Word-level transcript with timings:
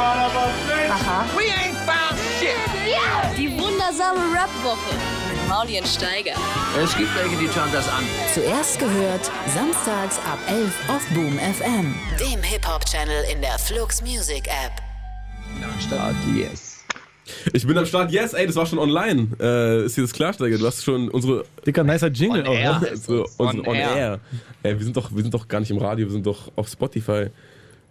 Aha. 0.00 1.26
We 1.36 1.44
ain't 1.52 1.76
found 1.84 2.18
shit. 2.38 2.56
Die 3.36 3.48
wundersame 3.60 4.18
Rap-Woche 4.34 4.94
mit 5.30 5.48
Maulien 5.48 5.84
Steiger. 5.84 6.32
Es 6.82 6.96
gibt 6.96 7.10
welche, 7.14 7.36
die 7.36 7.48
schauen 7.48 7.68
das 7.70 7.86
an. 7.88 8.02
Zuerst 8.32 8.78
gehört, 8.78 9.30
samstags 9.54 10.18
ab 10.20 10.38
11 10.48 10.72
auf 10.88 11.06
Boom 11.14 11.38
FM. 11.38 11.94
Dem 12.18 12.42
Hip-Hop-Channel 12.42 13.24
in 13.32 13.42
der 13.42 13.58
Flux 13.58 14.00
Music 14.00 14.46
App. 14.46 14.72
Start, 15.86 16.14
yes. 16.34 16.82
Ich 17.52 17.66
bin 17.66 17.76
am 17.76 17.84
Start. 17.84 18.10
Yes, 18.10 18.32
ey, 18.32 18.46
das 18.46 18.56
war 18.56 18.64
schon 18.64 18.78
online. 18.78 19.28
Äh, 19.38 19.84
ist 19.84 19.96
dir 19.98 20.02
das 20.02 20.12
klar, 20.14 20.32
Steiger? 20.32 20.56
Du 20.56 20.66
hast 20.66 20.82
schon 20.82 21.10
unsere, 21.10 21.44
Dicker, 21.66 21.84
nicer 21.84 22.08
Jingle 22.08 22.40
On 22.42 22.48
auch. 22.48 22.54
air. 22.54 22.80
ne? 22.80 22.88
unsere, 22.90 23.24
On 23.38 23.66
on, 23.68 23.74
air. 23.74 23.96
air. 23.96 24.20
Ey, 24.62 24.78
wir 24.78 24.84
sind 24.84 24.96
doch, 24.96 25.10
wir 25.14 25.22
sind 25.22 25.34
doch 25.34 25.46
gar 25.46 25.60
nicht 25.60 25.70
im 25.70 25.78
Radio, 25.78 26.06
wir 26.06 26.12
sind 26.12 26.26
doch 26.26 26.50
auf 26.56 26.68
Spotify 26.68 27.26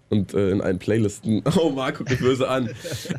und 0.10 0.34
äh, 0.34 0.52
in 0.52 0.62
allen 0.62 0.80
Playlisten. 0.80 1.44
Oh, 1.60 1.72
Marc 1.72 1.98
guckt 1.98 2.10
mich 2.10 2.20
böse 2.20 2.48
an. 2.48 2.70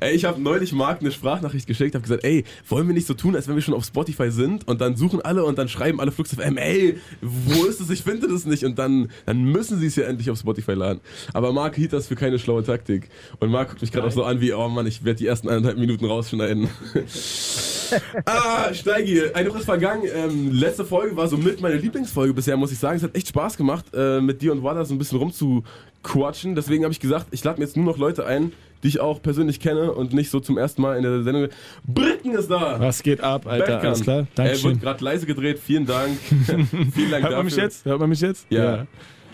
ey, 0.01 0.15
ich 0.15 0.25
habe 0.25 0.41
neulich 0.41 0.73
Marc 0.73 1.01
eine 1.01 1.11
Sprachnachricht 1.11 1.67
geschickt, 1.67 1.95
habe 1.95 2.03
gesagt, 2.03 2.25
ey, 2.25 2.45
wollen 2.69 2.87
wir 2.87 2.95
nicht 2.95 3.07
so 3.07 3.13
tun, 3.13 3.37
als 3.37 3.49
wenn 3.49 3.55
wir 3.55 3.63
schon 3.63 3.75
auf 3.75 3.85
Spotify 3.85 4.31
sind 4.31 4.67
und 4.67 4.81
dann 4.81 4.97
suchen 4.97 5.21
alle 5.21 5.45
und 5.45 5.59
dann 5.59 5.69
schreiben 5.69 6.01
alle 6.01 6.11
Flux 6.11 6.35
FM, 6.35 6.57
ey, 6.57 6.99
wo 7.21 7.65
ist 7.67 7.81
es? 7.81 7.91
Ich 7.91 8.03
finde 8.03 8.29
das 8.29 8.47
nicht 8.47 8.65
und 8.65 8.79
dann, 8.79 9.11
dann 9.27 9.43
müssen 9.43 9.79
sie 9.79 9.87
es 9.87 9.97
ja 9.97 10.05
endlich 10.05 10.31
auf 10.31 10.39
Spotify 10.39 10.73
laden. 10.73 11.01
Aber 11.35 11.53
Marc 11.53 11.75
hielt 11.77 11.93
das 11.93 12.07
für 12.07 12.17
keine 12.17 12.39
schlaue 12.39 12.63
Taktik 12.63 13.11
und 13.41 13.51
Marc 13.51 13.69
guckt 13.69 13.83
mich 13.83 13.93
gerade 13.93 14.07
auch 14.07 14.13
so 14.13 14.25
an 14.25 14.41
wie, 14.41 14.53
oh 14.55 14.69
Mann, 14.69 14.87
ich 14.87 15.05
werde 15.05 15.19
die 15.19 15.27
ersten 15.27 15.49
eineinhalb 15.49 15.77
Minuten 15.77 16.05
rausschneiden. 16.07 16.69
Ah, 18.25 18.73
Steigi, 18.73 19.31
eine 19.35 19.51
Woche 19.51 19.59
ist 19.59 19.65
vergangen. 19.65 20.05
Ähm, 20.15 20.53
letzte 20.53 20.85
Folge 20.85 21.17
war 21.17 21.27
so 21.29 21.37
mit 21.37 21.61
meine 21.61 21.77
Lieblingsfolge 21.77 22.35
bisher, 22.35 22.57
muss 22.57 22.73
ich 22.73 22.79
sagen. 22.79 22.97
Es 22.97 23.03
hat 23.03 23.17
echt 23.17 23.29
Spaß 23.29 23.57
gemacht, 23.57 23.87
äh, 23.93 24.21
mit 24.21 24.41
dir 24.43 24.53
und 24.53 24.63
Wada 24.63 24.85
so 24.85 24.95
ein 24.95 24.99
bisschen 24.99 25.19
rumzuquatschen. 26.05 26.55
Deswegen 26.55 26.85
habe 26.85 26.93
ich 26.93 27.01
gesagt, 27.01 27.27
ich 27.31 27.45
lade 27.45 27.59
mir 27.59 27.67
jetzt 27.67 27.77
nur 27.77 27.87
noch 27.87 27.99
Leute 27.99 28.27
ein, 28.27 28.53
die 28.83 28.89
ich 28.89 29.01
auch 29.01 29.21
persönlich 29.21 29.61
kenne 29.61 29.93
und 29.93 30.13
nicht 30.13 30.31
so 30.31 30.41
zum 30.41 30.57
ersten 30.57 30.83
Mal 30.83 30.97
in 30.97 31.03
der 31.03 31.23
Sendung. 31.23 31.49
Bricken 31.87 32.33
ist 32.33 32.51
da! 32.51 32.81
Was 32.81 33.03
geht 33.03 33.21
ab, 33.21 33.47
Alter? 33.47 33.67
Bergkamp. 33.67 33.85
Alles 33.85 34.03
klar? 34.03 34.19
Er 34.19 34.27
Dankeschön. 34.35 34.71
wird 34.73 34.81
gerade 34.81 35.05
leise 35.05 35.27
gedreht. 35.27 35.59
Vielen 35.59 35.87
Dank. 35.87 36.19
Vielen 36.95 37.11
Dank 37.11 37.25
Hört 37.25 37.37
man 37.37 37.45
mich 37.45 37.55
dafür. 37.55 37.65
jetzt? 37.65 37.85
Hört 37.85 38.01
man 38.01 38.09
mich 38.09 38.21
jetzt? 38.21 38.47
Ja. 38.51 38.65
Ja, 38.65 38.87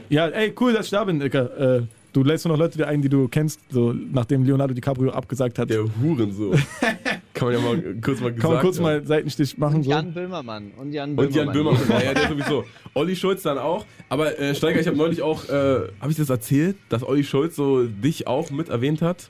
ja 0.08 0.26
ey, 0.28 0.54
cool, 0.60 0.72
dass 0.72 0.86
ich 0.86 0.90
da 0.90 1.04
bin, 1.04 1.20
Dicker. 1.20 1.76
Äh, 1.78 1.82
du 2.12 2.24
lädst 2.24 2.44
nur 2.44 2.56
noch 2.56 2.60
Leute 2.60 2.86
ein, 2.86 3.02
die 3.02 3.08
du 3.08 3.28
kennst, 3.28 3.60
so 3.70 3.92
nachdem 3.92 4.44
Leonardo 4.44 4.74
DiCaprio 4.74 5.10
abgesagt 5.10 5.58
hat. 5.58 5.70
Der 5.70 5.84
Hurensohn. 6.02 6.60
Kann 7.36 7.52
man 7.52 7.54
ja 7.54 7.60
mal 7.60 7.94
kurz 8.00 8.20
mal 8.20 8.32
gesagt 8.32 8.40
Kann 8.40 8.50
man 8.52 8.60
kurz 8.60 8.80
mal 8.80 9.06
Seitenstich 9.06 9.58
machen. 9.58 9.82
So. 9.82 9.90
Jan 9.90 10.12
Böhmermann. 10.14 10.72
Und 10.78 10.92
Jan 10.92 11.14
Böhmermann. 11.14 11.28
Und 11.28 11.34
Jan 11.36 11.52
Böhmermann, 11.52 11.88
ja, 11.90 12.02
ja, 12.02 12.14
der 12.14 12.28
sowieso. 12.28 12.64
Olli 12.94 13.14
Schulz 13.14 13.42
dann 13.42 13.58
auch. 13.58 13.84
Aber 14.08 14.38
äh, 14.38 14.54
Steiger, 14.54 14.80
ich 14.80 14.86
habe 14.86 14.96
neulich 14.96 15.20
auch, 15.22 15.44
äh, 15.48 15.88
habe 16.00 16.10
ich 16.10 16.16
das 16.16 16.30
erzählt, 16.30 16.76
dass 16.88 17.02
Olli 17.04 17.24
Schulz 17.24 17.54
so 17.56 17.84
dich 17.84 18.26
auch 18.26 18.50
mit 18.50 18.70
erwähnt 18.70 19.02
hat? 19.02 19.28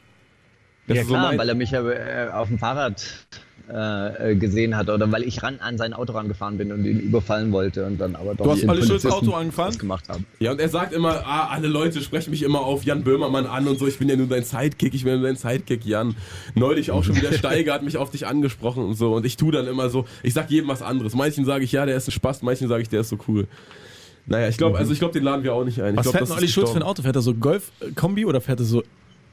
Dass 0.87 0.97
Ja 0.99 1.03
du 1.03 1.09
so 1.09 1.15
klar, 1.15 1.27
mein- 1.31 1.39
weil 1.39 1.49
er 1.49 1.55
mich 1.57 1.73
ja 1.73 1.85
äh, 1.89 2.31
auf 2.31 2.47
dem 2.49 2.59
Fahrrad 2.61 3.05
äh, 3.69 4.33
äh, 4.33 4.37
gesehen 4.37 4.77
hat 4.77 4.89
oder 4.89 5.11
weil 5.11 5.25
ich 5.25 5.43
ran 5.43 5.59
an 5.61 5.77
sein 5.77 5.93
Auto 5.93 6.13
rangefahren 6.13 6.57
bin 6.57 6.71
und 6.71 6.85
ihn 6.85 7.01
überfallen 7.01 7.51
wollte 7.51 7.85
und 7.85 7.99
dann 7.99 8.15
aber 8.15 8.37
doch 8.37 8.45
Du 8.45 8.51
hast 8.53 8.61
Schulz 8.61 8.87
Polizisten 8.87 9.11
Auto 9.11 9.33
angefahren? 9.33 9.71
was 9.71 9.79
gemacht 9.79 10.09
haben. 10.09 10.25
Ja, 10.39 10.53
und 10.53 10.61
er 10.61 10.69
sagt 10.69 10.93
immer, 10.93 11.27
ah, 11.27 11.49
alle 11.49 11.67
Leute 11.67 12.01
sprechen 12.01 12.31
mich 12.31 12.43
immer 12.43 12.61
auf 12.61 12.85
Jan 12.85 13.03
Böhmermann 13.03 13.47
an 13.47 13.67
und 13.67 13.79
so, 13.79 13.89
ich 13.89 13.99
bin 13.99 14.09
ja 14.09 14.15
nur 14.15 14.29
dein 14.29 14.45
Sidekick, 14.45 14.95
ich 14.95 15.03
bin 15.03 15.15
ja 15.15 15.19
nur 15.19 15.27
dein 15.27 15.37
Sidekick, 15.37 15.85
Jan. 15.85 16.15
Neulich 16.55 16.93
auch 16.93 17.03
schon 17.03 17.17
wieder 17.17 17.33
Steiger 17.37 17.75
hat 17.75 17.83
mich 17.83 17.97
auf 17.97 18.11
dich 18.11 18.27
angesprochen 18.27 18.85
und 18.85 18.95
so 18.95 19.15
und 19.15 19.27
ich 19.27 19.37
tu 19.37 19.51
dann 19.51 19.67
immer 19.67 19.91
so, 19.91 20.07
ich 20.23 20.33
sag 20.33 20.49
jedem 20.51 20.69
was 20.69 20.83
anderes. 20.83 21.15
Manchen 21.17 21.45
sage 21.45 21.65
ich, 21.65 21.73
ja, 21.73 21.87
der 21.87 21.97
ist 21.97 22.07
ein 22.07 22.13
Spaß, 22.13 22.43
manchen 22.43 22.69
sage 22.69 22.83
ich, 22.83 22.89
der 22.89 23.01
ist 23.01 23.09
so 23.09 23.19
cool. 23.27 23.49
Naja, 24.27 24.49
ich 24.49 24.57
glaube, 24.57 24.79
also 24.79 24.93
ich 24.93 24.99
glaube, 24.99 25.13
den 25.15 25.23
laden 25.23 25.45
wir 25.45 25.55
auch 25.55 25.65
nicht 25.65 25.81
ein. 25.81 25.95
Ich 25.95 25.99
Was 25.99 26.05
glaub, 26.05 26.13
fährt 26.13 26.23
das 26.23 26.29
denn 26.31 26.39
Olli 26.39 26.49
Schulz 26.49 26.71
für 26.71 26.77
ein. 26.77 26.83
Auto? 26.83 27.03
Fährt 27.03 27.17
er 27.17 27.23
so 27.23 27.35
Golf-Kombi 27.35 28.25
oder 28.27 28.41
fährt 28.41 28.61
er 28.61 28.67
so 28.67 28.83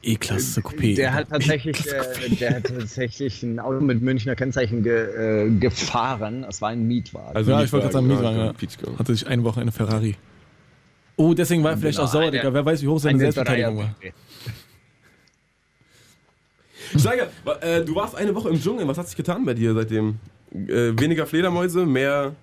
E-Klasse 0.06 0.60
Coupé? 0.60 0.94
Der 0.96 1.14
hat 1.14 1.28
tatsächlich, 1.30 1.86
äh, 1.86 2.28
der 2.40 2.56
hat 2.56 2.64
tatsächlich 2.64 3.42
ein 3.42 3.58
Auto 3.58 3.80
mit 3.80 4.02
Münchner 4.02 4.34
Kennzeichen 4.36 4.82
ge, 4.82 5.46
äh, 5.46 5.50
gefahren. 5.58 6.44
Es 6.48 6.60
war 6.60 6.70
ein 6.70 6.86
Mietwagen. 6.86 7.36
Also 7.36 7.50
ja, 7.50 7.62
ich 7.62 7.72
wollte 7.72 7.84
gerade 7.84 7.92
sagen, 7.94 8.06
Mietwagen, 8.06 8.36
Mietwagen, 8.36 8.46
ja. 8.46 8.52
Peachco. 8.52 8.98
Hatte 8.98 9.14
sich 9.14 9.26
eine 9.26 9.44
Woche 9.44 9.60
eine 9.60 9.72
Ferrari. 9.72 10.16
Oh, 11.16 11.34
deswegen 11.34 11.62
war 11.62 11.72
er 11.72 11.78
vielleicht 11.78 12.00
auch 12.00 12.08
sauer, 12.08 12.30
Digga. 12.30 12.52
Wer 12.52 12.64
weiß, 12.64 12.82
wie 12.82 12.88
hoch 12.88 12.98
seine 12.98 13.16
Ein 13.16 13.20
Selbstverteidigung 13.20 13.78
war. 13.78 13.94
Steiger, 16.96 17.28
äh, 17.60 17.84
du 17.84 17.94
warst 17.94 18.14
eine 18.14 18.34
Woche 18.34 18.50
im 18.50 18.60
Dschungel. 18.60 18.86
Was 18.86 18.98
hat 18.98 19.08
sich 19.08 19.16
getan 19.16 19.44
bei 19.44 19.54
dir 19.54 19.74
seitdem? 19.74 20.18
Äh, 20.52 20.92
weniger 20.98 21.26
Fledermäuse, 21.26 21.86
mehr, 21.86 22.34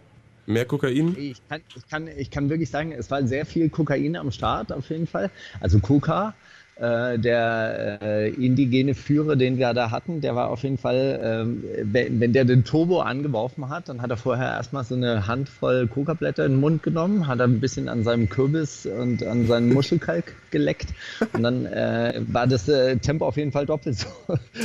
mehr 0.46 0.66
Kokain? 0.66 1.16
Ich 1.18 1.42
kann, 1.48 1.62
ich, 1.76 1.88
kann, 1.90 2.08
ich 2.08 2.32
kann 2.32 2.50
wirklich 2.50 2.70
sagen, 2.70 2.92
es 2.92 3.10
war 3.12 3.26
sehr 3.26 3.46
viel 3.46 3.70
Kokain 3.70 4.16
am 4.16 4.32
Start 4.32 4.72
auf 4.72 4.90
jeden 4.90 5.08
Fall. 5.08 5.30
Also 5.60 5.80
Coca, 5.80 6.34
der 6.82 8.00
äh, 8.02 8.30
indigene 8.30 8.96
Führer, 8.96 9.36
den 9.36 9.58
wir 9.58 9.72
da 9.74 9.92
hatten, 9.92 10.22
der 10.22 10.36
war 10.36 10.50
auf 10.50 10.64
jeden 10.64 10.78
Fall, 10.80 11.20
ähm, 11.24 11.64
wenn, 11.84 12.34
der 12.34 12.46
den 12.46 12.64
Turbo 12.64 13.02
angeworfen 13.02 13.70
hat, 13.70 13.88
dann 13.90 14.02
hat 14.02 14.10
er 14.10 14.18
vorher 14.18 14.48
erstmal 14.48 14.84
so 14.84 14.96
eine 14.96 15.28
Handvoll 15.28 15.88
Coca-Blätter 15.88 16.46
in 16.46 16.54
den 16.54 16.60
Mund 16.60 16.82
genommen, 16.82 17.28
hat 17.28 17.40
er 17.40 17.46
ein 17.46 17.60
bisschen 17.60 17.88
an 17.88 18.04
seinem 18.04 18.30
Kürbis 18.30 18.88
und 18.88 19.24
an 19.24 19.46
seinen 19.46 19.70
Muschelkalk 19.74 20.34
geleckt 20.50 20.88
und 21.34 21.44
dann 21.44 21.68
äh, 21.68 22.22
war 22.28 22.48
das 22.48 22.68
äh, 22.68 22.98
Tempo 22.98 23.28
auf 23.28 23.38
jeden 23.38 23.52
Fall 23.52 23.68
doppelt 23.68 24.00
so, 24.00 24.08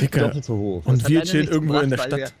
Dicker. 0.01 0.21
doppelt 0.21 0.45
so 0.45 0.57
hoch. 0.57 0.85
Und 0.85 1.03
Das 1.03 1.09
wir 1.09 1.21
chillen 1.21 1.47
irgendwo 1.47 1.79
in 1.79 1.91
der 1.91 1.97
Stadt. 1.99 2.33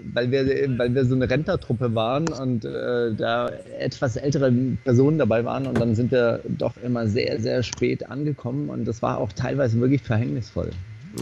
Weil 0.00 0.30
wir, 0.30 0.46
weil 0.78 0.94
wir 0.94 1.04
so 1.04 1.14
eine 1.14 1.28
Rentnertruppe 1.28 1.94
waren 1.94 2.32
und 2.32 2.64
äh, 2.64 3.14
da 3.14 3.50
etwas 3.78 4.16
ältere 4.16 4.52
Personen 4.84 5.18
dabei 5.18 5.44
waren 5.44 5.66
und 5.66 5.78
dann 5.78 5.94
sind 5.94 6.10
wir 6.10 6.40
doch 6.46 6.76
immer 6.82 7.06
sehr, 7.06 7.40
sehr 7.40 7.62
spät 7.62 8.08
angekommen 8.08 8.68
und 8.68 8.86
das 8.86 9.02
war 9.02 9.18
auch 9.18 9.32
teilweise 9.32 9.80
wirklich 9.80 10.02
verhängnisvoll. 10.02 10.70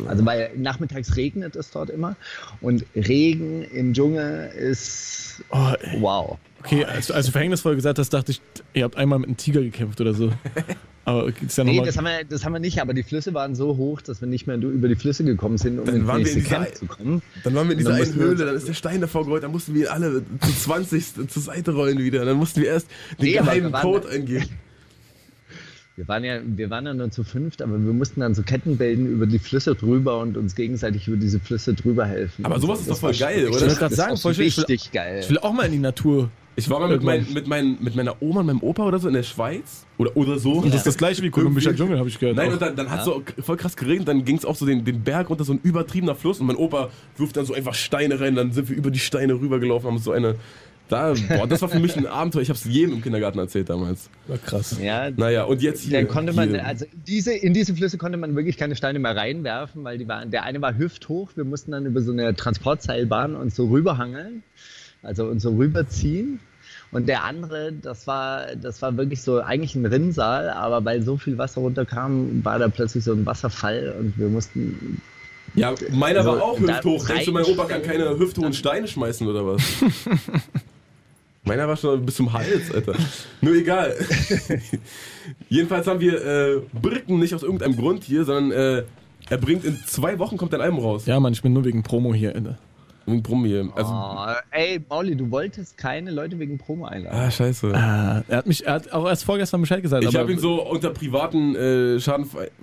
Also 0.07 0.25
weil 0.27 0.51
nachmittags 0.57 1.17
regnet 1.17 1.57
es 1.57 1.71
dort 1.71 1.91
immer 1.91 2.17
und 2.61 2.85
Regen 2.95 3.63
im 3.63 3.93
Dschungel 3.95 4.51
ist 4.57 5.43
Oh, 5.51 5.73
wow. 6.01 6.39
Okay, 6.61 6.85
als, 6.85 7.11
als 7.11 7.27
du 7.27 7.33
verhängnisvoll 7.33 7.75
gesagt 7.77 7.99
hast, 7.99 8.11
dachte 8.13 8.33
ich, 8.33 8.41
ihr 8.75 8.85
habt 8.85 8.97
einmal 8.97 9.19
mit 9.19 9.29
einem 9.29 9.37
Tiger 9.37 9.61
gekämpft 9.61 10.01
oder 10.01 10.15
so. 10.15 10.33
Aber 11.05 11.29
ja 11.29 11.63
Nee, 11.63 11.81
das 11.85 11.97
haben, 11.97 12.05
wir, 12.07 12.25
das 12.29 12.45
haben 12.45 12.53
wir 12.53 12.59
nicht, 12.59 12.81
aber 12.81 12.93
die 12.93 13.05
Flüsse 13.05 13.33
waren 13.33 13.55
so 13.55 13.77
hoch, 13.77 14.01
dass 14.01 14.21
wir 14.21 14.27
nicht 14.27 14.49
mehr 14.49 14.57
über 14.57 14.89
die 14.89 14.97
Flüsse 14.97 15.23
gekommen 15.23 15.57
sind, 15.57 15.79
um 15.79 15.85
Dann 15.85 15.95
ins 15.95 16.07
waren 16.09 16.25
wir 16.25 16.27
in 16.33 16.35
nächste 16.35 16.41
dieser- 16.41 16.65
Camp 16.65 16.75
zu 16.75 16.87
kommen. 16.87 17.23
Dann 17.45 17.55
waren 17.55 17.69
wir 17.69 17.73
in 17.75 17.79
dieser 17.79 17.95
einen 17.95 18.15
Höhle, 18.17 18.45
dann 18.45 18.57
ist 18.57 18.67
der 18.67 18.75
Stein 18.75 19.01
davor 19.01 19.25
gerollt, 19.25 19.45
dann 19.45 19.53
mussten 19.53 19.73
wir 19.73 19.93
alle 19.93 20.25
zu 20.41 20.53
20 20.65 21.29
zur 21.29 21.43
Seite 21.43 21.75
rollen 21.75 21.99
wieder. 21.99 22.25
Dann 22.25 22.37
mussten 22.37 22.61
wir 22.61 22.71
erst 22.71 22.89
den 23.21 23.27
Nee, 23.27 23.33
geheimen 23.35 23.71
Code 23.73 24.09
eingeben. 24.09 24.47
Wir 25.97 26.07
waren 26.09 26.25
ja, 26.25 26.41
wir 26.45 26.69
waren 26.69 26.85
ja 26.85 26.93
nur 26.93 27.11
zu 27.11 27.25
fünft, 27.25 27.63
aber 27.63 27.83
wir 27.83 27.93
mussten 27.95 28.21
dann 28.21 28.35
so 28.35 28.43
Ketten 28.43 28.77
bilden 28.77 29.07
über 29.07 29.25
die 29.27 29.39
Flüsse 29.39 29.75
drüber 29.75 30.19
und 30.19 30.37
uns 30.37 30.55
gegenseitig 30.55 31.09
über 31.09 31.17
diese 31.17 31.41
Flüsse 31.41 31.73
drüber 31.73 32.05
helfen. 32.05 32.45
Aber 32.45 32.61
sowas 32.61 32.81
ist 32.81 32.91
Das 32.91 33.01
doch 33.01 33.09
voll 33.09 33.15
geil, 33.19 33.47
oder? 33.49 33.57
Ich 33.57 33.63
wollte 33.63 33.75
gerade 33.77 33.89
das 33.89 33.97
sagen, 33.97 34.17
voll 34.19 34.35
schön. 34.35 34.45
Ich 34.47 34.57
will- 34.59 34.65
richtig 34.65 34.93
geil. 34.93 35.21
Ich 35.23 35.31
will 35.31 35.39
auch 35.39 35.55
mal 35.55 35.65
in 35.65 35.73
die 35.73 35.79
Natur. 35.79 36.29
Ich 36.55 36.69
war 36.69 36.81
mal 36.81 36.89
mit, 36.91 37.03
mein, 37.03 37.27
mit, 37.33 37.47
mein, 37.47 37.79
mit 37.81 37.97
meiner 37.97 38.21
Oma 38.21 38.41
und 38.41 38.47
meinem 38.47 38.63
Opa 38.63 38.85
oder 38.85 38.99
so 38.99 39.09
in 39.09 39.15
der 39.15 39.23
Schweiz. 39.23 39.87
Oder, 39.97 40.15
oder 40.17 40.39
so. 40.39 40.53
Und 40.55 40.67
das 40.69 40.77
ist 40.81 40.87
das 40.87 40.97
gleiche 40.99 41.23
wie 41.23 41.27
Irgendwie- 41.35 41.61
Dschungel, 41.75 41.99
habe 41.99 42.09
ich 42.11 42.19
gehört. 42.19 42.37
Nein, 42.37 42.49
auch. 42.49 42.53
und 42.55 42.63
dann, 42.63 42.77
dann 42.77 42.91
hat 42.91 42.99
es 43.01 43.05
so 43.07 43.23
voll 43.41 43.57
krass 43.57 43.75
geregnet, 43.77 44.09
dann 44.09 44.23
ging 44.25 44.37
es 44.37 44.45
auch 44.45 44.57
so 44.57 44.67
den, 44.67 44.85
den 44.85 45.03
Berg 45.03 45.31
runter, 45.31 45.45
so 45.45 45.53
ein 45.55 45.61
übertriebener 45.63 46.15
Fluss 46.15 46.41
und 46.41 46.47
mein 46.47 46.57
Opa 46.57 46.91
wirft 47.17 47.37
dann 47.39 47.47
so 47.47 47.55
einfach 47.55 47.75
Steine 47.75 48.21
rein, 48.21 48.35
dann 48.35 48.53
sind 48.53 48.69
wir 48.69 48.77
über 48.77 48.91
die 48.91 48.99
Steine 48.99 49.35
rübergelaufen, 49.35 49.89
haben 49.91 49.99
so 49.99 50.13
eine. 50.13 50.35
Da, 50.89 51.15
boah, 51.37 51.47
das 51.49 51.63
war 51.63 51.69
für 51.69 51.81
mich 51.81 51.97
ein 51.97 52.07
Abenteuer. 52.07 52.43
Ich 52.43 52.49
habe 52.49 52.57
es 52.59 52.65
jedem 52.65 52.95
im 52.95 53.03
Kindergarten 53.03 53.39
erzählt 53.41 53.69
damals. 53.69 54.09
War 54.29 54.39
krass. 54.39 54.77
ja, 54.81 55.11
Naja, 55.11 55.43
und 55.45 55.61
jetzt 55.61 55.83
hier. 55.83 56.01
da 56.01 56.05
konnte 56.07 56.33
man, 56.33 56.51
hier. 56.51 56.65
also 56.65 56.87
diese, 57.07 57.33
in 57.33 57.55
diese 57.55 57.75
Flüsse 57.75 57.99
konnte 57.99 58.19
man 58.19 58.37
wirklich 58.37 58.57
keine 58.57 58.77
Steine 58.77 59.01
mehr 59.01 59.17
reinwerfen, 59.17 59.83
weil 59.83 59.99
die 59.99 60.07
waren, 60.07 60.31
der 60.31 60.45
eine 60.45 60.61
war 60.63 60.77
hüfthoch, 60.79 61.31
wir 61.35 61.45
mussten 61.45 61.73
dann 61.73 61.87
über 61.87 62.03
so 62.03 62.13
eine 62.13 62.37
Transportseilbahn 62.37 63.35
uns 63.35 63.57
so 63.57 63.67
rüberhangeln, 63.67 64.45
also 65.03 65.27
uns 65.27 65.43
so 65.43 65.57
rüberziehen. 65.57 66.39
Und 66.93 67.09
der 67.09 67.25
andere, 67.25 67.73
das 67.73 68.07
war, 68.07 68.55
das 68.55 68.81
war 68.81 68.97
wirklich 68.97 69.21
so 69.23 69.41
eigentlich 69.41 69.75
ein 69.75 69.87
Rinnsal, 69.87 70.51
aber 70.51 70.85
weil 70.85 71.03
so 71.03 71.17
viel 71.17 71.37
Wasser 71.37 71.63
runterkam, 71.63 72.45
war 72.45 72.61
da 72.61 72.69
plötzlich 72.69 73.03
so 73.03 73.13
ein 73.13 73.27
Wasserfall 73.27 73.93
und 73.99 74.17
wir 74.17 74.29
mussten 74.29 75.03
Ja, 75.57 75.75
meiner 75.91 76.25
war 76.25 76.37
So, 76.37 76.43
auch 76.43 76.61
hüfthoch. 76.61 77.09
Denkst 77.09 77.25
du, 77.25 77.33
mein 77.33 77.45
Opa 77.45 77.65
kann 77.65 77.83
keine 77.83 78.17
hüfthohen 78.17 78.53
Steine 78.53 78.87
schmeißen 78.87 79.27
oder 79.27 79.45
was? 79.45 79.63
meiner 81.47 81.67
war 81.67 81.77
schon 81.77 82.05
bis 82.05 82.17
zum 82.17 82.33
Hals, 82.33 82.71
Alter. 82.75 82.95
Nur 83.41 83.55
egal. 83.55 83.95
Jedenfalls 85.49 85.87
haben 85.87 86.01
wir 86.01 86.25
äh, 86.25 86.61
Brücken 86.81 87.19
nicht 87.19 87.35
aus 87.35 87.43
irgendeinem 87.43 87.77
Grund 87.77 88.05
hier, 88.05 88.25
sondern 88.25 88.53
äh, 88.53 88.83
er 89.29 89.39
bringt 89.39 89.65
in 89.65 89.79
zwei 89.87 90.19
Wochen 90.19 90.37
kommt 90.37 90.55
ein 90.55 90.61
Album 90.61 90.81
raus. 90.81 91.07
Ja, 91.07 91.19
Mann, 91.21 91.33
ich 91.33 91.43
bin 91.43 91.53
nur 91.53 91.65
wegen 91.65 91.83
Promo 91.83 92.15
hier. 92.15 92.35
Alter. 92.35 92.59
Wegen 93.09 93.23
Brummi 93.23 93.49
hier. 93.49 93.69
Also, 93.77 93.93
Oh, 93.93 94.27
ey, 94.51 94.85
Mauli, 94.89 95.15
du 95.15 95.31
wolltest 95.31 95.79
keine 95.79 96.11
Leute 96.11 96.37
wegen 96.41 96.59
Promo 96.59 96.87
einladen. 96.87 97.17
ah, 97.17 97.31
scheiße. 97.31 97.73
Ah, 97.73 98.25
er 98.27 98.39
hat 98.39 98.47
mich, 98.49 98.67
er 98.67 98.75
hat 98.75 98.93
auch 98.93 99.07
erst 99.07 99.23
vorgestern 99.25 99.61
Bescheid 99.61 99.81
gesagt. 99.81 100.03
Ich 100.03 100.09
aber- 100.09 100.19
habe 100.19 100.33
ihn 100.33 100.41
so 100.41 100.61
unter 100.69 100.91
privaten, 100.91 101.55
äh, 101.55 102.01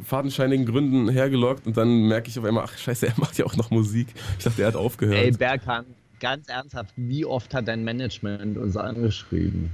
fadenscheinigen 0.04 0.66
Gründen 0.66 1.08
hergelockt 1.10 1.66
und 1.66 1.78
dann 1.78 2.08
merke 2.10 2.28
ich 2.28 2.38
auf 2.38 2.44
einmal, 2.44 2.66
ach 2.68 2.78
scheiße, 2.78 3.08
er 3.08 3.14
macht 3.18 3.38
ja 3.38 3.46
auch 3.46 3.56
noch 3.56 3.72
Musik. 3.72 4.08
Ich 4.38 4.44
dachte, 4.44 4.62
er 4.64 4.68
hat 4.68 4.76
aufgehört. 4.76 5.18
Ey, 5.18 5.32
Berghahn, 5.32 5.86
ganz 6.24 6.48
ernsthaft, 6.48 6.94
wie 6.96 7.26
oft 7.26 7.54
hat 7.54 7.68
dein 7.68 7.84
Management 7.84 8.58
uns 8.58 8.78
angeschrieben? 8.78 9.70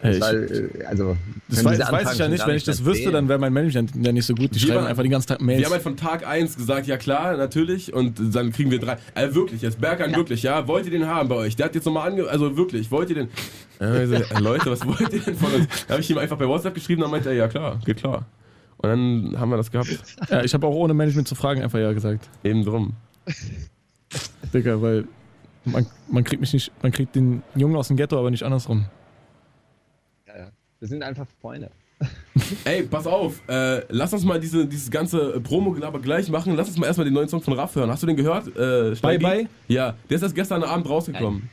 Ey, 0.00 0.18
Das, 0.18 0.32
ich- 0.32 0.50
war, 0.50 0.80
äh, 0.82 0.84
also, 0.86 1.16
Das, 1.48 1.64
weiß, 1.64 1.78
das 1.78 1.90
weiß 1.92 2.12
ich 2.12 2.18
ja 2.18 2.28
nicht. 2.28 2.46
Wenn 2.46 2.56
ich 2.56 2.64
das 2.64 2.84
wüsste, 2.84 3.10
dann 3.10 3.26
wäre 3.28 3.38
mein 3.38 3.52
Management 3.54 3.92
ja 4.04 4.12
nicht 4.12 4.26
so 4.26 4.34
gut. 4.34 4.50
Die 4.50 4.54
Wir 4.56 4.60
schreiben 4.60 4.74
waren- 4.80 4.86
einfach 4.88 5.02
die 5.02 5.08
ganze 5.08 5.28
Tag 5.28 5.38
Wir 5.40 5.46
Mails. 5.46 5.64
haben 5.64 5.72
halt 5.72 5.82
von 5.82 5.96
Tag 5.96 6.26
1 6.26 6.56
gesagt, 6.56 6.86
ja 6.86 6.98
klar, 6.98 7.38
natürlich. 7.38 7.94
Und 7.94 8.20
dann 8.34 8.52
kriegen 8.52 8.70
wir 8.70 8.80
drei. 8.80 8.98
Also 9.14 9.34
wirklich, 9.34 9.62
jetzt 9.62 9.80
Bergheim, 9.80 10.14
wirklich, 10.14 10.42
ja. 10.42 10.68
Wollt 10.68 10.84
ihr 10.84 10.90
den 10.90 11.06
haben 11.06 11.30
bei 11.30 11.36
euch? 11.36 11.56
Der 11.56 11.66
hat 11.66 11.74
jetzt 11.74 11.86
nochmal 11.86 12.10
ange... 12.10 12.28
Also 12.28 12.54
wirklich, 12.56 12.90
wollt 12.90 13.08
ihr 13.08 13.14
den... 13.16 13.28
Ja, 13.80 14.02
ich 14.02 14.08
so, 14.10 14.14
äh, 14.16 14.40
Leute, 14.40 14.70
was 14.70 14.84
wollt 14.86 15.10
ihr 15.12 15.20
denn 15.20 15.36
von 15.36 15.52
uns? 15.54 15.66
Da 15.86 15.94
habe 15.94 16.02
ich 16.02 16.10
ihm 16.10 16.18
einfach 16.18 16.36
bei 16.36 16.46
WhatsApp 16.48 16.74
geschrieben, 16.74 17.00
dann 17.00 17.10
meinte 17.10 17.30
er, 17.30 17.34
ja 17.36 17.48
klar, 17.48 17.80
geht 17.86 17.96
klar. 17.96 18.26
Und 18.78 18.90
dann 18.90 19.40
haben 19.40 19.48
wir 19.48 19.56
das 19.56 19.70
gehabt. 19.70 19.88
Ja, 20.28 20.42
ich 20.44 20.52
habe 20.52 20.66
auch 20.66 20.74
ohne 20.74 20.92
Management 20.92 21.28
zu 21.28 21.34
fragen 21.34 21.62
einfach 21.62 21.78
ja 21.78 21.92
gesagt. 21.92 22.28
Eben 22.42 22.62
drum. 22.64 22.92
Digga, 24.52 24.80
weil 24.82 25.04
man, 25.64 25.86
man 26.10 26.24
kriegt 26.24 26.40
mich 26.40 26.52
nicht, 26.52 26.72
man 26.82 26.92
kriegt 26.92 27.14
den 27.14 27.42
Jungen 27.54 27.76
aus 27.76 27.88
dem 27.88 27.96
Ghetto, 27.96 28.18
aber 28.18 28.30
nicht 28.30 28.42
andersrum. 28.42 28.86
Ja, 30.26 30.38
ja. 30.38 30.48
Wir 30.78 30.88
sind 30.88 31.02
einfach 31.02 31.26
Freunde. 31.40 31.70
Ey, 32.64 32.82
pass 32.82 33.06
auf, 33.06 33.40
äh, 33.48 33.82
lass 33.88 34.12
uns 34.12 34.24
mal 34.24 34.40
diese, 34.40 34.66
dieses 34.66 34.90
ganze 34.90 35.40
Promo-Gelaber 35.40 36.00
gleich 36.00 36.28
machen. 36.28 36.54
Lass 36.56 36.68
uns 36.68 36.76
mal 36.76 36.86
erstmal 36.86 37.04
den 37.04 37.14
neuen 37.14 37.28
Song 37.28 37.40
von 37.40 37.54
Raff 37.54 37.74
hören. 37.74 37.90
Hast 37.90 38.02
du 38.02 38.06
den 38.06 38.16
gehört? 38.16 38.48
Äh? 38.56 38.94
Bye, 39.00 39.18
bye? 39.18 39.48
Ja, 39.68 39.94
der 40.08 40.16
ist 40.16 40.22
erst 40.22 40.34
gestern 40.34 40.62
Abend 40.64 40.88
rausgekommen. 40.88 41.48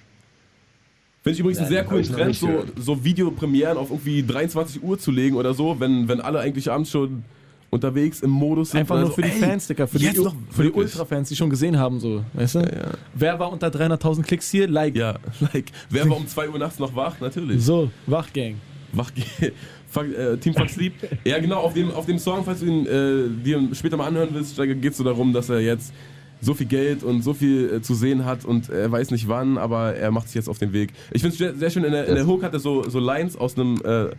Finde 1.23 1.33
ich 1.33 1.39
übrigens 1.39 1.59
einen 1.59 1.67
Nein, 1.67 1.73
sehr 1.73 1.85
coolen 1.85 2.03
Trend, 2.03 2.35
so, 2.35 2.65
so 2.77 3.03
Videopremieren 3.03 3.77
auf 3.77 3.91
irgendwie 3.91 4.23
23 4.23 4.81
Uhr 4.81 4.97
zu 4.97 5.11
legen 5.11 5.35
oder 5.35 5.53
so, 5.53 5.79
wenn, 5.79 6.07
wenn 6.07 6.19
alle 6.19 6.39
eigentlich 6.39 6.71
abends 6.71 6.89
schon 6.89 7.23
unterwegs 7.71 8.19
im 8.19 8.29
Modus 8.29 8.71
sind. 8.71 8.81
Einfach 8.81 8.99
nur 8.99 9.07
so. 9.07 9.13
für 9.13 9.21
die 9.23 9.29
Ey, 9.29 9.39
Fans, 9.39 9.65
Digga. 9.65 9.87
Für 9.87 9.97
die, 9.97 10.11
noch 10.19 10.35
für 10.51 10.63
die. 10.63 10.71
Ultra-Fans, 10.71 11.29
die 11.29 11.35
schon 11.35 11.49
gesehen 11.49 11.79
haben, 11.79 11.99
so. 11.99 12.23
Weißt 12.33 12.55
du? 12.55 12.59
ja. 12.59 12.91
Wer 13.15 13.39
war 13.39 13.51
unter 13.51 13.67
300.000 13.67 14.23
Klicks 14.23 14.51
hier? 14.51 14.67
Like. 14.67 14.95
Ja, 14.95 15.15
like, 15.53 15.71
wer 15.89 16.07
war 16.07 16.17
um 16.17 16.27
2 16.27 16.49
Uhr 16.49 16.59
nachts 16.59 16.77
noch 16.77 16.95
wach? 16.95 17.19
Natürlich. 17.19 17.63
So, 17.63 17.89
Wachgang. 18.05 18.57
Wach, 18.91 19.09
fuck, 19.87 20.05
äh, 20.05 20.37
Team 20.37 20.53
Fuck 20.53 20.69
Sleep. 20.69 20.93
Ja, 21.23 21.39
genau, 21.39 21.61
auf 21.61 21.73
dem, 21.73 21.91
auf 21.91 22.05
dem 22.05 22.19
Song, 22.19 22.43
falls 22.43 22.59
du 22.59 22.65
ihn 22.65 22.85
äh, 22.85 23.43
dir 23.43 23.69
später 23.73 23.95
mal 23.95 24.07
anhören 24.07 24.29
willst, 24.33 24.57
geht 24.57 24.83
es 24.85 24.97
so 24.97 25.05
darum, 25.05 25.31
dass 25.31 25.49
er 25.49 25.61
jetzt 25.61 25.93
so 26.41 26.53
viel 26.53 26.67
Geld 26.67 27.03
und 27.03 27.21
so 27.21 27.33
viel 27.33 27.75
äh, 27.75 27.81
zu 27.81 27.93
sehen 27.93 28.25
hat 28.25 28.43
und 28.43 28.69
er 28.69 28.91
weiß 28.91 29.11
nicht 29.11 29.29
wann, 29.29 29.57
aber 29.57 29.95
er 29.95 30.11
macht 30.11 30.27
sich 30.27 30.35
jetzt 30.35 30.49
auf 30.49 30.57
den 30.57 30.73
Weg. 30.73 30.91
Ich 31.13 31.21
finde 31.21 31.33
es 31.33 31.37
sehr, 31.37 31.55
sehr 31.55 31.69
schön, 31.69 31.85
in 31.85 31.93
der, 31.93 32.07
in 32.07 32.15
der 32.15 32.25
Hook 32.27 32.43
hat 32.43 32.51
er 32.51 32.59
so, 32.59 32.83
so 32.89 32.99
Lines 32.99 33.37
aus 33.37 33.57
einem, 33.57 33.79
äh, 33.85 34.09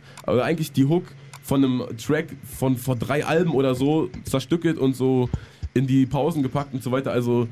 eigentlich 0.40 0.72
die 0.72 0.86
Hook 0.86 1.04
von 1.42 1.64
einem 1.64 1.82
Track 1.98 2.26
von 2.58 2.76
vor 2.76 2.96
drei 2.96 3.24
Alben 3.24 3.52
oder 3.52 3.74
so 3.74 4.08
zerstückelt 4.24 4.78
und 4.78 4.96
so 4.96 5.28
in 5.74 5.86
die 5.86 6.06
Pausen 6.06 6.42
gepackt 6.42 6.74
und 6.74 6.82
so 6.82 6.92
weiter. 6.92 7.12
Also 7.12 7.48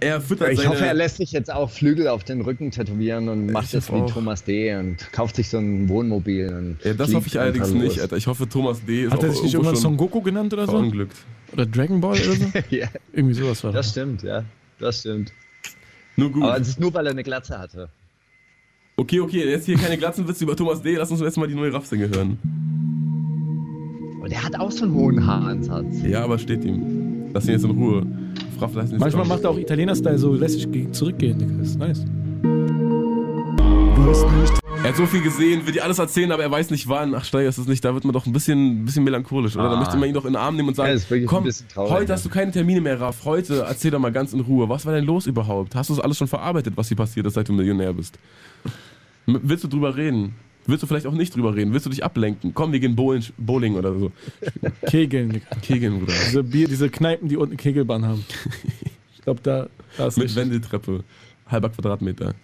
er 0.00 0.20
füttert 0.20 0.50
Ich 0.52 0.58
seine... 0.58 0.70
hoffe, 0.70 0.86
er 0.86 0.94
lässt 0.94 1.16
sich 1.16 1.32
jetzt 1.32 1.50
auch 1.52 1.70
Flügel 1.70 2.08
auf 2.08 2.24
den 2.24 2.40
Rücken 2.42 2.70
tätowieren 2.70 3.28
und 3.28 3.46
macht 3.50 3.72
das 3.72 3.90
wie 3.90 3.96
auch. 3.96 4.10
Thomas 4.10 4.44
D. 4.44 4.74
und 4.76 4.96
kauft 5.12 5.36
sich 5.36 5.48
so 5.48 5.58
ein 5.58 5.88
Wohnmobil. 5.88 6.52
Und 6.52 6.78
ja, 6.84 6.92
das 6.94 7.14
hoffe 7.14 7.26
ich 7.28 7.38
allerdings 7.40 7.70
nicht. 7.72 8.00
Alter. 8.00 8.16
Ich 8.16 8.26
hoffe, 8.26 8.48
Thomas 8.48 8.84
D. 8.84 9.04
ist 9.04 9.12
Hat 9.12 9.22
er 9.22 9.30
sich 9.30 9.42
nicht 9.44 9.54
irgendwann 9.54 9.74
schon 9.76 9.82
Son 9.82 9.96
Goku 9.96 10.20
genannt 10.20 10.52
oder 10.52 10.66
so? 10.66 10.72
verunglückt. 10.72 11.16
Oder 11.52 11.66
Dragon 11.66 12.00
Ball 12.00 12.12
oder 12.20 12.32
so? 12.32 12.46
ja, 12.70 12.88
Irgendwie 13.12 13.34
sowas 13.34 13.62
war 13.64 13.72
das 13.72 13.86
das. 13.86 13.92
stimmt, 13.92 14.22
ja. 14.22 14.44
Das 14.78 15.00
stimmt. 15.00 15.32
Nur 16.16 16.30
gut. 16.30 16.42
Aber 16.42 16.60
es 16.60 16.68
ist 16.68 16.80
nur, 16.80 16.92
weil 16.92 17.06
er 17.06 17.12
eine 17.12 17.22
Glatze 17.22 17.58
hatte. 17.58 17.88
Okay, 18.96 19.20
okay, 19.20 19.48
jetzt 19.50 19.66
hier 19.66 19.76
keine 19.76 19.98
Glatzenwitze 19.98 20.44
über 20.44 20.54
Thomas 20.56 20.80
D. 20.80 20.94
Lass 20.96 21.10
uns 21.10 21.20
erstmal 21.20 21.48
die 21.48 21.54
neue 21.54 21.72
Raff-Single 21.72 22.10
hören. 22.14 22.38
Und 24.22 24.30
der 24.30 24.42
hat 24.42 24.58
auch 24.58 24.70
so 24.70 24.84
einen 24.84 24.94
hohen 24.94 25.26
Haaransatz. 25.26 26.02
Ja, 26.06 26.22
aber 26.24 26.38
steht 26.38 26.64
ihm. 26.64 27.30
Lass 27.34 27.44
ihn 27.46 27.52
jetzt 27.52 27.64
in 27.64 27.72
Ruhe. 27.72 28.06
Raff, 28.60 28.70
lass 28.74 28.86
ihn 28.86 28.92
jetzt 28.92 29.00
Manchmal 29.00 29.26
macht 29.26 29.42
er 29.42 29.50
auch 29.50 29.58
Italiener-Style 29.58 30.18
so, 30.18 30.32
lässt 30.34 30.54
sich 30.54 30.70
ge- 30.70 30.90
zurückgehen, 30.92 31.38
Digga. 31.38 31.54
Das 31.58 31.68
ist 31.70 31.78
nice. 31.78 32.04
Er 34.84 34.90
hat 34.90 34.96
so 34.96 35.06
viel 35.06 35.22
gesehen, 35.22 35.66
will 35.66 35.72
dir 35.72 35.82
alles 35.82 35.98
erzählen, 35.98 36.30
aber 36.30 36.42
er 36.42 36.50
weiß 36.50 36.70
nicht 36.70 36.88
wann. 36.88 37.14
Ach, 37.14 37.24
Steiger 37.24 37.48
ist 37.48 37.58
es 37.58 37.66
nicht. 37.66 37.84
Da 37.84 37.94
wird 37.94 38.04
man 38.04 38.12
doch 38.12 38.26
ein 38.26 38.32
bisschen, 38.32 38.82
ein 38.82 38.84
bisschen 38.84 39.02
melancholisch, 39.02 39.56
oder? 39.56 39.70
Da 39.70 39.74
Ah. 39.76 39.78
möchte 39.78 39.96
man 39.96 40.08
ihn 40.08 40.14
doch 40.14 40.24
in 40.26 40.32
den 40.34 40.36
Arm 40.36 40.56
nehmen 40.56 40.68
und 40.68 40.74
sagen: 40.76 41.00
Ja, 41.10 41.18
Komm, 41.26 41.48
traurig, 41.72 41.90
heute 41.92 42.12
hast 42.12 42.24
du 42.26 42.28
keine 42.28 42.52
Termine 42.52 42.80
mehr, 42.82 43.00
Raff. 43.00 43.24
Heute 43.24 43.64
erzähl 43.66 43.90
doch 43.90 43.98
mal 43.98 44.12
ganz 44.12 44.34
in 44.34 44.40
Ruhe. 44.40 44.68
Was 44.68 44.84
war 44.84 44.92
denn 44.94 45.04
los 45.06 45.26
überhaupt? 45.26 45.74
Hast 45.74 45.88
du 45.90 45.94
das 45.94 46.04
alles 46.04 46.18
schon 46.18 46.28
verarbeitet, 46.28 46.74
was 46.76 46.88
hier 46.88 46.96
passiert 46.98 47.26
ist, 47.26 47.32
seit 47.34 47.48
du 47.48 47.54
Millionär 47.54 47.92
bist? 47.94 48.18
Willst 49.26 49.64
du 49.64 49.68
drüber 49.68 49.96
reden? 49.96 50.34
Willst 50.66 50.82
du 50.82 50.86
vielleicht 50.86 51.06
auch 51.06 51.12
nicht 51.12 51.34
drüber 51.34 51.54
reden? 51.54 51.72
Willst 51.72 51.84
du 51.86 51.90
dich 51.90 52.04
ablenken? 52.04 52.54
Komm, 52.54 52.72
wir 52.72 52.80
gehen 52.80 52.96
Bowling, 52.96 53.22
Bowling 53.36 53.74
oder 53.76 53.98
so. 53.98 54.12
Kegeln, 54.86 55.30
Digga. 55.30 55.46
Kegeln, 55.62 55.98
Bruder. 56.00 56.12
Diese, 56.26 56.42
Bier, 56.42 56.68
diese 56.68 56.88
Kneipen, 56.88 57.28
die 57.28 57.36
unten 57.36 57.56
Kegelbahn 57.56 58.04
haben. 58.06 58.24
Ich 59.14 59.22
glaube, 59.22 59.40
da, 59.42 59.68
da 59.96 60.06
ist 60.06 60.16
Mit 60.16 60.24
richtig. 60.26 60.42
Wendeltreppe. 60.42 61.04
Halber 61.46 61.68
Quadratmeter. 61.68 62.34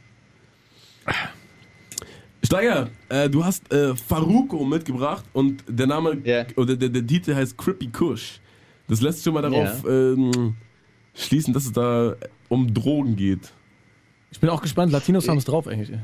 Steiger, 2.42 2.88
äh, 3.08 3.28
du 3.28 3.44
hast 3.44 3.70
äh, 3.72 3.94
Faruko 3.94 4.64
mitgebracht 4.64 5.24
und 5.32 5.62
der 5.68 5.86
Name 5.86 6.18
Ja. 6.24 6.44
oder 6.56 6.76
der, 6.76 6.88
der 6.88 7.06
Titel 7.06 7.34
heißt 7.34 7.56
Crippy 7.56 7.88
Kush. 7.88 8.40
Das 8.88 9.00
lässt 9.00 9.22
schon 9.24 9.34
mal 9.34 9.42
darauf 9.42 9.84
ähm, 9.86 10.54
schließen, 11.14 11.52
dass 11.54 11.64
es 11.66 11.72
da 11.72 12.16
um 12.48 12.72
Drogen 12.72 13.14
geht. 13.16 13.52
Ich 14.32 14.40
bin 14.40 14.48
auch 14.50 14.62
gespannt. 14.62 14.90
Latinos 14.92 15.28
haben 15.28 15.38
es 15.38 15.44
drauf 15.44 15.66
eigentlich. 15.68 15.96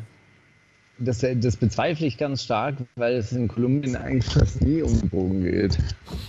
Das, 0.99 1.19
das 1.21 1.57
bezweifle 1.57 2.07
ich 2.07 2.17
ganz 2.17 2.43
stark, 2.43 2.77
weil 2.95 3.17
es 3.17 3.33
in 3.33 3.49
Kolumbien 3.49 3.97
eigentlich 3.97 4.25
fast 4.25 4.63
nie 4.63 4.83
um 4.83 5.11
Drogen 5.11 5.45
geht. 5.45 5.79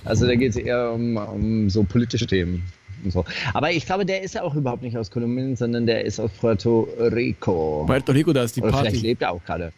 Also 0.03 0.27
da 0.27 0.35
geht 0.35 0.49
es 0.49 0.57
eher 0.57 0.91
um, 0.91 1.15
um 1.15 1.69
so 1.69 1.83
politische 1.83 2.27
Themen. 2.27 2.63
Und 3.03 3.11
so. 3.11 3.23
Aber 3.53 3.71
ich 3.71 3.85
glaube, 3.85 4.05
der 4.05 4.23
ist 4.23 4.35
ja 4.35 4.41
auch 4.41 4.55
überhaupt 4.55 4.81
nicht 4.81 4.97
aus 4.97 5.09
Kolumbien, 5.09 5.55
sondern 5.55 5.85
der 5.85 6.03
ist 6.03 6.19
aus 6.19 6.31
Puerto 6.31 6.87
Rico. 6.99 7.85
Puerto 7.85 8.11
Rico, 8.11 8.33
da 8.33 8.43
ist 8.43 8.57
die 8.57 8.61
Oder 8.61 8.77
vielleicht 8.77 9.03
lebt 9.03 9.21
er 9.21 9.31
auch 9.31 9.43
gerade. 9.45 9.71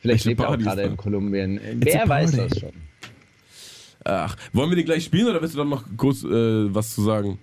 Vielleicht 0.00 0.24
lebt 0.24 0.40
er 0.40 0.50
auch 0.50 0.58
gerade 0.58 0.82
in 0.82 0.96
Kolumbien. 0.96 1.58
a 1.58 1.62
Wer 1.74 2.08
weiß 2.08 2.32
das 2.32 2.58
schon? 2.58 2.72
Ach, 4.04 4.36
wollen 4.52 4.70
wir 4.70 4.76
den 4.76 4.86
gleich 4.86 5.04
spielen 5.04 5.28
oder 5.28 5.42
willst 5.42 5.54
du 5.54 5.58
dann 5.58 5.68
noch 5.68 5.84
kurz 5.96 6.22
äh, 6.24 6.74
was 6.74 6.94
zu 6.94 7.02
sagen? 7.02 7.38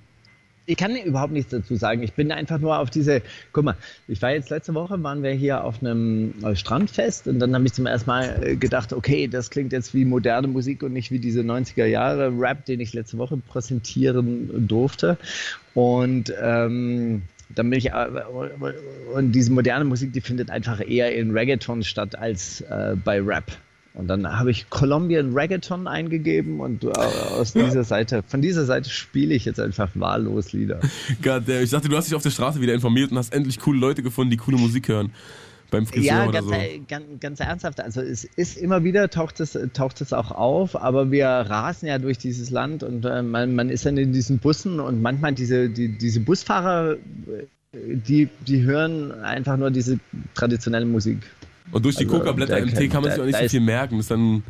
Ich 0.70 0.76
kann 0.76 0.98
überhaupt 0.98 1.32
nichts 1.32 1.52
dazu 1.52 1.78
sagen. 1.78 2.04
Ich 2.04 2.12
bin 2.12 2.30
einfach 2.30 2.60
nur 2.60 2.78
auf 2.78 2.90
diese. 2.90 3.22
Guck 3.54 3.64
mal, 3.64 3.78
ich 4.10 4.22
war 4.22 4.32
jetzt 4.32 4.50
letzte 4.50 4.74
Woche, 4.74 5.02
waren 5.02 5.24
wir 5.24 5.32
hier 5.32 5.64
auf 5.64 5.82
einem 5.82 6.34
äh, 6.44 6.58
Strandfest 6.58 7.30
und 7.30 7.40
dann 7.40 7.56
habe 7.56 7.66
ich 7.66 7.72
zum 7.72 7.86
ersten 7.86 8.10
Mal 8.10 8.44
äh, 8.44 8.56
gedacht, 8.58 8.92
okay, 8.92 9.30
das 9.30 9.50
klingt 9.50 9.72
jetzt 9.72 9.94
wie 9.94 10.04
moderne 10.04 10.50
Musik 10.50 10.84
und 10.84 10.92
nicht 10.92 11.10
wie 11.10 11.20
diese 11.20 11.40
90er 11.40 11.86
Jahre 11.86 12.34
Rap, 12.38 12.66
den 12.66 12.82
ich 12.82 12.92
letzte 12.92 13.18
Woche 13.18 13.38
präsentieren 13.38 14.68
durfte. 14.68 15.18
Und 15.74 16.34
ähm, 16.42 17.22
dann 17.56 17.70
bin 17.70 17.80
ich, 17.80 17.92
äh, 17.92 18.08
und 19.14 19.32
diese 19.32 19.54
moderne 19.54 19.86
Musik, 19.86 20.12
die 20.12 20.22
findet 20.22 20.50
einfach 20.52 20.86
eher 20.86 21.16
in 21.16 21.32
Reggaeton 21.32 21.84
statt 21.84 22.18
als 22.18 22.60
äh, 22.60 22.98
bei 23.02 23.22
Rap. 23.22 23.58
Und 23.98 24.08
dann 24.08 24.28
habe 24.38 24.52
ich 24.52 24.70
Colombian 24.70 25.34
Reggaeton 25.34 25.88
eingegeben 25.88 26.60
und 26.60 26.84
äh, 26.84 26.90
aus 26.90 27.54
dieser 27.54 27.84
Seite, 27.84 28.24
von 28.28 28.44
dieser 28.44 28.64
Seite 28.66 28.92
spiele 28.92 29.34
ich 29.34 29.46
jetzt 29.46 29.60
einfach 29.60 29.90
wahllos 29.96 30.54
Lieder. 30.54 30.80
God 31.24 31.50
ich 31.50 31.72
dachte, 31.72 31.90
du 31.90 31.98
hast 31.98 32.06
dich 32.06 32.14
auf 32.14 32.22
der 32.22 32.30
Straße 32.30 32.62
wieder 32.62 32.76
informiert 32.76 33.10
und 33.12 33.18
hast 33.18 33.34
endlich 33.34 33.60
coole 33.60 33.80
Leute 33.80 34.04
gefunden, 34.04 34.30
die 34.30 34.38
coole 34.38 34.58
Musik 34.58 34.88
hören. 34.90 35.12
Beim 35.72 35.88
Friseur 35.88 36.04
Ja, 36.04 36.24
oder 36.28 36.32
ganz, 36.32 36.48
so. 36.48 36.54
äh, 36.54 36.80
ganz, 36.88 37.06
ganz 37.20 37.40
ernsthaft. 37.40 37.80
Also 37.82 38.02
es 38.02 38.24
ist 38.24 38.58
immer 38.58 38.84
wieder, 38.84 39.10
taucht 39.10 39.40
es, 39.40 39.58
taucht 39.74 40.00
es 40.02 40.14
auch 40.14 40.30
auf, 40.30 40.80
aber 40.80 41.10
wir 41.10 41.28
rasen 41.28 41.88
ja 41.88 41.98
durch 41.98 42.20
dieses 42.20 42.52
Land 42.52 42.84
und 42.84 43.04
äh, 43.04 43.24
man, 43.24 43.56
man 43.56 43.70
ist 43.70 43.88
dann 43.88 43.98
in 43.98 44.14
diesen 44.14 44.38
Bussen 44.38 44.80
und 44.80 45.02
manchmal 45.02 45.34
diese, 45.34 45.70
die, 45.70 45.98
diese 45.98 46.20
Busfahrer, 46.20 46.94
äh, 46.94 46.98
die, 47.74 48.30
die 48.46 48.62
hören 48.62 49.12
einfach 49.24 49.58
nur 49.58 49.72
diese 49.72 50.00
traditionelle 50.36 50.86
Musik. 50.86 51.18
Und 51.72 51.84
durch 51.86 51.96
die 51.96 52.06
Also, 52.06 52.20
Coca-Blätter 52.20 52.58
im 52.60 52.74
Tee 52.74 52.88
kann 52.88 53.04
man 53.04 53.12
sich 53.12 53.22
auch 53.22 53.26
nicht 53.26 53.40
so 53.40 53.50
viel 53.50 53.60
merken. 53.60 54.00
Ist 54.00 54.12
dann, 54.12 54.44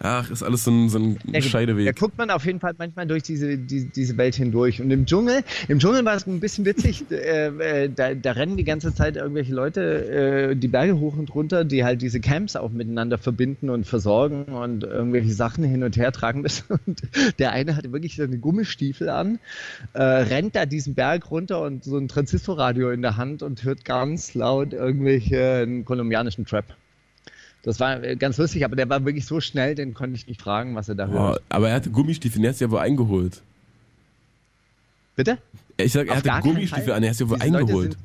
ach, 0.00 0.30
ist 0.30 0.42
alles 0.42 0.64
so 0.64 0.70
ein, 0.70 0.88
so 0.88 0.98
ein 0.98 1.18
Da 1.24 1.40
Scheideweg. 1.40 1.96
guckt 1.96 2.18
man 2.18 2.30
auf 2.30 2.44
jeden 2.44 2.60
Fall 2.60 2.74
manchmal 2.78 3.06
durch 3.06 3.22
diese, 3.22 3.58
die, 3.58 3.86
diese 3.86 4.16
Welt 4.16 4.34
hindurch. 4.34 4.80
Und 4.80 4.90
im 4.90 5.06
Dschungel, 5.06 5.42
im 5.68 5.78
Dschungel 5.78 6.04
war 6.04 6.14
es 6.14 6.26
ein 6.26 6.40
bisschen 6.40 6.64
witzig, 6.64 7.04
äh, 7.10 7.48
äh, 7.48 7.90
da, 7.94 8.14
da 8.14 8.32
rennen 8.32 8.56
die 8.56 8.64
ganze 8.64 8.94
Zeit 8.94 9.16
irgendwelche 9.16 9.54
Leute 9.54 10.50
äh, 10.50 10.56
die 10.56 10.68
Berge 10.68 10.98
hoch 10.98 11.16
und 11.16 11.34
runter, 11.34 11.64
die 11.64 11.84
halt 11.84 12.02
diese 12.02 12.20
Camps 12.20 12.56
auch 12.56 12.70
miteinander 12.70 13.18
verbinden 13.18 13.70
und 13.70 13.86
versorgen 13.86 14.44
und 14.44 14.84
irgendwelche 14.84 15.32
Sachen 15.32 15.64
hin 15.64 15.82
und 15.82 15.96
her 15.96 16.12
tragen 16.12 16.42
müssen. 16.42 16.64
Und 16.86 17.02
der 17.38 17.52
eine 17.52 17.76
hatte 17.76 17.92
wirklich 17.92 18.16
so 18.16 18.22
eine 18.22 18.38
Gummistiefel 18.38 19.08
an, 19.08 19.38
äh, 19.94 20.02
rennt 20.02 20.54
da 20.54 20.64
diesen 20.66 20.94
Berg 20.94 21.30
runter 21.30 21.62
und 21.62 21.84
so 21.84 21.96
ein 21.98 22.08
Transistorradio 22.08 22.90
in 22.90 23.02
der 23.02 23.16
Hand 23.16 23.42
und 23.42 23.64
hört 23.64 23.84
ganz 23.84 24.34
laut 24.34 24.72
irgendwelchen 24.72 25.84
kolumbianischen 25.84 26.46
Trap. 26.46 26.64
Das 27.62 27.80
war 27.80 28.02
äh, 28.02 28.16
ganz 28.16 28.38
lustig, 28.38 28.64
aber 28.64 28.76
der 28.76 28.88
war 28.88 29.04
wirklich 29.04 29.26
so 29.26 29.40
schnell, 29.40 29.74
den 29.74 29.94
konnte 29.94 30.16
ich 30.16 30.26
nicht 30.26 30.40
fragen, 30.40 30.74
was 30.74 30.88
er 30.88 30.94
da 30.94 31.06
Boah, 31.06 31.30
hört. 31.30 31.42
aber 31.48 31.68
er 31.68 31.74
hatte 31.76 31.90
Gummistiefel, 31.90 32.40
der 32.40 32.50
hat 32.50 32.56
sich 32.56 32.66
ja 32.66 32.70
wohl 32.70 32.78
eingeholt. 32.78 33.42
Bitte? 35.16 35.38
Ich 35.76 35.92
sag, 35.92 36.06
er 36.06 36.12
Auf 36.12 36.24
hatte 36.24 36.48
Gummistiefel 36.48 36.92
an, 36.92 37.02
er 37.02 37.10
hat 37.10 37.16
sich 37.16 37.26
ja 37.26 37.30
wohl 37.30 37.38
Diese 37.38 37.52
Leute 37.52 37.64
eingeholt. 37.64 37.92
Sind, 37.92 38.02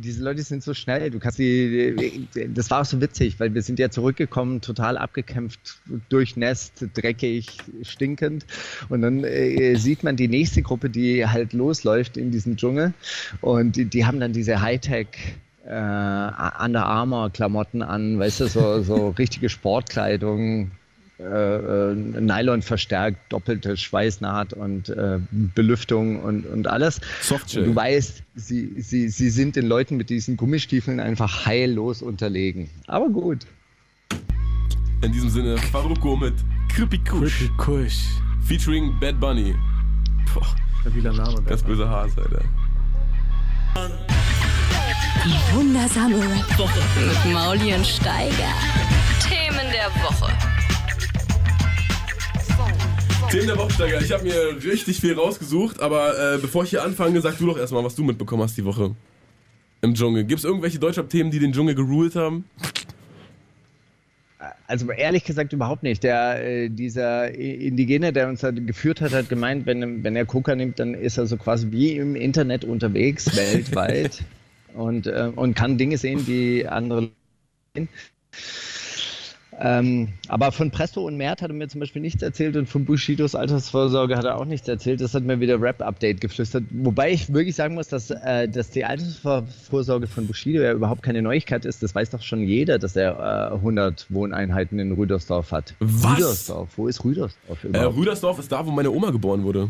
diese 0.00 0.22
Leute 0.22 0.42
sind 0.42 0.62
so 0.62 0.74
schnell, 0.74 1.10
du 1.10 1.18
kannst 1.18 1.38
die, 1.38 2.28
das 2.54 2.70
war 2.70 2.82
auch 2.82 2.84
so 2.84 3.00
witzig, 3.00 3.38
weil 3.40 3.52
wir 3.54 3.62
sind 3.62 3.78
ja 3.78 3.90
zurückgekommen, 3.90 4.60
total 4.60 4.96
abgekämpft, 4.96 5.80
durchnässt, 6.08 6.86
dreckig, 6.94 7.58
stinkend 7.82 8.46
und 8.88 9.02
dann 9.02 9.24
äh, 9.24 9.74
sieht 9.76 10.04
man 10.04 10.16
die 10.16 10.28
nächste 10.28 10.62
Gruppe, 10.62 10.88
die 10.88 11.26
halt 11.26 11.52
losläuft 11.52 12.16
in 12.16 12.30
diesen 12.30 12.56
Dschungel 12.56 12.94
und 13.40 13.76
die, 13.76 13.86
die 13.86 14.06
haben 14.06 14.20
dann 14.20 14.32
diese 14.32 14.60
Hightech 14.60 15.08
äh, 15.64 15.70
Under 15.70 16.86
Armour 16.86 17.30
Klamotten 17.30 17.82
an, 17.82 18.18
weißt 18.18 18.40
du, 18.40 18.46
so, 18.48 18.82
so 18.82 19.08
richtige 19.18 19.48
Sportkleidung, 19.48 20.70
äh, 21.18 21.22
äh, 21.90 21.94
Nylon 21.94 22.62
verstärkt, 22.62 23.32
doppelte 23.32 23.76
Schweißnaht 23.76 24.52
und 24.52 24.88
äh, 24.88 25.18
Belüftung 25.30 26.22
und, 26.22 26.46
und 26.46 26.68
alles. 26.68 27.00
Softshell. 27.20 27.64
Und 27.64 27.70
du 27.70 27.76
weißt, 27.76 28.22
sie, 28.36 28.80
sie, 28.80 29.08
sie 29.08 29.30
sind 29.30 29.56
den 29.56 29.66
Leuten 29.66 29.96
mit 29.96 30.10
diesen 30.10 30.36
Gummistiefeln 30.36 31.00
einfach 31.00 31.44
heillos 31.44 32.02
unterlegen. 32.02 32.70
Aber 32.86 33.08
gut. 33.08 33.46
In 35.02 35.12
diesem 35.12 35.28
Sinne, 35.28 35.58
Faruko 35.58 36.16
mit 36.16 36.34
Kripikush. 36.68 37.50
Kusch. 37.56 38.04
Featuring 38.46 38.94
Bad 39.00 39.18
Bunny. 39.18 39.54
Boah, 40.32 40.46
Stabiler 40.80 41.12
Name. 41.12 41.42
ganz 41.42 41.62
böse 41.62 41.88
Hass, 41.88 42.16
Alter. 42.16 42.42
Die 45.24 45.54
wundersame 45.54 46.16
Rap-Woche. 46.16 46.80
Mit 47.00 47.32
Mauli 47.34 47.74
und 47.74 47.86
Steiger. 47.86 48.54
Themen 49.28 49.66
der 49.72 49.90
Woche. 50.02 50.32
Themen 53.30 53.46
der 53.48 53.58
Wochsteiger. 53.58 54.00
Ich 54.00 54.12
habe 54.12 54.24
mir 54.24 54.62
richtig 54.64 55.00
viel 55.00 55.14
rausgesucht, 55.14 55.80
aber 55.80 56.34
äh, 56.34 56.38
bevor 56.38 56.64
ich 56.64 56.70
hier 56.70 56.84
anfange, 56.84 57.20
sag 57.20 57.36
du 57.38 57.46
doch 57.46 57.58
erstmal, 57.58 57.84
was 57.84 57.94
du 57.94 58.04
mitbekommen 58.04 58.42
hast 58.42 58.56
die 58.56 58.64
Woche. 58.64 58.94
Im 59.82 59.94
Dschungel. 59.94 60.24
Gibt 60.24 60.38
es 60.38 60.44
irgendwelche 60.44 60.78
Deutschrap-Themen, 60.78 61.30
die 61.30 61.38
den 61.38 61.52
Dschungel 61.52 61.74
geruled 61.74 62.14
haben? 62.14 62.44
Also 64.66 64.90
ehrlich 64.90 65.24
gesagt 65.24 65.52
überhaupt 65.52 65.82
nicht. 65.82 66.04
Der, 66.04 66.44
äh, 66.44 66.68
dieser 66.68 67.34
Indigene, 67.34 68.12
der 68.12 68.28
uns 68.28 68.40
da 68.40 68.50
geführt 68.50 69.00
hat, 69.00 69.12
hat 69.12 69.28
gemeint, 69.28 69.66
wenn, 69.66 70.04
wenn 70.04 70.14
er 70.14 70.26
Coca 70.26 70.54
nimmt, 70.54 70.78
dann 70.78 70.94
ist 70.94 71.18
er 71.18 71.26
so 71.26 71.36
quasi 71.36 71.72
wie 71.72 71.96
im 71.96 72.14
Internet 72.14 72.64
unterwegs, 72.64 73.34
weltweit. 73.36 74.22
Und, 74.78 75.06
äh, 75.06 75.30
und 75.34 75.54
kann 75.54 75.78
Dinge 75.78 75.98
sehen, 75.98 76.24
die 76.24 76.66
andere 76.66 77.10
sehen. 77.74 77.88
Ähm, 79.60 80.10
aber 80.28 80.52
von 80.52 80.70
Presto 80.70 81.04
und 81.04 81.16
Mert 81.16 81.42
hat 81.42 81.50
er 81.50 81.54
mir 81.54 81.66
zum 81.66 81.80
Beispiel 81.80 82.00
nichts 82.00 82.22
erzählt 82.22 82.56
und 82.56 82.68
von 82.68 82.84
Bushidos 82.84 83.34
Altersvorsorge 83.34 84.16
hat 84.16 84.24
er 84.24 84.38
auch 84.38 84.44
nichts 84.44 84.68
erzählt. 84.68 85.00
Das 85.00 85.14
hat 85.14 85.24
mir 85.24 85.40
wieder 85.40 85.60
Rap-Update 85.60 86.20
geflüstert. 86.20 86.62
Wobei 86.70 87.10
ich 87.10 87.32
wirklich 87.32 87.56
sagen 87.56 87.74
muss, 87.74 87.88
dass, 87.88 88.10
äh, 88.10 88.48
dass 88.48 88.70
die 88.70 88.84
Altersvorsorge 88.84 90.06
von 90.06 90.28
Bushido 90.28 90.62
ja 90.62 90.72
überhaupt 90.72 91.02
keine 91.02 91.22
Neuigkeit 91.22 91.64
ist. 91.64 91.82
Das 91.82 91.92
weiß 91.92 92.10
doch 92.10 92.22
schon 92.22 92.44
jeder, 92.44 92.78
dass 92.78 92.94
er 92.94 93.50
äh, 93.50 93.54
100 93.56 94.06
Wohneinheiten 94.10 94.78
in 94.78 94.92
Rüdersdorf 94.92 95.50
hat. 95.50 95.74
Was? 95.80 96.18
Rüdersdorf, 96.18 96.68
wo 96.76 96.86
ist 96.86 97.04
Rüdersdorf 97.04 97.64
Äh, 97.64 97.66
überhaupt? 97.66 97.96
Rüdersdorf 97.96 98.38
ist 98.38 98.52
da, 98.52 98.64
wo 98.64 98.70
meine 98.70 98.92
Oma 98.92 99.10
geboren 99.10 99.42
wurde. 99.42 99.68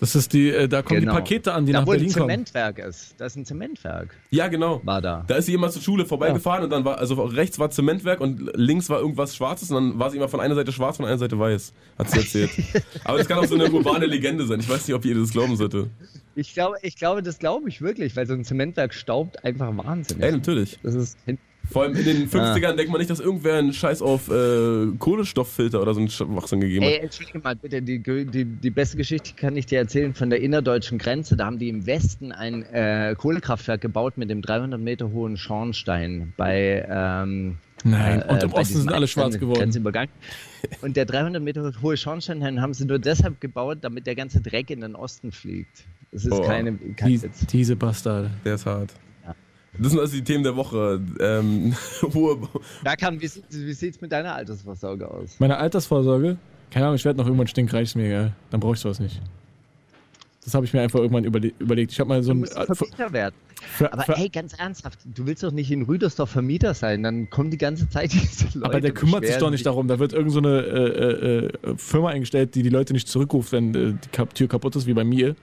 Das 0.00 0.14
ist 0.14 0.32
die, 0.32 0.48
äh, 0.50 0.66
da 0.66 0.82
kommen 0.82 1.00
Genau. 1.00 1.12
die 1.12 1.18
Pakete 1.18 1.52
an, 1.52 1.66
die 1.66 1.72
da 1.72 1.80
nach 1.80 1.86
ein 1.86 1.90
Berlin 1.90 2.12
kommen. 2.12 2.28
Zementwerk 2.30 2.78
ist. 2.78 3.14
Da 3.18 3.26
ist 3.26 3.36
ein 3.36 3.44
Zementwerk. 3.44 4.14
Ja, 4.30 4.48
genau. 4.48 4.80
War 4.84 5.00
da. 5.02 5.24
Da 5.26 5.36
ist 5.36 5.46
sie 5.46 5.54
immer 5.54 5.68
zur 5.70 5.82
Schule 5.82 6.06
vorbeigefahren 6.06 6.64
und 6.64 6.70
dann 6.70 6.84
war, 6.84 6.98
also 6.98 7.22
rechts 7.22 7.58
war 7.58 7.70
Zementwerk 7.70 8.20
und 8.20 8.50
links 8.54 8.88
war 8.88 8.98
irgendwas 9.00 9.36
Schwarzes 9.36 9.70
und 9.70 9.76
dann 9.76 9.98
war 9.98 10.10
sie 10.10 10.16
immer 10.16 10.28
von 10.28 10.40
einer 10.40 10.54
Seite 10.54 10.72
schwarz, 10.72 10.96
von 10.96 11.06
einer 11.06 11.18
Seite 11.18 11.38
weiß, 11.38 11.72
hat 11.98 12.10
sie 12.10 12.18
erzählt. 12.18 12.50
Aber 13.04 13.18
das 13.18 13.28
kann 13.28 13.38
auch 13.38 13.44
so 13.44 13.54
eine 13.54 13.70
urbane 13.70 14.06
Legende 14.06 14.46
sein. 14.46 14.60
Ich 14.60 14.68
weiß 14.68 14.88
nicht, 14.88 14.94
ob 14.94 15.04
ihr 15.04 15.14
das 15.14 15.30
glauben 15.30 15.56
sollte. 15.56 15.90
Ich 16.34 16.54
glaube, 16.54 16.76
ich 16.82 16.96
glaube, 16.96 17.22
das 17.22 17.38
glaube 17.38 17.68
ich 17.68 17.82
wirklich, 17.82 18.16
weil 18.16 18.26
so 18.26 18.32
ein 18.34 18.44
Zementwerk 18.44 18.94
staubt 18.94 19.44
einfach 19.44 19.76
wahnsinnig. 19.76 20.24
Ey, 20.24 20.32
natürlich. 20.32 20.78
Das 20.82 20.94
ist 20.94 21.18
Vor 21.70 21.82
allem 21.84 21.94
in 21.94 22.04
den 22.04 22.28
50ern 22.28 22.74
denkt 22.74 22.90
man 22.90 22.98
nicht, 22.98 23.10
dass 23.10 23.20
irgendwer 23.20 23.54
einen 23.58 23.72
Scheiß 23.72 24.02
auf 24.02 24.28
äh, 24.28 24.86
Kohlenstofffilter 24.98 25.80
oder 25.80 25.94
so 25.94 26.00
einen 26.00 26.08
Schwachsinn 26.10 26.60
gegeben 26.60 26.84
hat. 26.84 26.92
Ey, 26.92 26.98
entschuldige 26.98 27.38
mal 27.38 27.54
bitte, 27.54 27.80
die, 27.80 28.00
die, 28.00 28.44
die 28.44 28.70
beste 28.70 28.96
Geschichte 28.96 29.34
kann 29.36 29.56
ich 29.56 29.66
dir 29.66 29.78
erzählen 29.78 30.12
von 30.14 30.30
der 30.30 30.40
innerdeutschen 30.40 30.98
Grenze. 30.98 31.36
Da 31.36 31.46
haben 31.46 31.58
die 31.58 31.68
im 31.68 31.86
Westen 31.86 32.32
ein 32.32 32.64
äh, 32.72 33.14
Kohlekraftwerk 33.16 33.80
gebaut 33.80 34.18
mit 34.18 34.30
dem 34.30 34.42
300 34.42 34.80
Meter 34.80 35.12
hohen 35.12 35.36
Schornstein 35.36 36.32
bei. 36.36 36.84
Ähm, 36.88 37.58
Nein, 37.84 38.20
äh, 38.22 38.32
und 38.32 38.42
im 38.42 38.52
Osten 38.52 38.78
sind 38.78 38.92
alle 38.92 39.06
schwarz 39.08 39.38
geworden. 39.38 39.60
Grenzübergang. 39.60 40.08
Und 40.82 40.96
der 40.96 41.06
300 41.06 41.42
Meter 41.42 41.72
hohe 41.80 41.96
Schornstein 41.96 42.60
haben 42.60 42.74
sie 42.74 42.84
nur 42.84 42.98
deshalb 42.98 43.40
gebaut, 43.40 43.78
damit 43.82 44.06
der 44.06 44.14
ganze 44.16 44.40
Dreck 44.40 44.70
in 44.70 44.80
den 44.80 44.94
Osten 44.96 45.30
fliegt. 45.32 45.84
Das 46.12 46.24
ist 46.24 46.32
Oh. 46.32 46.42
keine, 46.42 46.74
kein 46.96 47.08
Die, 47.08 47.22
Witz. 47.22 47.46
diese 47.46 47.76
Bastarde. 47.76 48.30
Der 48.44 48.56
ist 48.56 48.66
hart. 48.66 48.92
Das 49.78 49.92
sind 49.92 50.00
also 50.00 50.14
die 50.14 50.24
Themen 50.24 50.42
der 50.44 50.56
Woche. 50.56 51.00
Ähm, 51.20 51.74
kann, 52.98 53.20
wie, 53.20 53.26
sieht- 53.28 53.44
wie 53.50 53.72
sieht 53.72 53.94
es 53.94 54.00
mit 54.00 54.12
deiner 54.12 54.34
Altersvorsorge 54.34 55.08
aus? 55.10 55.36
Meine 55.38 55.56
Altersvorsorge, 55.58 56.36
keine 56.70 56.86
Ahnung, 56.86 56.96
ich 56.96 57.04
werde 57.04 57.18
noch 57.18 57.26
irgendwann 57.26 57.46
stinkreich, 57.46 57.84
ist 57.84 57.94
mir 57.94 58.06
egal. 58.06 58.32
Dann 58.50 58.60
brauche 58.60 58.74
ich 58.74 58.80
sowas 58.80 58.98
nicht. 59.00 59.20
Das 60.44 60.54
habe 60.54 60.64
ich 60.64 60.72
mir 60.72 60.80
einfach 60.80 60.98
irgendwann 60.98 61.24
überle 61.24 61.52
überlegt. 61.58 61.92
Ich 61.92 62.00
habe 62.00 62.08
mal 62.08 62.22
so 62.22 62.32
Du 62.32 62.40
ein. 62.40 62.44
äh, 62.44 62.74
Vermieter 62.74 63.12
werden. 63.12 63.34
Aber 63.90 64.02
für- 64.02 64.16
ey, 64.16 64.28
ganz 64.30 64.54
ernsthaft, 64.54 64.98
du 65.04 65.26
willst 65.26 65.42
doch 65.42 65.52
nicht 65.52 65.70
in 65.70 65.82
Rüdersdorf 65.82 66.30
Vermieter 66.30 66.72
sein, 66.72 67.02
dann 67.02 67.28
kommen 67.28 67.50
die 67.50 67.58
ganze 67.58 67.88
Zeit 67.90 68.12
diese 68.12 68.46
Leute. 68.58 68.64
aber 68.70 68.80
der 68.80 68.92
kümmert 68.92 69.26
sich 69.26 69.36
doch 69.36 69.50
nicht 69.50 69.66
darum. 69.66 69.86
Da 69.86 69.98
wird 69.98 70.14
irgendeine 70.14 70.62
so 70.62 70.74
eine, 70.74 70.86
äh, 70.88 71.68
äh, 71.68 71.70
äh, 71.72 71.76
Firma 71.76 72.08
eingestellt, 72.08 72.54
die 72.54 72.62
die 72.62 72.70
Leute 72.70 72.94
nicht 72.94 73.06
zurückruft, 73.06 73.52
wenn 73.52 73.74
äh, 73.74 73.92
die 73.94 74.26
Tür 74.34 74.48
kaputt 74.48 74.74
ist, 74.76 74.86
wie 74.86 74.94
bei 74.94 75.04
mir. 75.04 75.36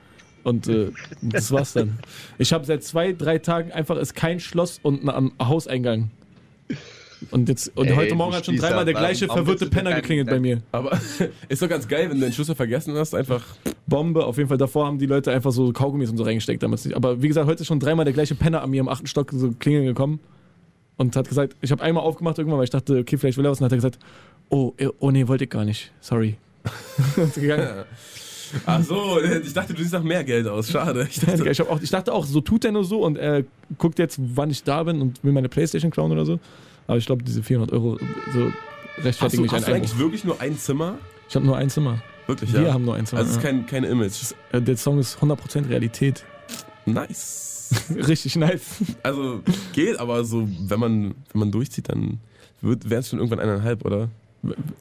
Und 0.47 0.69
äh, 0.69 0.91
das 1.21 1.51
war's 1.51 1.73
dann. 1.73 1.99
Ich 2.37 2.53
habe 2.53 2.63
seit 2.63 2.81
zwei, 2.81 3.11
drei 3.11 3.37
Tagen 3.37 3.73
einfach 3.73 3.97
ist 3.97 4.15
kein 4.15 4.39
Schloss 4.39 4.79
und 4.81 5.05
ein 5.05 5.31
Hauseingang. 5.41 6.09
Und 7.31 7.49
jetzt 7.49 7.75
und 7.75 7.87
Ey, 7.87 7.95
heute 7.95 8.15
Morgen 8.15 8.33
hat 8.33 8.45
schon 8.45 8.55
dreimal 8.55 8.85
der 8.85 8.93
gleiche 8.93 9.27
verwirrte 9.27 9.65
Penner 9.65 9.93
geklingelt 9.95 10.29
bei 10.29 10.39
mir. 10.39 10.61
aber 10.71 10.97
ist 11.49 11.61
doch 11.61 11.67
ganz 11.67 11.85
geil, 11.85 12.09
wenn 12.09 12.21
du 12.21 12.25
den 12.27 12.31
Schlüssel 12.31 12.55
vergessen 12.55 12.95
hast, 12.95 13.13
einfach. 13.13 13.43
Bombe. 13.87 14.25
Auf 14.25 14.37
jeden 14.37 14.47
Fall 14.47 14.57
davor 14.57 14.85
haben 14.85 14.99
die 14.99 15.05
Leute 15.05 15.33
einfach 15.33 15.51
so 15.51 15.73
Kaugummis 15.73 16.09
und 16.09 16.15
so 16.15 16.23
reingesteckt, 16.23 16.63
damit 16.63 16.85
nicht. 16.85 16.95
Aber 16.95 17.21
wie 17.21 17.27
gesagt, 17.27 17.45
heute 17.45 17.63
ist 17.63 17.67
schon 17.67 17.81
dreimal 17.81 18.05
der 18.05 18.13
gleiche 18.13 18.35
Penner 18.35 18.61
an 18.61 18.69
mir 18.69 18.79
im 18.79 18.87
achten 18.87 19.07
Stock 19.07 19.29
so 19.33 19.51
klingeln 19.51 19.85
gekommen 19.85 20.21
und 20.95 21.13
hat 21.17 21.27
gesagt, 21.27 21.57
ich 21.59 21.71
habe 21.71 21.83
einmal 21.83 22.03
aufgemacht 22.03 22.37
irgendwann, 22.37 22.59
weil 22.59 22.65
ich 22.65 22.69
dachte, 22.69 22.99
okay, 22.99 23.17
vielleicht 23.17 23.37
will 23.37 23.45
er 23.45 23.51
was. 23.51 23.59
Und 23.59 23.69
dann 23.69 23.77
hat 23.77 23.83
er 23.83 23.89
gesagt, 23.89 23.99
oh, 24.47 24.71
oh 24.99 25.11
nee, 25.11 25.27
wollte 25.27 25.43
ich 25.43 25.49
gar 25.49 25.65
nicht. 25.65 25.91
Sorry. 25.99 26.37
Und 27.17 27.23
ist 27.23 27.35
gegangen. 27.35 27.67
Ach 28.65 28.83
so, 28.83 29.19
ich 29.21 29.53
dachte, 29.53 29.73
du 29.73 29.81
siehst 29.81 29.93
nach 29.93 30.03
mehr 30.03 30.23
Geld 30.23 30.47
aus. 30.47 30.69
Schade. 30.71 31.07
Ich 31.09 31.19
dachte, 31.19 31.49
Ich, 31.49 31.61
auch, 31.61 31.81
ich 31.81 31.89
dachte 31.89 32.13
auch, 32.13 32.25
so 32.25 32.41
tut 32.41 32.65
er 32.65 32.71
nur 32.71 32.83
so 32.83 33.03
und 33.03 33.17
er 33.17 33.43
guckt 33.77 33.99
jetzt, 33.99 34.19
wann 34.19 34.49
ich 34.49 34.63
da 34.63 34.83
bin 34.83 35.01
und 35.01 35.23
will 35.23 35.31
meine 35.33 35.49
Playstation 35.49 35.91
klauen 35.91 36.11
oder 36.11 36.25
so. 36.25 36.39
Aber 36.87 36.97
ich 36.97 37.05
glaube, 37.05 37.23
diese 37.23 37.43
400 37.43 37.73
Euro 37.73 37.97
so 38.33 38.51
rechtfertigen 39.03 39.43
mich 39.43 39.51
hast 39.51 39.67
du 39.67 39.73
eigentlich 39.73 39.97
wirklich 39.97 40.23
nur 40.23 40.39
ein 40.41 40.57
Zimmer? 40.57 40.97
Ich 41.29 41.35
habe 41.35 41.45
nur 41.45 41.57
ein 41.57 41.69
Zimmer. 41.69 42.01
Wirklich, 42.27 42.51
Wir 42.53 42.61
ja. 42.63 42.73
haben 42.73 42.85
nur 42.85 42.95
ein 42.95 43.05
Zimmer. 43.05 43.19
Also 43.19 43.31
es 43.31 43.37
ist 43.37 43.43
kein, 43.43 43.65
kein 43.65 43.83
Image. 43.83 44.33
Äh, 44.51 44.61
Der 44.61 44.77
Song 44.77 44.99
ist 44.99 45.17
100% 45.19 45.69
Realität. 45.69 46.23
Nice. 46.85 47.69
Richtig 47.95 48.35
nice. 48.37 48.61
Also 49.03 49.41
geht, 49.73 49.99
aber 49.99 50.23
so, 50.23 50.47
wenn 50.67 50.79
man, 50.79 51.03
wenn 51.33 51.39
man 51.39 51.51
durchzieht, 51.51 51.89
dann 51.89 52.19
wäre 52.61 53.01
es 53.01 53.09
schon 53.09 53.19
irgendwann 53.19 53.39
eineinhalb, 53.39 53.85
oder? 53.85 54.09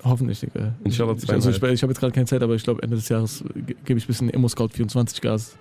Hoffentlich, 0.05 0.41
Digga. 0.41 0.75
Inshallah 0.85 1.15
Ich, 1.21 1.29
also 1.31 1.51
ich, 1.51 1.57
ich 1.57 1.83
habe 1.83 1.93
jetzt 1.93 1.99
gerade 2.01 2.13
keine 2.13 2.27
Zeit, 2.27 2.43
aber 2.43 2.55
ich 2.55 2.63
glaube, 2.63 2.83
Ende 2.83 2.97
des 2.97 3.09
Jahres 3.09 3.43
ge- 3.55 3.77
gebe 3.85 3.99
ich 3.99 4.05
ein 4.05 4.07
bisschen 4.09 4.31
Emo 4.31 4.49
Scout 4.49 4.69
24 4.73 5.21
Gas. 5.21 5.57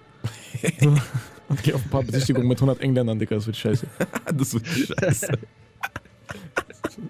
Und 1.47 1.61
gehe 1.63 1.75
auf 1.75 1.83
ein 1.83 1.89
paar 1.89 2.03
Besichtigungen 2.03 2.47
mit 2.47 2.57
100 2.57 2.81
Engländern, 2.81 3.19
Digga, 3.19 3.35
das 3.35 3.45
wird 3.47 3.55
scheiße. 3.57 3.85
das 4.35 4.53
wird 4.53 4.67
scheiße. 4.67 5.27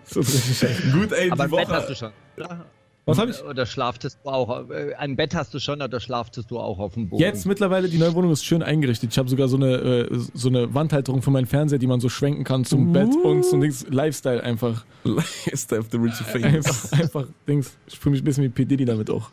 Das 0.05 0.15
wird 0.15 0.27
scheiße. 0.27 0.91
Gut, 0.91 1.11
ey, 1.11 1.29
Aber 1.31 1.47
die 1.47 1.53
ein 1.57 1.65
Bett 1.65 1.69
hast 1.69 1.83
Woche. 1.83 1.87
du 1.89 1.95
schon. 1.95 2.11
Oder? 2.37 2.65
Was 3.07 3.19
habe 3.19 3.29
ich? 3.29 3.43
Oder 3.43 3.65
schlaftest 3.67 4.19
du 4.23 4.29
auch? 4.29 4.69
äh, 4.71 4.95
Ein 4.95 5.15
Bett 5.15 5.35
hast 5.35 5.53
du 5.53 5.59
schon 5.59 5.81
oder 5.81 5.99
schlaftest 5.99 6.49
du 6.49 6.57
auch 6.59 6.79
auf 6.79 6.95
dem 6.95 7.07
Boden? 7.09 7.21
Jetzt 7.21 7.45
mittlerweile, 7.45 7.87
die 7.87 7.99
neue 7.99 8.15
Wohnung 8.15 8.31
ist 8.31 8.43
schön 8.43 8.63
eingerichtet. 8.63 9.11
Ich 9.11 9.17
habe 9.19 9.29
sogar 9.29 9.47
so 9.47 9.57
eine, 9.57 9.75
äh, 9.75 10.19
so 10.33 10.49
eine 10.49 10.73
Wandhalterung 10.73 11.21
für 11.21 11.29
meinen 11.29 11.45
Fernseher, 11.45 11.77
die 11.77 11.85
man 11.87 11.99
so 11.99 12.09
schwenken 12.09 12.43
kann 12.43 12.65
zum 12.65 12.91
Bett 12.93 13.09
und 13.23 13.45
zum 13.45 13.61
Dings. 13.61 13.85
Lifestyle 13.89 14.41
einfach. 14.43 14.85
Lifestyle 15.03 15.81
of 15.81 15.87
the 15.91 15.97
rich 15.97 16.13
and 16.33 16.45
Einfach, 16.45 16.73
famous. 16.73 16.93
einfach 16.93 17.27
Dings. 17.47 17.77
Ich 17.87 17.99
fühle 17.99 18.13
mich 18.13 18.21
ein 18.21 18.25
bisschen 18.25 18.43
wie 18.45 18.49
P. 18.49 18.65
Diddy 18.65 18.85
damit 18.85 19.09
auch. 19.11 19.29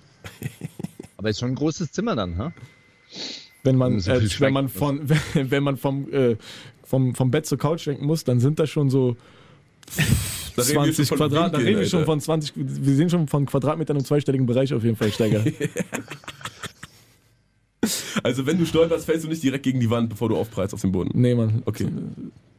Aber 1.17 1.31
ist 1.31 1.41
schon 1.41 1.49
ein 1.51 1.55
großes 1.55 1.93
Zimmer 1.93 2.15
dann, 2.15 2.37
ha? 2.37 2.53
Wenn 3.65 3.77
man, 3.77 4.01
So 4.01 4.11
äh, 4.13 4.29
wenn 4.41 4.53
man, 4.53 4.69
von, 4.69 5.01
wenn, 5.35 5.51
wenn 5.51 5.63
man 5.63 5.77
vom, 5.79 6.13
äh, 6.13 6.37
vom, 6.85 7.15
vom 7.15 7.31
Bett 7.31 7.47
zur 7.47 7.57
Couch 7.59 7.83
schwenken 7.83 8.05
muss, 8.07 8.23
dann 8.25 8.39
sind 8.41 8.59
das 8.59 8.69
schon 8.69 8.91
so 8.91 9.17
Da 10.57 10.63
reden 10.63 10.85
wir 10.85 10.93
20 10.93 10.95
schon 10.95 11.07
von 11.07 11.17
Quadrat. 11.29 11.55
Da 11.55 11.59
reden 11.59 11.81
wir 11.81 11.87
schon 11.87 12.05
von 12.05 12.21
20, 12.21 12.53
wir 12.57 12.95
sehen 12.95 13.11
schon 13.11 13.27
von 13.27 13.47
Quadratmetern 13.47 13.97
im 13.97 14.05
zweistelligen 14.05 14.47
Bereich 14.47 14.73
auf 14.75 14.85
jeden 14.85 14.97
Fall, 14.97 15.13
Steiger. 15.13 15.45
Also 18.23 18.47
wenn 18.47 18.59
du 18.59 18.67
stolperst, 18.67 19.07
fällst 19.07 19.25
du 19.25 19.29
nicht 19.29 19.43
direkt 19.43 19.65
gegen 19.65 19.81
die 19.81 19.91
Wand, 19.91 20.11
bevor 20.11 20.29
du 20.29 20.37
aufprallst 20.37 20.73
auf 20.73 20.81
den 20.81 20.93
Boden. 20.93 21.11
nee, 21.15 21.35
Mann. 21.35 21.63
Okay. 21.65 21.89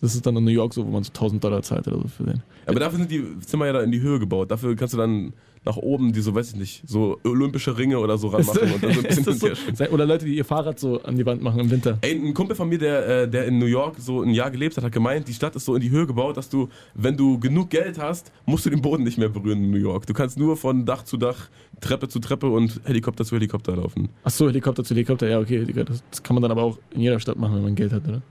Das 0.02 0.16
ist 0.16 0.26
dann 0.26 0.36
in 0.36 0.44
New 0.44 0.52
York 0.52 0.74
so, 0.74 0.86
wo 0.86 0.90
man 0.90 1.04
so 1.04 1.10
1000 1.10 1.42
Dollar 1.42 1.62
zahlt 1.62 1.88
oder 1.88 2.02
so 2.02 2.08
für 2.10 2.24
den. 2.26 2.44
Aber 2.66 2.80
dafür 2.82 3.00
sind 3.00 3.10
die 3.10 3.24
Zimmer 3.40 3.68
ja 3.68 3.74
da 3.74 3.82
in 3.82 3.92
die 3.92 4.02
Höhe 4.02 4.20
gebaut. 4.20 4.52
Dafür 4.52 4.76
kannst 4.76 4.94
du 4.94 4.98
dann 4.98 5.32
nach 5.66 5.78
oben 5.78 6.14
die 6.14 6.22
so, 6.22 6.36
weiß 6.36 6.52
ich 6.52 6.56
nicht, 6.56 6.84
so 6.88 7.20
olympische 7.24 7.78
Ringe 7.78 8.00
oder 8.00 8.18
so 8.18 8.28
ranmachen 8.28 8.74
und 8.74 8.84
dann 8.84 8.94
so 8.94 9.00
ein 9.00 9.08
bisschen 9.08 9.34
so? 9.76 9.86
Oder 9.92 10.06
Leute, 10.06 10.26
die 10.26 10.36
ihr 10.36 10.46
Fahrrad 10.46 10.80
so 10.80 11.02
an 11.02 11.16
die 11.16 11.26
Wand 11.26 11.42
machen 11.42 11.60
im 11.60 11.70
Winter. 11.72 11.98
Ey, 12.02 12.14
ein 12.14 12.34
Kumpel 12.34 12.56
von 12.56 12.68
mir, 12.70 12.78
der, 12.78 13.08
äh, 13.24 13.30
der 13.30 13.46
in 13.46 13.60
New 13.60 13.66
York 13.66 13.96
so 14.00 14.22
ein 14.22 14.32
Jahr 14.32 14.52
gelebt 14.52 14.78
hat, 14.78 14.84
hat 14.84 14.92
gemeint, 14.92 15.28
die 15.28 15.34
Stadt 15.34 15.56
ist 15.56 15.66
so 15.66 15.76
in 15.76 15.82
die 15.82 15.90
Höhe 15.90 16.06
gebaut, 16.06 16.38
dass 16.38 16.50
du, 16.50 16.70
wenn 16.94 17.16
du 17.18 17.40
genug 17.40 17.70
Geld 17.70 17.98
hast, 18.00 18.32
musst 18.46 18.66
du 18.66 18.70
den 18.70 18.82
Boden 18.82 19.04
nicht 19.04 19.18
mehr 19.18 19.30
berühren 19.30 19.64
in 19.64 19.72
New 19.72 19.78
York. 19.78 20.06
Du 20.06 20.14
kannst 20.14 20.38
nur 20.38 20.58
von 20.58 20.86
Dach 20.86 21.04
zu 21.04 21.18
Dach, 21.18 21.50
Treppe 21.82 22.08
zu 22.08 22.20
Treppe 22.20 22.50
und 22.50 22.82
Helikopter 22.84 23.26
zu 23.26 23.36
Helikopter 23.36 23.76
laufen. 23.76 24.10
Ach 24.24 24.32
so, 24.32 24.48
Helikopter 24.48 24.84
zu 24.84 24.94
Helikopter, 24.94 25.30
ja, 25.30 25.40
okay. 25.40 25.64
Digga, 25.66 25.84
Das, 25.84 26.04
kann 26.24 26.36
man 26.36 26.42
dann 26.42 26.52
aber 26.52 26.64
auch 26.64 26.78
in 26.92 27.02
jeder 27.02 27.20
Stadt 27.20 27.38
machen, 27.38 27.56
wenn 27.56 27.64
man 27.64 27.76
Geld 27.76 27.94
hat, 27.94 28.08
oder? 28.08 28.22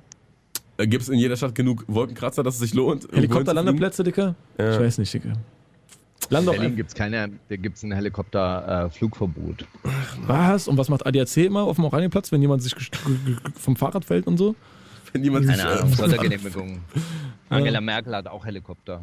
Gibt 0.79 1.03
es 1.03 1.09
in 1.09 1.19
jeder 1.19 1.37
Stadt 1.37 1.55
genug 1.55 1.85
Wolkenkratzer, 1.87 2.43
dass 2.43 2.55
es 2.55 2.61
sich 2.61 2.75
lohnt? 2.75 3.07
Helikopterlandeplätze, 3.13 4.03
Dicker? 4.03 4.35
Ja. 4.59 4.75
Ich 4.75 4.81
weiß 4.81 4.99
nicht, 4.99 5.13
Dicker. 5.13 5.35
Land 6.31 6.47
doch 6.47 6.53
Berlin 6.53 6.77
gibt 6.77 6.89
es 6.89 6.95
keine, 6.95 7.31
da 7.49 7.57
gibt 7.57 7.77
es 7.77 7.83
ein 7.83 7.93
Helikopterflugverbot. 7.93 9.67
Was? 10.27 10.69
Und 10.69 10.79
was 10.79 10.89
macht 10.89 11.07
ADAC 11.07 11.37
immer 11.39 11.63
auf 11.63 11.77
dem 11.77 11.85
Oranienplatz, 11.85 12.33
wenn 12.33 12.41
jemand 12.41 12.63
sich 12.63 12.75
vom 13.59 13.77
Fahrrad 13.77 14.05
fällt 14.05 14.27
und 14.27 14.39
so? 14.39 14.55
Wenn 15.13 15.25
jemand 15.25 15.47
keine 15.47 15.63
äh, 15.63 15.67
Ahnung, 15.67 15.93
Sondergenehmigung. 15.93 16.81
Angela 17.51 17.81
Merkel 17.81 18.15
hat 18.17 18.27
auch 18.29 18.47
Helikopter. 18.47 19.03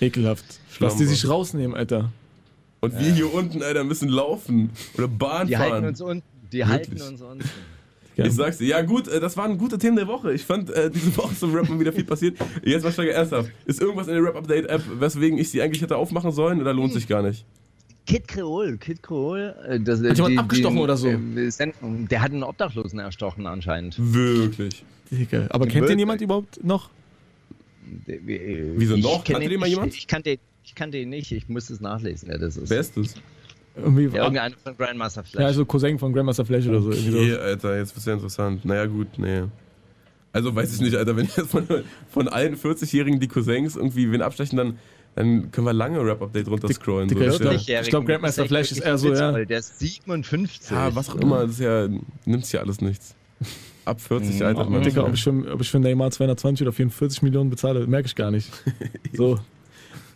Ekelhaft. 0.00 0.60
Lass 0.78 0.96
die 0.96 1.04
sich 1.04 1.28
rausnehmen, 1.28 1.76
Alter. 1.76 2.10
Und 2.80 2.98
wir 2.98 3.12
hier 3.12 3.32
unten, 3.32 3.62
Alter, 3.62 3.84
müssen 3.84 4.08
laufen. 4.08 4.70
Oder 4.96 5.08
Bahn 5.08 5.46
Die 5.46 5.54
fahren. 5.54 5.72
halten 5.72 5.86
uns 5.88 6.00
unten. 6.00 6.22
Die 6.52 6.58
Wirklich? 6.58 6.68
halten 6.68 6.92
uns 7.12 7.22
unten. 7.22 7.50
Ja. 8.16 8.26
Ich 8.26 8.32
sag's 8.34 8.58
dir. 8.58 8.66
Ja, 8.68 8.82
gut, 8.82 9.08
äh, 9.08 9.20
das 9.20 9.36
waren 9.36 9.56
gute 9.58 9.78
Themen 9.78 9.96
der 9.96 10.06
Woche. 10.06 10.32
Ich 10.32 10.44
fand, 10.44 10.68
äh, 10.70 10.90
diese 10.90 11.16
Woche 11.16 11.34
zum 11.34 11.54
Rappen 11.54 11.80
wieder 11.80 11.92
viel 11.92 12.04
passiert. 12.04 12.36
Jetzt 12.64 12.82
mal 12.84 12.92
steiger 12.92 13.12
ernsthaft. 13.12 13.50
Ist 13.64 13.80
irgendwas 13.80 14.06
in 14.08 14.14
der 14.14 14.22
Rap-Update-App, 14.24 14.82
weswegen 15.00 15.38
ich 15.38 15.50
sie 15.50 15.62
eigentlich 15.62 15.80
hätte 15.82 15.96
aufmachen 15.96 16.30
sollen 16.32 16.60
oder 16.60 16.72
lohnt 16.74 16.92
sich 16.92 17.08
gar 17.08 17.22
nicht? 17.22 17.44
Kid 18.06 18.26
Creole, 18.28 18.76
Kid 18.78 19.02
Creole. 19.02 19.54
äh, 19.68 19.80
Das, 19.80 20.02
Hat 20.02 20.16
jemand 20.16 20.38
abgestochen 20.38 20.78
oder 20.78 20.96
so? 20.96 21.08
äh, 21.08 21.50
Sendung, 21.50 22.08
Der 22.08 22.20
hat 22.20 22.32
einen 22.32 22.42
Obdachlosen 22.42 22.98
erstochen 22.98 23.46
anscheinend. 23.46 23.94
Wirklich. 23.98 24.84
Digga. 25.10 25.46
Aber 25.50 25.66
kennt 25.66 25.88
den 25.88 25.98
jemand 25.98 26.20
überhaupt 26.20 26.62
noch? 26.64 26.90
Wieso 28.06 28.96
noch? 28.96 29.24
kenn 29.24 29.34
Kannte 29.34 29.44
ihn 29.44 29.50
den 29.50 29.60
mal 29.60 29.66
nicht. 29.66 29.74
jemand? 29.74 29.94
Ich 29.94 30.06
kannte, 30.06 30.38
ich 30.64 30.74
kannte 30.74 30.98
ihn 30.98 31.10
nicht. 31.10 31.32
Ich 31.32 31.48
muss 31.48 31.70
es 31.70 31.80
nachlesen, 31.80 32.28
wer 32.28 32.38
das 32.38 32.56
ist. 32.56 32.70
Wer 32.70 32.80
ist 32.80 32.96
das? 32.96 33.14
Irgendwie 33.76 34.04
Ja, 34.14 34.24
irgendeiner 34.24 34.54
von 34.62 34.76
Grandmaster 34.76 35.24
Flash. 35.24 35.40
ja, 35.40 35.46
also 35.46 35.64
Cousin 35.64 35.98
von 35.98 36.12
Grandmaster 36.12 36.44
Flash 36.44 36.66
oder 36.66 36.82
so. 36.82 36.90
Irgendwie 36.92 37.16
Okay, 37.16 37.30
so. 37.32 37.38
Alter, 37.40 37.78
jetzt 37.78 37.94
wird's 37.96 38.06
ja 38.06 38.12
interessant. 38.14 38.64
Naja, 38.64 38.86
gut, 38.86 39.08
nee. 39.18 39.42
Also 40.32 40.54
weiß 40.54 40.74
ich 40.74 40.80
nicht, 40.80 40.94
Alter, 40.96 41.16
wenn 41.16 41.24
jetzt 41.26 41.50
von, 41.50 41.66
von 42.10 42.28
allen 42.28 42.56
40-Jährigen 42.56 43.18
die 43.20 43.28
Cousins 43.28 43.76
irgendwie 43.76 44.10
wen 44.12 44.22
abstechen, 44.22 44.56
dann, 44.56 44.78
dann 45.14 45.50
können 45.50 45.66
wir 45.66 45.72
lange 45.72 46.04
Rap-Update 46.04 46.48
runterscrollen. 46.48 47.08
So. 47.08 47.14
Dicker, 47.14 47.38
Das 47.38 47.62
ich 47.62 47.66
ja- 47.66 47.82
glaub- 47.82 48.06
Grandmaster 48.06 48.46
Flash 48.46 48.72
ist 48.72 48.80
eher 48.80 48.96
so, 48.98 49.12
ja. 49.12 49.32
Der 49.44 49.58
ist 49.58 49.78
57. 49.78 50.70
ja, 50.70 50.94
was 50.94 51.10
auch 51.10 51.16
immer, 51.16 51.42
das 51.42 51.52
ist 51.52 51.60
ja, 51.60 51.88
nimmt's 52.24 52.52
ja 52.52 52.60
alles 52.60 52.80
nichts. 52.80 53.14
Ab 53.84 54.00
40 54.00 54.36
Mhm. 54.36 54.42
Alter, 54.46 54.70
man. 54.70 54.82
Dicker, 54.82 55.04
ob 55.06 55.12
ich, 55.14 55.22
für, 55.24 55.52
ob 55.52 55.60
ich 55.60 55.70
für 55.70 55.80
Neymar 55.80 56.10
220 56.12 56.62
oder 56.66 56.72
44 56.72 57.22
Millionen 57.22 57.50
bezahle, 57.50 57.86
merke 57.86 58.06
ich 58.06 58.14
gar 58.14 58.30
nicht. 58.30 58.50
So. 59.12 59.38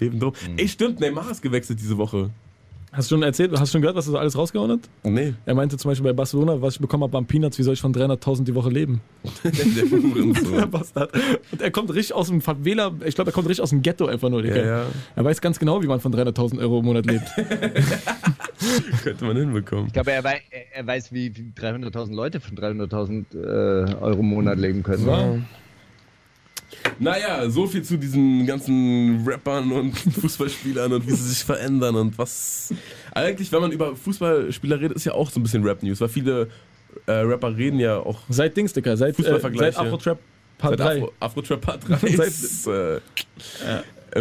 Eben 0.01 0.21
drum. 0.21 0.33
Mhm. 0.49 0.59
Ey, 0.59 0.69
stimmt, 0.69 1.01
Neymar 1.01 1.31
ist 1.31 1.43
gewechselt 1.43 1.81
diese 1.81 1.97
Woche. 1.99 2.31
Hast 2.97 3.11
du 3.11 3.15
schon 3.17 3.23
erzählt, 3.23 3.53
hast 3.53 3.69
du 3.69 3.73
schon 3.73 3.83
gehört, 3.83 3.97
was 3.97 4.07
er 4.07 4.13
so 4.13 4.19
alles 4.19 4.39
rausgehauen 4.39 4.71
hat? 4.71 4.81
Nee, 5.03 5.35
Er 5.45 5.55
meinte 5.55 5.77
zum 5.77 5.91
Beispiel 5.91 6.05
bei 6.07 6.15
Barcelona, 6.15 6.63
was 6.63 6.75
ich 6.75 6.81
bekommen 6.81 7.03
habe, 7.03 7.13
waren 7.13 7.27
Peanuts, 7.27 7.59
wie 7.59 7.63
soll 7.63 7.75
ich 7.75 7.81
von 7.81 7.93
300.000 7.95 8.45
die 8.45 8.55
Woche 8.55 8.71
leben? 8.71 9.03
der 9.45 10.67
Bastard. 10.67 11.11
Und 11.53 11.61
er 11.61 11.71
kommt 11.71 11.93
richtig 11.93 12.15
aus 12.15 12.29
dem 12.29 12.41
Favela, 12.41 12.93
ich 13.05 13.15
glaube, 13.15 13.31
er 13.31 13.35
kommt 13.35 13.49
richtig 13.49 13.63
aus 13.63 13.71
dem 13.71 13.83
Ghetto 13.83 14.07
einfach 14.07 14.31
nur. 14.31 14.43
Ja, 14.45 14.57
ja, 14.57 14.87
Er 15.15 15.25
weiß 15.25 15.43
ganz 15.43 15.59
genau, 15.59 15.83
wie 15.83 15.87
man 15.87 16.01
von 16.01 16.15
300.000 16.15 16.59
Euro 16.59 16.79
im 16.79 16.87
Monat 16.87 17.05
lebt. 17.05 17.27
könnte 19.03 19.25
man 19.27 19.37
hinbekommen. 19.37 19.89
Ich 19.89 19.93
glaube, 19.93 20.13
er, 20.13 20.25
wei 20.25 20.41
er 20.75 20.87
weiß, 20.87 21.13
wie 21.13 21.37
wie 21.37 21.53
300.000 21.55 22.15
Leute 22.15 22.41
von 22.41 22.57
300.000 22.57 23.25
äh, 23.35 23.95
Euro 24.01 24.21
im 24.21 24.27
Monat 24.27 24.59
leben 24.59 24.83
können. 24.83 25.07
Ja. 25.07 25.37
Naja, 26.99 27.49
so 27.51 27.67
viel 27.67 27.83
zu 27.83 27.97
diesen 27.97 28.47
ganzen 28.47 29.25
Rappern 29.27 29.71
und 29.73 29.93
Fußballspielern 30.21 30.93
und 30.93 31.07
wie 31.07 31.13
sie 31.13 31.29
sich 31.29 31.45
verändern 31.45 31.95
und 31.97 32.19
was. 32.19 32.73
Eigentlich, 33.13 33.51
wenn 33.53 33.61
man 33.61 33.73
über 33.73 33.95
Fußballspieler 33.97 34.81
redet, 34.81 34.97
ist 34.97 35.05
ja 35.05 35.13
auch 35.13 35.31
so 35.31 35.41
ein 35.41 35.43
bisschen 35.43 35.63
Rap-News, 35.65 36.01
weil 36.01 36.09
viele 36.09 36.49
äh, 37.07 37.13
Rapper 37.13 37.57
reden 37.57 37.79
ja 37.79 37.99
auch 37.99 38.21
Seit 38.29 38.57
Dings, 38.57 38.73
Digga, 38.73 38.97
seit, 38.97 39.19
äh, 39.19 39.23
seit 39.57 39.77
Afro-Trap 39.79 40.19
Part 40.59 40.79
seit 40.79 40.89
3. 40.89 40.97
Afro, 41.03 41.13
Afro-Trap 41.21 41.61
Part 41.61 41.81
3. 42.03 42.09
Seit- 42.31 42.75
äh, 42.75 42.97
äh, 42.97 43.01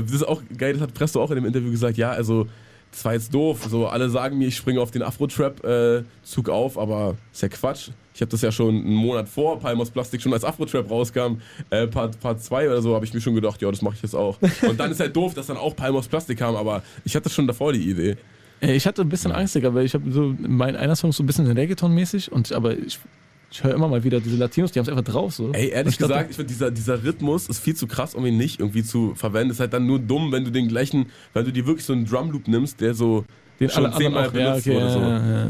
Das 0.02 0.12
ist 0.12 0.28
auch 0.28 0.42
geil, 0.58 0.74
das 0.74 0.82
hat 0.82 0.94
Presto 0.94 1.22
auch 1.22 1.30
in 1.32 1.36
dem 1.36 1.46
Interview 1.46 1.72
gesagt, 1.72 1.98
ja, 1.98 2.12
also. 2.12 2.48
Das 2.92 3.04
war 3.04 3.14
jetzt 3.14 3.34
doof. 3.34 3.66
So, 3.70 3.88
alle 3.88 4.10
sagen 4.10 4.38
mir, 4.38 4.48
ich 4.48 4.56
springe 4.56 4.80
auf 4.80 4.90
den 4.90 5.02
Afro-Trap-Zug 5.02 6.48
auf, 6.50 6.78
aber 6.78 7.16
ist 7.34 7.42
ja 7.42 7.50
Quatsch. 7.50 7.90
Ich 8.16 8.22
habe 8.22 8.32
das 8.32 8.42
ja 8.42 8.50
schon 8.50 8.76
einen 8.76 8.96
Monat 8.96 9.28
vor 9.28 9.60
Palmos 9.60 9.92
Plastik 9.92 10.22
schon 10.22 10.32
als 10.32 10.46
Afro-Trap 10.46 10.90
rauskam, 10.90 11.42
äh, 11.70 11.86
Part 11.86 12.42
2 12.42 12.70
oder 12.70 12.82
so, 12.82 12.96
habe 12.96 13.04
ich 13.04 13.14
mir 13.14 13.20
schon 13.20 13.36
gedacht, 13.36 13.62
ja, 13.62 13.70
das 13.70 13.82
mache 13.82 13.96
ich 13.96 14.02
jetzt 14.04 14.16
auch. 14.16 14.40
Und 14.68 14.80
dann 14.80 14.90
ist 14.90 15.02
halt 15.02 15.14
doof, 15.14 15.34
dass 15.34 15.48
dann 15.48 15.58
auch 15.58 15.76
Palmos 15.76 16.08
Plastik 16.08 16.40
kam, 16.40 16.56
aber 16.56 16.82
ich 17.04 17.14
hatte 17.14 17.30
schon 17.30 17.46
davor 17.46 17.74
die 17.74 17.90
Idee. 17.90 18.16
Ich 18.62 18.88
hatte 18.88 19.02
ein 19.02 19.10
bisschen 19.10 19.34
Angst, 19.34 19.56
Digga, 19.56 19.74
weil 19.74 19.86
ich 19.86 19.94
habe 19.94 20.10
so, 20.14 20.34
mein 20.40 20.78
einer 20.78 20.96
Song 20.96 21.12
so 21.12 21.24
ein 21.24 21.26
bisschen 21.26 21.46
Reggaeton-mäßig, 21.46 22.32
und 22.32 22.54
aber 22.54 22.78
ich, 22.78 23.00
ich 23.52 23.62
höre 23.62 23.74
immer 23.74 23.90
mal 23.90 24.06
wieder 24.06 24.22
diese 24.22 24.38
Latinos, 24.38 24.72
die 24.72 24.80
haben 24.80 24.86
es 24.86 24.90
einfach 24.90 25.04
drauf 25.04 25.34
so. 25.34 25.52
Ey, 25.52 25.68
ehrlich 25.68 25.96
ich 25.96 26.00
gesagt, 26.00 26.30
ich 26.30 26.38
finde, 26.38 26.48
dieser, 26.54 26.72
dieser 26.72 27.04
Rhythmus 27.04 27.50
ist 27.50 27.60
viel 27.60 27.76
zu 27.76 27.86
krass, 27.86 28.16
um 28.16 28.26
ihn 28.26 28.38
nicht 28.38 28.62
irgendwie 28.62 28.84
zu 28.84 29.14
verwenden. 29.16 29.52
Ist 29.52 29.60
halt 29.60 29.74
dann 29.74 29.86
nur 29.86 30.00
dumm, 30.00 30.32
wenn 30.32 30.46
du 30.46 30.52
den 30.52 30.70
gleichen, 30.70 31.08
wenn 31.34 31.44
du 31.44 31.52
dir 31.52 31.68
wirklich 31.68 31.86
so 31.86 31.92
einen 31.92 32.06
Drumloop 32.06 32.48
nimmst, 32.48 32.80
der 32.80 32.94
so 32.94 33.26
den 33.60 33.70
schon 33.70 33.92
zehnmal 33.94 34.30
auch, 34.30 34.34
ja, 34.34 34.52
benutzt 34.52 34.68
okay, 34.68 34.76
wurde. 34.76 34.90
So. 34.90 35.00
ja, 35.00 35.46
ja. 35.46 35.50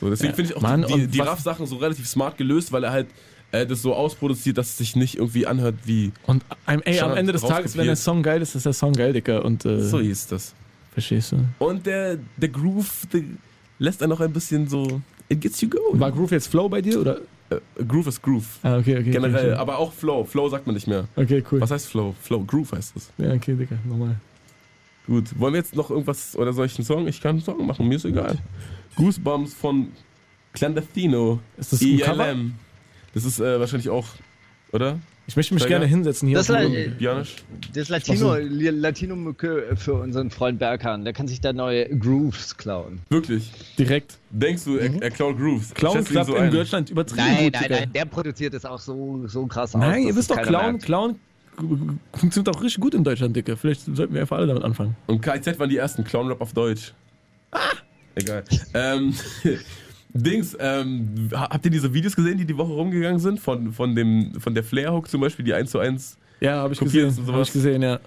So, 0.00 0.10
deswegen 0.10 0.30
Ja. 0.30 0.36
finde 0.36 0.50
ich 0.50 0.56
auch 0.56 0.62
Mann, 0.62 0.84
die, 0.86 1.06
die 1.06 1.20
Raff-Sachen 1.20 1.66
so 1.66 1.76
relativ 1.76 2.06
smart 2.08 2.36
gelöst, 2.36 2.72
weil 2.72 2.84
er 2.84 2.92
halt 2.92 3.06
äh, 3.52 3.64
das 3.66 3.82
so 3.82 3.94
ausproduziert, 3.94 4.58
dass 4.58 4.68
es 4.70 4.78
sich 4.78 4.96
nicht 4.96 5.16
irgendwie 5.18 5.46
anhört 5.46 5.76
wie. 5.84 6.12
Und 6.26 6.44
am, 6.66 6.80
ey, 6.82 7.00
am 7.00 7.16
Ende 7.16 7.32
des 7.32 7.42
Tages, 7.42 7.76
wenn 7.76 7.86
der. 7.86 7.96
Song 7.96 8.22
geil 8.22 8.42
ist, 8.42 8.54
ist 8.54 8.66
der 8.66 8.72
Song 8.72 8.92
geil, 8.92 9.12
Digga. 9.12 9.38
Und, 9.38 9.64
äh, 9.64 9.80
So 9.80 10.00
hieß 10.00 10.26
das. 10.28 10.54
verstehst 10.92 11.32
du? 11.32 11.38
Und 11.58 11.86
der, 11.86 12.18
der 12.36 12.48
Groove 12.48 13.06
der 13.12 13.22
lässt 13.78 14.02
einen 14.02 14.10
noch 14.10 14.20
ein 14.20 14.32
bisschen 14.32 14.68
so. 14.68 15.00
It 15.28 15.40
gets 15.40 15.60
you 15.60 15.68
going. 15.68 15.98
War 16.00 16.12
Groove 16.12 16.32
jetzt 16.32 16.48
Flow 16.48 16.68
bei 16.68 16.80
dir, 16.82 17.00
oder? 17.00 17.18
Äh, 17.50 17.56
Groove 17.86 18.08
ist 18.08 18.22
Groove. 18.22 18.46
Ah, 18.62 18.76
okay, 18.78 18.98
okay. 18.98 19.10
Generell, 19.10 19.52
okay, 19.52 19.58
aber 19.60 19.78
auch 19.78 19.92
Flow. 19.92 20.24
Flow 20.24 20.48
sagt 20.48 20.66
man 20.66 20.74
nicht 20.74 20.86
mehr. 20.86 21.06
okay, 21.16 21.42
cool. 21.50 21.60
Was 21.60 21.70
heißt 21.70 21.86
Flow? 21.88 22.14
Flow, 22.22 22.42
Groove 22.44 22.72
heißt 22.72 22.94
es. 22.96 23.10
Ja, 23.18 23.32
okay, 23.32 23.54
Digga, 23.54 23.76
nochmal. 23.84 24.16
Gut, 25.06 25.38
wollen 25.38 25.52
wir 25.52 25.58
jetzt 25.60 25.76
noch 25.76 25.90
irgendwas 25.90 26.34
oder 26.36 26.52
soll 26.52 26.66
ich 26.66 26.78
einen 26.78 26.86
Song? 26.86 27.06
Ich 27.06 27.20
kann 27.20 27.32
einen 27.32 27.40
Song 27.42 27.66
machen, 27.66 27.86
mir 27.86 27.96
ist 27.96 28.04
egal. 28.04 28.38
Goosebumps 28.96 29.52
von 29.54 29.88
Clandestino. 30.54 31.40
Ist 31.58 31.72
das 31.72 31.82
ein 31.82 31.98
Cover? 31.98 32.28
ILM. 32.28 32.54
Das 33.12 33.24
ist 33.24 33.38
äh, 33.38 33.60
wahrscheinlich 33.60 33.90
auch, 33.90 34.06
oder? 34.72 34.98
Ich 35.26 35.36
möchte 35.36 35.54
mich 35.54 35.62
Steiger? 35.62 35.78
gerne 35.78 35.86
hinsetzen 35.86 36.28
hier. 36.28 36.36
Das 36.36 36.50
auf 36.50 36.58
dem 36.58 36.74
ist 36.74 36.84
Boden. 36.84 36.96
Janisch? 37.02 37.36
Das 37.72 37.88
Latino, 37.88 38.36
Latino-Mucke 38.36 39.74
für 39.76 39.94
unseren 39.94 40.30
Freund 40.30 40.58
Berkan. 40.58 41.04
Der 41.04 41.14
kann 41.14 41.28
sich 41.28 41.40
da 41.40 41.52
neue 41.52 41.88
Grooves 41.96 42.56
klauen. 42.56 43.00
Wirklich? 43.08 43.50
Direkt. 43.78 44.18
Denkst 44.30 44.64
du, 44.64 44.76
er, 44.76 45.02
er 45.02 45.10
klaut 45.10 45.38
Grooves? 45.38 45.72
Clown 45.72 46.04
klappt 46.04 46.26
so 46.26 46.36
in? 46.36 46.50
Deutschland 46.50 46.90
übertrieben 46.90 47.26
Nein, 47.26 47.50
nein, 47.52 47.66
nein, 47.70 47.92
der 47.94 48.04
produziert 48.04 48.52
es 48.52 48.66
auch 48.66 48.78
so, 48.78 49.26
so 49.26 49.46
krass 49.46 49.74
aus. 49.74 49.80
Nein, 49.80 50.02
ihr 50.04 50.14
wisst 50.14 50.30
doch, 50.30 50.42
Clown, 50.42 50.72
merkt. 50.72 50.84
Clown 50.84 51.18
funktioniert 52.14 52.54
auch 52.54 52.62
richtig 52.62 52.80
gut 52.80 52.94
in 52.94 53.04
Deutschland, 53.04 53.34
Digga. 53.36 53.56
Vielleicht 53.56 53.82
sollten 53.94 54.14
wir 54.14 54.20
einfach 54.20 54.36
alle 54.38 54.46
damit 54.46 54.62
anfangen. 54.64 54.96
Und 55.06 55.20
KIZ 55.22 55.58
waren 55.58 55.68
die 55.70 55.76
ersten 55.76 56.04
Clown-Rap 56.04 56.40
auf 56.40 56.52
Deutsch. 56.52 56.92
Ah! 57.52 57.58
Egal. 58.16 58.44
ähm, 58.74 59.14
Dings, 60.16 60.56
ähm, 60.60 61.28
ha- 61.34 61.50
habt 61.50 61.64
ihr 61.64 61.70
diese 61.70 61.92
Videos 61.92 62.14
gesehen, 62.14 62.38
die 62.38 62.44
die 62.44 62.56
Woche 62.56 62.72
rumgegangen 62.72 63.18
sind? 63.18 63.40
Von, 63.40 63.72
von, 63.72 63.94
dem, 63.96 64.38
von 64.40 64.54
der 64.54 64.62
Flair-Hook 64.62 65.08
zum 65.08 65.20
Beispiel, 65.20 65.44
die 65.44 65.52
1 65.54 65.70
zu 65.70 65.78
1 65.80 66.16
Ja, 66.40 66.58
habe 66.58 66.72
ich 66.74 66.78
gesehen. 66.80 67.06
und 67.08 67.26
sowas. 67.26 67.48
ich 67.48 67.52
gesehen, 67.54 67.82
ja. 67.82 67.98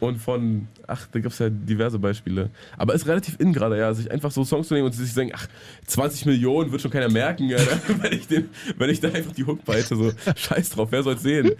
Und 0.00 0.18
von, 0.18 0.68
ach, 0.86 1.06
da 1.12 1.20
gibt 1.20 1.32
es 1.32 1.38
ja 1.38 1.48
diverse 1.48 1.98
Beispiele. 1.98 2.50
Aber 2.76 2.92
ist 2.94 3.06
relativ 3.06 3.40
in 3.40 3.54
gerade, 3.54 3.78
ja, 3.78 3.94
sich 3.94 4.10
einfach 4.10 4.30
so 4.32 4.44
Songs 4.44 4.68
zu 4.68 4.74
nehmen 4.74 4.86
und 4.86 4.92
sich 4.92 5.10
sagen, 5.14 5.30
ach, 5.32 5.46
20 5.86 6.26
Millionen 6.26 6.70
wird 6.72 6.82
schon 6.82 6.90
keiner 6.90 7.08
merken, 7.10 7.50
Alter, 7.50 7.78
wenn, 8.02 8.12
ich 8.12 8.26
den, 8.26 8.50
wenn 8.76 8.90
ich 8.90 9.00
da 9.00 9.08
einfach 9.08 9.32
die 9.32 9.46
Hook 9.46 9.64
beite. 9.64 9.96
So, 9.96 10.12
scheiß 10.36 10.70
drauf, 10.70 10.88
wer 10.90 11.02
soll's 11.02 11.22
sehen? 11.22 11.52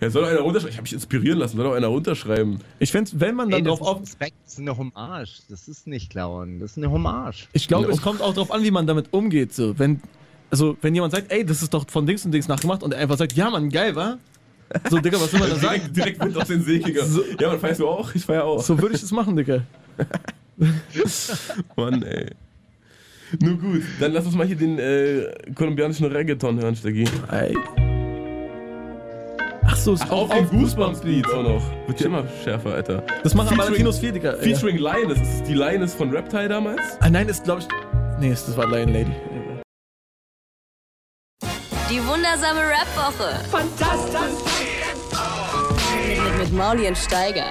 Ja, 0.00 0.08
soll 0.10 0.22
doch 0.22 0.30
einer 0.30 0.40
runterschreiben. 0.40 0.70
Ich 0.72 0.76
habe 0.76 0.82
mich 0.84 0.92
inspirieren 0.94 1.38
lassen, 1.38 1.56
soll 1.56 1.64
doch 1.66 1.74
einer 1.74 1.86
runterschreiben. 1.88 2.60
Ich 2.78 2.90
fände, 2.90 3.10
wenn 3.14 3.34
man 3.34 3.50
dann 3.50 3.60
Ey, 3.60 3.64
das, 3.66 3.78
drauf 3.78 3.88
auf. 3.88 4.02
ist 4.02 4.08
Respekt, 4.10 4.34
das 4.44 4.52
ist 4.54 4.58
eine 4.60 4.76
Hommage. 4.76 5.42
Das 5.48 5.68
ist 5.68 5.86
nicht 5.86 6.10
klauen. 6.10 6.58
Das 6.58 6.72
ist 6.72 6.76
eine 6.78 6.90
Hommage. 6.90 7.48
Ich 7.52 7.68
glaube, 7.68 7.88
Ja. 7.88 7.92
es 7.94 8.00
kommt 8.00 8.22
auch 8.22 8.32
darauf 8.32 8.50
an, 8.50 8.62
wie 8.62 8.70
man 8.70 8.86
damit 8.86 9.12
umgeht. 9.12 9.52
So. 9.52 9.78
Wenn, 9.78 10.00
also, 10.50 10.76
wenn 10.80 10.94
jemand 10.94 11.12
sagt, 11.12 11.30
ey, 11.30 11.44
das 11.44 11.62
ist 11.62 11.74
doch 11.74 11.88
von 11.90 12.06
Dings 12.06 12.24
und 12.24 12.32
Dings 12.32 12.48
nachgemacht 12.48 12.82
und 12.82 12.94
er 12.94 13.00
einfach 13.00 13.18
sagt, 13.18 13.34
ja, 13.34 13.50
Mann, 13.50 13.68
geil, 13.68 13.94
wa? 13.94 14.16
So, 14.88 14.98
Digga, 15.00 15.20
was 15.20 15.32
soll 15.32 15.40
man 15.40 15.50
da 15.50 15.56
sagen? 15.56 15.80
Direkt, 15.82 15.96
direkt 15.96 16.24
Wind 16.24 16.36
aus 16.36 16.46
den 16.48 16.62
Seekiger. 16.62 17.04
Ja, 17.40 17.48
man 17.48 17.58
feierst 17.60 17.80
du 17.80 17.88
auch? 17.88 18.14
Ich 18.14 18.24
feier 18.24 18.44
auch. 18.44 18.62
So 18.62 18.80
würde 18.80 18.94
ich 18.94 19.00
das 19.00 19.10
machen, 19.10 19.36
Digga. 19.36 19.62
Mann, 21.76 22.02
ey. 22.04 22.30
Nun 23.40 23.60
gut, 23.60 23.82
dann 24.00 24.12
lass 24.12 24.26
uns 24.26 24.34
mal 24.34 24.46
hier 24.46 24.56
den 24.56 24.78
äh, 24.78 25.26
kolumbianischen 25.54 26.06
Reggaeton 26.06 26.60
hören, 26.60 26.74
Stegi. 26.76 27.04
Ey. 27.30 27.56
Ach 29.72 29.76
so, 29.76 29.94
ist 29.94 30.02
Ach, 30.02 30.10
auch 30.10 30.30
auf 30.30 30.50
dem 30.50 30.60
Goosebumps-Lied 30.60 31.26
auch 31.30 31.44
noch. 31.44 31.62
Wird 31.86 32.00
ja 32.00 32.06
immer 32.06 32.24
schärfer, 32.42 32.74
Alter. 32.74 33.04
Das 33.22 33.34
machen 33.34 33.54
aber 33.54 33.70
Latinos 33.70 34.00
4, 34.00 34.12
Digga. 34.12 34.32
Ja. 34.32 34.38
Featuring 34.38 34.78
Lioness. 34.78 35.20
Ist 35.20 35.44
die 35.44 35.54
Lioness 35.54 35.94
von 35.94 36.10
Reptile 36.10 36.48
damals? 36.48 36.80
Ah, 36.98 37.08
nein, 37.08 37.28
ist, 37.28 37.44
glaube 37.44 37.60
ich. 37.60 37.68
Nee, 38.18 38.30
das 38.30 38.56
war 38.56 38.66
Lion 38.66 38.92
Lady. 38.92 39.12
Die 41.88 42.04
wundersame 42.04 42.60
Rap-Woche. 42.60 43.44
Fantastisch. 43.48 44.20
Mit, 46.08 46.38
mit, 46.38 46.52
Mauli 46.52 46.88
und 46.88 46.98
Steiger. 46.98 47.46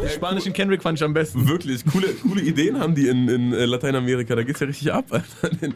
Den 0.00 0.08
spanischen 0.08 0.52
Kendrick 0.52 0.82
fand 0.82 0.98
ich 0.98 1.04
am 1.04 1.14
besten. 1.14 1.46
Wirklich, 1.46 1.84
coole, 1.86 2.08
coole 2.14 2.40
Ideen 2.42 2.80
haben 2.80 2.96
die 2.96 3.06
in, 3.06 3.28
in 3.28 3.52
äh, 3.52 3.64
Lateinamerika. 3.64 4.34
Da 4.34 4.42
geht's 4.42 4.58
ja 4.58 4.66
richtig 4.66 4.92
ab, 4.92 5.04
Alter. 5.10 5.54
Den, 5.56 5.74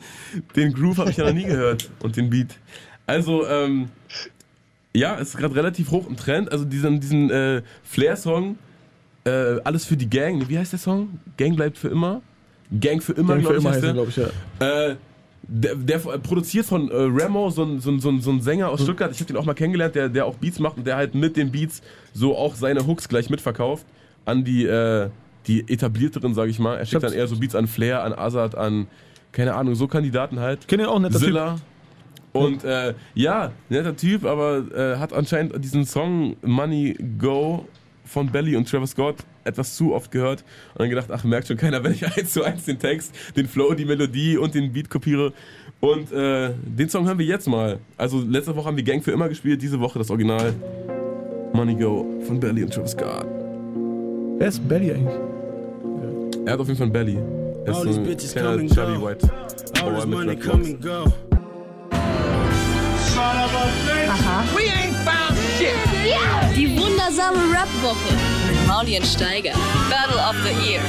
den 0.57 0.73
Groove 0.73 0.99
habe 0.99 1.11
ich 1.11 1.19
ja 1.19 1.27
noch 1.27 1.35
nie 1.35 1.45
gehört. 1.45 1.91
Und 2.03 2.17
den 2.17 2.31
Beat. 2.31 2.57
Also, 3.07 3.47
ähm, 3.47 3.89
ja, 4.95 5.17
es 5.17 5.31
ist 5.31 5.37
gerade 5.37 5.55
relativ 5.55 5.91
hoch 5.91 6.09
im 6.09 6.17
Trend. 6.17 6.51
Also 6.53 6.65
diesen, 6.65 7.01
diesen 7.01 7.31
äh, 7.31 7.63
Flair-Song, 7.83 8.57
äh, 9.25 9.61
alles 9.65 9.85
für 9.85 9.97
die 9.97 10.09
Gang. 10.09 10.49
Wie 10.49 10.59
heißt 10.59 10.73
der 10.73 10.79
Song? 10.79 11.21
Gang 11.37 11.57
bleibt 11.57 11.79
für 11.79 11.89
immer? 11.89 12.23
Gang 12.81 13.03
für 13.03 13.13
immer, 13.13 13.37
glaube 13.39 13.59
ich, 13.59 13.65
heißt 13.65 13.83
der. 13.83 13.93
glaube 13.93 14.11
ich, 14.11 14.17
ja. 14.17 14.91
Äh, 14.91 14.97
der, 15.47 15.75
der 15.75 15.99
produziert 15.99 16.65
von 16.65 16.91
äh, 16.91 16.95
Remo, 16.95 17.51
so 17.51 17.65
ein, 17.65 17.81
so, 17.81 17.91
ein, 17.91 18.01
so, 18.01 18.09
ein, 18.09 18.21
so 18.21 18.31
ein 18.31 18.41
Sänger 18.41 18.71
aus 18.71 18.83
Stuttgart. 18.83 19.11
Ich 19.13 19.19
habe 19.19 19.27
den 19.27 19.37
auch 19.37 19.45
mal 19.45 19.55
kennengelernt, 19.55 19.95
der, 19.95 20.09
der 20.09 20.25
auch 20.25 20.37
Beats 20.37 20.59
macht 20.59 20.79
und 20.79 20.87
der 20.87 20.97
halt 20.97 21.15
mit 21.15 21.37
den 21.37 21.51
Beats 21.53 21.83
so 22.15 22.37
auch 22.37 22.55
seine 22.55 22.87
Hooks 22.87 23.09
gleich 23.09 23.29
mitverkauft 23.29 23.85
an 24.25 24.45
die, 24.45 24.65
äh, 24.65 25.11
die 25.47 25.69
etablierteren, 25.69 26.35
sage 26.35 26.51
ich 26.51 26.59
mal. 26.59 26.79
Er 26.79 26.87
schickt 26.87 27.03
dann 27.03 27.13
eher 27.13 27.27
so 27.27 27.37
Beats 27.39 27.55
an 27.55 27.67
Flair, 27.67 28.03
an 28.05 28.15
Azad, 28.15 28.55
an, 28.55 28.87
keine 29.33 29.55
Ahnung, 29.55 29.75
so 29.75 29.87
Kandidaten 29.87 30.41
halt. 30.41 30.67
Kenne 30.67 30.89
auch, 30.89 30.99
netter 30.99 31.19
Typ. 31.21 31.59
Und 32.35 32.65
äh, 32.65 32.95
ja, 33.15 33.53
netter 33.69 33.97
Typ, 33.97 34.25
aber 34.25 34.65
äh, 34.75 34.99
hat 34.99 35.13
anscheinend 35.13 35.65
diesen 35.65 35.87
Song 35.87 36.35
Money 36.43 36.97
Go 37.17 37.67
von 38.05 38.27
Belly 38.31 38.57
und 38.57 38.69
Travis 38.69 38.91
Scott 38.91 39.17
etwas 39.45 39.77
zu 39.77 39.95
oft 39.95 40.11
gehört 40.11 40.43
und 40.73 40.81
dann 40.81 40.91
gedacht, 40.91 41.11
ach, 41.13 41.23
merkt 41.23 41.47
schon 41.47 41.57
keiner, 41.57 41.85
wenn 41.85 41.93
ich 41.93 42.05
eins 42.05 42.33
zu 42.33 42.43
eins 42.43 42.65
den 42.65 42.79
Text, 42.81 43.15
den 43.37 43.47
Flow, 43.47 43.75
die 43.75 43.85
Melodie 43.85 44.37
und 44.37 44.55
den 44.55 44.73
Beat 44.73 44.91
kopiere. 44.91 45.33
Und 45.81 46.11
äh, 46.13 46.51
den 46.65 46.89
Song 46.89 47.07
hören 47.07 47.19
wir 47.19 47.27
jetzt 47.27 47.47
mal. 47.47 47.79
Also 47.97 48.21
letzte 48.21 48.57
Woche 48.57 48.67
haben 48.67 48.77
wir 48.77 48.85
Gang 48.85 49.03
für 49.05 49.13
immer 49.13 49.29
gespielt, 49.29 49.63
diese 49.63 49.79
Woche 49.79 49.99
das 50.01 50.11
Original 50.11 50.53
Money 51.53 51.77
Go 51.77 52.05
von 52.27 52.41
Belly 52.41 52.65
und 52.65 52.75
Travis 52.75 52.93
Scott. 52.93 53.27
Wer 54.39 54.49
ist 54.49 54.67
Belly 54.69 54.91
eigentlich? 54.91 55.15
Er 56.47 56.55
hat 56.55 56.61
auf 56.61 56.67
jeden 56.67 56.79
Fall 56.79 56.87
einen 56.87 56.93
Belly. 56.93 57.19
Er 57.65 57.71
ist 57.71 57.77
All 57.77 57.83
so 57.83 57.85
these 57.85 58.01
ein 58.01 58.07
bitches 58.07 58.33
kleiner 58.33 58.67
Chubby 58.67 58.95
go. 58.99 59.07
White. 59.07 59.31
All 59.83 59.95
this 59.95 60.07
money 60.07 60.37
come 60.37 60.65
and 60.65 60.83
go. 60.83 61.13
Die 66.57 66.71
wundersame 66.79 67.39
Rap-Woche 67.53 68.15
mit 68.49 68.67
Maulien 68.67 69.05
Steiger. 69.05 69.53
Battle 69.91 70.17
of 70.17 70.37
the 70.45 70.53
Year. 70.65 70.81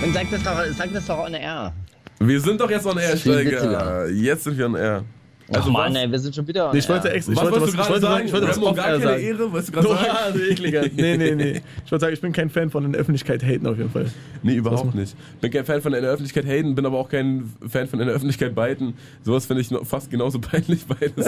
Dann 0.00 0.12
sag 0.12 0.30
das 0.30 0.42
doch, 0.42 0.64
sag 0.76 0.92
das 0.92 1.06
doch 1.06 1.18
on 1.18 1.34
air. 1.34 1.72
Wir 2.20 2.40
sind 2.40 2.60
doch 2.60 2.70
jetzt 2.70 2.86
on 2.86 2.98
air, 2.98 3.16
Steiger. 3.16 4.08
Jetzt 4.08 4.44
sind 4.44 4.58
wir 4.58 4.66
on 4.66 4.76
air. 4.76 5.04
Also 5.54 5.68
was- 5.68 5.72
Mann, 5.72 5.96
ey, 5.96 6.10
wir 6.10 6.18
sind 6.18 6.34
schon 6.34 6.46
wieder 6.46 6.72
Nee, 6.72 6.78
ich 6.78 6.88
wollte 6.88 7.10
extra, 7.10 7.32
ich 7.32 7.38
Was 7.38 7.44
wollte 7.44 7.60
was, 7.60 7.70
du 7.72 7.80
ich 7.80 7.88
wollte, 7.88 8.00
sagen? 8.00 8.26
ich 8.26 8.32
wollte 8.32 8.48
was 8.48 8.58
off 8.58 8.76
gar 8.76 8.84
keine 8.86 9.00
sagen. 9.02 9.22
Ehre, 9.22 9.52
wolltest 9.52 9.68
du 9.76 9.80
gerade 9.80 10.32
du 10.38 10.50
ekliger. 10.50 10.82
Nee, 10.96 11.16
nee, 11.16 11.34
nee. 11.34 11.62
Ich 11.84 11.90
wollte 11.92 12.00
sagen, 12.04 12.14
ich 12.14 12.20
bin 12.20 12.32
kein 12.32 12.50
Fan 12.50 12.70
von 12.70 12.84
in 12.84 12.92
der 12.92 13.00
Öffentlichkeit 13.00 13.42
haten 13.44 13.66
auf 13.66 13.76
jeden 13.78 13.90
Fall. 13.90 14.06
Nee, 14.42 14.54
überhaupt 14.54 14.94
nicht. 14.94 15.14
Bin 15.40 15.50
kein 15.50 15.64
Fan 15.64 15.80
von 15.82 15.94
in 15.94 16.02
der 16.02 16.10
Öffentlichkeit 16.12 16.46
haten, 16.46 16.74
bin 16.74 16.86
aber 16.86 16.98
auch 16.98 17.08
kein 17.08 17.52
Fan 17.68 17.86
von 17.88 18.00
in 18.00 18.06
der 18.06 18.14
Öffentlichkeit 18.16 18.54
biten. 18.54 18.94
Sowas 19.24 19.46
finde 19.46 19.60
ich 19.62 19.70
noch 19.70 19.84
fast 19.86 20.10
genauso 20.10 20.38
peinlich 20.40 20.84
beides. 20.86 21.26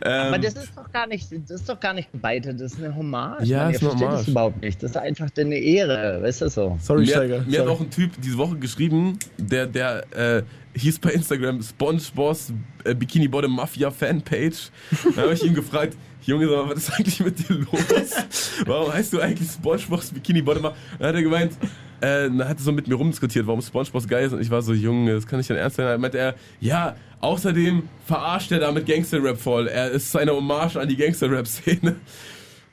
Aber 0.00 0.36
ähm, 0.36 0.42
das 0.42 0.54
ist 0.54 0.72
doch 0.76 0.90
gar 0.92 1.06
nicht, 1.06 1.28
das 1.32 1.60
ist 1.60 1.68
doch 1.68 1.80
gar 1.80 1.94
nicht 1.94 2.10
gebeitet, 2.12 2.60
das 2.60 2.72
ist 2.74 2.82
eine 2.82 2.94
Hommage. 2.94 3.44
Ja, 3.44 3.64
Mann, 3.64 3.74
ist 3.74 3.82
eine 3.82 3.90
Hommage. 3.92 4.10
das 4.18 4.28
überhaupt 4.28 4.62
nicht. 4.62 4.82
Das 4.82 4.90
ist 4.92 4.96
einfach 4.96 5.28
eine 5.36 5.56
Ehre, 5.56 6.20
weißt 6.22 6.42
du 6.42 6.48
so. 6.50 6.78
Sorry, 6.80 7.00
mir, 7.02 7.06
Steiger. 7.08 7.38
hat, 7.40 7.46
mir 7.48 7.58
hat 7.58 7.66
Sorry. 7.66 7.76
auch 7.76 7.80
ein 7.80 7.90
Typ 7.90 8.10
diese 8.22 8.38
Woche 8.38 8.56
geschrieben, 8.56 9.18
der, 9.38 9.66
der 9.66 10.04
äh, 10.14 10.42
hieß 10.74 10.98
bei 10.98 11.10
Instagram 11.10 11.62
SpongeBoss 11.62 12.52
äh, 12.84 12.94
Bikini 12.94 13.28
Bottom 13.28 13.56
Mafia 13.56 13.90
Fanpage. 13.90 14.70
Da 15.14 15.22
habe 15.22 15.34
ich 15.34 15.44
ihn 15.44 15.54
gefragt, 15.54 15.96
Junge, 16.24 16.48
was 16.48 16.78
ist 16.78 16.90
eigentlich 16.92 17.20
mit 17.20 17.48
dir 17.48 17.56
los? 17.56 18.64
Warum 18.66 18.92
heißt 18.92 19.12
du 19.12 19.20
eigentlich 19.20 19.50
SpongeBoss 19.50 20.10
Bikini 20.10 20.42
Bottom 20.42 20.62
Mafia? 20.62 20.76
Dann 20.98 21.08
hat 21.08 21.14
er 21.14 21.22
gemeint, 21.22 21.52
äh, 22.00 22.28
dann 22.28 22.48
hat 22.48 22.58
er 22.58 22.62
so 22.62 22.72
mit 22.72 22.88
mir 22.88 22.94
rumdiskutiert, 22.94 23.46
warum 23.46 23.62
SpongeBob 23.62 24.08
geil 24.08 24.26
ist 24.26 24.32
und 24.32 24.40
ich 24.40 24.50
war 24.50 24.62
so, 24.62 24.72
Junge, 24.72 25.14
das 25.14 25.26
kann 25.26 25.38
nicht 25.38 25.50
dein 25.50 25.58
Ernst 25.58 25.76
sein. 25.76 25.86
Dann 25.86 26.00
meinte 26.00 26.18
er, 26.18 26.34
ja, 26.60 26.96
außerdem 27.20 27.88
verarscht 28.06 28.52
er 28.52 28.60
damit 28.60 28.86
Gangster-Rap 28.86 29.38
voll. 29.38 29.68
Er 29.68 29.90
ist 29.90 30.14
eine 30.16 30.32
Hommage 30.32 30.76
an 30.76 30.88
die 30.88 30.96
Gangster-Rap-Szene. 30.96 31.96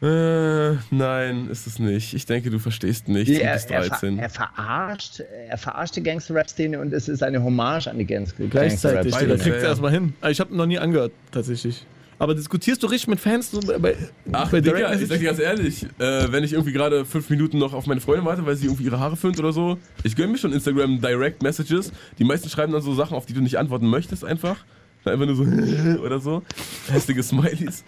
Äh, 0.02 0.76
nein, 0.92 1.50
ist 1.52 1.68
es 1.68 1.78
nicht. 1.78 2.14
Ich 2.14 2.26
denke, 2.26 2.50
du 2.50 2.60
verstehst 2.60 3.10
nicht. 3.10 3.28
Wie, 3.30 3.36
Du 3.36 3.42
er, 3.42 3.54
bist 3.54 3.70
er, 3.70 3.82
ver, 3.84 3.90
13. 3.90 4.20
er 4.20 4.30
verarscht, 4.30 5.20
er 5.50 5.58
verarscht 5.58 5.96
die 5.98 6.04
Gangster-Rap-Szene 6.04 6.80
und 6.80 6.94
es 6.94 7.10
ist 7.10 7.22
eine 7.22 7.44
Hommage 7.44 7.88
an 7.88 7.98
die 7.98 8.06
Gangster- 8.06 8.46
Gleichzeitig, 8.48 9.14
Digga. 9.14 9.36
fair. 9.36 9.38
Kriegst 9.38 9.62
du 9.64 9.68
erstmal 9.68 9.92
hin. 9.92 10.14
Aber 10.22 10.32
Ich 10.32 10.40
habe 10.40 10.56
noch 10.56 10.66
nie 10.66 10.80
angehört, 10.80 11.12
tatsächlich. 11.32 11.86
Aber 12.18 12.34
diskutierst 12.36 12.82
du 12.84 12.88
richtig 12.88 13.08
mit 13.10 13.20
Fans 13.20 13.52
so 13.52 13.60
bei, 13.62 13.96
Ach, 14.34 14.50
bei 14.52 14.60
Digga, 14.62 14.78
Direct 14.78 15.02
ich 15.02 15.08
sag 15.10 15.20
dir 15.20 15.26
ganz 15.26 15.40
ehrlich, 15.40 15.84
äh, 16.00 16.32
wenn 16.32 16.44
ich 16.44 16.52
irgendwie 16.54 16.74
gerade 16.74 17.06
fünf 17.06 17.30
Minuten 17.30 17.58
noch 17.60 17.74
auf 17.74 17.86
meine 17.86 18.02
Freundin 18.02 18.26
warte, 18.26 18.46
weil 18.46 18.56
sie 18.58 18.66
irgendwie 18.68 18.84
ihre 18.84 19.00
Haare 19.00 19.16
föhnt 19.18 19.40
oder 19.40 19.54
so, 19.54 19.78
ich 20.04 20.16
gönn 20.18 20.32
mir 20.32 20.38
schon 20.38 20.52
Instagram 20.54 21.00
Direct 21.02 21.44
Messages. 21.44 21.92
Die 22.18 22.24
meisten 22.26 22.50
schreiben 22.50 22.72
dann 22.74 22.82
so 22.82 22.94
Sachen, 22.94 23.16
auf 23.16 23.26
die 23.26 23.34
du 23.34 23.42
nicht 23.42 23.58
antworten 23.58 23.88
möchtest 23.88 24.24
einfach. 24.26 24.58
Einfach 25.06 25.26
nur 25.26 25.36
so 25.36 25.44
oder 26.04 26.20
so. 26.20 26.44
Hässliche 26.92 27.24
Smileys. 27.24 27.86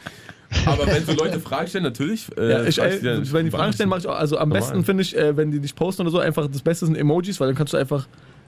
Aber 0.65 0.85
wenn 0.87 1.05
so 1.05 1.13
Leute 1.13 1.39
Fragen 1.39 1.67
stellen, 1.67 1.83
natürlich. 1.83 2.25
Äh, 2.37 2.49
Ja, 2.51 2.63
ich, 2.63 2.75
frag 2.75 2.91
äh, 2.91 2.99
die 2.99 3.05
dann- 3.05 3.31
wenn 3.33 3.45
die 3.45 3.51
Fragen 3.51 3.73
stellen, 3.73 3.89
mache 3.89 3.99
ich 4.01 4.07
auch. 4.07 4.15
Also 4.15 4.37
am 4.37 4.49
Normal. 4.49 4.61
besten 4.67 4.85
finde 4.85 5.03
ich, 5.03 5.15
äh, 5.17 5.35
wenn 5.37 5.51
die 5.51 5.59
dich 5.59 5.73
posten 5.75 6.01
oder 6.03 6.11
so, 6.11 6.19
einfach 6.19 6.47
das 6.47 6.61
Beste 6.61 6.85
sind 6.85 6.95
Emojis, 6.97 7.39
weil 7.39 7.47
dann 7.47 7.55
kannst 7.55 7.73
du 7.73 7.77
einfach 7.77 8.07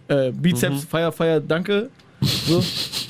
äh, 0.10 0.32
Bizeps, 0.32 0.84
Mhm. 0.84 0.88
Feier, 0.88 1.12
Feier, 1.13 1.39
danke. 1.39 1.89
So. 2.22 2.63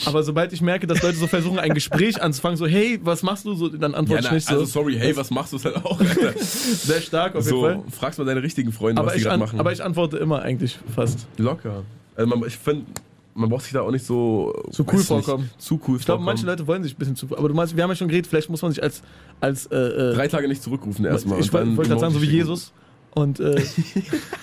Aber 0.05 0.23
sobald 0.23 0.53
ich 0.53 0.61
merke, 0.61 0.85
dass 0.87 1.01
Leute 1.03 1.17
so 1.17 1.27
versuchen, 1.27 1.59
ein 1.59 1.73
Gespräch 1.73 2.21
anzufangen, 2.21 2.57
so, 2.57 2.65
hey, 2.67 2.99
was 3.03 3.21
machst 3.23 3.45
du? 3.45 3.53
So, 3.55 3.67
dann 3.69 3.91
Ja, 3.91 3.97
antworte 3.97 4.23
na, 4.23 4.27
ich 4.29 4.33
nicht 4.35 4.47
so. 4.47 4.53
also 4.53 4.65
sorry, 4.65 4.95
hey, 4.97 5.15
was 5.15 5.29
machst 5.31 5.53
du 5.53 5.57
es 5.57 5.65
halt 5.65 5.75
auch? 5.77 5.99
Alter. 5.99 6.33
Sehr 6.39 7.01
stark 7.01 7.35
auf 7.35 7.45
jeden 7.45 7.55
so, 7.57 7.61
Fall. 7.61 7.83
fragst 7.91 8.17
mal 8.19 8.25
deine 8.25 8.41
richtigen 8.43 8.71
Freunde, 8.71 8.99
Aber 8.99 9.07
was 9.07 9.13
die 9.15 9.19
ich, 9.21 9.25
gerade 9.25 9.39
machen. 9.39 9.59
aber 9.59 9.71
ich 9.71 9.83
antworte 9.83 10.17
immer 10.17 10.41
eigentlich 10.41 10.77
fast. 10.95 11.27
Locker. 11.37 11.83
Also 12.15 12.29
man, 12.35 12.47
ich 12.47 12.57
finde, 12.57 12.85
man 13.35 13.49
braucht 13.49 13.63
sich 13.63 13.73
da 13.73 13.81
auch 13.81 13.91
nicht 13.91 14.05
so. 14.05 14.53
Zu 14.71 14.83
cool 14.83 14.87
weiß 14.93 14.97
nicht, 14.99 15.07
vorkommen. 15.07 15.49
Zu 15.57 15.79
cool 15.87 15.97
Ich 15.97 16.05
glaube, 16.05 16.23
manche 16.23 16.45
Leute 16.45 16.65
wollen 16.67 16.83
sich 16.83 16.93
ein 16.95 16.97
bisschen 16.99 17.15
zu. 17.15 17.27
Aber 17.37 17.47
du 17.49 17.53
meinst, 17.55 17.75
wir 17.75 17.83
haben 17.83 17.89
ja 17.89 17.95
schon 17.95 18.07
geredet, 18.07 18.27
vielleicht 18.27 18.49
muss 18.49 18.61
man 18.61 18.71
sich 18.71 18.81
als. 18.83 19.01
als 19.39 19.65
äh, 19.67 19.75
äh, 19.75 20.13
Drei 20.15 20.27
Tage 20.27 20.47
nicht 20.47 20.61
zurückrufen 20.63 21.05
erstmal. 21.05 21.39
ich 21.39 21.51
wollte 21.51 21.75
gerade 21.75 21.99
sagen, 21.99 22.13
so 22.13 22.21
wie. 22.21 22.27
Jesus. 22.27 22.71
Und, 23.15 23.39
äh, 23.39 23.61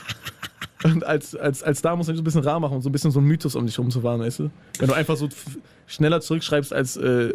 und 0.85 1.05
als, 1.05 1.35
als, 1.35 1.63
als 1.63 1.83
da 1.83 1.95
muss 1.97 2.07
man 2.07 2.17
so 2.17 2.23
ein 2.23 2.25
bisschen 2.25 2.43
rar 2.43 2.59
machen 2.61 2.75
und 2.77 2.83
so 2.83 2.89
ein 2.89 2.93
bisschen 2.93 3.11
so 3.11 3.19
einen 3.19 3.29
Mythos 3.29 3.55
um 3.55 3.67
dich 3.67 3.79
rumzuwahren, 3.79 4.21
weißt 4.21 4.39
du? 4.41 4.51
Wenn 4.79 4.89
du 4.89 4.95
einfach 4.95 5.17
so 5.17 5.29
schneller 5.87 6.21
zurückschreibst 6.21 6.73
als 6.73 6.97
äh, 6.97 7.33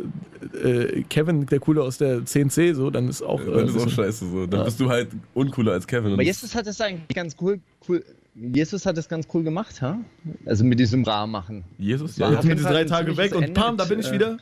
äh, 0.64 1.04
Kevin, 1.10 1.46
der 1.46 1.60
Coole 1.60 1.84
aus 1.84 1.98
der 1.98 2.26
CNC, 2.26 2.74
so, 2.74 2.90
dann 2.90 3.08
ist 3.10 3.22
auch. 3.22 3.42
Äh, 3.42 3.46
Dann 3.52 3.66
ist 3.66 3.72
auch 3.72 3.84
bisschen- 3.86 3.90
scheiße 3.92 4.30
so. 4.32 4.46
Dann 4.48 4.62
Ja. 4.62 4.66
bist 4.66 4.80
du 4.80 4.90
halt 4.90 5.10
uncooler 5.34 5.74
als 5.74 5.86
Kevin. 5.86 6.14
Aber 6.14 6.24
Jesus 6.24 6.56
hat 6.56 6.66
es 6.68 6.80
eigentlich 6.82 7.16
ganz 7.16 7.36
cool, 7.42 7.60
cool. 7.88 8.04
Jesus 8.36 8.86
hat 8.86 8.98
es 8.98 9.08
ganz 9.08 9.28
cool 9.34 9.44
gemacht, 9.44 9.82
ha? 9.82 9.98
Also 10.46 10.66
mit 10.66 10.80
diesem 10.80 11.04
Rahmen 11.04 11.32
machen. 11.32 11.64
Jesus? 11.78 12.20
war 12.20 12.32
Ja, 12.32 12.36
Jetzt 12.36 12.44
sind 12.44 12.60
Fall 12.60 12.74
drei 12.74 12.84
Tage 12.84 13.16
weg 13.16 13.34
und 13.34 13.54
pam, 13.54 13.78
da 13.78 13.86
bin 13.86 14.00
ich 14.00 14.08
äh, 14.08 14.12
wieder. 14.12 14.38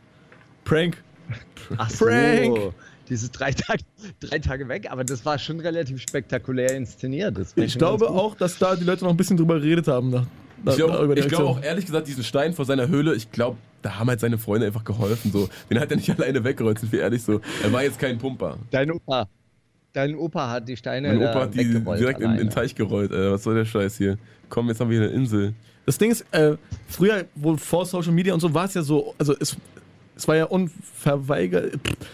Prank. 0.63 1.03
Ach 1.77 1.89
so. 1.89 2.05
Prank. 2.05 2.73
Dieses 3.09 3.31
drei 3.31 3.51
Tage, 3.51 3.83
drei 4.19 4.39
Tage 4.39 4.67
weg, 4.69 4.87
aber 4.89 5.03
das 5.03 5.25
war 5.25 5.37
schon 5.37 5.59
relativ 5.59 6.01
spektakulär 6.01 6.73
inszeniert. 6.75 7.37
Das 7.37 7.53
Ich 7.55 7.77
glaube 7.77 8.09
auch, 8.09 8.35
dass 8.35 8.57
da 8.57 8.75
die 8.75 8.85
Leute 8.85 9.03
noch 9.03 9.11
ein 9.11 9.17
bisschen 9.17 9.37
drüber 9.37 9.55
geredet 9.59 9.87
haben. 9.87 10.09
Nach, 10.09 10.25
nach, 10.63 10.73
Ich 10.73 10.79
glaube 10.79 11.15
die 11.15 11.21
glaub 11.21 11.43
auch 11.43 11.61
ehrlich 11.61 11.85
gesagt, 11.85 12.07
diesen 12.07 12.23
Stein 12.23 12.53
vor 12.53 12.65
seiner 12.65 12.87
Höhle, 12.87 13.13
ich 13.13 13.31
glaube, 13.31 13.57
da 13.81 13.99
haben 13.99 14.09
halt 14.09 14.21
seine 14.21 14.37
Freunde 14.37 14.67
einfach 14.67 14.85
geholfen. 14.85 15.31
So. 15.31 15.49
Den 15.69 15.79
hat 15.79 15.91
er 15.91 15.97
nicht 15.97 16.09
alleine 16.17 16.43
weggerollt, 16.43 16.79
sind 16.79 16.91
wir 16.91 17.01
ehrlich 17.01 17.21
so. 17.21 17.41
Er 17.61 17.71
war 17.73 17.83
jetzt 17.83 17.99
kein 17.99 18.17
Pumper. 18.17 18.57
Dein 18.71 18.89
Opa. 18.91 19.27
Dein 19.93 20.15
Opa 20.15 20.49
hat 20.49 20.67
die 20.67 20.75
Steine 20.75 21.09
Mein 21.09 21.27
Opa 21.29 21.41
hat 21.41 21.53
die 21.53 21.63
direkt 21.63 22.19
in, 22.19 22.31
in 22.31 22.37
den 22.37 22.49
Teich 22.49 22.73
gerollt. 22.73 23.11
Äh, 23.11 23.31
was 23.31 23.43
soll 23.43 23.53
der 23.53 23.65
Scheiß 23.65 23.97
hier? 23.97 24.17
Komm, 24.49 24.67
jetzt 24.67 24.79
haben 24.79 24.89
wir 24.89 24.99
hier 24.99 25.07
eine 25.07 25.15
Insel. 25.15 25.53
Das 25.85 25.99
Ding 25.99 26.09
ist, 26.09 26.25
äh, 26.31 26.57
früher, 26.87 27.25
wohl 27.35 27.57
vor 27.57 27.85
Social 27.85 28.11
Media 28.11 28.33
und 28.33 28.39
so, 28.39 28.51
war 28.51 28.65
es 28.65 28.73
ja 28.73 28.81
so, 28.81 29.13
also 29.19 29.35
es, 29.39 29.55
es 30.23 30.27
war 30.29 30.37
ja 30.37 30.45
unverweigert. 30.45 31.73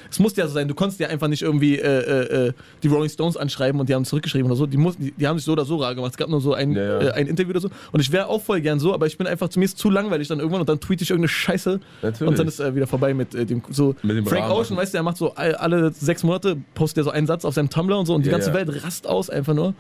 Es 0.09 0.17
musste 0.19 0.41
ja 0.41 0.47
so 0.47 0.53
sein, 0.53 0.67
du 0.67 0.73
konntest 0.73 0.99
ja 0.99 1.07
einfach 1.09 1.27
nicht 1.27 1.43
irgendwie 1.43 1.77
äh, 1.77 1.85
äh, 1.85 2.47
äh, 2.47 2.53
die 2.81 2.87
Rolling 2.87 3.09
Stones 3.09 3.37
anschreiben 3.37 3.79
und 3.79 3.87
die 3.87 3.93
haben 3.93 4.03
zurückgeschrieben 4.03 4.47
oder 4.49 4.55
so. 4.57 4.65
Die, 4.65 4.77
mussten, 4.77 5.03
die, 5.03 5.11
die 5.11 5.27
haben 5.27 5.37
sich 5.37 5.45
so 5.45 5.51
oder 5.51 5.63
so 5.65 5.77
rar 5.77 5.93
gemacht. 5.93 6.11
Es 6.11 6.17
gab 6.17 6.27
nur 6.29 6.41
so 6.41 6.53
ein, 6.53 6.71
Ja, 6.73 6.81
ja. 6.81 6.99
Äh, 7.09 7.11
ein 7.13 7.27
Interview 7.27 7.51
oder 7.51 7.61
so. 7.61 7.69
Und 7.91 7.99
ich 7.99 8.11
wäre 8.11 8.27
auch 8.27 8.41
voll 8.41 8.61
gern 8.61 8.79
so, 8.79 8.93
aber 8.95 9.05
ich 9.05 9.17
bin 9.17 9.27
einfach, 9.27 9.49
zu 9.49 9.59
mir 9.59 9.65
ist 9.65 9.77
zu 9.77 9.89
langweilig 9.91 10.27
dann 10.27 10.39
irgendwann 10.39 10.61
und 10.61 10.69
dann 10.69 10.79
tweete 10.79 11.03
ich 11.03 11.11
irgendeine 11.11 11.29
Scheiße 11.29 11.79
Natürlich. 12.01 12.29
und 12.29 12.39
dann 12.39 12.47
ist 12.47 12.75
wieder 12.75 12.87
vorbei 12.87 13.13
mit 13.13 13.35
äh, 13.35 13.45
dem 13.45 13.61
so 13.69 13.95
Mit 14.01 14.17
dem 14.17 14.25
Frank 14.25 14.49
Ocean, 14.49 14.75
weißt 14.75 14.93
du, 14.93 14.97
er 14.97 15.03
macht 15.03 15.17
so 15.17 15.35
all, 15.35 15.53
alle 15.55 15.91
sechs 15.91 16.23
Monate, 16.23 16.57
postet 16.73 16.97
er 17.01 17.03
so 17.03 17.11
einen 17.11 17.27
Satz 17.27 17.45
auf 17.45 17.53
seinem 17.53 17.69
Tumblr 17.69 17.97
und 17.97 18.07
so 18.07 18.15
und 18.15 18.25
die 18.25 18.29
Ja, 18.29 18.37
ganze. 18.37 18.53
Welt 18.53 18.83
rast 18.83 19.05
aus 19.07 19.29
einfach 19.29 19.53
nur. 19.53 19.75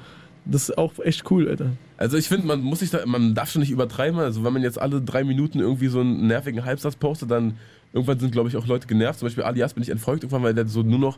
Das 0.45 0.69
ist 0.69 0.77
auch 0.77 0.93
echt 1.03 1.29
cool, 1.31 1.49
Alter. 1.49 1.71
Also 1.97 2.17
ich 2.17 2.27
finde, 2.27 2.47
man 2.47 2.61
muss 2.61 2.79
sich 2.79 2.89
da, 2.89 3.05
man 3.05 3.35
darf 3.35 3.51
schon 3.51 3.59
nicht 3.59 3.71
übertreiben. 3.71 4.19
Also 4.19 4.43
wenn 4.43 4.53
man 4.53 4.61
jetzt 4.63 4.79
alle 4.79 5.01
drei 5.01 5.23
Minuten 5.23 5.59
irgendwie 5.59 5.87
so 5.87 5.99
einen 5.99 6.27
nervigen 6.27 6.65
Halbsatz 6.65 6.95
postet, 6.95 7.29
dann 7.29 7.57
irgendwann 7.93 8.19
sind, 8.19 8.31
glaube 8.31 8.49
ich, 8.49 8.57
auch 8.57 8.67
Leute 8.67 8.87
genervt. 8.87 9.19
Zum 9.19 9.27
Beispiel 9.27 9.43
Alias 9.43 9.73
bin 9.73 9.83
ich 9.83 9.89
entfolgt 9.89 10.23
irgendwann, 10.23 10.43
weil 10.43 10.53
der 10.53 10.67
so 10.67 10.83
nur 10.83 10.99
noch 10.99 11.17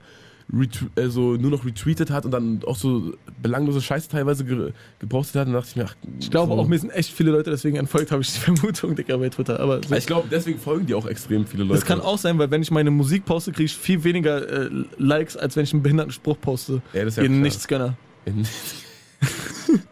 äh, 0.96 1.08
so 1.08 1.36
nur 1.36 1.52
noch 1.52 1.66
retweetet 1.66 2.10
hat 2.10 2.26
und 2.26 2.32
dann 2.32 2.62
auch 2.66 2.76
so 2.76 3.14
belanglose 3.42 3.80
Scheiße 3.82 4.10
teilweise 4.10 4.44
ge 4.44 4.72
gepostet 5.00 5.40
hat. 5.40 5.48
Und 5.48 5.54
dachte 5.54 5.68
ich 5.70 5.76
mir, 5.78 5.86
ach, 5.86 5.96
Ich 6.20 6.30
glaube 6.30 6.54
so. 6.54 6.60
auch, 6.60 6.68
mir 6.68 6.78
sind 6.78 6.90
echt 6.90 7.12
viele 7.14 7.32
Leute 7.32 7.50
deswegen 7.52 7.78
entfolgt, 7.78 8.12
habe 8.12 8.22
ich 8.22 8.34
die 8.34 8.40
Vermutung, 8.54 8.96
Digga, 8.96 9.16
bei 9.18 9.30
Twitter. 9.30 9.60
Aber 9.60 9.82
so. 9.88 9.96
Ich 9.96 10.06
glaube, 10.06 10.28
deswegen 10.30 10.60
folgen 10.60 10.86
die 10.86 10.94
auch 10.94 11.06
extrem 11.06 11.46
viele 11.46 11.64
Leute. 11.64 11.76
das 11.80 11.86
kann 11.86 12.02
auch 12.02 12.18
sein, 12.18 12.38
weil 12.38 12.52
wenn 12.52 12.62
ich 12.62 12.72
meine 12.72 12.92
Musik 12.92 13.26
poste, 13.26 13.52
kriege 13.52 13.66
ich 13.66 13.76
viel 13.76 14.04
weniger 14.04 14.66
äh, 14.66 14.70
Likes, 14.98 15.38
als 15.38 15.56
wenn 15.56 15.64
ich 15.64 15.74
einen 15.74 15.84
behinderten 15.84 16.12
Spruch 16.12 16.40
poste. 16.42 16.82
Ja, 16.94 17.06
das 17.06 17.14
ist 17.14 17.18
ja 17.18 17.24
Ihr. 17.24 17.30
Nichtsgönner. 17.30 17.96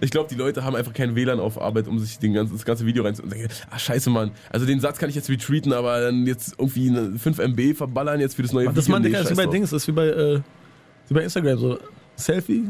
Ich 0.00 0.10
glaube, 0.10 0.28
die 0.28 0.34
Leute 0.34 0.64
haben 0.64 0.76
einfach 0.76 0.92
kein 0.92 1.14
WLAN 1.14 1.40
auf 1.40 1.60
Arbeit, 1.60 1.88
um 1.88 1.98
sich 1.98 2.18
den 2.18 2.34
ganzen, 2.34 2.54
das 2.54 2.64
ganze 2.64 2.84
Video 2.84 3.02
reinzuziehen. 3.04 3.32
Und 3.32 3.38
denken, 3.38 3.54
ah, 3.70 3.78
scheiße, 3.78 4.10
Mann. 4.10 4.32
Also 4.50 4.66
den 4.66 4.80
Satz 4.80 4.98
kann 4.98 5.08
ich 5.08 5.14
jetzt 5.16 5.30
retweeten, 5.30 5.72
aber 5.72 6.00
dann 6.00 6.26
jetzt 6.26 6.54
irgendwie 6.58 6.90
eine 6.90 7.18
5 7.18 7.38
MB 7.38 7.74
verballern 7.76 8.20
jetzt 8.20 8.36
für 8.36 8.42
das 8.42 8.52
neue 8.52 8.66
Das 8.66 8.76
Video. 8.86 8.92
man, 8.92 9.02
Nee, 9.02 9.08
Digga, 9.08 9.20
ist 9.20 9.30
wie 9.30 9.34
bei 9.34 9.44
drauf. 9.44 9.52
Dings, 9.54 9.72
ist 9.72 9.88
wie 9.88 9.92
bei, 9.92 10.06
äh, 10.08 10.40
wie 11.08 11.14
bei 11.14 11.22
Instagram, 11.22 11.58
so 11.58 11.78
Selfie, 12.16 12.64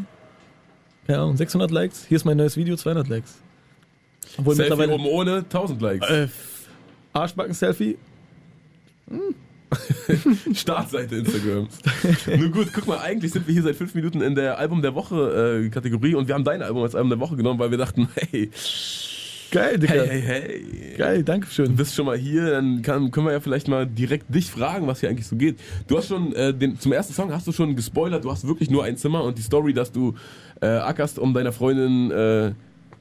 Ahnung, 1.09 1.37
600 1.37 1.71
Likes, 1.71 2.05
hier 2.07 2.17
ist 2.17 2.25
mein 2.25 2.37
neues 2.37 2.57
Video, 2.57 2.77
200 2.77 3.09
Likes. 3.09 3.39
Obwohl 4.37 4.55
Selfie 4.55 4.71
mittlerweile, 4.71 4.95
oben 4.95 5.07
ohne, 5.07 5.37
1000 5.39 5.81
Likes. 5.81 6.09
äh, 6.11 6.29
Arschbacken-Selfie, 7.15 7.97
Startseite 10.55 11.17
Instagram. 11.17 11.69
Nur 12.39 12.49
gut, 12.51 12.69
guck 12.73 12.87
mal, 12.87 12.99
eigentlich 12.99 13.33
sind 13.33 13.47
wir 13.47 13.53
hier 13.53 13.63
seit 13.63 13.77
fünf 13.77 13.95
Minuten 13.95 14.21
in 14.23 14.35
der 14.35 14.59
Album 14.59 14.83
der 14.83 14.95
Woche 14.95 15.65
äh, 15.67 15.69
Kategorie 15.69 16.15
und 16.15 16.29
wir 16.29 16.35
haben 16.35 16.45
dein 16.45 16.63
Album 16.63 16.83
als 16.83 16.95
Album 16.95 17.11
der 17.11 17.21
Woche 17.21 17.37
genommen, 17.37 17.59
weil 17.59 17.71
wir 17.71 17.79
dachten, 17.79 18.09
hey, 18.15 18.51
geil, 19.51 19.79
Digga, 19.79 19.95
hey, 19.95 20.23
hey, 20.23 20.23
hey. 20.23 20.97
geil, 20.97 21.23
danke 21.23 21.47
Du 21.47 21.53
schön. 21.53 21.77
bist 21.77 21.95
schon 21.95 22.07
mal 22.07 22.17
hier, 22.17 22.51
dann 22.51 22.83
kann, 22.83 23.11
können 23.11 23.27
wir 23.27 23.33
ja 23.33 23.41
vielleicht 23.41 23.69
mal 23.69 23.87
direkt 23.87 24.35
dich 24.35 24.51
fragen, 24.51 24.87
was 24.87 25.01
hier 25.01 25.11
eigentlich 25.11 25.27
so 25.27 25.37
geht. 25.37 25.59
Du 25.87 25.99
hast 25.99 26.09
schon, 26.09 26.33
äh, 26.35 26.55
den, 26.55 26.79
zum 26.79 26.93
ersten 26.93 27.13
Song 27.13 27.33
hast 27.33 27.47
du 27.47 27.53
schon 27.53 27.77
gespoilert, 27.77 28.25
du 28.25 28.31
hast 28.31 28.47
wirklich 28.47 28.71
nur 28.71 28.85
ein 28.85 28.97
Zimmer 28.97 29.23
und 29.25 29.39
die 29.39 29.43
Story, 29.43 29.73
dass 29.75 29.93
du 29.93 30.15
äh, 30.61 30.67
ackerst, 30.67 31.19
um 31.19 31.35
deiner 31.35 31.53
Freundin 31.53 32.11
äh, 32.11 32.53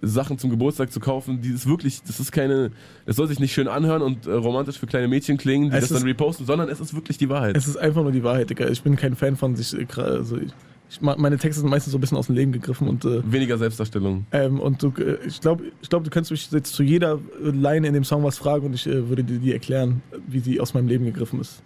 Sachen 0.02 0.38
zum 0.38 0.50
Geburtstag 0.50 0.92
zu 0.92 1.00
kaufen, 1.00 1.42
die 1.42 1.50
ist 1.50 1.68
wirklich, 1.68 2.02
das 2.04 2.20
ist 2.20 2.32
keine, 2.32 2.72
es 3.06 3.16
soll 3.16 3.28
sich 3.28 3.40
nicht 3.40 3.54
schön 3.54 3.68
anhören 3.68 4.02
und 4.02 4.28
äh, 4.28 4.32
romantisch 4.32 4.78
für 4.78 4.88
kleine 4.88 5.08
Mädchen 5.08 5.38
klingen, 5.38 5.72
die 5.72 5.78
Es 5.78 5.90
das 5.90 6.00
dann 6.00 6.08
reposten, 6.08 6.46
sondern 6.46 6.70
es 6.70 6.80
ist 6.80 6.94
wirklich 6.94 7.18
die 7.18 7.30
Wahrheit. 7.30 7.58
Es 7.58 7.68
ist 7.68 7.78
einfach 7.78 8.04
nur 8.04 8.12
die 8.12 8.24
Wahrheit, 8.24 8.50
Digga. 8.50 8.68
Ich 8.70 8.82
bin 8.84 8.96
kein 8.96 9.16
Fan 9.16 9.36
von 9.36 9.56
sich, 9.56 9.74
äh, 9.74 9.86
also 10.02 10.38
ich, 10.38 10.52
ich, 10.90 11.02
meine 11.02 11.38
Texte 11.38 11.62
sind 11.62 11.70
meistens 11.70 11.92
so 11.92 11.98
ein 11.98 12.02
bisschen 12.02 12.18
aus 12.18 12.28
dem 12.28 12.36
Leben 12.36 12.52
gegriffen 12.52 12.88
und 12.88 13.06
äh, 13.06 13.22
Weniger 13.32 13.58
Selbstdarstellung. 13.58 14.26
Ähm, 14.32 14.60
und 14.60 14.84
du, 14.84 14.94
äh, 14.98 15.18
ich 15.26 15.42
glaube, 15.42 15.66
ich 15.82 15.90
glaub, 15.90 16.04
du 16.04 16.10
kannst 16.10 16.32
mich 16.32 16.52
jetzt 16.52 16.74
zu 16.74 16.84
jeder 16.84 17.20
äh, 17.44 17.50
Line 17.50 17.88
in 17.88 17.94
dem 17.94 18.04
Song 18.04 18.24
was 18.24 18.38
fragen 18.38 18.68
und 18.68 18.74
ich 18.74 18.88
äh, 18.88 19.10
würde 19.10 19.24
dir 19.24 19.40
die 19.40 19.54
erklären, 19.54 20.02
wie 20.28 20.40
sie 20.40 20.60
aus 20.60 20.74
meinem 20.74 20.88
Leben 20.88 21.06
gegriffen 21.06 21.42
ist. 21.42 21.62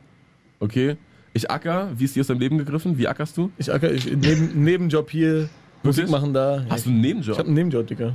Okay. 0.59 0.95
Ich 1.33 1.49
acker, 1.49 1.91
wie 1.97 2.03
ist 2.03 2.15
die 2.15 2.19
aus 2.19 2.27
deinem 2.27 2.39
Leben 2.39 2.57
gegriffen? 2.57 2.97
Wie 2.97 3.07
ackerst 3.07 3.37
du? 3.37 3.51
Ich 3.57 3.71
acker, 3.71 3.91
ich, 3.91 4.05
neben, 4.05 4.63
Nebenjob 4.63 5.09
hier, 5.09 5.49
Musik 5.83 6.09
machen 6.09 6.33
da. 6.33 6.65
Hast 6.69 6.85
du 6.85 6.89
einen 6.89 6.99
ich 6.99 7.03
Nebenjob? 7.05 7.37
habe 7.37 7.47
einen 7.47 7.55
Nebenjob, 7.55 7.87
Digga. 7.87 8.13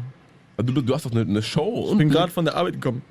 du, 0.56 0.80
du 0.80 0.94
hast 0.94 1.06
doch 1.06 1.10
eine, 1.12 1.22
eine 1.22 1.42
Show. 1.42 1.88
Ich 1.92 1.98
bin 1.98 2.08
gerade 2.08 2.30
von 2.32 2.44
der 2.44 2.56
Arbeit 2.56 2.74
gekommen. 2.74 3.02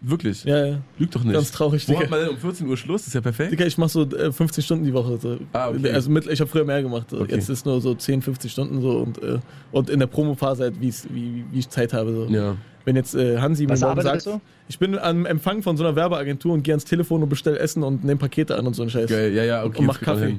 Wirklich? 0.00 0.44
Ja, 0.44 0.64
ja. 0.64 0.78
Lüg 0.96 1.10
doch 1.10 1.24
nicht. 1.24 1.34
Ganz 1.34 1.50
traurig, 1.50 1.88
Wo 1.88 1.92
Digga. 1.92 2.04
hat 2.04 2.10
man 2.10 2.20
denn 2.20 2.28
um 2.30 2.36
14 2.38 2.68
Uhr 2.68 2.76
Schluss? 2.76 3.02
Das 3.02 3.08
ist 3.08 3.14
ja 3.14 3.20
perfekt. 3.20 3.50
Digga, 3.50 3.66
ich 3.66 3.78
mache 3.78 3.88
so 3.90 4.02
äh, 4.02 4.30
15 4.30 4.62
Stunden 4.62 4.84
die 4.84 4.92
Woche. 4.92 5.18
So. 5.20 5.38
Ah, 5.52 5.70
okay. 5.70 5.90
Also 5.92 6.10
mit, 6.10 6.26
ich 6.26 6.40
habe 6.40 6.48
früher 6.48 6.64
mehr 6.64 6.82
gemacht. 6.82 7.10
So. 7.10 7.20
Okay. 7.20 7.34
Jetzt 7.34 7.48
ist 7.48 7.66
nur 7.66 7.80
so 7.80 7.94
10, 7.94 8.22
50 8.22 8.50
Stunden 8.52 8.80
so 8.80 8.98
und, 8.98 9.20
äh, 9.22 9.38
und 9.72 9.90
in 9.90 9.98
der 9.98 10.06
Promophase 10.06 10.64
halt, 10.64 10.80
wie, 10.80 10.92
wie 11.10 11.44
ich 11.52 11.68
Zeit 11.68 11.92
habe. 11.92 12.12
So. 12.14 12.26
Ja. 12.32 12.56
Wenn 12.84 12.94
jetzt 12.96 13.14
äh, 13.14 13.38
Hansi 13.38 13.66
mir 13.66 13.76
morgen 13.76 14.00
sagt, 14.00 14.26
du? 14.26 14.40
ich 14.68 14.78
bin 14.78 14.96
am 14.98 15.26
Empfang 15.26 15.62
von 15.62 15.76
so 15.76 15.84
einer 15.84 15.96
Werbeagentur 15.96 16.54
und 16.54 16.62
gehe 16.62 16.74
ans 16.74 16.84
Telefon 16.84 17.22
und 17.22 17.28
bestell 17.28 17.56
Essen 17.56 17.82
und 17.82 18.04
nehme 18.04 18.18
Pakete 18.18 18.56
an 18.56 18.66
und 18.66 18.74
so 18.74 18.82
ein 18.84 18.90
Scheiß. 18.90 19.10
Geil, 19.10 19.34
ja, 19.34 19.42
ja, 19.42 19.64
okay. 19.64 19.80
Und 19.80 19.86
mach 19.86 20.00
Kaffee. 20.00 20.38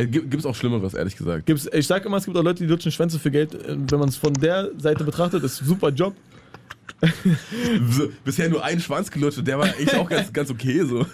Äh, 0.00 0.06
gibt- 0.06 0.30
Gibt's 0.30 0.46
auch 0.46 0.54
Schlimmeres, 0.54 0.94
ehrlich 0.94 1.16
gesagt. 1.16 1.46
Gibt's, 1.46 1.68
ich 1.72 1.86
sag 1.86 2.04
immer, 2.04 2.16
es 2.16 2.24
gibt 2.24 2.36
auch 2.36 2.42
Leute, 2.42 2.62
die 2.64 2.68
lutschen 2.70 2.92
Schwänze 2.92 3.18
für 3.18 3.30
Geld. 3.30 3.54
Äh, 3.54 3.76
Wenn 3.90 3.98
man 3.98 4.08
es 4.08 4.16
von 4.16 4.32
der 4.34 4.70
Seite 4.78 5.04
betrachtet, 5.04 5.42
ist 5.44 5.60
ein 5.62 5.66
super 5.66 5.90
Job. 5.90 6.14
Bisher 8.24 8.48
nur 8.48 8.64
ein 8.64 8.80
Schwanz 8.80 9.10
gelutscht 9.10 9.38
und 9.38 9.48
der 9.48 9.58
war 9.58 9.66
eigentlich 9.66 9.94
auch 9.94 10.08
ganz, 10.08 10.32
ganz 10.32 10.50
okay 10.50 10.82
so. 10.84 11.06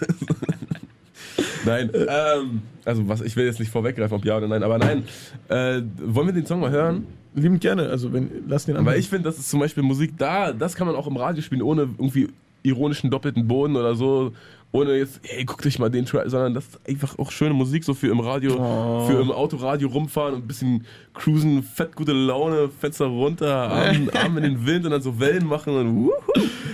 nein, 1.65 1.89
ähm, 1.93 2.61
also 2.85 3.07
was, 3.07 3.21
ich 3.21 3.35
will 3.35 3.45
jetzt 3.45 3.59
nicht 3.59 3.71
vorweggreifen, 3.71 4.15
ob 4.15 4.25
ja 4.25 4.37
oder 4.37 4.47
nein, 4.47 4.63
aber 4.63 4.77
nein. 4.77 5.03
Äh, 5.49 5.81
wollen 5.99 6.27
wir 6.27 6.33
den 6.33 6.45
Song 6.45 6.59
mal 6.59 6.71
hören? 6.71 7.05
Liebend 7.35 7.61
gerne. 7.61 7.89
Also 7.89 8.11
wenn, 8.11 8.29
lass 8.47 8.65
den 8.65 8.75
an. 8.77 8.85
Weil 8.85 8.99
ich 8.99 9.07
finde, 9.09 9.29
das 9.29 9.37
ist 9.37 9.49
zum 9.49 9.59
Beispiel 9.59 9.83
Musik 9.83 10.13
da, 10.17 10.51
das 10.51 10.75
kann 10.75 10.87
man 10.87 10.95
auch 10.95 11.07
im 11.07 11.17
Radio 11.17 11.41
spielen, 11.41 11.61
ohne 11.61 11.81
irgendwie 11.83 12.29
ironischen 12.63 13.09
doppelten 13.11 13.47
Boden 13.47 13.75
oder 13.75 13.95
so. 13.95 14.33
Ohne 14.73 14.95
jetzt, 14.97 15.21
hey, 15.23 15.45
guckt 15.45 15.65
euch 15.65 15.79
mal 15.79 15.89
den 15.89 16.05
Track, 16.05 16.29
sondern 16.29 16.53
das 16.53 16.65
ist 16.67 16.79
einfach 16.87 17.17
auch 17.17 17.31
schöne 17.31 17.53
Musik, 17.53 17.83
so 17.85 17.93
für 17.93 18.07
im 18.07 18.19
Radio, 18.19 18.55
Oh. 18.59 19.07
für 19.07 19.19
im 19.21 19.31
Autoradio 19.31 19.87
rumfahren 19.87 20.35
und 20.35 20.43
ein 20.43 20.47
bisschen 20.47 20.85
cruisen, 21.13 21.63
fett 21.63 21.95
gute 21.95 22.11
Laune, 22.11 22.69
Fenster 22.69 23.05
runter, 23.05 23.47
Arm, 23.71 24.09
Arm 24.13 24.37
in 24.37 24.43
den 24.43 24.65
Wind 24.65 24.83
und 24.85 24.91
dann 24.91 25.01
so 25.01 25.17
Wellen 25.19 25.47
machen 25.47 25.73
und 25.73 25.95
wuhu. 25.95 26.11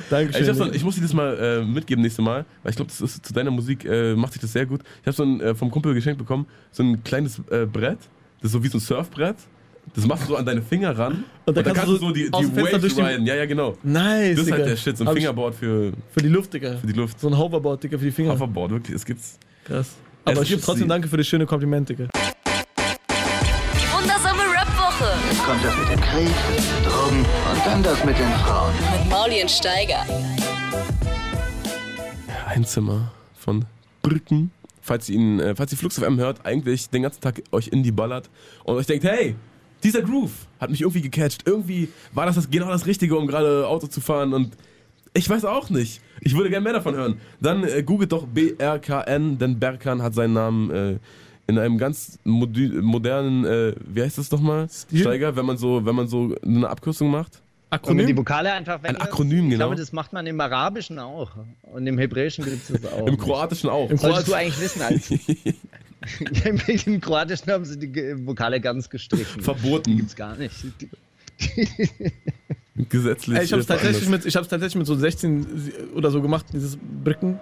Dankeschön. 0.09 0.49
Ich, 0.49 0.57
so, 0.57 0.71
ich 0.71 0.83
muss 0.83 0.95
dir 0.95 1.01
das 1.01 1.13
mal 1.13 1.37
äh, 1.37 1.63
mitgeben 1.65 2.01
nächstes 2.01 2.25
Mal, 2.25 2.45
weil 2.63 2.71
ich 2.71 2.75
glaube, 2.75 2.89
das 2.89 2.99
ist 2.99 3.25
zu 3.25 3.31
deiner 3.33 3.51
Musik 3.51 3.85
äh, 3.85 4.15
macht 4.15 4.33
sich 4.33 4.41
das 4.41 4.51
sehr 4.53 4.65
gut. 4.65 4.81
Ich 5.01 5.07
habe 5.07 5.15
so 5.15 5.23
ein 5.23 5.39
äh, 5.39 5.55
vom 5.55 5.69
Kumpel 5.71 5.93
geschenkt 5.93 6.17
bekommen, 6.17 6.47
so 6.71 6.81
ein 6.83 7.03
kleines 7.03 7.39
äh, 7.51 7.65
Brett, 7.65 7.99
das 8.41 8.47
ist 8.49 8.51
so 8.53 8.63
wie 8.63 8.67
so 8.69 8.77
ein 8.79 8.81
Surfbrett. 8.81 9.35
Das 9.95 10.05
machst 10.07 10.23
du 10.23 10.27
so 10.29 10.35
an 10.37 10.45
deine 10.45 10.61
Finger 10.61 10.97
ran 10.97 11.23
und, 11.45 11.55
da 11.55 11.61
dann 11.61 11.73
kannst 11.73 11.81
kannst 11.89 12.01
du 12.01 12.07
so 12.07 12.11
die, 12.13 12.25
die 12.25 12.31
Waves 12.55 12.95
die- 12.95 13.01
riden. 13.01 13.25
Ja, 13.27 13.35
ja, 13.35 13.45
genau. 13.45 13.77
nice, 13.83 14.31
Das 14.31 14.39
ist 14.39 14.45
Digga. 14.47 14.57
halt 14.57 14.67
der 14.69 14.75
Shit, 14.77 14.97
so 14.97 15.05
ein 15.05 15.13
Fingerboard 15.15 15.53
für, 15.55 15.91
Für 16.11 16.19
die 16.21 16.29
Luft, 16.29 16.53
Digga. 16.53 16.77
für 16.77 16.87
die 16.87 16.93
Luft. 16.93 17.19
So 17.19 17.27
ein 17.27 17.37
Hoverboard, 17.37 17.83
Digga, 17.83 17.97
für 17.97 18.05
die 18.05 18.11
Finger. 18.11 18.31
Hoverboard, 18.33 18.71
wirklich, 18.71 18.95
es 18.95 19.05
gibt's. 19.05 19.37
Krass. 19.65 19.91
Aber 20.25 20.41
ich 20.41 20.49
gebe 20.49 20.61
trotzdem 20.61 20.83
sie. 20.85 20.89
danke 20.89 21.07
für 21.07 21.17
das 21.17 21.27
schöne 21.27 21.45
Kompliment, 21.45 21.89
Digga. 21.89 22.05
Die 22.15 23.91
wundersame 23.93 24.41
Rap-Woche 24.41 25.11
Jetzt 25.29 25.43
kommt 25.45 25.63
das 25.63 25.77
mit 25.77 25.89
dem 25.89 26.01
Krieg, 26.01 26.29
Drogen 26.87 27.19
und 27.19 27.65
dann 27.65 27.83
das 27.83 28.05
mit 28.05 28.17
den 28.17 28.29
Frauen. 28.45 28.73
mit 29.01 29.09
Maulien 29.11 29.49
Steiger. 29.49 30.05
Ein 32.47 32.65
Zimmer 32.65 33.11
von 33.35 33.65
Brücken. 34.01 34.51
Falls 34.81 35.07
ihr 35.09 35.15
ihn, 35.15 35.39
äh, 35.39 35.55
falls 35.55 35.71
ihr 35.71 35.77
Flux 35.77 35.97
FM 35.97 36.17
hört, 36.19 36.45
eigentlich 36.45 36.89
den 36.89 37.03
ganzen 37.03 37.21
Tag 37.21 37.41
euch 37.51 37.69
in 37.69 37.83
die 37.83 37.91
ballert 37.91 38.29
und 38.65 38.75
euch 38.75 38.85
denkt, 38.85 39.05
hey, 39.05 39.35
dieser 39.83 40.01
Groove 40.01 40.31
hat 40.59 40.69
mich 40.69 40.81
irgendwie 40.81 41.01
gecatcht. 41.01 41.43
Irgendwie 41.45 41.89
war 42.13 42.25
das, 42.25 42.35
das 42.35 42.49
genau 42.49 42.69
das 42.69 42.85
Richtige, 42.85 43.17
um 43.17 43.27
gerade 43.27 43.67
Auto 43.67 43.87
zu 43.87 44.01
fahren 44.01 44.33
und 44.33 44.55
ich 45.13 45.29
weiß 45.29 45.45
auch 45.45 45.69
nicht. 45.69 46.01
Ich 46.21 46.35
würde 46.35 46.49
gerne 46.49 46.63
mehr 46.63 46.73
davon 46.73 46.95
hören. 46.95 47.19
Dann 47.39 47.63
äh, 47.63 47.83
googelt 47.83 48.11
doch 48.11 48.25
BRKN, 48.25 49.37
denn 49.37 49.59
Berkan 49.59 50.01
hat 50.01 50.15
seinen 50.15 50.33
Namen 50.33 50.71
äh, 50.71 50.97
in 51.45 51.59
einem 51.59 51.77
ganz 51.77 52.17
modernen, 52.23 53.45
äh, 53.45 53.75
wie 53.85 54.01
heißt 54.01 54.17
das 54.17 54.31
nochmal? 54.31 54.67
Steiger, 55.01 55.35
wenn 55.35 55.45
man 55.45 55.57
so, 55.57 55.85
wenn 55.85 55.95
man 55.95 56.07
so 56.07 56.35
eine 56.43 56.67
Abkürzung 56.67 57.11
macht. 57.11 57.42
Wenn 57.83 57.97
man 57.97 57.97
die 57.97 58.03
Akronym? 58.13 58.17
Vokale 58.17 58.53
einfach 58.53 58.75
Ein 58.75 58.83
weglässt. 58.83 59.01
Akronym, 59.01 59.45
Ich 59.45 59.51
genau. 59.51 59.57
glaube, 59.57 59.75
das 59.75 59.91
macht 59.91 60.13
man 60.13 60.27
im 60.27 60.39
Arabischen 60.39 60.99
auch. 60.99 61.31
Und 61.63 61.87
im 61.87 61.97
Hebräischen 61.97 62.45
gibt 62.45 62.69
es 62.69 62.81
das 62.81 62.91
auch. 62.91 63.07
Im 63.07 63.17
Kroatischen 63.17 63.69
auch. 63.69 63.89
Im 63.89 63.97
Solltest 63.97 64.27
du 64.27 64.33
eigentlich 64.33 64.59
wissen, 64.61 64.81
als 64.81 65.09
Im, 66.87 67.01
Kroatischen 67.01 67.51
haben 67.51 67.65
sie 67.65 67.79
die 67.79 68.25
Vokale 68.25 68.59
ganz 68.59 68.89
gestrichen. 68.89 69.41
Verboten. 69.41 69.97
Gibt's 69.97 70.15
gar 70.15 70.35
nicht. 70.35 70.53
Gesetzlich. 72.89 73.37
Ey, 73.37 73.45
ich 73.45 73.53
hab's 73.53 73.65
äh, 73.65 73.67
tatsächlich 73.67 74.09
mit, 74.09 74.25
ich 74.25 74.35
hab's 74.35 74.47
tatsächlich 74.47 74.75
mit 74.75 74.87
so 74.87 74.95
16 74.95 75.73
oder 75.95 76.11
so 76.11 76.21
gemacht, 76.21 76.45
dieses 76.51 76.77
Brücken. 77.03 77.39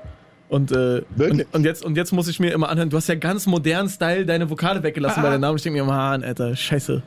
Und, 0.50 0.72
äh, 0.72 1.02
und, 1.18 1.46
und, 1.54 1.64
jetzt, 1.64 1.84
und 1.86 1.96
jetzt 1.96 2.12
muss 2.12 2.28
ich 2.28 2.40
mir 2.40 2.52
immer 2.52 2.68
anhören, 2.68 2.90
du 2.90 2.98
hast 2.98 3.08
ja 3.08 3.16
ganz 3.16 3.46
modernen 3.48 3.88
Style 3.90 4.26
deine 4.26 4.50
Vokale 4.50 4.84
weggelassen 4.84 5.24
bei 5.24 5.30
deinem 5.30 5.42
Namen. 5.42 5.56
Ich 5.56 5.64
denke 5.64 5.80
mir, 5.80 5.86
Mann, 5.86 6.24
Alter, 6.24 6.56
scheiße. 6.56 7.02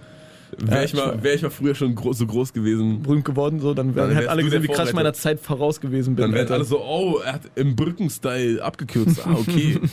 Wäre 0.59 0.85
ich, 0.85 0.95
mal, 0.95 1.23
wär 1.23 1.35
ich 1.35 1.43
mal 1.43 1.51
früher 1.51 1.75
schon 1.75 1.95
gro 1.95 2.13
so 2.13 2.27
groß 2.27 2.53
gewesen, 2.53 3.03
Berühmt 3.03 3.25
geworden, 3.25 3.61
so, 3.61 3.75
dann, 3.75 3.95
wärst 3.95 4.15
hätten 4.15 4.29
alle 4.29 4.43
gesehen, 4.43 4.63
wie 4.63 4.69
krass 4.69 4.89
ich 4.89 4.95
meiner 4.95 5.13
Zeit 5.13 5.41
voraus 5.41 5.81
gewesen 5.81 6.17
bin. 6.17 6.23
dann 6.23 6.33
wären 6.35 6.53
alle 6.53 6.65
so, 6.65 6.81
oh, 6.83 7.19
er 7.25 7.35
hat 7.35 7.43
im 7.55 7.77
Brückenstyle 7.77 8.63
abgekürzt. 8.63 9.27
Ah, 9.27 9.37
okay. 9.39 9.81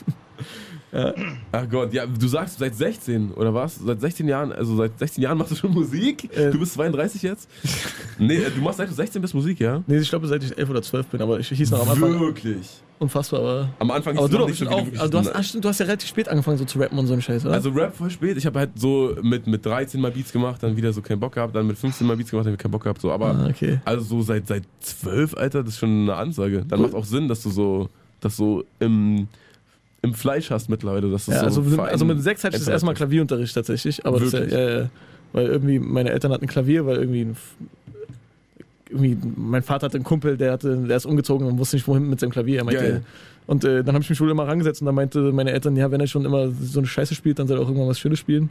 Ach 0.94 1.70
Gott, 1.70 1.94
ja, 1.94 2.06
du 2.06 2.28
sagst 2.28 2.60
seit 2.60 2.76
16, 2.76 3.32
oder 3.32 3.54
was? 3.54 3.76
Seit 3.76 4.02
16 4.02 4.28
Jahren, 4.28 4.52
also 4.52 4.76
seit 4.76 4.98
16 5.00 5.24
Jahren 5.24 5.38
machst 5.38 5.52
du 5.52 5.56
schon 5.56 5.72
Musik? 5.74 6.30
Äh. 6.36 6.52
du 6.52 6.60
bist 6.60 6.74
32 6.74 7.22
jetzt? 7.22 7.50
nee, 8.20 8.36
äh, 8.38 8.52
du 8.52 8.62
machst 8.62 8.78
seit 8.78 8.90
du 8.90 8.94
16 8.94 9.22
bist 9.22 9.34
Musik, 9.34 9.60
ja? 9.60 9.82
Nee, 9.88 9.98
ich 9.98 10.10
glaube, 10.10 10.28
seit 10.28 10.44
ich 10.44 10.58
11 10.58 10.70
oder 10.70 10.82
12 10.82 11.08
bin, 11.08 11.22
aber 11.22 11.40
ich 11.40 11.48
hieß 11.48 11.72
noch 11.72 11.82
am 11.84 11.90
Anfang 11.90 12.20
Wirklich? 12.20 12.68
unfausbar. 13.00 13.40
Aber, 13.40 13.70
Am 13.80 13.90
Anfang 13.92 14.18
aber 14.18 14.28
du 14.28 14.34
es 14.36 14.40
noch 14.40 14.40
doch 14.42 14.48
nicht 14.50 14.60
so, 14.60 14.66
wirklich- 14.66 15.00
Also 15.00 15.12
du, 15.12 15.18
hast, 15.34 15.46
stimmt, 15.48 15.64
du 15.66 15.70
hast 15.70 15.80
ja 15.80 15.86
relativ 15.86 16.10
spät 16.10 16.30
angefangen 16.30 16.58
so 16.58 16.66
zu 16.66 16.78
rappen 16.78 17.00
und 17.00 17.08
so 17.08 17.14
einen 17.14 17.22
Scheiß, 17.22 17.46
oder? 17.46 17.54
Also 17.56 17.70
Rap 17.72 17.96
voll 17.96 18.12
spät. 18.12 18.38
Ich 18.38 18.46
habe 18.46 18.60
halt 18.60 18.72
so 18.76 19.16
mit, 19.24 19.48
mit 19.48 19.66
13 19.66 20.00
mal 20.00 20.12
Beats 20.12 20.32
gemacht, 20.32 20.62
dann 20.62 20.76
wieder 20.78 20.94
so 20.94 21.02
keinen 21.02 21.20
Bock 21.20 21.34
gehabt, 21.34 21.56
dann 21.56 21.66
mit 21.68 21.78
15 21.78 22.06
mal 22.06 22.16
Beats 22.18 22.30
gemacht, 22.30 22.46
dann 22.46 22.54
wieder 22.54 22.62
keinen 22.62 22.72
Bock 22.72 22.84
gehabt. 22.84 23.02
So. 23.02 23.12
Aber 23.12 23.28
Ah, 23.34 23.48
okay. 23.50 23.80
also 23.86 24.04
so 24.04 24.22
seit, 24.22 24.46
seit 24.48 24.64
12, 24.82 25.36
Alter, 25.36 25.64
das 25.64 25.74
ist 25.74 25.80
schon 25.80 25.90
eine 26.04 26.16
Ansage. 26.16 26.64
Dann 26.68 26.82
macht 26.82 26.94
auch 26.94 27.06
Sinn, 27.06 27.28
dass 27.28 27.42
du 27.42 27.50
so, 27.50 27.90
das 28.20 28.38
so 28.38 28.64
im, 28.80 29.28
im 30.04 30.14
Fleisch 30.14 30.50
hast 30.50 30.70
mittlerweile. 30.70 31.10
Dass 31.12 31.26
du 31.26 31.32
Ja, 31.32 31.50
so 31.50 31.62
also, 31.62 31.82
also 31.82 32.06
mit 32.06 32.22
sechs 32.22 32.44
hatte 32.44 32.56
ich 32.56 32.62
das 32.62 32.68
Einfach- 32.68 32.74
erstmal 32.74 32.94
Klavierunterricht 32.96 33.54
tatsächlich. 33.54 34.06
Aber 34.06 34.20
das, 34.20 34.32
ja, 34.32 34.44
ja, 34.46 34.80
ja, 34.82 34.90
weil 35.34 35.46
irgendwie 35.48 35.80
meine 35.80 36.10
Eltern 36.12 36.32
hatten 36.32 36.46
ein 36.46 36.48
Klavier, 36.50 36.86
weil 36.86 36.98
irgendwie, 36.98 37.22
ein, 37.22 37.38
irgendwie 38.90 39.18
mein 39.38 39.62
Vater 39.64 39.86
hatte 39.86 39.98
einen 39.98 40.04
Kumpel, 40.04 40.38
der 40.38 40.52
hatte, 40.54 40.76
der 40.78 40.98
ist 40.98 41.06
umgezogen 41.06 41.48
und 41.48 41.58
wusste 41.58 41.76
nicht 41.78 41.88
wohin 41.88 42.10
mit 42.10 42.20
seinem 42.20 42.32
Klavier. 42.32 42.58
Er 42.60 42.64
meinte, 42.66 42.82
Geil. 42.82 43.02
und 43.48 43.64
äh, 43.64 43.84
dann 43.84 43.94
habe 43.96 44.04
ich 44.04 44.10
mich 44.10 44.20
wohl 44.20 44.30
immer 44.30 44.48
rangesetzt 44.48 44.82
und 44.82 44.88
dann 44.88 44.96
meinte 44.96 45.20
meine 45.32 45.52
Eltern, 45.52 45.76
ja, 45.76 45.90
wenn 45.92 46.02
er 46.02 46.08
schon 46.08 46.26
immer 46.26 46.50
so 46.52 46.80
eine 46.80 46.88
Scheiße 46.88 47.16
spielt, 47.16 47.40
dann 47.40 47.48
soll 47.48 47.58
er 47.58 47.62
auch 47.64 47.68
irgendwann 47.68 47.88
was 47.90 48.00
Schönes 48.00 48.20
spielen. 48.20 48.50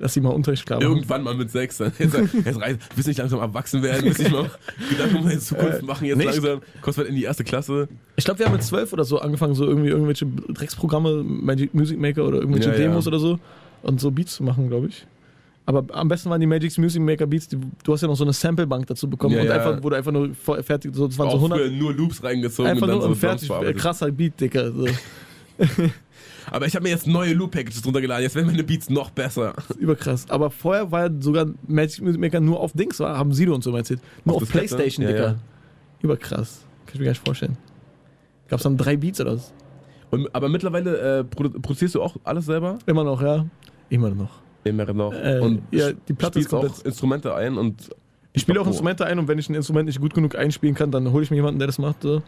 Lass 0.00 0.14
sie 0.14 0.20
mal 0.20 0.30
Unterricht 0.30 0.64
klar 0.64 0.80
machen. 0.80 0.92
Irgendwann 0.92 1.22
mal 1.24 1.34
mit 1.34 1.50
sechs. 1.50 1.78
Dann 1.78 1.92
jetzt, 1.98 2.14
jetzt 2.14 2.60
rein, 2.60 2.78
willst 2.94 3.08
nicht 3.08 3.18
langsam 3.18 3.40
erwachsen 3.40 3.82
werden, 3.82 4.04
willst 4.04 4.20
nicht 4.20 4.30
mal 4.30 4.50
Gedanken 4.90 5.16
um 5.16 5.24
deine 5.26 5.40
Zukunft 5.40 5.82
machen, 5.82 6.06
jetzt 6.06 6.16
Äh, 6.16 6.18
nee, 6.18 6.24
langsam, 6.30 6.60
kommst 6.82 6.96
bald 6.98 7.08
in 7.08 7.16
die 7.16 7.24
erste 7.24 7.44
Klasse. 7.44 7.88
Ich 8.16 8.24
glaube, 8.24 8.38
wir 8.38 8.46
haben 8.46 8.52
mit 8.52 8.62
zwölf 8.62 8.92
oder 8.92 9.04
so 9.04 9.18
angefangen, 9.18 9.54
so 9.54 9.64
irgendwie 9.64 9.88
irgendwelche 9.88 10.26
Drecksprogramme, 10.26 11.22
Magic 11.24 11.74
Music 11.74 11.98
Maker 11.98 12.26
oder 12.26 12.38
irgendwelche 12.38 12.68
Ja, 12.70 12.74
ja. 12.76 12.80
Demos 12.82 13.06
oder 13.06 13.18
so 13.18 13.38
und 13.82 14.00
so 14.00 14.10
Beats 14.10 14.34
zu 14.36 14.44
machen, 14.44 14.68
glaube 14.68 14.86
ich. 14.88 15.06
Aber 15.66 15.84
am 15.94 16.08
besten 16.08 16.30
waren 16.30 16.40
die 16.40 16.46
Magic's 16.46 16.78
Music 16.78 17.02
Maker 17.02 17.26
Beats, 17.26 17.48
die, 17.48 17.58
du 17.84 17.92
hast 17.92 18.00
ja 18.00 18.08
noch 18.08 18.16
so 18.16 18.24
eine 18.24 18.32
Samplebank 18.32 18.86
dazu 18.86 19.10
bekommen 19.10 19.34
Ja, 19.34 19.42
und 19.42 19.48
ja. 19.48 19.54
einfach 19.54 19.82
wurde 19.82 19.96
einfach 19.96 20.12
nur 20.12 20.30
fertig, 20.34 20.94
so, 20.94 21.06
das 21.06 21.18
waren 21.18 21.28
so 21.28 21.36
Auch 21.36 21.42
100, 21.42 21.58
früher 21.58 21.70
nur 21.70 21.92
Loops 21.92 22.22
reingezogen 22.22 22.70
einfach 22.70 22.82
und 22.84 22.88
dann 22.88 22.98
nur 23.00 23.08
so 23.08 23.14
fertig, 23.14 23.48
bearbeitet. 23.48 23.76
krasser 23.76 24.10
Beat, 24.10 24.40
Dicker. 24.40 24.72
So. 24.72 24.86
Aber 26.50 26.66
ich 26.66 26.74
habe 26.74 26.84
mir 26.84 26.90
jetzt 26.90 27.06
neue 27.06 27.34
Loop-Packages 27.34 27.84
runtergeladen. 27.84 28.22
Jetzt 28.22 28.34
werden 28.34 28.46
meine 28.46 28.64
Beats 28.64 28.88
noch 28.90 29.10
besser. 29.10 29.54
Überkrass. 29.78 30.28
Aber 30.30 30.50
vorher 30.50 30.90
war 30.90 31.10
sogar 31.20 31.46
Magic 31.66 32.02
Music 32.02 32.20
Maker 32.20 32.40
nur 32.40 32.60
auf 32.60 32.72
Dings, 32.72 32.98
war, 33.00 33.18
haben 33.18 33.32
Sido 33.32 33.54
und 33.54 33.62
so 33.64 33.70
mal 33.72 33.78
erzählt. 33.78 34.00
Nur 34.24 34.36
Auf 34.36 34.42
auf? 34.42 34.48
Playstation, 34.50 35.04
Ja, 35.04 35.12
Dicker. 35.12 35.26
ja. 35.28 35.36
Überkrass. 36.00 36.64
Kann 36.86 36.94
ich 36.94 37.00
mir 37.00 37.04
gar 37.06 37.12
nicht 37.12 37.24
vorstellen. 37.24 37.56
Gab's 38.48 38.62
dann 38.62 38.76
drei 38.76 38.96
Beats 38.96 39.20
oder 39.20 39.34
was? 39.34 39.52
Und, 40.10 40.34
aber 40.34 40.48
mittlerweile 40.48 41.18
äh, 41.18 41.24
produ 41.24 41.50
produzierst 41.60 41.94
du 41.94 42.02
auch 42.02 42.16
alles 42.24 42.46
selber? 42.46 42.78
Immer 42.86 43.04
noch, 43.04 43.20
ja. 43.20 43.44
Immer 43.90 44.10
noch. 44.10 44.40
Immer 44.64 44.92
noch. 44.94 45.12
Äh, 45.12 45.40
und 45.40 45.62
ja, 45.70 45.92
die 45.92 46.14
Platte 46.14 46.38
ist 46.38 46.48
spielst 46.50 46.54
auch 46.54 46.84
Instrumente 46.84 47.34
ein 47.34 47.58
und 47.58 47.90
Ich 48.32 48.42
spiele 48.42 48.60
auch. 48.60 48.66
Instrumente 48.66 49.04
ein 49.04 49.18
und 49.18 49.28
wenn 49.28 49.38
ich 49.38 49.48
ein 49.50 49.54
Instrument 49.54 49.86
nicht 49.86 50.00
gut 50.00 50.14
genug 50.14 50.34
einspielen 50.36 50.74
kann, 50.74 50.90
dann 50.90 51.12
hole 51.12 51.22
ich 51.24 51.30
mir 51.30 51.36
jemanden, 51.36 51.58
der 51.58 51.66
das 51.66 51.78
macht. 51.78 52.02
So. 52.02 52.22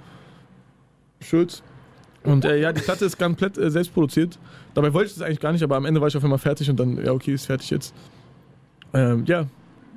Schulz. 1.20 1.62
Und 2.24 2.44
äh, 2.44 2.61
ja, 2.61 2.72
die 2.72 2.83
Platte 2.83 3.04
ist 3.04 3.18
komplett 3.18 3.56
äh, 3.56 3.70
selbst 3.70 3.94
produziert. 3.94 4.38
Dabei 4.74 4.92
wollte 4.92 5.09
ich 5.09 5.14
das 5.14 5.22
eigentlich 5.22 5.40
gar 5.40 5.52
nicht, 5.52 5.62
aber 5.62 5.76
am 5.76 5.85
Ende 5.85 6.00
war 6.00 6.09
ich 6.09 6.16
auf 6.16 6.24
einmal 6.24 6.38
fertig 6.38 6.68
und 6.68 6.78
dann, 6.78 7.02
ja, 7.02 7.12
okay, 7.12 7.33
ist 7.33 7.46
fertig 7.46 7.70
jetzt. 7.70 7.94
Ähm, 8.92 9.24
ja, 9.26 9.46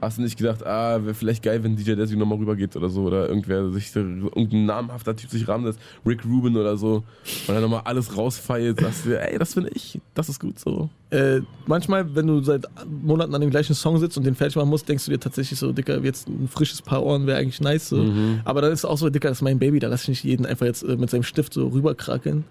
Hast 0.04 0.18
du 0.18 0.22
nicht 0.22 0.38
gedacht, 0.38 0.66
ah, 0.66 1.04
wäre 1.04 1.13
vielleicht 1.13 1.44
geil, 1.44 1.63
wenn 1.63 1.76
DJ 1.76 1.94
Desi 1.96 2.16
nochmal 2.16 2.38
rübergeht 2.38 2.76
oder 2.76 2.89
so? 2.89 3.04
Oder 3.04 3.30
irgendwer 3.30 3.70
sich, 3.72 3.96
irgendein 3.96 4.66
namhafter 4.66 5.16
Typ 5.16 5.30
sich 5.30 5.48
rammt, 5.48 5.76
Rick 6.06 6.26
Rubin 6.26 6.58
oder 6.58 6.78
so, 6.78 7.04
und 7.48 7.54
dann 7.54 7.62
nochmal 7.62 7.82
alles 7.86 8.16
rausfeilt, 8.18 8.80
sagst 8.80 9.06
du, 9.06 9.20
ey, 9.20 9.38
das 9.38 9.54
finde 9.54 9.72
ich, 9.74 10.00
das 10.13 10.30
ist 10.30 10.39
gut 10.39 10.60
so. 10.60 10.89
äh, 11.12 11.42
manchmal, 11.68 12.16
wenn 12.16 12.28
du 12.28 12.42
seit 12.42 12.66
Monaten 12.86 13.34
an 13.36 13.42
dem 13.42 13.50
gleichen 13.50 13.76
Song 13.76 14.00
sitzt 14.00 14.18
und 14.18 14.26
den 14.26 14.36
fertig 14.36 14.56
machen 14.56 14.70
musst, 14.70 14.89
denkst 14.89 15.06
du 15.06 15.12
dir 15.12 15.20
tatsächlich 15.20 15.60
so, 15.60 15.72
Dicker, 15.72 16.04
jetzt 16.04 16.28
ein 16.28 16.48
frisches 16.48 16.82
Paar 16.82 17.04
Ohren 17.04 17.28
wäre 17.28 17.38
eigentlich 17.38 17.62
nice. 17.62 17.89
So. 17.89 18.06
Aber 18.46 18.62
dann 18.62 18.72
ist 18.72 18.80
es 18.80 18.86
auch 18.86 18.98
so, 18.98 19.10
Dicker, 19.10 19.30
das 19.30 19.38
ist 19.38 19.42
mein 19.44 19.60
Baby, 19.60 19.80
da 19.80 19.88
lass 19.88 20.04
ich 20.04 20.10
nicht 20.10 20.24
jeden 20.24 20.46
einfach 20.46 20.66
jetzt 20.66 20.84
äh, 20.84 20.96
mit 20.98 21.10
seinem 21.10 21.24
Stift 21.24 21.54
so 21.54 21.68
rüberkrakeln. 21.68 22.46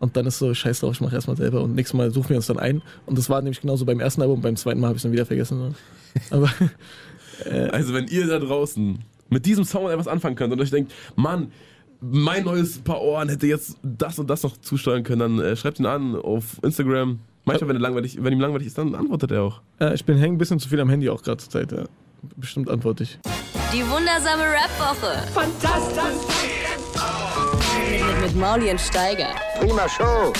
Und 0.00 0.16
dann 0.16 0.26
ist 0.26 0.38
so, 0.38 0.52
scheiß 0.52 0.80
drauf, 0.80 0.94
ich 0.94 1.00
mach 1.00 1.12
erstmal 1.12 1.36
selber 1.36 1.62
und 1.62 1.74
nächstes 1.74 1.96
Mal 1.96 2.10
suchen 2.10 2.30
wir 2.30 2.36
uns 2.36 2.46
dann 2.46 2.58
ein. 2.58 2.82
Und 3.06 3.16
das 3.16 3.30
war 3.30 3.40
nämlich 3.42 3.60
genauso 3.60 3.84
beim 3.84 4.00
ersten 4.00 4.22
Album, 4.22 4.40
beim 4.40 4.56
zweiten 4.56 4.80
Mal 4.80 4.88
habe 4.88 4.96
ich 4.96 5.00
es 5.00 5.02
dann 5.04 5.12
wieder 5.12 5.26
vergessen. 5.26 5.74
So. 6.30 6.36
Aber 6.36 6.50
Also, 7.72 7.94
wenn 7.94 8.06
ihr 8.08 8.26
da 8.26 8.38
draußen 8.38 8.98
mit 9.28 9.46
diesem 9.46 9.64
Song 9.64 9.88
etwas 9.88 10.08
anfangen 10.08 10.36
könnt 10.36 10.52
und 10.52 10.60
euch 10.60 10.70
denkt, 10.70 10.92
Mann, 11.16 11.52
mein 12.00 12.44
neues 12.44 12.78
Paar 12.78 13.00
Ohren 13.02 13.28
hätte 13.28 13.46
jetzt 13.46 13.76
das 13.82 14.18
und 14.18 14.28
das 14.28 14.42
noch 14.42 14.56
zusteuern 14.56 15.02
können, 15.02 15.38
dann 15.38 15.40
äh, 15.40 15.56
schreibt 15.56 15.78
ihn 15.78 15.86
an 15.86 16.16
auf 16.16 16.58
Instagram. 16.62 17.20
Manchmal, 17.44 17.68
wenn, 17.68 17.76
er 17.76 17.82
langweilig, 17.82 18.18
wenn 18.20 18.32
ihm 18.32 18.40
langweilig 18.40 18.66
ist, 18.66 18.78
dann 18.78 18.94
antwortet 18.94 19.30
er 19.32 19.42
auch. 19.42 19.60
äh, 19.80 19.94
ich 19.94 20.04
bin 20.04 20.18
hängen 20.18 20.34
ein 20.34 20.38
bisschen 20.38 20.58
zu 20.58 20.68
viel 20.68 20.80
am 20.80 20.90
Handy 20.90 21.08
auch 21.08 21.22
gerade 21.22 21.38
zur 21.38 21.50
Zeit. 21.50 21.72
Ja. 21.72 21.84
Bestimmt 22.36 22.68
antworte 22.68 23.04
ich. 23.04 23.18
Die 23.72 23.82
wundersame 23.82 24.42
Rap-Woche. 24.42 25.26
Fantastisch. 25.32 26.59
Mit, 28.20 28.36
Mauli 28.36 28.70
und 28.70 28.80
Steiger. 28.80 29.28
Prima 29.58 29.88
Show. 29.88 30.32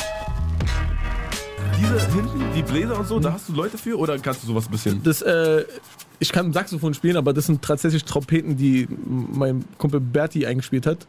Diese 1.79 1.99
hinten, 2.15 2.45
die 2.55 2.63
Bläser 2.63 2.99
und 2.99 3.07
so, 3.07 3.19
da 3.19 3.33
hast 3.33 3.49
du 3.49 3.55
Leute 3.55 3.79
für 3.79 3.99
oder 3.99 4.19
kannst 4.19 4.43
du 4.43 4.49
sowas 4.49 4.67
ein 4.67 4.71
bisschen? 4.71 5.03
Das, 5.03 5.23
äh, 5.23 5.65
ich 6.19 6.31
kann 6.31 6.53
Saxophon 6.53 6.93
spielen, 6.93 7.17
aber 7.17 7.33
das 7.33 7.47
sind 7.47 7.63
tatsächlich 7.63 8.05
Trompeten, 8.05 8.57
die 8.57 8.87
mein 8.91 9.65
Kumpel 9.79 10.01
Berti 10.01 10.45
eingespielt 10.45 10.87
hat. 10.87 11.07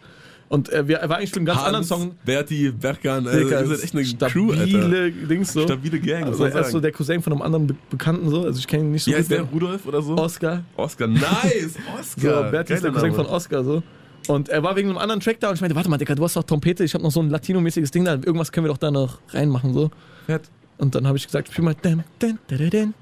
Und 0.47 0.69
äh, 0.69 0.87
wir, 0.87 0.97
er 0.97 1.09
war 1.09 1.17
eigentlich 1.17 1.35
einen 1.35 1.45
ganz 1.45 1.61
anderen 1.61 1.83
Song. 1.85 2.15
Berti, 2.25 2.71
Berkan, 2.71 3.27
also 3.27 3.39
Digga, 3.39 3.61
ihr 3.61 3.67
seid 3.67 3.83
echt 3.83 3.93
eine 3.95 4.05
stabile 4.05 4.31
Crew, 4.31 4.51
Alter. 4.51 5.11
Dings 5.27 5.53
so. 5.53 5.63
Stabile 5.63 5.99
Gang, 5.99 6.25
Also 6.25 6.45
er 6.45 6.61
ist 6.61 6.71
so 6.71 6.79
der 6.79 6.91
Cousin 6.91 7.21
von 7.21 7.33
einem 7.33 7.41
anderen 7.41 7.67
Be 7.67 7.75
Bekannten 7.89 8.29
so. 8.29 8.43
Also 8.45 8.59
ich 8.59 8.67
kenne 8.67 8.83
ihn 8.83 8.91
nicht 8.91 9.03
so 9.03 9.11
Wie 9.11 9.15
heißt 9.15 9.31
der? 9.31 9.41
Rudolf 9.43 9.85
oder 9.85 10.01
so? 10.01 10.17
Oscar. 10.17 10.63
Oscar, 10.77 11.07
nice! 11.07 11.73
So, 12.17 12.29
Oscar! 12.29 12.51
Berti 12.51 12.73
ist 12.73 12.83
der 12.83 12.91
Geiler 12.91 13.01
Cousin 13.09 13.15
von 13.15 13.25
Name. 13.25 13.35
Oscar 13.35 13.63
so. 13.63 13.83
Und 14.31 14.47
er 14.47 14.63
war 14.63 14.77
wegen 14.77 14.89
einem 14.89 14.97
anderen 14.97 15.19
Track 15.19 15.41
da 15.41 15.49
und 15.49 15.55
ich 15.55 15.61
meinte, 15.61 15.75
warte 15.75 15.89
mal, 15.89 15.97
Digga, 15.97 16.15
du 16.15 16.23
hast 16.23 16.37
doch 16.37 16.43
Trompete, 16.43 16.85
ich 16.85 16.93
habe 16.93 17.03
noch 17.03 17.11
so 17.11 17.19
ein 17.19 17.29
Latino-mäßiges 17.29 17.91
Ding 17.91 18.05
da, 18.05 18.13
irgendwas 18.13 18.51
können 18.51 18.65
wir 18.65 18.69
doch 18.69 18.77
da 18.77 18.89
noch 18.89 19.19
reinmachen 19.29 19.73
so. 19.73 19.91
Fett. 20.25 20.43
Und 20.77 20.95
dann 20.95 21.05
habe 21.05 21.17
ich 21.17 21.25
gesagt, 21.25 21.51
spiel 21.51 21.65
mal 21.65 21.75
den, 21.75 22.03
den, 22.21 22.39
den, 22.49 22.69
den. 22.69 22.93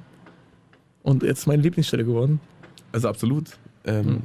Und 1.03 1.21
jetzt 1.23 1.39
ist 1.39 1.47
meine 1.47 1.61
Lieblingsstelle 1.61 2.03
geworden. 2.03 2.39
Also 2.91 3.07
absolut. 3.07 3.45
Ähm, 3.85 4.05
Hm. 4.05 4.21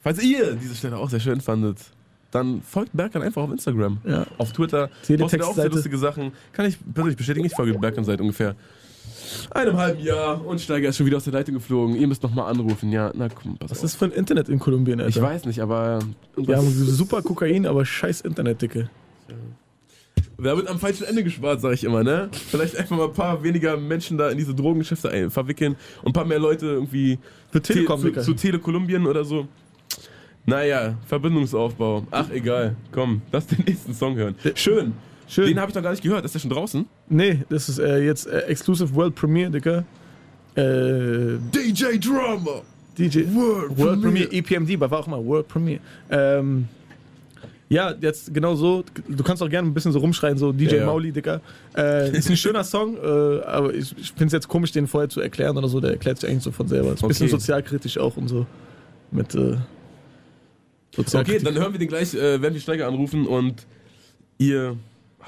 Falls 0.00 0.22
ihr 0.22 0.54
diese 0.54 0.74
Stelle 0.74 0.96
auch 0.98 1.10
sehr 1.10 1.20
schön 1.20 1.40
fandet, 1.40 1.78
dann 2.30 2.62
folgt 2.62 2.96
Berkan 2.96 3.22
einfach 3.22 3.42
auf 3.42 3.50
Instagram. 3.50 3.98
Ja. 4.04 4.26
Auf 4.36 4.52
Twitter. 4.52 4.90
Postet 5.18 5.42
auch 5.42 5.54
sehr 5.54 5.70
lustige 5.70 5.96
Sachen. 5.98 6.32
Kann 6.52 6.66
ich 6.66 6.78
persönlich 6.92 7.16
bestätigen, 7.16 7.46
ich 7.46 7.54
folge 7.54 7.78
Berkan 7.78 8.04
seit 8.04 8.20
ungefähr 8.20 8.54
einem 9.50 9.76
halben 9.76 10.00
Jahr 10.02 10.44
und 10.44 10.60
Steiger 10.60 10.88
ist 10.88 10.96
schon 10.96 11.06
wieder 11.06 11.16
aus 11.18 11.24
der 11.24 11.32
Leitung 11.32 11.54
geflogen. 11.54 11.96
Ihr 11.96 12.06
müsst 12.06 12.22
nochmal 12.22 12.50
anrufen. 12.50 12.90
Ja, 12.92 13.10
na 13.14 13.28
komm, 13.28 13.56
pass 13.58 13.70
Was 13.70 13.78
auf. 13.78 13.84
ist 13.84 13.96
für 13.96 14.04
ein 14.06 14.12
Internet 14.12 14.48
in 14.48 14.58
Kolumbien, 14.58 15.00
Alter? 15.00 15.16
Ich 15.16 15.22
weiß 15.22 15.44
nicht, 15.46 15.60
aber 15.60 16.00
Wir 16.36 16.56
haben 16.56 16.68
super 16.70 17.22
Kokain, 17.22 17.66
aber 17.66 17.84
scheiß 17.84 18.20
Internet, 18.22 18.62
Dicke. 18.62 18.90
Da 20.40 20.56
wird 20.56 20.68
am 20.68 20.78
falschen 20.78 21.04
Ende 21.04 21.24
gespart, 21.24 21.60
sag 21.60 21.72
ich 21.74 21.82
immer, 21.82 22.04
ne? 22.04 22.28
Vielleicht 22.32 22.76
einfach 22.76 22.96
mal 22.96 23.06
ein 23.06 23.12
paar 23.12 23.42
weniger 23.42 23.76
Menschen 23.76 24.16
da 24.18 24.28
in 24.30 24.38
diese 24.38 24.54
Drogengeschäfte 24.54 25.10
ein- 25.10 25.30
verwickeln 25.32 25.74
und 26.02 26.10
ein 26.10 26.12
paar 26.12 26.24
mehr 26.24 26.38
Leute 26.38 26.66
irgendwie 26.66 27.18
Für 27.50 27.60
Telekom, 27.60 28.00
zu, 28.00 28.12
zu 28.12 28.34
Telekolumbien 28.34 29.04
oder 29.06 29.24
so. 29.24 29.48
Naja, 30.46 30.94
Verbindungsaufbau. 31.06 32.06
Ach, 32.12 32.30
egal. 32.30 32.76
Komm, 32.92 33.20
lass 33.32 33.48
den 33.48 33.64
nächsten 33.66 33.92
Song 33.94 34.14
hören. 34.16 34.36
Schön. 34.54 34.92
Schön. 35.28 35.46
Den 35.46 35.60
habe 35.60 35.70
ich 35.70 35.74
noch 35.74 35.82
gar 35.82 35.90
nicht 35.90 36.02
gehört. 36.02 36.24
Ist 36.24 36.34
der 36.34 36.38
schon 36.40 36.50
draußen? 36.50 36.86
Nee, 37.08 37.42
das 37.50 37.68
ist 37.68 37.78
äh, 37.78 37.98
jetzt 38.04 38.26
äh, 38.26 38.40
Exclusive 38.42 38.94
World 38.94 39.14
Premiere, 39.14 39.50
Digga. 39.50 39.84
Äh, 40.54 41.38
DJ 41.54 41.98
Drama. 41.98 42.62
DJ 42.96 43.20
World 43.34 43.76
World 43.78 44.00
Premiere. 44.02 44.28
Premiere, 44.28 44.32
EPMD, 44.32 44.74
aber 44.74 44.90
war 44.90 44.98
auch 45.00 45.06
mal 45.06 45.24
World 45.24 45.46
Premiere. 45.48 45.80
Ähm, 46.10 46.66
ja, 47.68 47.94
jetzt 48.00 48.32
genau 48.32 48.54
so. 48.54 48.82
Du 49.06 49.22
kannst 49.22 49.42
auch 49.42 49.50
gerne 49.50 49.68
ein 49.68 49.74
bisschen 49.74 49.92
so 49.92 49.98
rumschreien, 49.98 50.38
so 50.38 50.52
DJ 50.52 50.64
Ja, 50.70 50.76
ja. 50.78 50.86
Mauli, 50.86 51.12
Digga. 51.12 51.40
Äh, 51.76 52.16
ist 52.16 52.30
ein 52.30 52.36
schöner 52.36 52.64
Song, 52.64 52.96
äh, 52.96 53.42
aber 53.44 53.74
ich, 53.74 53.94
ich 53.98 54.08
finde 54.12 54.26
es 54.26 54.32
jetzt 54.32 54.48
komisch, 54.48 54.72
den 54.72 54.86
vorher 54.86 55.10
zu 55.10 55.20
erklären 55.20 55.56
oder 55.58 55.68
so. 55.68 55.78
Der 55.78 55.90
erklärt 55.90 56.18
sich 56.18 56.30
eigentlich 56.30 56.42
so 56.44 56.50
von 56.50 56.66
selber. 56.66 56.94
Ist 56.94 57.04
ein 57.04 57.08
bisschen 57.08 57.26
Okay. 57.26 57.32
sozialkritisch 57.32 57.98
auch 57.98 58.16
und 58.16 58.28
so. 58.28 58.46
Mit 59.10 59.34
äh, 59.34 59.38
Okay, 60.96 61.02
Sozialkritik. 61.04 61.44
dann 61.44 61.54
hören 61.54 61.72
wir 61.72 61.78
den 61.78 61.88
gleich, 61.88 62.14
äh, 62.14 62.40
werden 62.42 62.54
die 62.54 62.60
Steiger 62.60 62.88
anrufen 62.88 63.26
und 63.26 63.66
ihr 64.38 64.76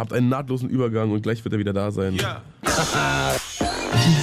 habt 0.01 0.13
einen 0.15 0.31
nahtlosen 0.31 0.69
Übergang 0.69 1.13
und 1.13 1.23
gleich 1.23 1.45
wird 1.45 1.53
er 1.53 1.59
wieder 1.59 1.75
da 1.75 1.93
sein. 1.93 2.15
Ja. 2.17 2.41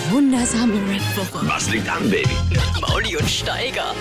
Wundersame 0.09 0.73
Rap-Woche. 0.73 1.47
Was 1.47 1.69
liegt 1.69 1.87
an, 1.89 2.09
Baby? 2.09 2.27
Mauli 2.81 3.15
und 3.15 3.29
Steiger. 3.29 3.93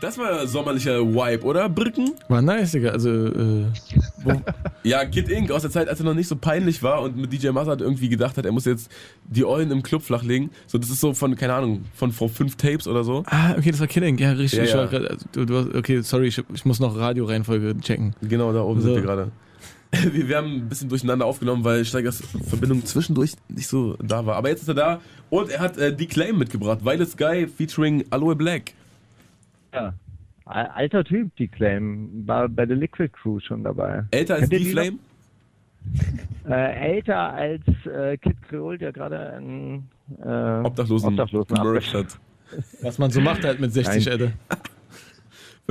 Das 0.00 0.16
war 0.16 0.46
sommerlicher 0.46 1.00
Vibe, 1.00 1.44
oder? 1.44 1.68
Brücken? 1.68 2.12
War 2.28 2.40
nice, 2.40 2.72
Digga. 2.72 2.90
Also, 2.90 3.10
äh, 3.10 3.66
Ja, 4.82 5.04
Kid 5.04 5.28
Ink 5.28 5.50
aus 5.50 5.62
der 5.62 5.70
Zeit, 5.70 5.88
als 5.88 6.00
er 6.00 6.06
noch 6.06 6.14
nicht 6.14 6.28
so 6.28 6.36
peinlich 6.36 6.82
war 6.82 7.02
und 7.02 7.16
mit 7.18 7.30
DJ 7.32 7.50
Mazard 7.50 7.82
irgendwie 7.82 8.08
gedacht 8.08 8.38
hat, 8.38 8.46
er 8.46 8.52
muss 8.52 8.64
jetzt 8.64 8.90
die 9.24 9.44
Eulen 9.44 9.70
im 9.70 9.82
Club 9.82 10.02
flachlegen. 10.02 10.50
So, 10.66 10.78
das 10.78 10.88
ist 10.88 11.00
so 11.00 11.12
von, 11.12 11.36
keine 11.36 11.52
Ahnung, 11.52 11.84
von 11.94 12.12
vor 12.12 12.30
fünf 12.30 12.56
Tapes 12.56 12.88
oder 12.88 13.04
so. 13.04 13.24
ah, 13.26 13.54
okay, 13.58 13.70
das 13.72 13.80
war 13.80 13.86
Killing. 13.88 14.16
Ja, 14.16 14.32
richtig. 14.32 14.58
Ja, 14.58 14.64
ich 14.64 14.72
ja. 14.72 14.86
grad, 14.86 15.10
also, 15.10 15.26
du, 15.32 15.44
du, 15.44 15.78
okay, 15.78 16.00
sorry, 16.00 16.28
ich, 16.28 16.42
ich 16.54 16.64
muss 16.64 16.80
noch 16.80 16.96
Radio-Reihenfolge 16.96 17.76
checken. 17.80 18.14
Genau, 18.22 18.52
da 18.54 18.62
oben 18.62 18.80
So. 18.80 18.86
sind 18.86 18.96
wir 18.96 19.02
gerade. 19.02 19.30
Wir, 20.12 20.28
wir 20.28 20.36
haben 20.36 20.54
ein 20.54 20.68
bisschen 20.68 20.88
durcheinander 20.88 21.26
aufgenommen, 21.26 21.64
weil 21.64 21.84
Steigers 21.84 22.22
Verbindung 22.48 22.86
zwischendurch 22.86 23.32
nicht 23.48 23.66
so 23.66 23.96
da 24.00 24.24
war. 24.24 24.36
Aber 24.36 24.48
jetzt 24.48 24.62
ist 24.62 24.68
er 24.68 24.74
da 24.74 25.00
und 25.30 25.50
er 25.50 25.58
hat 25.58 25.78
äh, 25.78 25.92
die 25.92 26.06
Claim 26.06 26.38
mitgebracht. 26.38 26.84
Violet 26.84 27.10
Sky 27.10 27.48
featuring 27.48 28.04
Aloe 28.10 28.36
Black. 28.36 28.74
Ja. 29.72 29.94
Al- 30.46 30.66
Alter 30.74 31.04
Typ, 31.04 31.34
die 31.36 31.48
Claim. 31.48 32.26
War 32.26 32.48
bei 32.48 32.66
der 32.66 32.76
Liquid 32.76 33.12
Crew 33.12 33.38
schon 33.40 33.62
dabei. 33.62 34.04
Älter 34.10 34.34
als 34.36 34.48
die 34.48 34.64
Flame? 34.64 34.98
Äh, 36.48 36.94
älter 36.96 37.32
als 37.32 37.62
äh, 37.86 38.16
Kid 38.18 38.36
Creole, 38.48 38.78
der 38.78 38.92
gerade 38.92 39.32
einen 39.34 39.88
äh, 40.22 40.66
Obdachlosen, 40.66 41.10
Obdachlosen 41.10 41.58
hat. 41.94 42.18
Was 42.82 42.98
man 42.98 43.10
so 43.10 43.20
macht 43.20 43.44
halt 43.44 43.60
mit 43.60 43.72
60, 43.72 44.04
Nein. 44.06 44.12
Alter. 44.12 44.32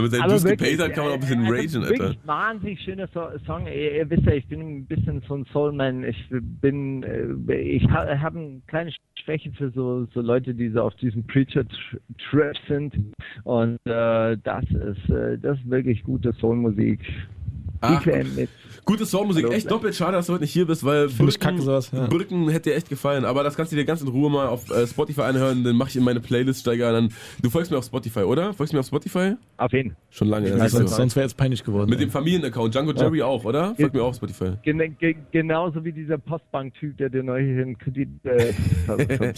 Wenn 0.03 0.11
man 0.11 0.39
seinen 0.39 0.43
wirklich, 0.43 0.77
gepaid 0.77 0.89
hat, 0.89 0.95
kann 0.95 1.03
man 1.05 1.11
auch 1.11 1.15
ein 1.15 1.19
bisschen 1.21 1.43
äh, 1.43 1.49
ragen, 1.49 1.61
also 1.61 1.79
Alter. 1.79 1.99
Wirklich 1.99 2.19
wahnsinnig 2.25 2.81
schöner 2.81 3.07
so 3.13 3.21
Song. 3.45 3.67
Ihr, 3.67 3.95
ihr 3.95 4.09
wisst 4.09 4.25
ja, 4.25 4.33
ich 4.33 4.47
bin 4.47 4.61
ein 4.61 4.85
bisschen 4.85 5.21
so 5.27 5.35
ein 5.35 5.45
Soulman. 5.51 6.03
Ich 6.03 6.29
bin, 6.29 7.03
äh, 7.03 7.53
ich 7.55 7.83
ha, 7.89 8.19
habe 8.19 8.39
eine 8.39 8.61
kleine 8.67 8.91
Schwäche 9.23 9.51
für 9.51 9.69
so, 9.71 10.05
so 10.13 10.21
Leute, 10.21 10.53
die 10.53 10.69
so 10.69 10.81
auf 10.81 10.95
diesem 10.95 11.25
Preacher-Trap 11.27 12.55
sind. 12.67 12.95
Und 13.43 13.79
äh, 13.85 14.37
das 14.43 14.63
ist, 14.65 15.09
äh, 15.09 15.37
das 15.37 15.57
ist 15.59 15.69
wirklich 15.69 16.03
gute 16.03 16.31
Soulmusik. 16.33 16.99
Ach, 17.81 18.05
IQM 18.05 18.35
mit. 18.35 18.49
Gute 18.85 19.05
Soundmusik, 19.05 19.43
Hallo. 19.45 19.53
echt 19.55 19.69
doppelt 19.69 19.93
schade, 19.93 20.13
dass 20.13 20.25
du 20.25 20.33
heute 20.33 20.41
nicht 20.43 20.51
hier 20.53 20.65
bist, 20.65 20.83
weil 20.83 21.09
Find 21.09 21.29
ich 21.29 21.39
kacke 21.39 21.61
sowas, 21.61 21.91
ja. 21.91 22.07
Brücken 22.07 22.49
hätte 22.49 22.71
dir 22.71 22.75
echt 22.75 22.89
gefallen, 22.89 23.23
aber 23.23 23.43
das 23.43 23.55
kannst 23.55 23.71
du 23.71 23.75
dir 23.75 23.85
ganz 23.85 24.01
in 24.01 24.07
Ruhe 24.07 24.31
mal 24.31 24.47
auf 24.47 24.71
äh, 24.71 24.87
Spotify 24.87 25.21
anhören, 25.21 25.63
dann 25.63 25.75
mache 25.75 25.89
ich 25.89 25.95
in 25.95 26.03
meine 26.03 26.19
Playlist 26.19 26.61
steiger 26.61 26.91
dann. 26.91 27.13
Du 27.43 27.51
folgst 27.51 27.69
mir 27.71 27.77
auf 27.77 27.85
Spotify, 27.85 28.21
oder? 28.21 28.51
Folgst 28.53 28.73
du 28.73 28.77
mir 28.77 28.79
auf 28.79 28.87
Spotify? 28.87 29.33
Auf 29.57 29.71
jeden 29.73 29.95
Schon 30.09 30.27
lange. 30.29 30.49
Ja, 30.49 30.67
sonst 30.69 30.95
sonst 30.95 31.15
wäre 31.15 31.25
jetzt 31.25 31.37
peinlich 31.37 31.63
geworden. 31.63 31.87
Mit 31.89 31.99
dem 31.99 32.09
Familienaccount, 32.09 32.73
Django 32.73 32.93
Jerry 32.93 33.21
auch, 33.21 33.45
oder? 33.45 33.75
Folgt 33.75 33.93
mir 33.93 34.01
auch 34.01 34.07
auf 34.09 34.15
Spotify. 34.15 34.53
Gen 34.63 34.97
ge 34.97 35.15
genauso 35.31 35.85
wie 35.85 35.91
dieser 35.93 36.17
Postbank-Typ, 36.17 36.97
der 36.97 37.09
dir 37.09 37.21
neu 37.21 37.43
hier 37.43 37.61
einen 37.61 37.77
Kredit 37.77 38.09
äh. 38.25 38.53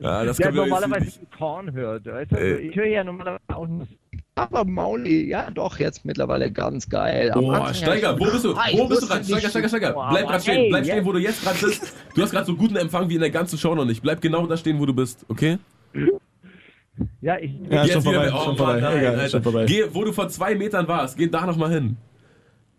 Ja, 0.00 0.24
das 0.24 0.38
der 0.38 0.52
normalerweise 0.52 1.04
nicht- 1.04 1.20
Korn 1.36 1.72
hört. 1.72 2.06
Weißt 2.06 2.32
du? 2.32 2.36
Äh. 2.36 2.58
Ich 2.60 2.76
höre 2.76 2.86
ja 2.86 3.04
normalerweise 3.04 3.42
auch 3.48 3.68
nur 3.68 3.86
Aber 4.40 4.64
Mauli, 4.64 5.28
ja 5.28 5.50
doch, 5.50 5.78
jetzt 5.78 6.06
mittlerweile 6.06 6.50
ganz 6.50 6.88
geil. 6.88 7.30
Am 7.30 7.42
Boah, 7.42 7.56
Anfang 7.56 7.74
Steiger, 7.74 8.18
wo 8.18 8.24
bist 8.24 8.42
du? 8.42 8.56
Wo 8.56 8.88
bist 8.88 9.02
du 9.02 9.06
gerade? 9.06 9.24
Steiger, 9.24 9.50
Steiger, 9.50 9.68
Steiger. 9.68 9.92
Boah, 9.92 10.08
Bleib 10.08 10.28
gerade 10.28 10.42
stehen, 10.42 10.56
ey, 10.56 10.68
bleib 10.70 10.84
stehen, 10.86 11.04
wo 11.04 11.12
du 11.12 11.18
jetzt 11.18 11.42
gerade 11.42 11.58
bist. 11.58 11.92
Du 12.14 12.22
hast 12.22 12.30
gerade 12.30 12.46
so 12.46 12.56
guten 12.56 12.76
Empfang 12.76 13.06
wie 13.10 13.16
in 13.16 13.20
der 13.20 13.28
ganzen 13.28 13.58
Show 13.58 13.74
noch 13.74 13.84
nicht. 13.84 14.00
Bleib 14.00 14.22
genau 14.22 14.46
da 14.46 14.56
stehen, 14.56 14.80
wo 14.80 14.86
du 14.86 14.94
bist, 14.94 15.26
okay? 15.28 15.58
Ja, 17.20 17.36
ich. 17.38 17.52
Ja, 17.70 17.86
schon 17.86 18.02
vorbei, 18.02 18.32
oh, 18.32 18.44
schon 19.28 19.42
vorbei. 19.42 19.66
Geh, 19.66 19.84
wo 19.92 20.04
du 20.04 20.12
vor 20.12 20.28
zwei 20.28 20.54
Metern 20.54 20.88
warst, 20.88 21.18
geh 21.18 21.26
da 21.26 21.44
nochmal 21.44 21.70
hin. 21.70 21.98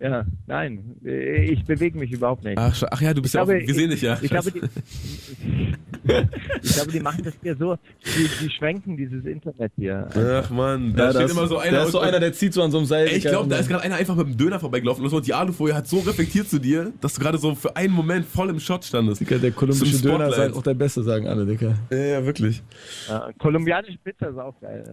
Ja, 0.01 0.25
nein, 0.47 0.95
äh, 1.05 1.45
ich 1.51 1.63
bewege 1.63 1.95
mich 1.97 2.11
überhaupt 2.11 2.43
nicht. 2.43 2.57
Ach, 2.57 2.83
ach 2.89 3.01
ja, 3.01 3.13
du 3.13 3.21
bist 3.21 3.35
Ich 3.35 3.39
ja 3.39 3.45
glaube, 3.45 3.61
auch, 3.61 3.67
wir 3.67 3.73
sehen 3.75 3.91
dich 3.91 4.01
ja. 4.01 4.17
Ich 4.19 4.31
glaube, 4.31 4.51
die, 4.51 4.61
ich 6.63 6.73
glaube, 6.73 6.91
die 6.91 6.99
machen 6.99 7.23
das 7.23 7.35
hier 7.43 7.55
so, 7.55 7.77
die, 8.03 8.27
die 8.45 8.49
schwenken 8.49 8.97
dieses 8.97 9.23
Internet 9.25 9.71
hier. 9.75 10.07
Ach 10.43 10.49
man, 10.49 10.95
da 10.95 11.05
Ja, 11.05 11.09
steht 11.11 11.23
das- 11.25 11.31
immer 11.33 11.47
so 11.47 11.59
einer. 11.59 11.77
Da 11.77 11.83
ist 11.83 11.91
so 11.91 11.99
einer, 11.99 12.19
der 12.19 12.33
zieht 12.33 12.53
so 12.53 12.63
an 12.63 12.71
so 12.71 12.79
einem 12.79 12.87
Seil. 12.87 13.07
Ey, 13.09 13.17
ich 13.17 13.23
glaube, 13.25 13.47
da 13.47 13.57
ist 13.57 13.69
gerade 13.69 13.83
einer 13.83 13.95
einfach 13.95 14.15
mit 14.15 14.25
dem 14.27 14.37
Döner 14.37 14.59
vorbeigelaufen 14.59 15.05
und 15.05 15.27
die 15.27 15.33
Alufolie 15.35 15.75
hat 15.75 15.87
so 15.87 15.99
reflektiert 15.99 16.49
zu 16.49 16.57
dir, 16.59 16.91
dass 16.99 17.13
du 17.13 17.21
gerade 17.21 17.37
so 17.37 17.53
für 17.53 17.75
einen 17.75 17.93
Moment 17.93 18.25
voll 18.25 18.49
im 18.49 18.59
Shot 18.59 18.83
standest. 18.83 19.21
Digga, 19.21 19.37
der 19.37 19.51
kolumbische 19.51 20.01
Döner 20.01 20.31
halt 20.35 20.55
auch 20.55 20.63
der 20.63 20.73
Beste, 20.73 21.03
sagen 21.03 21.27
alle, 21.27 21.45
Digga. 21.45 21.75
Ja, 21.91 21.97
ja, 21.97 22.25
wirklich. 22.25 22.63
Ja, 23.07 23.29
kolumbianische 23.37 23.99
Pizza 24.03 24.29
ist 24.29 24.37
auch 24.37 24.59
geil. 24.59 24.83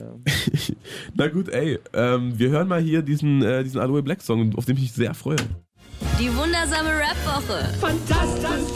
Na 1.15 1.29
gut, 1.29 1.49
ey, 1.49 1.79
ähm, 1.95 2.39
wir 2.39 2.51
hören 2.51 2.69
mal 2.69 2.81
hier 2.83 3.01
diesen, 3.03 3.43
äh, 3.43 3.63
diesen 3.65 3.81
Aloe 3.81 4.03
Black 4.03 4.21
Song, 4.21 4.55
auf 4.57 4.67
den 4.67 4.77
ich 4.77 4.98
sehr 4.99 5.15
freue. 5.15 5.37
Die 6.21 6.29
wundersame 6.37 6.91
Rap-Woche. 6.91 7.73
Fantastisch. 7.81 8.75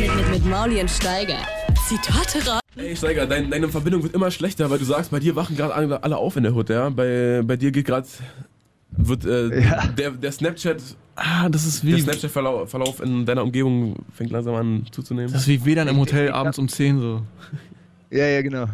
Mit, 0.00 0.16
mit, 0.16 0.30
mit 0.30 0.46
Mauli 0.46 0.80
und 0.80 0.90
Steiger. 0.90 1.38
Zitate 1.86 2.44
raus. 2.50 2.60
Ey, 2.76 2.96
Steiger, 2.96 3.26
dein, 3.26 3.50
deine 3.50 3.68
Verbindung 3.68 4.02
wird 4.02 4.14
immer 4.14 4.30
schlechter, 4.32 4.68
weil 4.68 4.78
du 4.80 4.84
sagst, 4.84 5.10
bei 5.12 5.20
dir 5.20 5.36
wachen 5.36 5.56
gerade 5.56 5.74
alle, 5.74 6.16
auf 6.16 6.36
in 6.36 6.42
der 6.42 6.54
Hut, 6.54 6.68
ja? 6.70 6.88
Bei, 6.90 7.40
bei 7.44 7.56
dir 7.56 7.70
geht 7.70 7.86
gerade, 7.86 8.06
wird 8.90 9.24
äh, 9.24 9.60
Ja. 9.62 9.86
der, 9.86 10.10
der 10.10 10.32
Snapchat, 10.32 10.82
Ah, 11.14 11.48
das 11.48 11.64
ist 11.64 11.82
der 11.84 11.96
wie, 11.96 12.00
Snapchat-Verlauf 12.00 12.68
Verlauf 12.70 13.00
in 13.00 13.24
deiner 13.26 13.42
Umgebung 13.44 13.94
fängt 14.12 14.30
langsam 14.30 14.54
an 14.56 14.86
zuzunehmen. 14.90 15.32
das 15.32 15.42
ist 15.42 15.48
wie 15.48 15.64
WLAN 15.64 15.88
im 15.88 15.96
Hotel 15.98 16.30
abends 16.32 16.58
um 16.58 16.68
10 16.68 17.00
so. 17.00 17.22
Ja, 18.10 18.26
ja, 18.26 18.42
genau. 18.42 18.66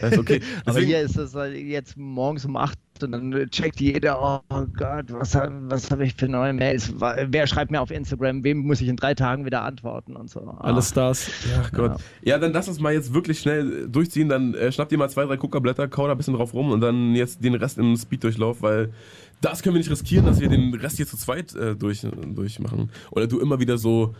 Das 0.00 0.12
ist 0.12 0.18
okay. 0.18 0.40
Aber 0.64 0.74
Deswegen, 0.74 0.86
hier 0.88 1.00
ist 1.00 1.16
das 1.16 1.34
halt 1.34 1.56
jetzt 1.56 1.96
morgens 1.96 2.44
um 2.44 2.56
8 2.56 2.78
und 3.02 3.12
dann 3.12 3.32
checkt 3.50 3.80
jeder, 3.80 4.42
oh 4.48 4.66
Gott, 4.76 5.06
was, 5.08 5.34
was 5.34 5.90
habe 5.90 6.04
ich 6.04 6.14
für 6.14 6.28
neue 6.28 6.52
Mails? 6.52 6.92
Wer 6.98 7.46
schreibt 7.46 7.70
mir 7.70 7.80
auf 7.80 7.90
Instagram? 7.90 8.44
Wem 8.44 8.58
muss 8.58 8.80
ich 8.80 8.88
in 8.88 8.96
drei 8.96 9.14
Tagen 9.14 9.44
wieder 9.44 9.62
antworten 9.62 10.16
und 10.16 10.30
so? 10.30 10.40
Ah. 10.40 10.58
Alle 10.60 10.82
Stars. 10.82 11.30
Ach 11.60 11.72
Gott. 11.72 12.00
Ja, 12.22 12.38
dann 12.38 12.52
lass 12.52 12.68
uns 12.68 12.80
mal 12.80 12.92
jetzt 12.92 13.14
wirklich 13.14 13.40
schnell 13.40 13.88
durchziehen. 13.88 14.28
Dann 14.28 14.54
äh, 14.54 14.72
schnapp 14.72 14.88
dir 14.88 14.98
mal 14.98 15.10
zwei, 15.10 15.24
drei 15.24 15.36
Kuckerblätter, 15.36 15.88
kau 15.88 16.06
da 16.06 16.12
ein 16.12 16.16
bisschen 16.16 16.34
drauf 16.34 16.54
rum 16.54 16.70
und 16.70 16.80
dann 16.80 17.14
jetzt 17.14 17.42
den 17.42 17.54
Rest 17.54 17.78
im 17.78 17.96
Speeddurchlauf, 17.96 18.62
weil 18.62 18.92
das 19.40 19.62
können 19.62 19.74
wir 19.74 19.80
nicht 19.80 19.90
riskieren, 19.90 20.24
dass 20.24 20.40
wir 20.40 20.48
den 20.48 20.72
Rest 20.74 20.96
hier 20.96 21.06
zu 21.06 21.16
zweit 21.16 21.54
äh, 21.54 21.74
durch, 21.74 22.06
durchmachen. 22.34 22.90
Oder 23.10 23.26
du 23.26 23.40
immer 23.40 23.58
wieder 23.58 23.76
so, 23.76 24.14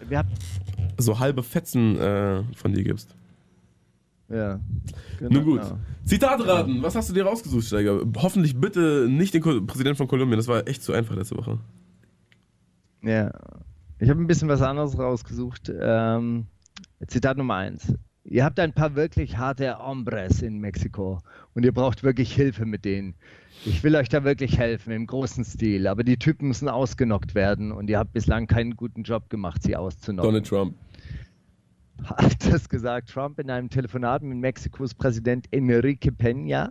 so 0.98 1.18
halbe 1.18 1.42
Fetzen 1.42 1.98
äh, 1.98 2.42
von 2.56 2.74
dir 2.74 2.82
gibst. 2.82 3.14
Ja. 4.32 4.60
Genau. 5.18 5.34
Nun 5.34 5.44
gut. 5.44 5.60
Zitate 6.04 6.46
raten. 6.46 6.82
Was 6.82 6.96
hast 6.96 7.10
du 7.10 7.14
dir 7.14 7.24
rausgesucht, 7.24 7.66
Steiger? 7.66 8.00
Hoffentlich 8.16 8.58
bitte 8.58 9.06
nicht 9.08 9.34
den 9.34 9.42
Ko 9.42 9.60
Präsidenten 9.60 9.96
von 9.98 10.08
Kolumbien. 10.08 10.38
Das 10.38 10.48
war 10.48 10.66
echt 10.66 10.82
zu 10.82 10.92
einfach 10.92 11.14
letzte 11.14 11.36
Woche. 11.36 11.58
Ja. 13.02 13.30
Ich 13.98 14.08
habe 14.08 14.20
ein 14.20 14.26
bisschen 14.26 14.48
was 14.48 14.62
anderes 14.62 14.98
rausgesucht. 14.98 15.70
Ähm, 15.78 16.46
Zitat 17.06 17.36
Nummer 17.36 17.56
eins. 17.56 17.94
Ihr 18.24 18.44
habt 18.44 18.58
ein 18.60 18.72
paar 18.72 18.94
wirklich 18.94 19.36
harte 19.36 19.78
Hombres 19.78 20.42
in 20.42 20.58
Mexiko 20.58 21.20
und 21.54 21.64
ihr 21.64 21.72
braucht 21.72 22.02
wirklich 22.04 22.32
Hilfe 22.32 22.64
mit 22.64 22.84
denen. 22.84 23.14
Ich 23.64 23.82
will 23.82 23.94
euch 23.96 24.08
da 24.08 24.24
wirklich 24.24 24.58
helfen, 24.58 24.92
im 24.92 25.06
großen 25.06 25.44
Stil, 25.44 25.86
aber 25.86 26.04
die 26.04 26.16
Typen 26.16 26.48
müssen 26.48 26.68
ausgenockt 26.68 27.34
werden 27.34 27.72
und 27.72 27.90
ihr 27.90 27.98
habt 27.98 28.12
bislang 28.12 28.46
keinen 28.46 28.76
guten 28.76 29.02
Job 29.02 29.28
gemacht, 29.28 29.62
sie 29.62 29.76
auszunocken. 29.76 30.28
Donald 30.28 30.46
Trump. 30.46 30.74
Hat 32.04 32.36
das 32.52 32.68
gesagt 32.68 33.10
Trump 33.10 33.38
in 33.38 33.50
einem 33.50 33.70
Telefonat 33.70 34.22
mit 34.22 34.38
Mexikos 34.38 34.92
Präsident 34.94 35.46
Enrique 35.52 36.10
Peña? 36.10 36.68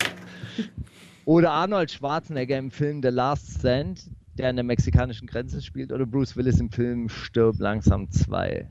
Oder 1.26 1.52
Arnold 1.52 1.92
Schwarzenegger 1.92 2.58
im 2.58 2.72
Film 2.72 3.02
The 3.02 3.10
Last 3.10 3.60
Stand, 3.60 4.10
der 4.38 4.50
an 4.50 4.56
der 4.56 4.66
mexikanischen 4.66 5.28
Grenze 5.28 5.62
spielt? 5.62 5.92
Oder 5.92 6.06
Bruce 6.06 6.36
Willis 6.36 6.60
im 6.60 6.70
Film 6.70 7.08
Stirb 7.08 7.60
langsam 7.60 8.10
2? 8.10 8.68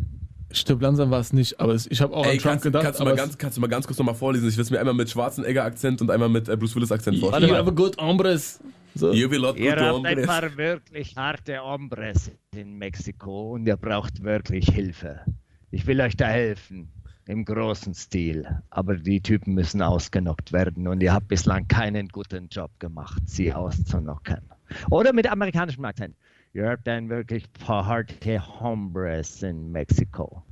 Stirb 0.52 0.82
langsam 0.82 1.10
war 1.10 1.20
es 1.20 1.32
nicht, 1.32 1.60
aber 1.60 1.74
es, 1.74 1.86
ich 1.86 2.00
habe 2.00 2.14
auch 2.14 2.26
Ey, 2.26 2.32
an 2.32 2.38
Trump 2.38 2.52
kannst, 2.52 2.64
gedacht. 2.64 2.84
kannst, 2.84 3.00
du 3.00 3.04
mal 3.04 3.14
ganz, 3.16 3.38
kannst 3.38 3.56
du 3.56 3.60
mal 3.60 3.68
ganz 3.68 3.86
kurz 3.86 3.98
nochmal 3.98 4.16
vorlesen? 4.16 4.48
Ich 4.48 4.56
will 4.56 4.62
es 4.64 4.70
mir 4.70 4.80
einmal 4.80 4.94
mit 4.94 5.08
Schwarzenegger-Akzent 5.08 6.02
und 6.02 6.10
einmal 6.10 6.28
mit 6.28 6.48
äh, 6.48 6.56
Bruce 6.56 6.74
Willis-Akzent 6.74 7.18
vorstellen. 7.18 7.48
you 7.48 7.56
have 7.56 7.68
a 7.68 7.72
good 7.72 7.96
hombres. 7.98 8.60
So. 8.96 9.12
You 9.12 9.30
will 9.30 9.40
not 9.40 9.56
Ihr 9.56 9.76
habt 9.76 10.04
ein 10.04 10.22
paar 10.22 10.56
wirklich 10.56 11.16
harte 11.16 11.60
Hombres 11.60 12.32
in 12.56 12.76
Mexiko 12.76 13.52
und 13.52 13.64
ihr 13.66 13.76
braucht 13.76 14.24
wirklich 14.24 14.68
Hilfe. 14.68 15.20
Ich 15.70 15.86
will 15.86 16.00
euch 16.00 16.16
da 16.16 16.26
helfen. 16.26 16.88
Im 17.26 17.44
großen 17.44 17.94
Stil. 17.94 18.44
Aber 18.70 18.96
die 18.96 19.20
Typen 19.20 19.54
müssen 19.54 19.82
ausgenockt 19.82 20.52
werden 20.52 20.88
und 20.88 21.00
ihr 21.00 21.12
habt 21.12 21.28
bislang 21.28 21.68
keinen 21.68 22.08
guten 22.08 22.48
Job 22.48 22.70
gemacht, 22.80 23.22
sie 23.26 23.52
auszunocken. 23.52 24.40
Oder 24.90 25.12
mit 25.12 25.30
amerikanischem 25.30 25.84
Akzent. 25.84 26.16
Ihr 26.54 26.68
habt 26.70 26.88
ein 26.88 27.08
wirklich 27.08 27.44
paar 27.52 27.86
harte 27.86 28.60
Hombres 28.60 29.42
in 29.44 29.70
Mexiko. 29.70 30.42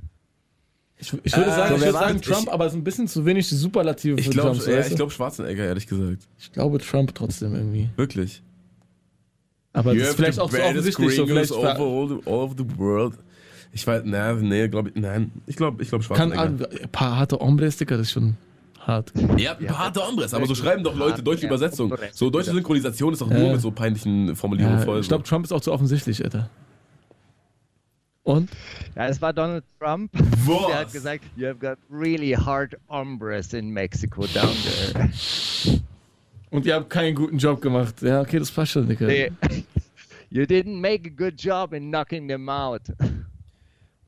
Ich, 0.97 1.11
ich 1.23 1.35
würde 1.35 1.49
Äh, 1.49 1.53
sagen, 1.55 1.69
so, 1.69 1.75
ich 1.75 1.81
würde 1.81 1.91
sagen? 1.93 2.21
Trump, 2.21 2.43
Ich- 2.47 2.51
aber 2.53 2.65
es 2.65 2.71
ist 2.73 2.77
ein 2.77 2.83
bisschen 2.85 3.07
zu 3.09 3.25
wenig 3.25 3.47
Superlative 3.49 4.15
für 4.15 4.19
Ich 4.21 4.29
glaube 4.29 4.51
Trump. 4.51 4.61
so, 4.61 4.71
ja, 4.71 4.79
ich 4.79 4.89
du? 4.89 4.95
glaub 4.95 5.11
Schwarzenegger, 5.11 5.65
ehrlich 5.65 5.87
gesagt. 5.87 6.27
ich 6.37 6.51
glaube 6.53 6.77
Trump 6.79 7.13
trotzdem 7.15 7.55
irgendwie. 7.55 7.89
Wirklich. 7.97 8.41
Aber 9.73 9.93
You 9.93 9.99
das 9.99 10.09
ist 10.09 10.15
vielleicht 10.15 10.39
auch 10.39 10.51
so 10.51 10.61
offensichtlich. 10.61 11.15
So, 11.15 11.25
vielleicht 11.27 11.51
over 11.51 11.79
all, 11.79 12.07
the, 12.07 12.15
all 12.25 12.39
of 12.43 12.55
the 12.57 12.65
world. 12.77 13.17
Ich 13.71 13.85
weiß, 13.85 14.01
na, 14.05 14.33
nee, 14.33 14.67
glaube 14.67 14.89
ich, 14.89 14.95
nein. 14.95 15.31
Ich 15.45 15.55
glaube, 15.55 15.81
ich 15.83 15.89
glaube 15.89 16.03
kann 16.05 16.31
Schwarzenegger. 16.33 16.69
ein 16.83 16.89
paar 16.91 17.17
harte 17.17 17.37
Hombres, 17.37 17.77
Dicker, 17.77 17.97
das 17.97 18.07
ist 18.07 18.13
schon 18.13 18.35
hart. 18.79 19.11
ja, 19.37 19.55
ein 19.57 19.65
paar 19.67 19.77
harte 19.77 20.05
Hombres, 20.05 20.33
aber 20.33 20.47
so 20.47 20.55
schreiben 20.55 20.83
doch 20.83 20.95
Leute 20.95 21.21
deutsche 21.21 21.43
Ja, 21.43 21.49
Übersetzung. 21.49 21.93
So 22.11 22.29
deutsche 22.29 22.51
Synchronisation 22.51 23.13
ist 23.13 23.21
doch 23.21 23.29
nur 23.29 23.37
Ja. 23.43 23.51
mit 23.53 23.61
so 23.61 23.69
peinlichen 23.71 24.35
Formulierungen 24.35 24.79
Ja, 24.79 24.85
voll. 24.85 24.99
ich 24.99 25.07
glaube, 25.07 25.23
Trump 25.23 25.45
ist 25.45 25.51
auch 25.51 25.61
zu 25.61 25.71
offensichtlich, 25.71 26.23
Alter. 26.23 26.49
Und? 28.23 28.49
Ja, 28.95 29.07
es 29.07 29.21
war 29.21 29.33
Donald 29.33 29.63
Trump. 29.79 30.11
Was? 30.13 30.67
Der 30.67 30.79
hat 30.79 30.91
gesagt, 30.91 31.23
you 31.35 31.47
have 31.47 31.57
got 31.59 31.77
really 31.91 32.31
hard 32.33 32.75
hombres 32.89 33.53
in 33.53 33.69
Mexico 33.69 34.25
down 34.33 34.49
there. 34.93 35.09
Und 36.51 36.65
ihr 36.65 36.75
habt 36.75 36.89
keinen 36.89 37.15
guten 37.15 37.37
Job 37.37 37.61
gemacht. 37.61 38.01
Ja, 38.01 38.21
okay, 38.21 38.39
das 38.39 38.51
passt 38.51 38.71
schon, 38.73 38.87
Dicker. 38.87 39.07
They- 39.07 39.31
you 40.29 40.43
didn't 40.43 40.79
make 40.79 41.07
a 41.07 41.13
good 41.15 41.39
job 41.41 41.73
in 41.73 41.89
knocking 41.89 42.27
them 42.27 42.49
out. 42.49 42.81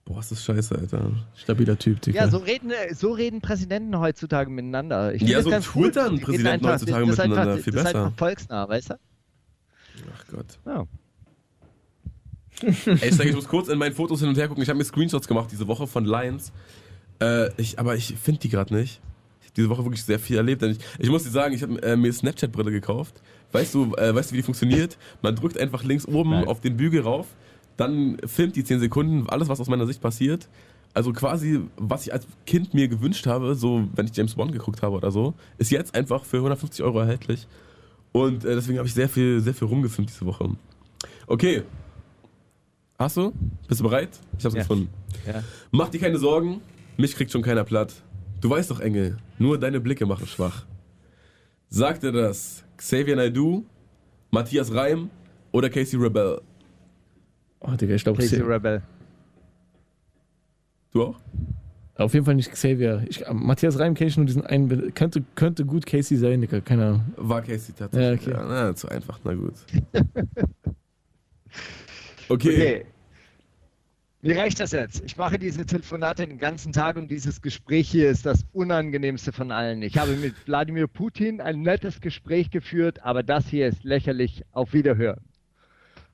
Boah, 0.05 0.19
ist 0.19 0.31
das 0.31 0.43
scheiße, 0.43 0.75
Alter. 0.77 1.11
Stabiler 1.35 1.77
Typ, 1.77 2.01
Dicker. 2.01 2.17
Ja, 2.17 2.27
so 2.27 2.37
reden, 2.37 2.71
so 2.93 3.11
reden 3.11 3.39
Präsidenten 3.41 3.97
heutzutage 3.99 4.49
miteinander. 4.49 5.13
Ich 5.13 5.21
Ja, 5.21 5.41
so 5.41 5.49
ganz 5.51 5.71
gut. 5.71 5.83
twittern 5.93 6.15
Die 6.15 6.15
reden 6.15 6.25
Präsidenten 6.25 6.65
einfach- 6.65 6.71
heutzutage 6.73 7.05
das 7.05 7.09
ist 7.13 7.17
miteinander, 7.19 7.51
einfach, 7.51 7.63
viel 7.63 7.73
das 7.73 7.81
ist 7.81 7.87
besser. 7.93 8.05
einfach 8.05 8.17
volksnah, 8.17 8.69
weißt 8.69 8.89
du? 8.89 8.93
Ach 10.13 10.25
Gott. 10.31 10.59
Ja. 10.65 10.85
Ey, 13.01 13.11
Stag, 13.13 13.25
ich 13.27 13.35
muss 13.35 13.47
kurz 13.47 13.69
in 13.69 13.77
meinen 13.77 13.93
Fotos 13.93 14.19
hin 14.19 14.29
und 14.29 14.37
her 14.37 14.47
gucken. 14.47 14.61
Ich 14.63 14.69
habe 14.69 14.77
mir 14.77 14.83
Screenshots 14.85 15.27
gemacht 15.27 15.49
diese 15.51 15.67
Woche 15.67 15.87
von 15.87 16.05
Lions. 16.05 16.51
Äh, 17.19 17.49
ich, 17.59 17.79
aber 17.79 17.95
ich 17.95 18.15
finde 18.21 18.39
die 18.41 18.49
gerade 18.49 18.73
nicht. 18.75 19.01
Ich 19.41 19.47
habe 19.47 19.53
diese 19.55 19.69
Woche 19.69 19.83
wirklich 19.85 20.03
sehr 20.03 20.19
viel 20.19 20.37
erlebt. 20.37 20.61
Denn 20.61 20.71
ich, 20.71 20.79
ich 20.99 21.09
muss 21.09 21.23
dir 21.23 21.29
sagen, 21.29 21.53
ich 21.55 21.63
habe 21.63 21.81
äh, 21.81 21.95
mir 21.95 22.11
Snapchat-Brille 22.11 22.71
gekauft. 22.71 23.21
Weißt 23.51 23.73
du, 23.73 23.93
äh, 23.95 24.13
weißt 24.13 24.29
du, 24.31 24.33
wie 24.33 24.37
die 24.37 24.43
funktioniert? 24.43 24.97
Man 25.21 25.35
drückt 25.35 25.57
einfach 25.57 25.83
links 25.83 26.05
oben 26.07 26.31
Nein. 26.31 26.47
auf 26.47 26.59
den 26.61 26.77
Bügel 26.77 27.01
rauf, 27.01 27.27
dann 27.81 28.17
filmt 28.25 28.55
die 28.55 28.63
10 28.63 28.79
Sekunden 28.79 29.27
alles, 29.29 29.49
was 29.49 29.59
aus 29.59 29.67
meiner 29.67 29.85
Sicht 29.85 30.01
passiert. 30.01 30.47
Also 30.93 31.11
quasi, 31.13 31.61
was 31.77 32.05
ich 32.05 32.13
als 32.13 32.25
Kind 32.45 32.73
mir 32.73 32.87
gewünscht 32.87 33.25
habe, 33.25 33.55
so 33.55 33.87
wenn 33.95 34.05
ich 34.05 34.15
James 34.15 34.35
Bond 34.35 34.51
geguckt 34.51 34.81
habe 34.81 34.95
oder 34.95 35.11
so, 35.11 35.33
ist 35.57 35.71
jetzt 35.71 35.95
einfach 35.95 36.23
für 36.25 36.37
150 36.37 36.83
Euro 36.83 36.99
erhältlich. 36.99 37.47
Und 38.11 38.43
äh, 38.45 38.55
deswegen 38.55 38.77
habe 38.77 38.87
ich 38.87 38.93
sehr 38.93 39.07
viel, 39.09 39.39
sehr 39.39 39.53
viel 39.53 39.67
rumgefilmt 39.67 40.09
diese 40.09 40.25
Woche. 40.25 40.49
Okay. 41.27 41.63
Hast 42.99 43.17
du? 43.17 43.31
Bist 43.67 43.79
du 43.79 43.83
bereit? 43.85 44.09
Ich 44.37 44.43
hab's 44.45 44.53
Ja. 44.55 44.61
gefunden. 44.61 44.89
Ja. 45.25 45.43
Mach 45.71 45.89
dir 45.89 45.99
keine 45.99 46.17
Sorgen, 46.19 46.61
mich 46.97 47.15
kriegt 47.15 47.31
schon 47.31 47.41
keiner 47.41 47.63
platt. 47.63 47.93
Du 48.41 48.49
weißt 48.49 48.69
doch, 48.69 48.79
Engel, 48.79 49.17
nur 49.39 49.57
deine 49.59 49.79
Blicke 49.79 50.05
machen 50.05 50.27
schwach. 50.27 50.65
Sagte 51.69 52.11
das 52.11 52.63
Xavier 52.77 53.15
Naidoo, 53.15 53.63
Matthias 54.29 54.73
Reim 54.73 55.09
oder 55.51 55.69
Casey 55.69 55.97
Rebel? 55.99 56.41
Oh, 57.61 57.71
Digga, 57.71 57.95
ich 57.95 58.03
glaube, 58.03 58.21
Casey 58.21 58.41
Rebel. 58.41 58.81
Du 60.91 61.03
auch? 61.03 61.19
auf 62.01 62.13
jeden 62.13 62.25
Fall 62.25 62.35
nicht 62.35 62.51
Xavier. 62.51 63.03
Ich, 63.07 63.25
äh, 63.25 63.33
Matthias 63.33 63.79
Reim 63.79 63.93
kenne 63.93 64.09
ich 64.09 64.17
nur 64.17 64.25
diesen 64.25 64.45
einen. 64.45 64.93
Könnte, 64.93 65.23
könnte 65.35 65.65
gut 65.65 65.85
Casey 65.85 66.17
sein, 66.17 66.41
Digga, 66.41 66.59
keine 66.61 66.85
Ahnung. 66.85 67.01
War 67.17 67.41
Casey 67.41 67.73
tatsächlich. 67.73 68.27
Ja, 68.27 68.39
okay. 68.39 68.45
na, 68.47 68.75
zu 68.75 68.89
einfach, 68.89 69.19
na 69.23 69.33
gut. 69.33 69.53
okay. 72.29 72.49
Okay. 72.49 72.85
Wie 74.23 74.33
reicht 74.33 74.59
das 74.59 74.71
jetzt? 74.71 75.01
Ich 75.03 75.17
mache 75.17 75.39
diese 75.39 75.65
Telefonate 75.65 76.27
den 76.27 76.37
ganzen 76.37 76.71
Tag 76.71 76.95
und 76.95 77.09
dieses 77.09 77.41
Gespräch 77.41 77.89
hier 77.89 78.11
ist 78.11 78.23
das 78.23 78.45
unangenehmste 78.53 79.31
von 79.31 79.51
allen. 79.51 79.81
Ich 79.81 79.97
habe 79.97 80.15
mit 80.15 80.35
Wladimir 80.45 80.85
Putin 80.85 81.41
ein 81.41 81.63
nettes 81.63 82.01
Gespräch 82.01 82.51
geführt, 82.51 83.01
aber 83.01 83.23
das 83.23 83.47
hier 83.47 83.67
ist 83.67 83.83
lächerlich. 83.83 84.43
Auf 84.51 84.73
Wiederhören. 84.73 85.21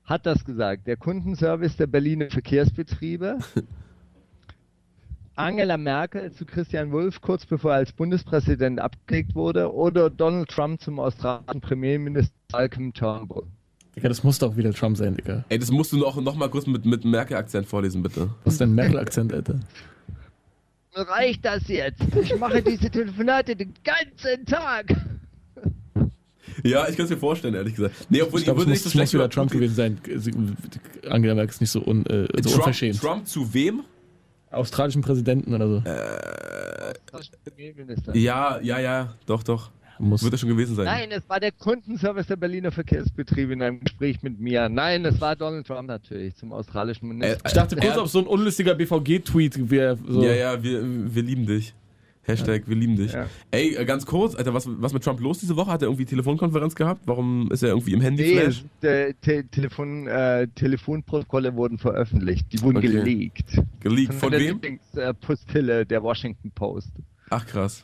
Hat 0.07 0.25
das 0.25 0.45
gesagt? 0.45 0.87
Der 0.87 0.95
Kundenservice 0.95 1.75
der 1.75 1.87
Berliner 1.87 2.29
Verkehrsbetriebe? 2.29 3.39
Angela 5.35 5.77
Merkel 5.77 6.31
zu 6.31 6.45
Christian 6.45 6.91
Wulff 6.91 7.21
kurz 7.21 7.45
bevor 7.45 7.71
er 7.71 7.77
als 7.77 7.91
Bundespräsident 7.91 8.79
abgelegt 8.79 9.35
wurde 9.35 9.71
oder 9.71 10.09
Donald 10.09 10.49
Trump 10.49 10.81
zum 10.81 10.99
australischen 10.99 11.61
Premierminister 11.61 12.33
Malcolm 12.51 12.93
Turnbull? 12.93 13.43
Digga, 13.95 14.07
das 14.07 14.23
muss 14.23 14.39
doch 14.39 14.55
wieder 14.55 14.73
Trump 14.73 14.95
sein, 14.95 15.15
Digga. 15.15 15.43
Ey, 15.49 15.59
das 15.59 15.71
musst 15.71 15.91
du 15.91 15.97
noch, 15.97 16.19
noch 16.21 16.35
mal 16.35 16.49
kurz 16.49 16.65
mit, 16.67 16.85
mit 16.85 17.03
Merkel-Akzent 17.03 17.67
vorlesen, 17.67 18.01
bitte. 18.01 18.29
Was 18.45 18.53
ist 18.53 18.61
denn 18.61 18.73
Merkel-Akzent, 18.73 19.33
Alter? 19.33 19.59
Reicht 20.93 21.43
das 21.43 21.67
jetzt? 21.67 22.01
Ich 22.15 22.35
mache 22.39 22.61
diese 22.63 22.89
Telefonate 22.89 23.55
den 23.55 23.73
ganzen 23.83 24.45
Tag. 24.45 24.95
Ja, 26.63 26.87
ich 26.87 26.95
kann 26.95 27.05
es 27.05 27.11
mir 27.11 27.17
vorstellen, 27.17 27.53
ehrlich 27.55 27.75
gesagt. 27.75 27.95
Nee, 28.09 28.21
obwohl 28.21 28.39
Ich 28.39 28.45
glaube, 28.45 28.61
es 28.61 28.67
würde 28.67 28.71
muss, 28.77 28.85
es 28.85 28.95
muss 28.95 29.13
wieder 29.13 29.29
Trump 29.29 29.51
gewesen 29.51 29.75
sein. 29.75 29.97
Angela 31.09 31.35
Merkel 31.35 31.49
ist 31.51 31.61
nicht 31.61 31.71
so, 31.71 31.81
un, 31.85 32.05
äh, 32.05 32.21
so 32.21 32.25
Trump, 32.41 32.55
unverschämt. 32.57 32.99
Trump 33.01 33.27
zu 33.27 33.53
wem? 33.53 33.81
Australischen 34.51 35.01
Präsidenten 35.01 35.53
oder 35.53 35.67
so. 35.67 35.83
Premierminister. 37.45 38.15
Ja, 38.15 38.59
ja, 38.61 38.79
ja, 38.79 39.13
doch, 39.25 39.43
doch. 39.43 39.71
Muss. 39.99 40.21
Wird 40.21 40.33
er 40.33 40.37
schon 40.37 40.49
gewesen 40.49 40.75
sein. 40.75 40.85
Nein, 40.85 41.09
es 41.11 41.27
war 41.27 41.39
der 41.39 41.51
Kundenservice 41.51 42.27
der 42.27 42.35
Berliner 42.35 42.71
Verkehrsbetriebe 42.71 43.53
in 43.53 43.63
einem 43.63 43.79
Gespräch 43.79 44.21
mit 44.21 44.39
mir. 44.39 44.69
Nein, 44.69 45.03
es 45.05 45.19
war 45.19 45.35
Donald 45.35 45.65
Trump 45.65 45.87
natürlich 45.87 46.35
zum 46.35 46.53
australischen 46.53 47.07
Minister. 47.09 47.37
Ich 47.47 47.53
dachte 47.53 47.75
kurz, 47.75 47.95
Er- 47.95 48.01
ob 48.03 48.07
so 48.07 48.19
ein 48.19 48.27
unlustiger 48.27 48.75
BVG-Tweet 48.75 49.71
wäre. 49.71 49.97
So. 50.07 50.23
Ja, 50.23 50.33
ja, 50.33 50.61
wir, 50.63 50.83
wir 51.15 51.23
lieben 51.23 51.47
dich. 51.47 51.73
Hashtag, 52.27 52.67
wir 52.67 52.75
lieben 52.75 52.95
dich. 52.97 53.13
Ja. 53.13 53.27
Ey, 53.51 53.75
äh, 53.75 53.85
ganz 53.85 54.05
kurz, 54.05 54.35
Alter, 54.35 54.53
was, 54.53 54.67
was 54.67 54.93
mit 54.93 55.03
Trump 55.03 55.19
los 55.21 55.39
diese 55.39 55.55
Woche? 55.55 55.71
Hat 55.71 55.81
er 55.81 55.87
irgendwie 55.87 56.05
Telefonkonferenz 56.05 56.75
gehabt? 56.75 57.01
Warum 57.05 57.49
ist 57.51 57.63
er 57.63 57.69
irgendwie 57.69 57.93
im 57.93 57.99
Nee, 57.99 58.05
Handy-Flash? 58.05 58.63
de, 58.83 59.13
te, 59.21 59.45
Telefon, 59.49 60.07
äh, 60.07 60.47
Telefonprotokolle 60.53 61.55
wurden 61.55 61.77
veröffentlicht. 61.77 62.45
Die 62.51 62.61
wurden 62.61 62.77
Okay. 62.77 62.87
geleakt. 62.89 63.61
Geleakt 63.79 64.13
von 64.15 64.31
der 64.31 64.39
wem? 64.41 64.59
Lieblingspostille 64.61 65.85
der 65.85 66.03
Washington 66.03 66.51
Post. 66.51 66.91
Ach, 67.29 67.45
krass. 67.45 67.83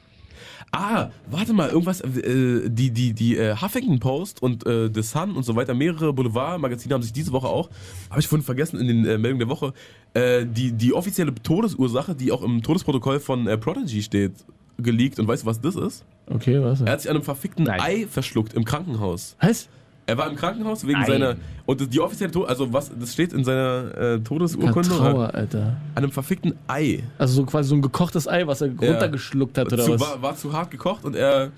Ah, 0.72 1.10
warte 1.30 1.54
mal, 1.54 1.70
irgendwas, 1.70 2.02
äh, 2.02 2.70
die, 2.70 2.92
die, 2.92 3.14
die 3.14 3.38
äh, 3.38 3.56
Huffington 3.56 4.00
Post 4.00 4.42
und 4.42 4.66
äh, 4.66 4.90
The 4.94 5.02
Sun 5.02 5.36
und 5.36 5.44
so 5.44 5.56
weiter, 5.56 5.74
mehrere 5.74 6.14
Boulevard-Magazine 6.14 6.96
haben 6.96 7.04
sich 7.04 7.14
diese 7.14 7.32
Woche 7.32 7.48
auch, 7.48 7.70
habe 8.10 8.20
ich 8.20 8.28
vorhin 8.28 8.44
vergessen 8.44 8.80
in 8.80 8.88
den 8.88 9.06
äh, 9.06 9.18
Meldungen 9.18 9.40
der 9.40 9.50
Woche, 9.50 9.74
äh, 10.14 10.46
die, 10.46 10.72
die 10.72 10.94
offizielle 10.94 11.34
Todesursache, 11.36 12.16
die 12.16 12.32
auch 12.32 12.42
im 12.42 12.64
Todesprotokoll 12.64 13.20
von 13.20 13.48
äh, 13.48 13.58
Prodigy 13.58 14.02
steht, 14.02 14.34
geleakt. 14.78 15.20
Und 15.20 15.28
weißt 15.28 15.44
du, 15.44 15.48
was 15.48 15.62
das 15.62 15.76
ist? 15.76 16.06
Okay, 16.28 16.62
was? 16.62 16.82
Er 16.82 16.94
hat 16.94 17.02
sich 17.02 17.10
an 17.10 17.18
einem 17.18 17.26
verfickten 17.26 17.66
Nein. 17.66 17.80
Ei 17.80 18.08
verschluckt 18.08 18.54
im 18.54 18.66
Krankenhaus. 18.66 19.36
Was? 19.40 19.70
Er 20.06 20.18
war 20.18 20.30
im 20.30 20.36
Krankenhaus 20.36 20.84
wegen 20.86 21.00
Nein. 21.00 21.06
seiner. 21.08 21.36
Und 21.66 21.94
die 21.94 22.00
offizielle 22.02 22.32
Tod, 22.32 22.50
also 22.50 22.72
was, 22.74 22.92
das 23.00 23.14
steht 23.14 23.32
in 23.32 23.44
seiner 23.46 23.98
äh, 23.98 24.20
Todesurkunde. 24.20 24.90
Trauer, 24.90 25.34
Alter. 25.34 25.78
An 25.96 26.04
einem 26.04 26.12
verfickten 26.12 26.56
Ei. 26.68 27.04
Also 27.18 27.36
so 27.36 27.46
quasi 27.46 27.70
so 27.70 27.76
ein 27.76 27.82
gekochtes 27.82 28.28
Ei, 28.28 28.46
was 28.46 28.60
er 28.62 28.68
runtergeschluckt 28.70 29.58
hat, 29.58 29.72
oder 29.72 29.84
zu, 29.86 29.94
was? 29.94 30.02
war, 30.02 30.22
war 30.22 30.36
zu 30.36 30.52
hart 30.52 30.72
gekocht 30.72 31.06
und 31.06 31.16
er 31.16 31.52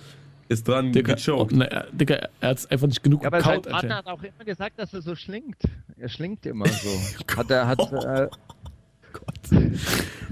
ist 0.48 0.68
dran 0.68 0.92
Digga, 0.92 1.16
gechoked. 1.16 1.54
oh, 1.54 1.56
na, 1.58 1.66
er- 1.66 1.88
Digga, 1.92 2.28
er 2.40 2.50
hat 2.50 2.72
einfach 2.72 2.86
nicht 2.86 3.02
genug 3.02 3.24
Ja, 3.24 3.30
aber 3.30 3.40
gekaut. 3.40 3.68
Anscheinend. 3.68 3.96
hat 3.96 4.06
auch 4.06 4.22
immer 4.22 4.46
gesagt, 4.46 4.78
dass 4.78 4.94
er 4.94 5.02
so 5.02 5.16
schlingt. 5.16 5.58
Er 5.98 6.10
schlingt 6.10 6.46
immer 6.46 6.68
so. 6.68 6.90
Hat 7.38 7.50
er, 7.50 7.68
hat, 7.68 7.80
äh, 7.80 8.28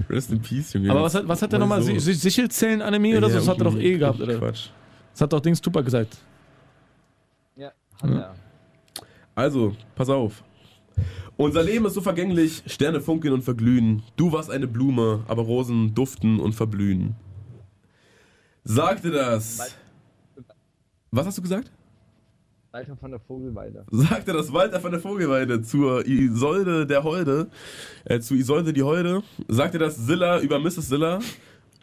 Rest 0.08 0.30
in 0.30 0.40
Peace, 0.40 0.72
Junge. 0.74 0.90
Aber 0.90 1.02
was 1.02 1.14
hat, 1.14 1.26
was 1.26 1.40
hat 1.42 1.52
er 1.52 1.58
nochmal? 1.58 1.82
So. 1.82 1.98
Si- 1.98 2.12
Sichelzellen-Anämie 2.12 3.16
oder 3.16 3.28
so? 3.30 3.38
Das 3.38 3.48
hat 3.48 3.58
er 3.58 3.64
doch 3.64 3.76
eh 3.76 3.96
gehabt, 3.98 4.20
oder? 4.20 4.38
Quatsch. 4.38 4.68
Das 5.12 5.20
hat 5.22 5.32
doch 5.32 5.40
Dings 5.40 5.60
Tupac 5.60 5.84
gesagt. 5.84 6.16
Ja. 8.12 8.34
Also, 9.34 9.74
pass 9.94 10.08
auf. 10.08 10.42
Unser 11.36 11.62
Leben 11.64 11.84
ist 11.86 11.94
so 11.94 12.00
vergänglich, 12.00 12.62
Sterne 12.66 13.00
funkeln 13.00 13.34
und 13.34 13.42
verglühen. 13.42 14.02
Du 14.16 14.30
warst 14.32 14.50
eine 14.50 14.68
Blume, 14.68 15.24
aber 15.26 15.42
Rosen 15.42 15.94
duften 15.94 16.38
und 16.38 16.54
verblühen. 16.54 17.16
Sagte 18.62 19.10
das. 19.10 19.74
Was 21.10 21.26
hast 21.26 21.38
du 21.38 21.42
gesagt? 21.42 21.70
Walter 22.72 22.96
von 22.96 23.10
der 23.10 23.20
Vogelweide. 23.20 23.84
Sagte 23.90 24.32
das 24.32 24.52
Walter 24.52 24.80
von 24.80 24.90
der 24.90 25.00
Vogelweide 25.00 25.62
zur 25.62 26.04
Isolde 26.06 26.86
der 26.86 27.04
Holde, 27.04 27.48
äh, 28.04 28.18
zu 28.20 28.34
Isolde 28.34 28.72
die 28.72 28.82
Holde. 28.82 29.22
Sagte 29.48 29.78
das 29.78 30.06
Zilla 30.06 30.40
über 30.40 30.58
Mrs. 30.58 30.88
Zilla? 30.88 31.20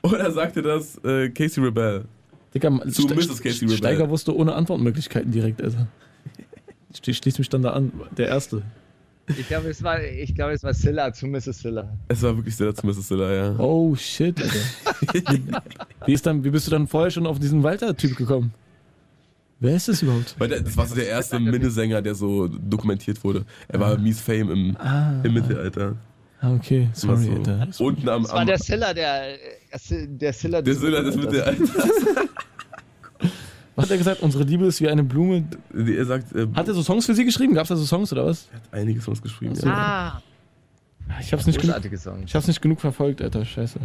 Oder 0.04 0.32
sagte 0.32 0.62
das 0.62 0.98
äh, 1.06 1.30
Casey 1.30 1.64
Rebel? 1.64 2.06
Digga, 2.54 2.70
Zu 2.90 3.04
Ste- 3.04 3.16
Mrs. 3.16 3.42
Casey 3.42 3.66
Rebel. 3.68 3.78
Steiger 3.78 4.10
wusste 4.10 4.36
ohne 4.36 4.54
Antwortmöglichkeiten 4.54 5.32
direkt, 5.32 5.62
Alter. 5.62 5.88
Ich 7.06 7.18
schließe 7.18 7.40
mich 7.40 7.50
dann 7.50 7.62
da 7.62 7.72
an. 7.72 7.92
Der 8.18 8.28
Erste. 8.28 8.62
Ich 9.38 9.48
glaube, 9.48 9.70
es 9.70 9.82
war, 9.84 10.02
ich 10.04 10.36
glaube, 10.36 10.54
es 10.54 10.64
war 10.64 10.74
Silla 10.74 11.14
zu 11.14 11.26
Mrs. 11.28 11.60
Silla. 11.62 11.88
Es 12.10 12.22
war 12.22 12.36
wirklich 12.36 12.56
Zilla 12.56 12.74
zu 12.74 12.86
Mrs. 12.86 13.08
Zilla, 13.08 13.32
ja. 13.34 13.56
Oh 13.60 13.96
shit, 13.96 14.38
Alter. 14.42 15.64
wie, 16.06 16.14
ist 16.14 16.26
dann, 16.26 16.44
wie 16.44 16.50
bist 16.50 16.68
du 16.68 16.72
dann 16.72 16.88
vorher 16.88 17.12
schon 17.12 17.26
auf 17.28 17.40
diesen 17.40 17.64
Walter-Typ 17.64 18.18
gekommen? 18.18 18.54
Wer 19.60 19.76
ist 19.76 19.88
das 19.88 20.02
überhaupt? 20.02 20.36
Weil 20.40 20.50
der, 20.50 20.62
das 20.62 20.76
war 20.76 20.88
so 20.88 20.96
der 20.96 21.08
erste 21.08 21.40
Minnesänger, 21.40 22.02
der 22.02 22.16
so 22.16 22.48
dokumentiert 22.48 23.24
wurde. 23.24 23.46
Er 23.68 23.80
war 23.80 23.98
mies 23.98 24.20
Fame 24.20 24.50
im, 24.50 24.78
Ah, 24.78 25.22
im 25.24 25.34
Mittelalter. 25.34 25.96
ah, 26.42 26.54
okay, 26.56 26.90
sorry, 26.94 27.26
so. 27.26 27.32
Alter. 27.34 27.68
Unten 27.80 28.10
am, 28.10 28.24
Das 28.24 28.32
war 28.34 28.40
am 28.42 28.48
der 28.48 28.58
Silla, 28.58 28.94
der, 28.94 29.36
äh, 29.36 30.08
der 30.08 30.34
Silla 30.34 30.62
der 30.64 30.76
Zilla 30.78 31.02
des 31.04 31.16
Mittelalters. 31.16 31.70
Hat 33.82 33.92
er 33.92 33.98
gesagt? 33.98 34.22
Unsere 34.22 34.44
Liebe 34.44 34.66
ist 34.66 34.80
wie 34.82 34.88
eine 34.90 35.04
Blume. 35.04 35.46
Er 35.74 36.06
sagt, 36.06 36.34
äh, 36.36 36.48
Hat 36.54 36.68
er 36.68 36.74
so 36.74 36.82
Songs 36.84 37.06
für 37.06 37.16
sie 37.16 37.26
geschrieben? 37.26 37.54
Gab 37.54 37.64
es 37.64 37.70
da 37.70 37.76
so 37.76 37.86
Songs 37.86 38.12
oder 38.12 38.26
was? 38.26 38.50
hat 38.54 38.62
einige 38.72 39.02
Songs 39.02 39.22
geschrieben. 39.22 39.56
so. 39.56 39.68
Ja. 39.68 40.22
Ah, 41.10 41.14
Ich 41.20 41.34
hab's 41.34 41.46
nicht 41.46 41.60
genug, 41.60 41.72
großartige 41.76 41.98
Song. 41.98 42.24
ich 42.26 42.36
hab's 42.36 42.48
nicht 42.48 42.62
genug 42.62 42.80
verfolgt, 42.80 43.22
Alter. 43.22 43.44
Scheiße. 43.46 43.80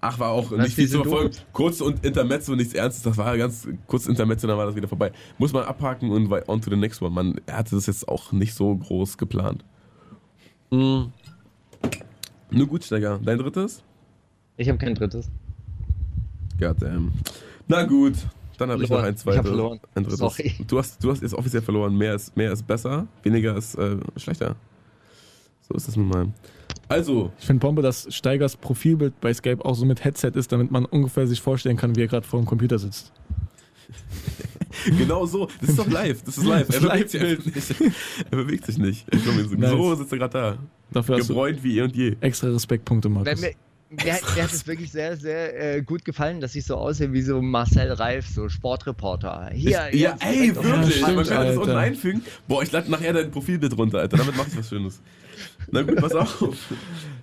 Ach, 0.00 0.18
war 0.18 0.30
auch 0.30 0.50
nicht 0.52 0.74
viel 0.74 0.88
zu 0.88 1.02
verfolgen. 1.02 1.34
Kurz 1.52 1.80
und 1.80 2.04
Intermezzo, 2.04 2.54
nichts 2.54 2.74
Ernstes. 2.74 3.02
Das 3.02 3.16
war 3.16 3.36
ganz 3.38 3.66
kurz 3.86 4.06
Intermezzo, 4.06 4.46
dann 4.46 4.58
war 4.58 4.66
das 4.66 4.76
wieder 4.76 4.86
vorbei. 4.88 5.10
Muss 5.38 5.52
man 5.52 5.64
abhaken 5.64 6.10
und 6.10 6.30
on 6.48 6.60
to 6.60 6.70
the 6.70 6.76
next 6.76 7.00
one. 7.02 7.12
Man 7.14 7.40
er 7.46 7.56
hatte 7.58 7.74
das 7.74 7.86
jetzt 7.86 8.06
auch 8.06 8.30
nicht 8.32 8.54
so 8.54 8.76
groß 8.76 9.16
geplant. 9.18 9.64
Mhm. 10.70 11.12
Nur 12.50 12.66
gut, 12.66 12.84
Steiger. 12.84 13.18
Dein 13.24 13.38
drittes? 13.38 13.82
Ich 14.58 14.68
habe 14.68 14.78
kein 14.78 14.94
drittes. 14.94 15.28
Goddamn. 16.60 17.12
Na 17.68 17.82
gut, 17.84 18.14
dann 18.56 18.70
habe 18.70 18.82
ich 18.84 18.90
noch 18.90 19.02
ein 19.02 19.14
Ich 19.14 19.20
zweites. 19.20 19.38
hab 19.38 19.46
verloren. 19.46 19.80
Ein 19.94 20.02
drittes. 20.04 20.18
Sorry. 20.18 20.54
Du 20.66 20.78
hast, 20.78 21.02
du 21.02 21.10
hast 21.10 21.22
jetzt 21.22 21.34
offiziell 21.34 21.62
verloren. 21.62 21.96
Mehr 21.96 22.14
ist, 22.14 22.36
mehr 22.36 22.52
ist 22.52 22.66
besser, 22.66 23.06
weniger 23.22 23.56
ist 23.56 23.74
äh, 23.76 23.96
schlechter. 24.16 24.56
So 25.68 25.74
ist 25.74 25.88
es 25.88 25.96
nun 25.96 26.08
mal. 26.08 26.32
Also, 26.88 27.32
Ich 27.40 27.46
finde 27.46 27.60
Bombe, 27.60 27.82
dass 27.82 28.06
Steigers 28.14 28.56
Profilbild 28.56 29.20
bei 29.20 29.34
Skype 29.34 29.64
auch 29.64 29.74
so 29.74 29.84
mit 29.84 30.04
Headset 30.04 30.30
ist, 30.34 30.52
damit 30.52 30.70
man 30.70 30.84
ungefähr 30.84 31.26
sich 31.26 31.40
vorstellen 31.40 31.76
kann, 31.76 31.96
wie 31.96 32.02
er 32.02 32.06
gerade 32.06 32.26
vor 32.26 32.40
dem 32.40 32.46
Computer 32.46 32.78
sitzt. 32.78 33.12
genau 34.98 35.26
so. 35.26 35.48
Das 35.60 35.70
ist 35.70 35.78
doch 35.78 35.88
live. 35.88 36.22
Das 36.22 36.38
ist 36.38 36.44
live. 36.44 36.66
Das 36.68 36.76
Er 36.82 36.88
bewegt 36.88 37.10
sich 37.10 37.20
Live-Bild. 37.22 37.46
einfach 37.46 37.80
nicht. 37.80 37.94
Er 38.30 38.36
bewegt 38.36 38.66
sich 38.66 38.78
nicht. 38.78 39.06
Ich 39.14 39.22
so, 39.24 39.32
Nice. 39.56 39.98
sitzt 39.98 40.12
er 40.12 40.18
gerade 40.18 40.32
da. 40.32 40.58
Dafür 40.92 41.16
hast 41.16 41.28
du 41.28 41.34
Gebräunt 41.34 41.62
wie 41.64 41.78
eh 41.78 41.82
und 41.82 41.96
je. 41.96 42.16
extra 42.20 42.48
Respektpunkte, 42.48 43.08
Markus. 43.08 43.40
Mir, 43.40 43.52
mir, 43.90 44.04
mir 44.04 44.42
hat 44.42 44.52
es 44.52 44.66
wirklich 44.66 44.90
sehr, 44.90 45.16
sehr 45.16 45.76
äh, 45.76 45.82
gut 45.82 46.04
gefallen, 46.04 46.40
dass 46.40 46.54
ich 46.54 46.64
so 46.64 46.76
aussehe 46.76 47.12
wie 47.12 47.22
so 47.22 47.40
Marcel 47.40 47.92
Reif, 47.92 48.26
so 48.28 48.48
Sportreporter. 48.48 49.50
Hier, 49.52 49.70
ja, 49.70 49.88
jetzt 49.88 50.24
ey, 50.24 50.54
wirklich. 50.54 50.96
stimmt, 50.96 51.16
Man 51.16 51.16
kann 51.16 51.26
das 51.26 51.30
Alter. 51.30 51.60
unten 51.60 51.76
einfügen. 51.76 52.22
Boah, 52.48 52.62
ich 52.62 52.72
lade 52.72 52.90
nachher 52.90 53.12
dein 53.12 53.30
Profilbild 53.30 53.76
runter, 53.76 53.98
Alter. 54.00 54.16
Damit 54.16 54.36
mach 54.36 54.46
ich 54.46 54.56
was 54.56 54.68
Schönes. 54.68 55.00
Na 55.70 55.82
gut, 55.82 55.96
pass 55.96 56.14
auf. 56.14 56.56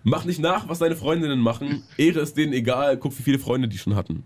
Mach 0.04 0.26
nicht 0.26 0.40
nach, 0.40 0.68
was 0.70 0.80
deine 0.80 0.96
Freundinnen 0.96 1.40
machen. 1.40 1.84
Ehre 1.98 2.20
ist 2.20 2.36
denen 2.38 2.54
egal. 2.54 2.98
Guck, 2.98 3.18
wie 3.18 3.24
viele 3.24 3.40
Freunde 3.40 3.68
die 3.68 3.78
schon 3.78 3.96
hatten. 3.96 4.24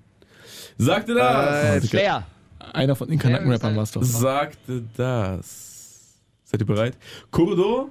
Sagte 0.77 1.13
das. 1.13 1.83
Äh, 1.83 1.87
Flair. 1.87 2.27
Einer 2.73 2.95
von 2.95 3.07
den 3.07 3.19
Kanaken-Rappern 3.19 3.75
war 3.75 3.83
es 3.83 3.91
doch. 3.91 4.03
Sagte 4.03 4.83
das. 4.97 6.15
Seid 6.43 6.61
ihr 6.61 6.65
bereit? 6.65 6.97
Kurdo, 7.31 7.89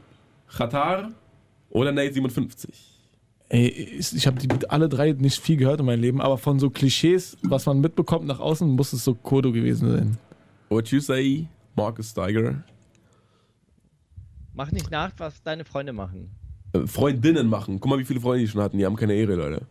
Qatar 0.55 1.11
oder 1.70 1.92
Nate 1.92 2.12
57? 2.14 2.95
Ey, 3.49 3.68
ich 3.68 4.14
ich 4.14 4.26
habe 4.26 4.38
die 4.38 4.49
alle 4.68 4.88
drei 4.88 5.12
nicht 5.12 5.40
viel 5.40 5.57
gehört 5.57 5.80
in 5.80 5.86
meinem 5.86 6.01
Leben, 6.01 6.20
aber 6.20 6.36
von 6.36 6.59
so 6.59 6.68
Klischees, 6.68 7.36
was 7.42 7.66
man 7.66 7.80
mitbekommt 7.80 8.26
nach 8.26 8.40
außen, 8.40 8.68
muss 8.68 8.92
es 8.92 9.05
so 9.05 9.14
Kodo 9.14 9.53
gewesen 9.53 9.90
sein. 9.90 10.18
What 10.68 10.88
you 10.88 10.99
say, 10.99 11.47
Marcus 11.76 12.11
Steiger? 12.11 12.64
Mach 14.53 14.72
nicht 14.72 14.90
nach, 14.90 15.12
was 15.18 15.42
deine 15.42 15.64
Freunde 15.64 15.92
machen. 15.92 16.30
Äh, 16.72 16.86
Freundinnen 16.86 17.47
machen. 17.49 17.78
Guck 17.78 17.90
mal, 17.90 17.99
wie 17.99 18.05
viele 18.05 18.20
Freunde 18.20 18.40
die 18.40 18.49
schon 18.49 18.62
hatten. 18.62 18.78
Die 18.78 18.86
haben 18.86 18.97
keine 18.97 19.14
Ehre, 19.14 19.34
Leute. 19.34 19.66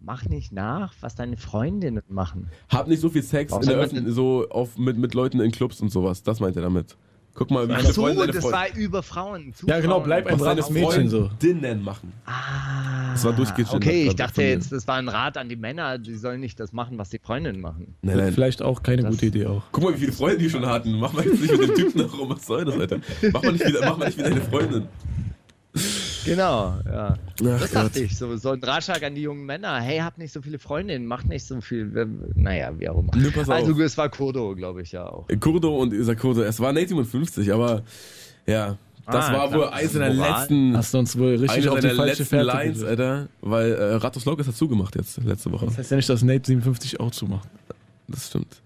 Mach 0.00 0.24
nicht 0.24 0.50
nach, 0.50 0.94
was 1.00 1.14
deine 1.14 1.36
Freundinnen 1.36 2.02
machen. 2.08 2.48
Hab 2.70 2.88
nicht 2.88 3.00
so 3.00 3.10
viel 3.10 3.22
Sex 3.22 3.52
in 3.52 3.60
der 3.60 3.76
Öffentlichkeit, 3.76 4.14
so 4.14 4.48
auf, 4.48 4.78
mit, 4.78 4.96
mit 4.96 5.12
Leuten 5.12 5.40
in 5.40 5.52
Clubs 5.52 5.80
und 5.82 5.90
sowas. 5.90 6.22
Das 6.22 6.40
meint 6.40 6.56
er 6.56 6.62
damit. 6.62 6.96
Guck 7.34 7.50
mal, 7.50 7.68
wie 7.68 7.72
Ach 7.72 7.80
viele 7.80 7.92
so, 7.92 8.02
Freunde 8.02 8.20
deine 8.26 8.32
das 8.32 8.44
war 8.52 8.74
über 8.76 9.02
Frauen. 9.02 9.54
zu 9.54 9.66
Ja, 9.66 9.80
genau, 9.80 10.00
bleib 10.00 10.26
ein 10.26 10.36
braves 10.36 10.68
Mädchen 10.68 11.08
so. 11.08 11.28
Freundinnen 11.28 11.82
machen. 11.82 12.12
Ah, 12.26 13.12
Das 13.12 13.24
war 13.24 13.32
durchgegendert 13.32 13.76
Okay, 13.76 14.08
ich 14.08 14.16
dachte 14.16 14.42
jetzt, 14.42 14.72
das 14.72 14.86
war 14.88 14.96
ein 14.96 15.08
Rat 15.08 15.38
an 15.38 15.48
die 15.48 15.56
Männer, 15.56 15.96
die 15.98 16.16
sollen 16.16 16.40
nicht 16.40 16.58
das 16.60 16.72
machen, 16.72 16.98
was 16.98 17.08
die 17.10 17.18
Freundinnen 17.18 17.60
machen. 17.60 17.94
Nein, 18.02 18.16
nein. 18.18 18.32
Vielleicht 18.32 18.62
auch 18.62 18.82
keine 18.82 19.02
Das- 19.02 19.12
gute 19.12 19.26
Idee 19.26 19.46
auch. 19.46 19.62
Guck 19.72 19.84
mal, 19.84 19.94
wie 19.94 19.98
viele 19.98 20.12
Freunde 20.12 20.38
die 20.38 20.50
schon 20.50 20.66
hatten. 20.66 20.98
Mach 20.98 21.12
mal 21.12 21.24
jetzt 21.24 21.40
nicht 21.40 21.56
mit 21.56 21.68
dem 21.68 21.74
Typen 21.76 22.02
noch 22.02 22.18
rum. 22.18 22.28
Was 22.30 22.46
soll 22.46 22.64
das, 22.64 22.74
Alter? 22.78 22.98
Mach 23.32 23.42
mal 23.42 23.52
nicht 23.52 23.66
wieder, 23.66 23.80
mach 23.88 23.96
mal 23.96 24.06
nicht 24.06 24.18
wie 24.18 24.22
deine 24.22 24.40
Freundin. 24.40 24.88
Genau, 26.24 26.74
ja. 26.84 27.16
Ach 27.16 27.60
Das 27.60 27.70
dachte 27.70 28.00
ich, 28.00 28.16
so, 28.16 28.36
so 28.36 28.50
ein 28.50 28.62
Ratschlag 28.62 29.02
an 29.02 29.14
die 29.14 29.22
jungen 29.22 29.44
Männer. 29.46 29.80
Hey, 29.80 29.98
habt 29.98 30.18
nicht 30.18 30.32
so 30.32 30.42
viele 30.42 30.58
Freundinnen, 30.58 31.06
macht 31.06 31.28
nicht 31.28 31.46
so 31.46 31.60
viel. 31.60 31.90
Naja, 32.34 32.72
wie 32.78 32.88
auch 32.88 32.98
immer. 32.98 33.12
Nö, 33.16 33.30
pass 33.30 33.48
auf. 33.48 33.54
also, 33.54 33.80
es 33.80 33.96
war 33.96 34.08
Kurdo, 34.08 34.54
glaube 34.54 34.82
ich, 34.82 34.92
ja 34.92 35.06
auch. 35.06 35.26
Kurdo 35.40 35.76
und 35.78 35.92
Isa 35.92 36.14
Kurdo. 36.14 36.42
Es 36.42 36.60
war 36.60 36.72
Nate 36.72 36.88
57, 36.88 37.52
aber 37.52 37.82
ja, 38.46 38.76
das 39.06 39.26
Ah, 39.26 39.32
war 39.32 39.48
klar, 39.48 39.72
wohl 39.72 39.80
ist 39.80 39.92
seiner 39.92 40.14
Moral. 40.14 40.40
letzten, 40.40 40.76
Hast 40.76 40.94
du 40.94 40.98
uns 40.98 41.18
wohl 41.18 41.34
richtig 41.36 41.68
auf 41.68 41.80
die 41.80 41.88
falsche 41.88 42.04
letzten 42.04 42.24
Fährte 42.26 42.46
Lines. 42.46 42.84
Alter, 42.84 43.28
weil 43.40 43.72
äh, 43.72 43.94
Rathaus 43.94 44.24
ist 44.26 44.48
dazugemacht 44.48 44.94
jetzt, 44.96 45.22
letzte 45.24 45.50
Woche. 45.50 45.66
Das 45.66 45.78
heißt 45.78 45.90
ja 45.90 45.96
nicht, 45.96 46.08
dass 46.08 46.22
Nate 46.22 46.46
57 46.46 47.00
auch 47.00 47.10
zumacht. 47.10 47.48
Das 48.08 48.28
stimmt. 48.28 48.60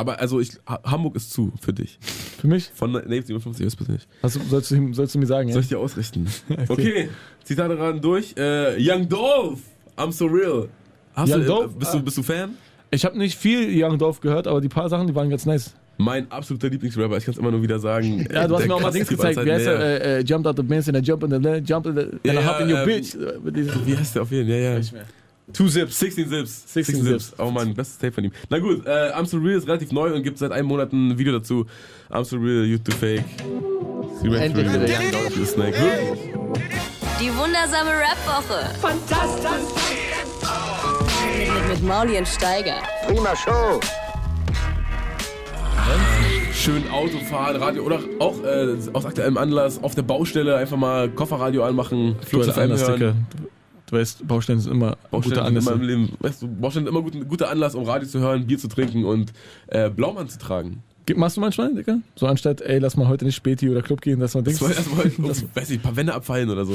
Aber 0.00 0.18
also 0.20 0.40
ich, 0.40 0.50
Ha- 0.68 0.80
Hamburg 0.84 1.16
ist 1.16 1.30
zu 1.32 1.52
für 1.60 1.72
dich. 1.72 1.98
Für 2.40 2.46
mich? 2.48 2.70
Von 2.74 2.92
Nate 2.92 3.22
57, 3.22 3.66
wisst 3.66 3.78
ihr 3.80 3.92
nicht. 3.92 4.08
Hast 4.22 4.36
du, 4.36 4.40
sollst, 4.48 4.70
du, 4.70 4.94
sollst 4.94 5.14
du 5.14 5.18
mir 5.18 5.26
sagen, 5.26 5.48
ja? 5.48 5.52
Soll 5.54 5.62
ich 5.62 5.68
dir 5.68 5.78
ausrichten? 5.78 6.26
Okay, 6.68 7.08
Zitate 7.44 7.78
ran 7.78 8.00
durch. 8.00 8.34
Äh, 8.36 8.76
Young 8.78 9.08
Dolph, 9.08 9.60
I'm 9.96 10.12
so 10.12 10.26
real. 10.26 10.68
Hast 11.14 11.30
Young 11.32 11.40
du, 11.40 11.46
Dolph? 11.46 11.74
Bist, 11.76 11.92
du, 11.94 12.02
bist 12.02 12.16
du 12.16 12.22
Fan? 12.22 12.50
Ich 12.90 13.04
habe 13.04 13.18
nicht 13.18 13.36
viel 13.38 13.68
Young 13.72 13.98
Dolph 13.98 14.20
gehört, 14.20 14.46
aber 14.46 14.60
die 14.60 14.68
paar 14.68 14.88
Sachen, 14.88 15.06
die 15.06 15.14
waren 15.14 15.28
ganz 15.30 15.44
nice. 15.46 15.74
Mein 15.98 16.30
absoluter 16.32 16.70
Lieblingsrapper, 16.70 17.18
ich 17.18 17.24
kann 17.26 17.32
es 17.34 17.38
immer 17.38 17.50
nur 17.50 17.62
wieder 17.62 17.78
sagen. 17.78 18.26
Ja, 18.32 18.48
du 18.48 18.54
hast 18.54 18.60
Der 18.62 18.68
mir 18.68 18.74
auch 18.76 18.80
mal 18.80 18.90
Dings 18.90 19.06
gezeigt. 19.06 19.44
Wie 19.44 19.52
heißt 19.52 19.66
Zeiten. 19.66 19.80
er? 19.82 20.00
Äh, 20.16 20.20
äh, 20.20 20.24
jumped 20.24 20.46
out 20.46 20.56
the 20.56 20.62
bench 20.62 20.88
and 20.88 20.96
I 20.96 21.00
jump 21.02 21.22
in 21.24 21.30
the 21.30 21.36
lane, 21.36 21.58
jump 21.62 21.84
in 21.86 21.94
the, 21.94 22.00
and 22.04 22.20
Ja, 22.24 22.32
I 22.40 22.46
hop 22.46 22.60
in 22.62 22.72
your 22.72 22.78
ähm, 22.80 22.86
bitch. 22.86 23.14
Äh, 23.16 23.86
Wie 23.86 23.96
heißt 23.96 24.14
der 24.14 24.22
auf 24.22 24.30
jeden 24.30 24.48
Fall? 24.48 24.58
Ja, 24.58 24.78
ja. 24.78 25.04
Two 25.52 25.68
Zips. 25.68 25.98
16 25.98 26.28
Sips. 26.28 26.72
16 26.72 27.02
Sips. 27.02 27.34
Oh 27.38 27.50
Mann, 27.50 27.74
bestes 27.74 27.98
Tape 27.98 28.12
von 28.12 28.24
ihm. 28.24 28.32
Na 28.48 28.58
gut, 28.58 28.86
äh, 28.86 29.12
I'm 29.12 29.26
So 29.26 29.38
Real 29.38 29.58
ist 29.58 29.66
relativ 29.66 29.92
neu 29.92 30.14
und 30.14 30.22
gibt 30.22 30.38
seit 30.38 30.52
einem 30.52 30.68
Monat 30.68 30.92
ein 30.92 31.18
Video 31.18 31.32
dazu. 31.32 31.66
I'm 32.10 32.24
So 32.24 32.36
Real, 32.36 32.64
You 32.64 32.78
To 32.78 32.92
Fake. 32.92 33.24
Endlich 34.22 34.66
really 34.66 34.82
wieder 34.82 35.46
Snake. 35.46 35.72
Wirklich? 35.78 36.34
Die 37.20 37.36
wundersame 37.36 37.90
Rap-Woche. 37.90 38.74
Fantastisch. 38.80 39.50
Mit, 41.38 41.54
mit, 41.54 41.68
mit 41.68 41.82
Mauli 41.82 42.18
und 42.18 42.28
Steiger. 42.28 42.82
Prima 43.06 43.34
Show. 43.36 43.80
Schön 46.52 46.90
Autofahren, 46.90 47.56
Radio 47.56 47.84
oder 47.84 48.00
auch 48.18 48.42
äh, 48.44 48.76
aus 48.92 49.06
aktuellem 49.06 49.38
Anlass 49.38 49.82
auf 49.82 49.94
der 49.94 50.02
Baustelle 50.02 50.56
einfach 50.56 50.76
mal 50.76 51.08
Kofferradio 51.08 51.64
anmachen, 51.64 52.16
Flux 52.20 52.48
Aktuelle 52.48 53.14
Du 53.90 53.96
weißt, 53.96 54.26
Baustellen 54.28 54.60
sind 54.60 54.72
immer 54.72 54.96
Baustellen 55.10 55.34
gute 55.34 55.44
sind 55.44 55.56
immer 55.56 55.72
im 55.72 55.80
Anlässe. 55.80 55.84
Leben, 55.84 56.12
weißt 56.20 56.42
du, 56.42 56.48
Baustellen 56.48 56.86
sind 56.86 56.94
immer 56.94 57.02
gut, 57.02 57.14
ein 57.14 57.26
guter 57.28 57.50
Anlass, 57.50 57.74
um 57.74 57.84
Radio 57.84 58.08
zu 58.08 58.20
hören, 58.20 58.46
Bier 58.46 58.58
zu 58.58 58.68
trinken 58.68 59.04
und 59.04 59.32
äh, 59.68 59.90
Blaumann 59.90 60.28
zu 60.28 60.38
tragen. 60.38 60.82
Ge- 61.06 61.16
Machst 61.16 61.36
du 61.36 61.40
manchmal, 61.40 61.74
Dicker? 61.74 61.98
So 62.14 62.26
anstatt, 62.26 62.60
ey, 62.60 62.78
lass 62.78 62.96
mal 62.96 63.08
heute 63.08 63.24
nicht 63.24 63.34
Späti 63.34 63.68
oder 63.68 63.82
Club 63.82 64.00
gehen, 64.00 64.20
dass 64.20 64.34
man 64.34 64.44
Das 64.44 64.58
denkt, 64.58 64.70
war 64.92 65.04
erstmal, 65.04 65.28
das, 65.28 65.44
weiß 65.54 65.70
nicht, 65.70 65.80
ein 65.80 65.82
paar 65.82 65.96
Wände 65.96 66.14
abfallen 66.14 66.50
oder 66.50 66.64
so. 66.64 66.74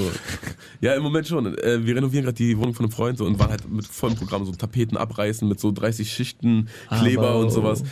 Ja, 0.82 0.94
im 0.96 1.04
Moment 1.04 1.28
schon. 1.28 1.46
Äh, 1.58 1.86
wir 1.86 1.96
renovieren 1.96 2.26
gerade 2.26 2.36
die 2.36 2.58
Wohnung 2.58 2.74
von 2.74 2.86
einem 2.86 2.92
Freund 2.92 3.18
so, 3.18 3.26
und 3.26 3.40
waren 3.40 3.52
halt 3.52 3.72
mit 3.72 3.86
vollem 3.88 4.16
Programm, 4.18 4.46
so 4.46 4.52
Tapeten 4.52 4.98
abreißen 4.98 5.48
mit 5.48 5.60
so 5.60 5.72
30 5.72 6.12
Schichten, 6.12 6.68
Kleber 7.00 7.30
Aber- 7.30 7.40
und 7.40 7.52
sowas. 7.52 7.84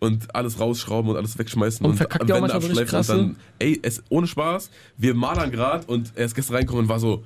Und 0.00 0.34
alles 0.34 0.58
rausschrauben 0.58 1.12
und 1.12 1.16
alles 1.16 1.38
wegschmeißen 1.38 1.86
Und 1.86 1.94
verkackt 1.94 2.28
ihr 2.28 2.34
auch 2.34 2.40
manchmal 2.40 2.60
wirklich 2.62 2.80
abschleifen 2.80 3.20
und 3.20 3.28
dann, 3.34 3.36
ey, 3.60 3.78
es, 3.84 4.02
ohne 4.08 4.26
Spaß, 4.26 4.70
wir 4.96 5.14
malern 5.14 5.52
gerade 5.52 5.86
und 5.86 6.10
er 6.16 6.24
ist 6.24 6.34
gestern 6.34 6.56
reingekommen 6.56 6.86
und 6.86 6.88
war 6.88 6.98
so, 6.98 7.22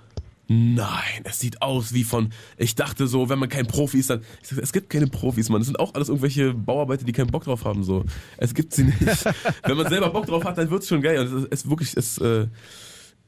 nein, 0.48 1.22
es 1.24 1.40
sieht 1.40 1.62
aus 1.62 1.92
wie 1.92 2.04
von, 2.04 2.30
ich 2.56 2.74
dachte 2.74 3.06
so, 3.06 3.28
wenn 3.28 3.38
man 3.38 3.48
kein 3.48 3.66
Profi 3.66 3.98
ist, 3.98 4.10
dann, 4.10 4.20
ich 4.42 4.48
sag, 4.48 4.58
es 4.58 4.72
gibt 4.72 4.90
keine 4.90 5.06
Profis, 5.06 5.48
man, 5.48 5.60
es 5.60 5.66
sind 5.66 5.80
auch 5.80 5.94
alles 5.94 6.08
irgendwelche 6.08 6.54
Bauarbeiter, 6.54 7.04
die 7.04 7.12
keinen 7.12 7.28
Bock 7.28 7.44
drauf 7.44 7.64
haben, 7.64 7.82
so. 7.84 8.04
Es 8.36 8.54
gibt 8.54 8.72
sie 8.72 8.84
nicht. 8.84 9.00
wenn 9.64 9.76
man 9.76 9.88
selber 9.88 10.10
Bock 10.10 10.26
drauf 10.26 10.44
hat, 10.44 10.58
dann 10.58 10.70
wird's 10.70 10.88
schon 10.88 11.02
geil 11.02 11.18
und 11.20 11.26
es 11.26 11.44
ist, 11.44 11.52
es 11.52 11.70
wirklich, 11.70 11.96
es, 11.96 12.18
äh, 12.18 12.46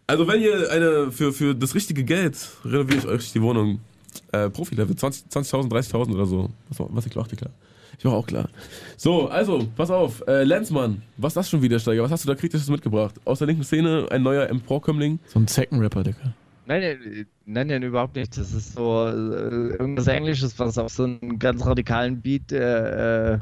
also 0.06 0.26
wenn 0.26 0.40
ihr 0.40 0.70
eine, 0.70 1.12
für, 1.12 1.32
für 1.32 1.54
das 1.54 1.74
richtige 1.74 2.04
Geld 2.04 2.36
renoviere 2.64 2.98
ich 2.98 3.06
euch 3.06 3.32
die 3.32 3.42
Wohnung, 3.42 3.80
äh, 4.32 4.48
Profi-Level, 4.48 4.96
20 4.96 5.26
20.000, 5.30 5.68
30.000 5.68 6.14
oder 6.14 6.26
so, 6.26 6.50
was, 6.68 6.86
was 6.90 7.06
ich 7.06 7.12
klar, 7.12 7.26
klar. 7.26 7.50
Ich 7.98 8.04
war 8.04 8.12
auch 8.12 8.26
klar. 8.26 8.48
So, 8.96 9.28
also, 9.28 9.66
pass 9.76 9.90
auf. 9.90 10.22
Äh, 10.28 10.44
Lenzmann, 10.44 11.02
was 11.16 11.32
ist 11.32 11.36
das 11.36 11.50
schon 11.50 11.62
wieder, 11.62 11.80
Steiger? 11.80 12.04
Was 12.04 12.12
hast 12.12 12.24
du 12.24 12.28
da 12.28 12.36
kritisches 12.36 12.68
mitgebracht? 12.68 13.16
Aus 13.24 13.38
der 13.38 13.48
linken 13.48 13.64
Szene 13.64 14.06
ein 14.10 14.22
neuer 14.22 14.48
Emporkömmling. 14.48 15.18
so 15.26 15.40
ein 15.40 15.48
Zeckenrapper, 15.48 16.04
Dicker. 16.04 16.32
Nein, 16.68 16.82
nein, 16.82 17.26
nein, 17.46 17.66
nein, 17.68 17.82
überhaupt 17.82 18.14
nicht. 18.14 18.36
Das 18.36 18.52
ist 18.52 18.74
so 18.74 19.06
äh, 19.06 19.10
irgendwas 19.10 20.06
Englisches, 20.06 20.58
was 20.58 20.76
auf 20.76 20.90
so 20.92 21.04
einen 21.04 21.38
ganz 21.38 21.64
radikalen 21.64 22.20
Beat 22.20 22.52
äh, 22.52 23.36
äh, 23.36 23.38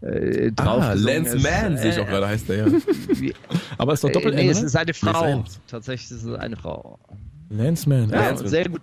äh, 0.00 0.52
drauf 0.52 0.82
Ah, 0.82 0.92
gesungen 0.94 1.24
Lance 1.24 1.36
ist. 1.36 1.42
Mann, 1.42 1.76
sehe 1.76 1.90
ich 1.90 1.98
auch 1.98 2.06
Äh, 2.06 2.10
gerade, 2.10 2.28
heißt 2.28 2.48
der 2.48 2.56
ja. 2.56 2.66
Aber 3.78 3.92
ist 3.92 4.02
doch 4.02 4.08
äh, 4.08 4.12
doppelt 4.12 4.34
nee, 4.34 4.48
es 4.48 4.60
ne? 4.60 4.66
ist 4.66 4.76
eine 4.76 4.94
Frau. 4.94 5.22
Lance. 5.24 5.60
Tatsächlich 5.66 6.10
ist 6.10 6.24
es 6.24 6.34
eine 6.38 6.56
Frau. 6.56 6.98
Lance 7.50 7.86
Man. 7.86 8.08
Ja, 8.08 8.28
Lance. 8.30 8.48
sehr 8.48 8.66
gut. 8.66 8.80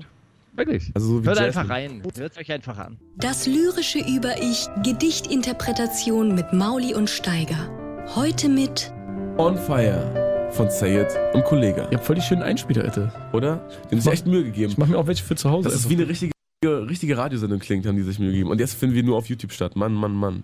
Wirklich. 0.55 0.91
Also 0.93 1.07
so 1.07 1.23
wie 1.23 1.27
Hört 1.27 1.39
Jasmine. 1.39 1.59
einfach 1.61 1.69
rein. 1.75 2.03
Hört 2.17 2.37
euch 2.37 2.51
einfach 2.51 2.77
an. 2.77 2.97
Das 3.17 3.47
lyrische 3.47 3.99
Über-Ich, 3.99 4.67
Gedichtinterpretation 4.83 6.35
mit 6.35 6.53
Mauli 6.53 6.93
und 6.93 7.09
Steiger. 7.09 7.69
Heute 8.15 8.47
mit 8.47 8.93
On 9.37 9.57
Fire 9.57 10.26
von 10.51 10.69
Sayed 10.69 11.07
und 11.33 11.43
Kollega. 11.43 11.87
Ihr 11.91 11.97
habt 11.97 12.05
voll 12.05 12.15
die 12.15 12.21
schönen 12.21 12.41
Einspieler, 12.41 12.83
Alter. 12.83 13.29
Oder? 13.33 13.67
Die 13.85 13.95
haben 13.95 14.01
sich 14.01 14.11
echt 14.11 14.27
Mühe 14.27 14.43
gegeben. 14.43 14.71
Ich 14.71 14.77
mach 14.77 14.87
mir 14.87 14.97
auch 14.97 15.07
welche 15.07 15.23
für 15.23 15.35
zu 15.35 15.49
Hause. 15.49 15.69
Das 15.69 15.77
ist 15.77 15.89
wie 15.89 15.95
eine 15.95 16.07
richtige, 16.07 16.31
richtige 16.65 17.17
Radiosendung 17.17 17.59
klingt, 17.59 17.85
haben 17.85 17.95
die 17.95 18.03
sich 18.03 18.19
Mühe 18.19 18.31
gegeben. 18.31 18.49
Und 18.49 18.59
jetzt 18.59 18.75
finden 18.75 18.95
wir 18.95 19.03
nur 19.03 19.17
auf 19.17 19.27
YouTube 19.27 19.51
statt. 19.51 19.75
Mann, 19.75 19.93
Mann, 19.93 20.13
Mann. 20.13 20.43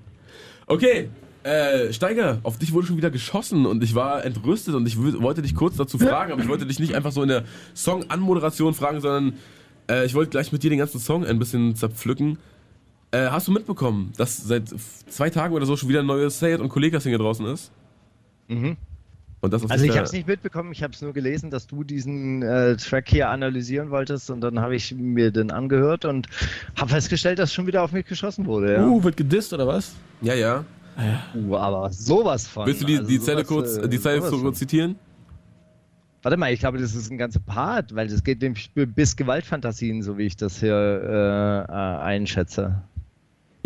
Okay, 0.68 1.10
äh, 1.44 1.92
Steiger, 1.92 2.40
auf 2.44 2.58
dich 2.58 2.74
wurde 2.74 2.88
schon 2.88 2.98
wieder 2.98 3.12
geschossen 3.12 3.66
und 3.66 3.84
ich 3.84 3.96
war 3.96 4.24
entrüstet 4.24 4.76
und 4.76 4.88
ich 4.88 4.98
wollte 4.98 5.42
dich 5.42 5.56
kurz 5.56 5.76
dazu 5.76 5.98
fragen, 5.98 6.32
aber 6.32 6.42
ich 6.42 6.48
wollte 6.48 6.66
dich 6.66 6.80
nicht 6.80 6.96
einfach 6.96 7.12
so 7.12 7.22
in 7.22 7.30
der 7.30 7.44
Song-Anmoderation 7.76 8.74
fragen, 8.74 9.02
sondern 9.02 9.34
äh, 9.90 10.06
ich 10.06 10.14
wollte 10.14 10.30
gleich 10.30 10.52
mit 10.52 10.64
dir 10.64 10.70
den 10.70 10.80
ganzen 10.80 11.00
Song 11.00 11.26
ein 11.26 11.40
bisschen 11.40 11.76
zerpflücken. 11.76 12.38
Äh, 13.12 13.28
hast 13.30 13.48
du 13.48 13.52
mitbekommen, 13.52 14.14
dass 14.16 14.38
seit 14.38 14.70
zwei 15.10 15.30
Tagen 15.30 15.54
oder 15.54 15.66
so 15.66 15.76
schon 15.76 15.90
wieder 15.90 16.00
ein 16.00 16.06
neues 16.06 16.40
Sayed 16.40 16.62
und 16.62 16.70
Kollega-Single 16.70 17.20
draußen 17.20 17.46
ist? 17.48 17.72
Mhm. 18.48 18.78
Und 19.44 19.52
das 19.52 19.62
auf 19.62 19.72
Also 19.72 19.84
ich 19.84 19.92
habe 19.92 20.04
es 20.04 20.14
nicht 20.14 20.26
mitbekommen, 20.26 20.72
ich 20.72 20.82
habe 20.84 20.94
es 20.94 21.02
nur 21.02 21.12
gelesen, 21.12 21.52
dass 21.52 21.68
du 21.68 21.84
diesen 21.84 22.44
äh, 22.44 22.78
Track 22.78 23.10
hier 23.10 23.30
analysieren 23.30 23.92
wolltest 23.92 24.30
und 24.30 24.40
dann 24.40 24.62
habe 24.62 24.74
ich 24.74 24.96
mir 24.96 25.32
den 25.32 25.52
angehört 25.52 26.06
und 26.06 26.30
habe 26.80 26.92
festgestellt, 26.92 27.40
dass 27.40 27.54
schon 27.54 27.68
wieder 27.68 27.84
auf 27.84 27.92
mich 27.92 28.06
geschossen 28.06 28.46
wurde. 28.46 28.76
Ja. 28.76 28.88
Uh, 28.88 29.04
wird 29.04 29.18
gedisst 29.18 29.52
oder 29.52 29.68
was? 29.68 29.96
Ja, 30.22 30.34
ja. 30.34 30.64
Uh, 31.36 31.58
aber 31.58 31.92
sowas 31.92 32.48
von. 32.48 32.68
Willst 32.68 32.84
du 32.84 32.86
die, 32.86 32.98
also 33.00 33.10
die 33.10 33.20
Zeile 33.20 33.44
kurz, 33.44 33.76
äh, 33.76 33.90
die 33.90 34.00
Zeile 34.00 34.22
kurz 34.22 34.60
zitieren? 34.60 34.96
Warte 36.22 36.38
mal, 36.38 36.54
ich 36.54 36.62
glaube, 36.62 36.78
das 36.78 36.96
ist 36.96 37.12
ein 37.12 37.18
ganzer 37.18 37.42
Part, 37.42 37.94
weil 37.94 38.08
das 38.08 38.24
geht 38.24 38.42
nämlich 38.42 38.72
bis 38.74 39.18
Gewaltfantasien, 39.18 40.04
so 40.04 40.18
wie 40.18 40.24
ich 40.24 40.38
das 40.38 40.62
hier 40.62 40.74
äh, 40.74 41.70
äh, 41.70 41.98
einschätze. 42.02 42.82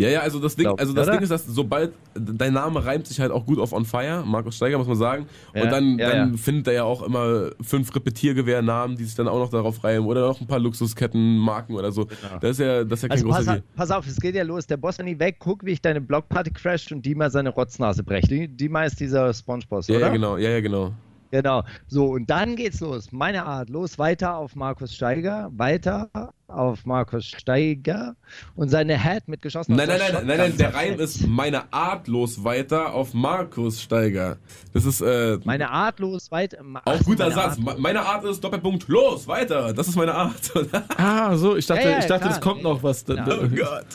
Ja, 0.00 0.08
ja, 0.08 0.20
also 0.20 0.38
das 0.38 0.54
Ding, 0.54 0.68
also 0.68 0.92
das 0.92 1.08
oder? 1.08 1.16
Ding 1.16 1.22
ist, 1.24 1.30
dass 1.30 1.44
sobald 1.44 1.92
dein 2.14 2.52
Name 2.52 2.84
reimt 2.84 3.08
sich 3.08 3.18
halt 3.18 3.32
auch 3.32 3.44
gut 3.44 3.58
auf 3.58 3.72
On 3.72 3.84
Fire, 3.84 4.22
Markus 4.24 4.54
Steiger, 4.54 4.78
muss 4.78 4.86
man 4.86 4.96
sagen. 4.96 5.26
Ja, 5.54 5.62
und 5.64 5.72
dann, 5.72 5.98
ja, 5.98 6.10
dann 6.10 6.30
ja. 6.32 6.36
findet 6.36 6.68
er 6.68 6.72
ja 6.72 6.84
auch 6.84 7.02
immer 7.02 7.50
fünf 7.60 7.92
Repetiergewehrnamen, 7.94 8.96
die 8.96 9.02
sich 9.04 9.16
dann 9.16 9.26
auch 9.26 9.38
noch 9.40 9.50
darauf 9.50 9.82
reimen 9.82 10.06
oder 10.06 10.20
noch 10.28 10.40
ein 10.40 10.46
paar 10.46 10.60
Luxusketten, 10.60 11.36
Marken 11.38 11.74
oder 11.74 11.90
so. 11.90 12.06
Das 12.40 12.52
ist 12.52 12.60
ja, 12.60 12.84
das 12.84 13.00
ist 13.00 13.02
ja 13.02 13.08
kein 13.08 13.16
Also 13.18 13.24
großer 13.26 13.36
pass, 13.38 13.46
Deal. 13.46 13.58
auf- 13.58 13.64
pass 13.76 13.90
auf, 13.90 14.06
es 14.06 14.20
geht 14.20 14.34
ja 14.36 14.44
los. 14.44 14.66
Der 14.68 14.76
Boss 14.76 14.98
nie 14.98 15.18
weg, 15.18 15.36
guck, 15.40 15.64
wie 15.64 15.72
ich 15.72 15.82
deine 15.82 16.00
Blockparty 16.00 16.52
crasht 16.52 16.92
und 16.92 17.04
Dima 17.04 17.28
seine 17.28 17.48
Rotznase 17.50 18.04
brecht. 18.04 18.30
Die- 18.30 18.46
Dima 18.46 18.84
ist 18.84 19.00
dieser 19.00 19.34
Spongeboss, 19.34 19.88
Ja, 19.88 19.96
oder? 19.96 20.06
ja, 20.06 20.12
genau, 20.12 20.36
ja, 20.36 20.50
ja, 20.50 20.60
genau. 20.60 20.92
Genau. 21.30 21.62
So, 21.88 22.06
und 22.12 22.30
dann 22.30 22.56
geht's 22.56 22.80
los. 22.80 23.12
Meine 23.12 23.44
Art. 23.44 23.68
Los, 23.68 23.98
weiter 23.98 24.36
auf 24.36 24.56
Markus 24.56 24.94
Steiger. 24.94 25.50
Weiter 25.56 26.08
auf 26.46 26.86
Markus 26.86 27.26
Steiger. 27.26 28.16
Und 28.56 28.70
seine 28.70 28.98
Head 28.98 29.28
mit 29.28 29.42
geschossener 29.42 29.76
Nein, 29.76 29.88
nein, 29.88 29.98
nein, 30.12 30.26
nein, 30.26 30.38
nein, 30.38 30.56
der. 30.56 30.74
Reim 30.74 30.98
ist 30.98 31.26
meine 31.26 31.70
artlos 31.72 32.42
weiter 32.42 32.94
auf 32.94 33.12
Markus 33.12 33.82
Steiger. 33.82 34.38
Das 34.72 34.86
ist, 34.86 35.02
äh, 35.02 35.38
Meine 35.44 35.70
Art 35.70 36.00
los, 36.00 36.30
weiter. 36.30 36.58
auch 36.86 37.00
guter 37.04 37.30
Satz. 37.30 37.58
Me- 37.58 37.76
Meine 37.78 38.00
Art 38.00 38.24
ist 38.24 38.42
Doppelpunkt, 38.42 38.88
los, 38.88 39.28
weiter. 39.28 39.74
Das 39.74 39.88
ist 39.88 39.96
meine 39.96 40.14
Art. 40.14 40.34
Ah, 40.96 41.36
so, 41.36 41.56
ich 41.56 41.66
dachte, 41.66 41.82
Ja, 41.82 41.90
ja, 41.90 41.98
ich 41.98 42.06
dachte 42.06 42.20
klar. 42.22 42.30
das 42.32 42.40
kommt 42.40 42.62
noch 42.62 42.82
was. 42.82 43.04
Ja. 43.06 43.26
oh 43.28 43.48
Gott. 43.48 43.86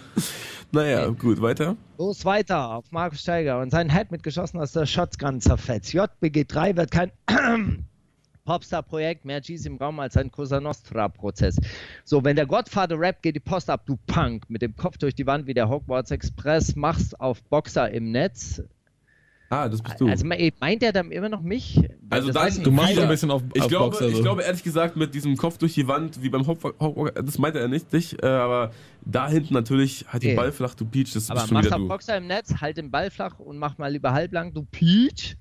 Naja, 0.73 1.07
gut, 1.09 1.39
weiter. 1.39 1.77
Los 1.99 2.25
weiter 2.25 2.71
auf 2.71 2.91
Markus 2.91 3.21
Steiger 3.21 3.59
und 3.59 3.69
sein 3.69 3.91
Head 3.91 4.09
mit 4.09 4.23
geschossen 4.23 4.59
aus 4.59 4.71
der 4.71 4.87
Shotgun 4.87 5.39
zerfetzt. 5.39 5.93
JBG3 5.93 6.75
wird 6.75 6.89
kein 6.89 7.11
Popstar-Projekt, 8.45 9.23
mehr 9.23 9.39
G's 9.39 9.67
im 9.67 9.77
Raum 9.77 9.99
als 9.99 10.17
ein 10.17 10.31
Cosa 10.31 10.59
Nostra-Prozess. 10.59 11.57
So, 12.03 12.23
wenn 12.23 12.35
der 12.35 12.47
Godfather 12.47 12.99
Rap 12.99 13.21
geht 13.21 13.35
die 13.35 13.39
Post 13.39 13.69
ab, 13.69 13.85
du 13.85 13.99
Punk, 14.07 14.49
mit 14.49 14.63
dem 14.63 14.75
Kopf 14.75 14.97
durch 14.97 15.13
die 15.13 15.27
Wand 15.27 15.45
wie 15.45 15.53
der 15.53 15.69
Hogwarts 15.69 16.09
Express, 16.09 16.75
machst 16.75 17.19
auf 17.21 17.43
Boxer 17.43 17.91
im 17.91 18.11
Netz. 18.11 18.63
Ah, 19.53 19.69
das 19.69 19.81
bist 19.81 19.99
du. 20.01 20.07
Also 20.07 20.25
meint 20.25 20.81
er 20.83 20.91
dann 20.91 21.11
immer 21.11 21.29
noch 21.29 21.41
mich? 21.41 21.79
Also 22.09 22.27
Das 22.31 22.35
dann, 22.35 22.47
ich 22.57 22.63
Du 22.63 22.71
machst 22.71 22.91
wieder- 22.93 23.03
ein 23.03 23.09
bisschen 23.09 23.29
auf, 23.31 23.41
ich 23.53 23.61
auf 23.61 23.67
glaube, 23.67 23.89
Boxer. 23.91 24.07
ich 24.09 24.15
so. 24.17 24.21
glaube 24.23 24.41
ehrlich 24.43 24.63
gesagt 24.63 24.95
mit 24.95 25.13
diesem 25.13 25.37
Kopf 25.37 25.57
durch 25.57 25.73
die 25.73 25.87
Wand, 25.87 26.21
wie 26.23 26.29
beim 26.29 26.47
Hop, 26.47 26.63
Hop 26.79 27.13
das 27.25 27.37
meinte 27.37 27.59
er 27.59 27.67
nicht 27.67 27.91
dich, 27.93 28.21
äh, 28.21 28.25
aber 28.25 28.71
da 29.05 29.29
hinten 29.29 29.53
natürlich 29.53 30.05
halt 30.09 30.23
den 30.23 30.29
Okay. 30.31 30.37
Ball 30.37 30.51
flach, 30.51 30.73
du 30.75 30.85
Peach, 30.85 31.13
das 31.13 31.29
Aber 31.29 31.39
bist 31.41 31.49
schon 31.49 31.57
wieder 31.63 31.77
du. 31.77 31.87
Boxer 31.87 32.17
im 32.17 32.27
Netz, 32.27 32.55
halt 32.61 32.77
den 32.77 32.89
Ball 32.91 33.11
flach 33.11 33.39
und 33.39 33.57
mach 33.57 33.77
mal 33.77 33.91
lieber 33.91 34.13
halblang, 34.13 34.53
du 34.53 34.63
Peach. 34.63 35.35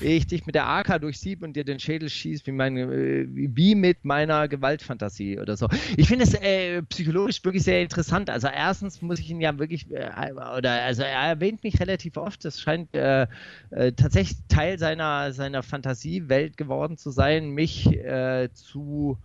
Ehe 0.00 0.16
ich 0.16 0.26
dich 0.26 0.46
mit 0.46 0.54
der 0.54 0.66
AK 0.66 1.00
durchsieb 1.00 1.42
und 1.42 1.54
dir 1.54 1.64
den 1.64 1.78
Schädel 1.78 2.08
schieß, 2.08 2.46
wie, 2.46 2.52
mein, 2.52 2.76
äh, 2.76 3.26
wie 3.28 3.74
mit 3.74 4.04
meiner 4.04 4.48
Gewaltfantasie 4.48 5.38
oder 5.38 5.56
so. 5.56 5.68
Ich 5.96 6.08
finde 6.08 6.24
es 6.24 6.34
äh, 6.34 6.82
psychologisch 6.82 7.44
wirklich 7.44 7.62
sehr 7.62 7.82
interessant. 7.82 8.30
Also 8.30 8.48
erstens 8.48 9.02
muss 9.02 9.18
ich 9.18 9.30
ihn 9.30 9.40
ja 9.40 9.58
wirklich, 9.58 9.90
äh, 9.90 10.32
oder 10.56 10.82
also 10.82 11.02
er 11.02 11.28
erwähnt 11.28 11.62
mich 11.62 11.80
relativ 11.80 12.16
oft. 12.16 12.44
Das 12.44 12.60
scheint 12.60 12.94
äh, 12.94 13.26
äh, 13.70 13.92
tatsächlich 13.92 14.38
Teil 14.48 14.78
seiner, 14.78 15.32
seiner 15.32 15.62
Fantasiewelt 15.62 16.56
geworden 16.56 16.96
zu 16.96 17.10
sein, 17.10 17.50
mich 17.50 17.86
äh, 17.86 18.48
zu 18.52 19.18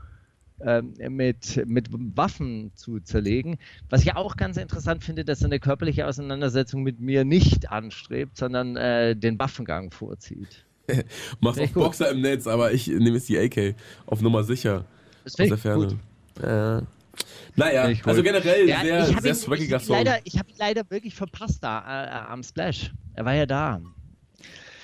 mit, 1.09 1.65
mit 1.65 1.87
Waffen 1.91 2.71
zu 2.75 2.99
zerlegen. 2.99 3.57
Was 3.89 4.01
ich 4.03 4.15
auch 4.15 4.35
ganz 4.35 4.57
interessant 4.57 5.03
finde, 5.03 5.23
dass 5.23 5.41
er 5.41 5.45
eine 5.45 5.59
körperliche 5.59 6.07
Auseinandersetzung 6.07 6.83
mit 6.83 6.99
mir 6.99 7.23
nicht 7.23 7.71
anstrebt, 7.71 8.37
sondern 8.37 8.75
äh, 8.75 9.15
den 9.15 9.39
Waffengang 9.39 9.91
vorzieht. 9.91 10.65
Machst 11.39 11.59
gut. 11.59 11.73
Boxer 11.73 12.11
im 12.11 12.21
Netz, 12.21 12.47
aber 12.47 12.71
ich 12.73 12.87
nehme 12.87 13.11
jetzt 13.11 13.29
die 13.29 13.37
AK 13.37 13.75
auf 14.05 14.21
Nummer 14.21 14.43
sicher. 14.43 14.85
Das 15.23 15.39
Aus 15.39 15.47
der 15.47 15.57
Ferne. 15.57 15.87
gut. 15.87 16.43
Äh. 16.43 16.81
Naja, 17.55 17.91
also 18.05 18.23
generell 18.23 18.69
Ja, 18.69 18.81
sehr, 18.81 19.03
ich 19.03 19.11
habe 19.11 19.21
sehr 19.21 19.31
ihn, 19.31 19.35
swaggiger 19.35 19.77
ich, 19.77 19.83
Song. 19.83 19.97
leider, 19.97 20.19
ich 20.23 20.37
habe 20.37 20.49
ihn 20.49 20.55
leider 20.57 20.83
wirklich 20.89 21.15
verpasst 21.15 21.63
da 21.63 21.79
äh, 21.79 22.07
äh, 22.07 22.31
am 22.31 22.43
Splash. 22.43 22.93
Er 23.13 23.25
war 23.25 23.33
ja 23.33 23.45
da. 23.45 23.81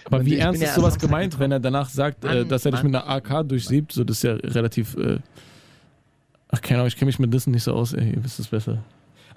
Aber 0.03 0.19
Und 0.19 0.25
wie 0.25 0.37
ernst 0.37 0.59
bin 0.59 0.61
ja 0.61 0.69
ist 0.69 0.75
sowas 0.75 0.99
gemeint, 0.99 1.39
wenn 1.39 1.51
er 1.51 1.59
danach 1.59 1.89
sagt, 1.89 2.23
äh, 2.25 2.27
Mann, 2.27 2.49
dass 2.49 2.65
er 2.65 2.71
dich 2.71 2.83
mit 2.83 2.93
einer 2.93 3.07
AK 3.09 3.47
durchsiebt? 3.47 3.93
So, 3.93 4.03
das 4.03 4.17
ist 4.17 4.23
ja 4.23 4.33
relativ. 4.33 4.95
Äh, 4.97 5.19
ach, 6.55 6.61
keine 6.61 6.79
Ahnung, 6.79 6.87
ich 6.87 6.95
kenne 6.95 7.07
mich 7.07 7.19
mit 7.19 7.33
Dissen 7.33 7.51
nicht 7.51 7.63
so 7.63 7.73
aus, 7.73 7.93
ey, 7.93 8.11
ihr 8.15 8.23
wisst 8.23 8.39
es 8.39 8.47
besser. 8.47 8.83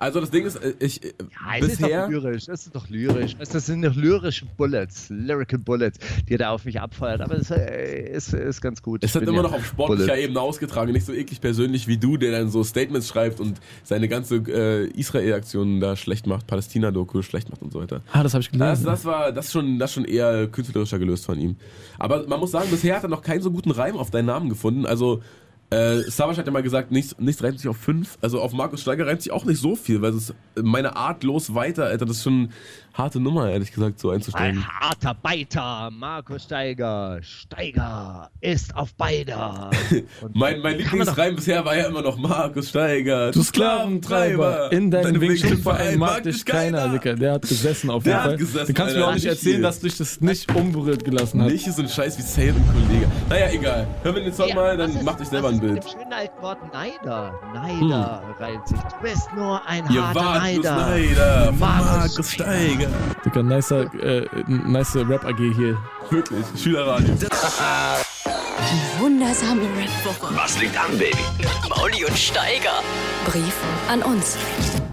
Also 0.01 0.21
das 0.21 0.31
Ding 0.31 0.47
ist, 0.47 0.55
äh, 0.55 0.75
ich 0.79 1.03
äh, 1.05 1.09
Ja, 1.19 1.57
es 1.59 1.67
ist 1.73 1.81
bisher 1.81 2.03
doch 2.05 2.11
lyrisch, 2.13 2.47
es 2.49 2.67
ist 2.67 2.75
doch 2.77 2.89
lyrisch. 2.89 3.37
Das 3.37 3.67
sind 3.67 3.83
doch 3.83 3.97
lyrische 3.97 4.47
Bullets, 4.57 5.09
lyrical 5.11 5.59
Bullets, 5.59 5.99
die 6.29 6.35
er 6.35 6.39
da 6.39 6.51
auf 6.51 6.65
mich 6.65 6.81
abfeuert. 6.81 7.21
Aber 7.21 7.35
es 7.35 7.51
äh, 7.51 8.13
ist, 8.13 8.33
ist 8.33 8.61
ganz 8.61 8.81
gut. 8.81 9.03
Es 9.03 9.13
bin 9.13 9.25
immer 9.25 9.39
ja 9.39 9.43
noch 9.43 9.55
auf 9.55 9.67
sportlicher 9.67 10.13
Bullet. 10.13 10.23
Ebene 10.23 10.41
ausgetragen, 10.41 10.93
nicht 10.93 11.05
so 11.05 11.13
eklig 11.13 11.41
persönlich 11.41 11.89
wie 11.89 11.99
du, 11.99 12.17
der 12.17 12.31
dann 12.31 12.49
so 12.49 12.63
Statements 12.63 13.09
schreibt 13.09 13.41
und 13.41 13.61
seine 13.83 14.07
ganze 14.07 14.37
äh, 14.37 14.87
Israel-Aktion 14.97 15.81
da 15.81 15.97
schlecht 15.97 16.29
macht, 16.29 16.47
Palästina-Doku 16.47 17.23
schlecht 17.23 17.51
macht 17.51 17.63
und 17.63 17.73
so 17.73 17.81
weiter. 17.81 18.03
Ah, 18.13 18.23
das 18.23 18.35
habe 18.35 18.43
ich 18.43 18.51
Das, 18.51 18.59
gelesen. 18.59 18.85
das 18.87 19.05
war 19.05 19.33
das 19.33 19.47
ist 19.47 19.53
schon, 19.53 19.81
das 19.81 19.91
ist 19.91 19.95
schon 19.95 20.05
eher 20.05 20.47
künstlerischer 20.47 21.01
gelöst 21.01 21.27
von 21.27 21.41
ihm. 21.41 21.57
Aber 21.99 22.25
man 22.29 22.39
muss 22.39 22.53
sagen, 22.53 22.71
bisher 22.71 22.95
hat 22.95 23.03
er 23.03 23.09
noch 23.09 23.23
keinen 23.23 23.43
so 23.43 23.51
guten 23.51 23.73
Reim 23.73 23.97
auf 23.97 24.13
deinen 24.13 24.27
Namen 24.27 24.49
gefunden. 24.49 24.87
Also 24.87 25.23
äh, 25.71 25.99
Savage 26.11 26.39
hat 26.39 26.47
ja 26.47 26.53
mal 26.53 26.63
gesagt, 26.63 26.91
nichts, 26.91 27.15
nichts 27.19 27.43
reimt 27.43 27.59
sich 27.61 27.69
auf 27.69 27.77
fünf. 27.77 28.17
Also 28.23 28.41
auf 28.41 28.53
Markus 28.53 28.81
Steiger 28.83 29.07
reimt 29.07 29.23
sich 29.23 29.33
auch 29.33 29.45
nicht 29.45 29.61
so 29.61 29.77
viel, 29.77 30.01
weil 30.01 30.13
es 30.15 30.31
ist 30.31 30.35
meine 30.63 30.97
Art 30.97 31.23
los 31.25 31.55
weiter, 31.55 31.85
Alter. 31.85 32.07
Das 32.07 32.17
ist 32.19 32.23
schon 32.23 32.35
eine 32.35 32.49
harte 32.95 33.21
Nummer, 33.21 33.51
ehrlich 33.51 33.71
gesagt, 33.73 33.99
so 34.01 34.11
einzusteigen. 34.11 34.59
Ein 34.59 34.67
harter 34.67 35.15
Beiter, 35.15 35.91
Markus 35.93 36.45
Steiger. 36.45 37.19
Steiger 37.23 38.31
ist 38.41 38.75
auf 38.75 38.95
beider. 38.95 39.71
Mein, 40.33 40.61
mein 40.61 40.79
Lieblingsreim 40.79 41.37
bisher 41.37 41.65
war 41.65 41.77
ja 41.77 41.87
immer 41.87 42.03
noch 42.03 42.17
Markus 42.17 42.71
Steiger. 42.71 43.31
Du 43.31 43.43
Sklaventreiber, 43.43 44.73
in 44.73 44.91
deinem 44.91 45.21
Wing-Chun-Verein 45.21 45.99
mag 45.99 46.23
dich 46.23 46.45
keiner, 46.45 46.89
Dicker. 46.89 47.15
Der 47.15 47.33
hat 47.35 47.43
gesessen 47.43 47.91
auf 47.91 48.03
Der 48.05 48.13
jeden 48.15 48.23
hat 48.23 48.31
Fall. 48.31 48.39
gesessen, 48.39 48.67
du 48.67 48.75
kannst 48.75 48.95
mir 48.95 49.01
Alter. 49.01 49.11
auch 49.11 49.15
nicht 49.15 49.27
erzählen, 49.27 49.55
viel. 49.57 49.63
dass 49.63 49.81
dich 49.81 49.97
das 49.99 50.21
nicht 50.21 50.55
unberührt 50.55 51.05
gelassen 51.05 51.43
hat. 51.43 51.51
Nicht 51.51 51.71
so 51.73 51.83
ein 51.83 51.89
Scheiß 51.89 52.19
wie 52.19 52.23
Sale 52.23 52.55
und 52.55 52.67
Kollege. 52.73 53.07
Naja, 53.29 53.51
egal. 53.53 53.87
Hören 54.03 54.15
wir 54.17 54.23
den 54.25 54.33
Song 54.33 54.49
Ja, 54.49 54.55
mal, 54.55 54.77
dann 54.77 55.05
macht 55.05 55.21
euch 55.21 55.29
selber 55.29 55.51
was 55.53 55.58
ein 55.59 55.65
ist 55.65 55.73
Bild. 55.73 55.75
Mit 55.75 55.85
dem 55.85 55.91
schönen 55.91 56.13
alten 56.13 56.43
Wort 56.43 56.73
Neider. 56.73 57.41
Neider 57.55 58.23
reimt 58.39 58.69
sich. 58.69 58.79
Du 58.79 59.03
bist 59.03 59.29
nur 59.35 59.67
ein 59.67 59.85
Ihr 59.91 60.07
harter 60.07 60.21
wart 60.21 60.43
Neider. 60.43 60.77
Neider 60.77 61.53
Markus 61.53 62.33
Steiger. 62.33 62.89
Dicker, 63.25 63.43
nicer, 63.43 63.95
äh, 64.03 64.27
nice 64.47 64.97
Rap-AG 64.97 65.39
hier. 65.57 65.79
Wirklich, 66.11 66.45
Schülerradio. 66.57 67.15
Die 67.15 69.01
wundersame 69.01 69.63
Rap-Woche. 69.63 70.35
Was 70.37 70.61
liegt 70.61 70.79
an, 70.79 70.91
Baby? 70.99 71.17
Mit 71.39 71.69
Mauli 71.69 72.05
und 72.05 72.19
Steiger. 72.19 72.83
Brief 73.25 73.55
an 73.89 74.03
uns. 74.03 74.37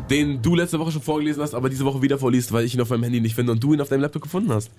Den 0.10 0.42
du 0.42 0.56
letzte 0.56 0.80
Woche 0.80 0.92
schon 0.92 1.02
vorgelesen 1.02 1.42
hast, 1.42 1.56
aber 1.56 1.68
diese 1.68 1.84
Woche 1.84 2.02
wieder 2.02 2.20
vorliest, 2.20 2.54
weil 2.54 2.64
ich 2.64 2.76
ihn 2.76 2.82
auf 2.82 2.90
meinem 2.90 3.04
Handy 3.04 3.22
nicht 3.22 3.34
finde 3.34 3.54
und 3.54 3.64
du 3.64 3.74
ihn 3.74 3.82
auf 3.82 3.90
deinem 3.90 4.02
Laptop 4.02 4.22
gefunden 4.22 4.54
hast. 4.54 4.70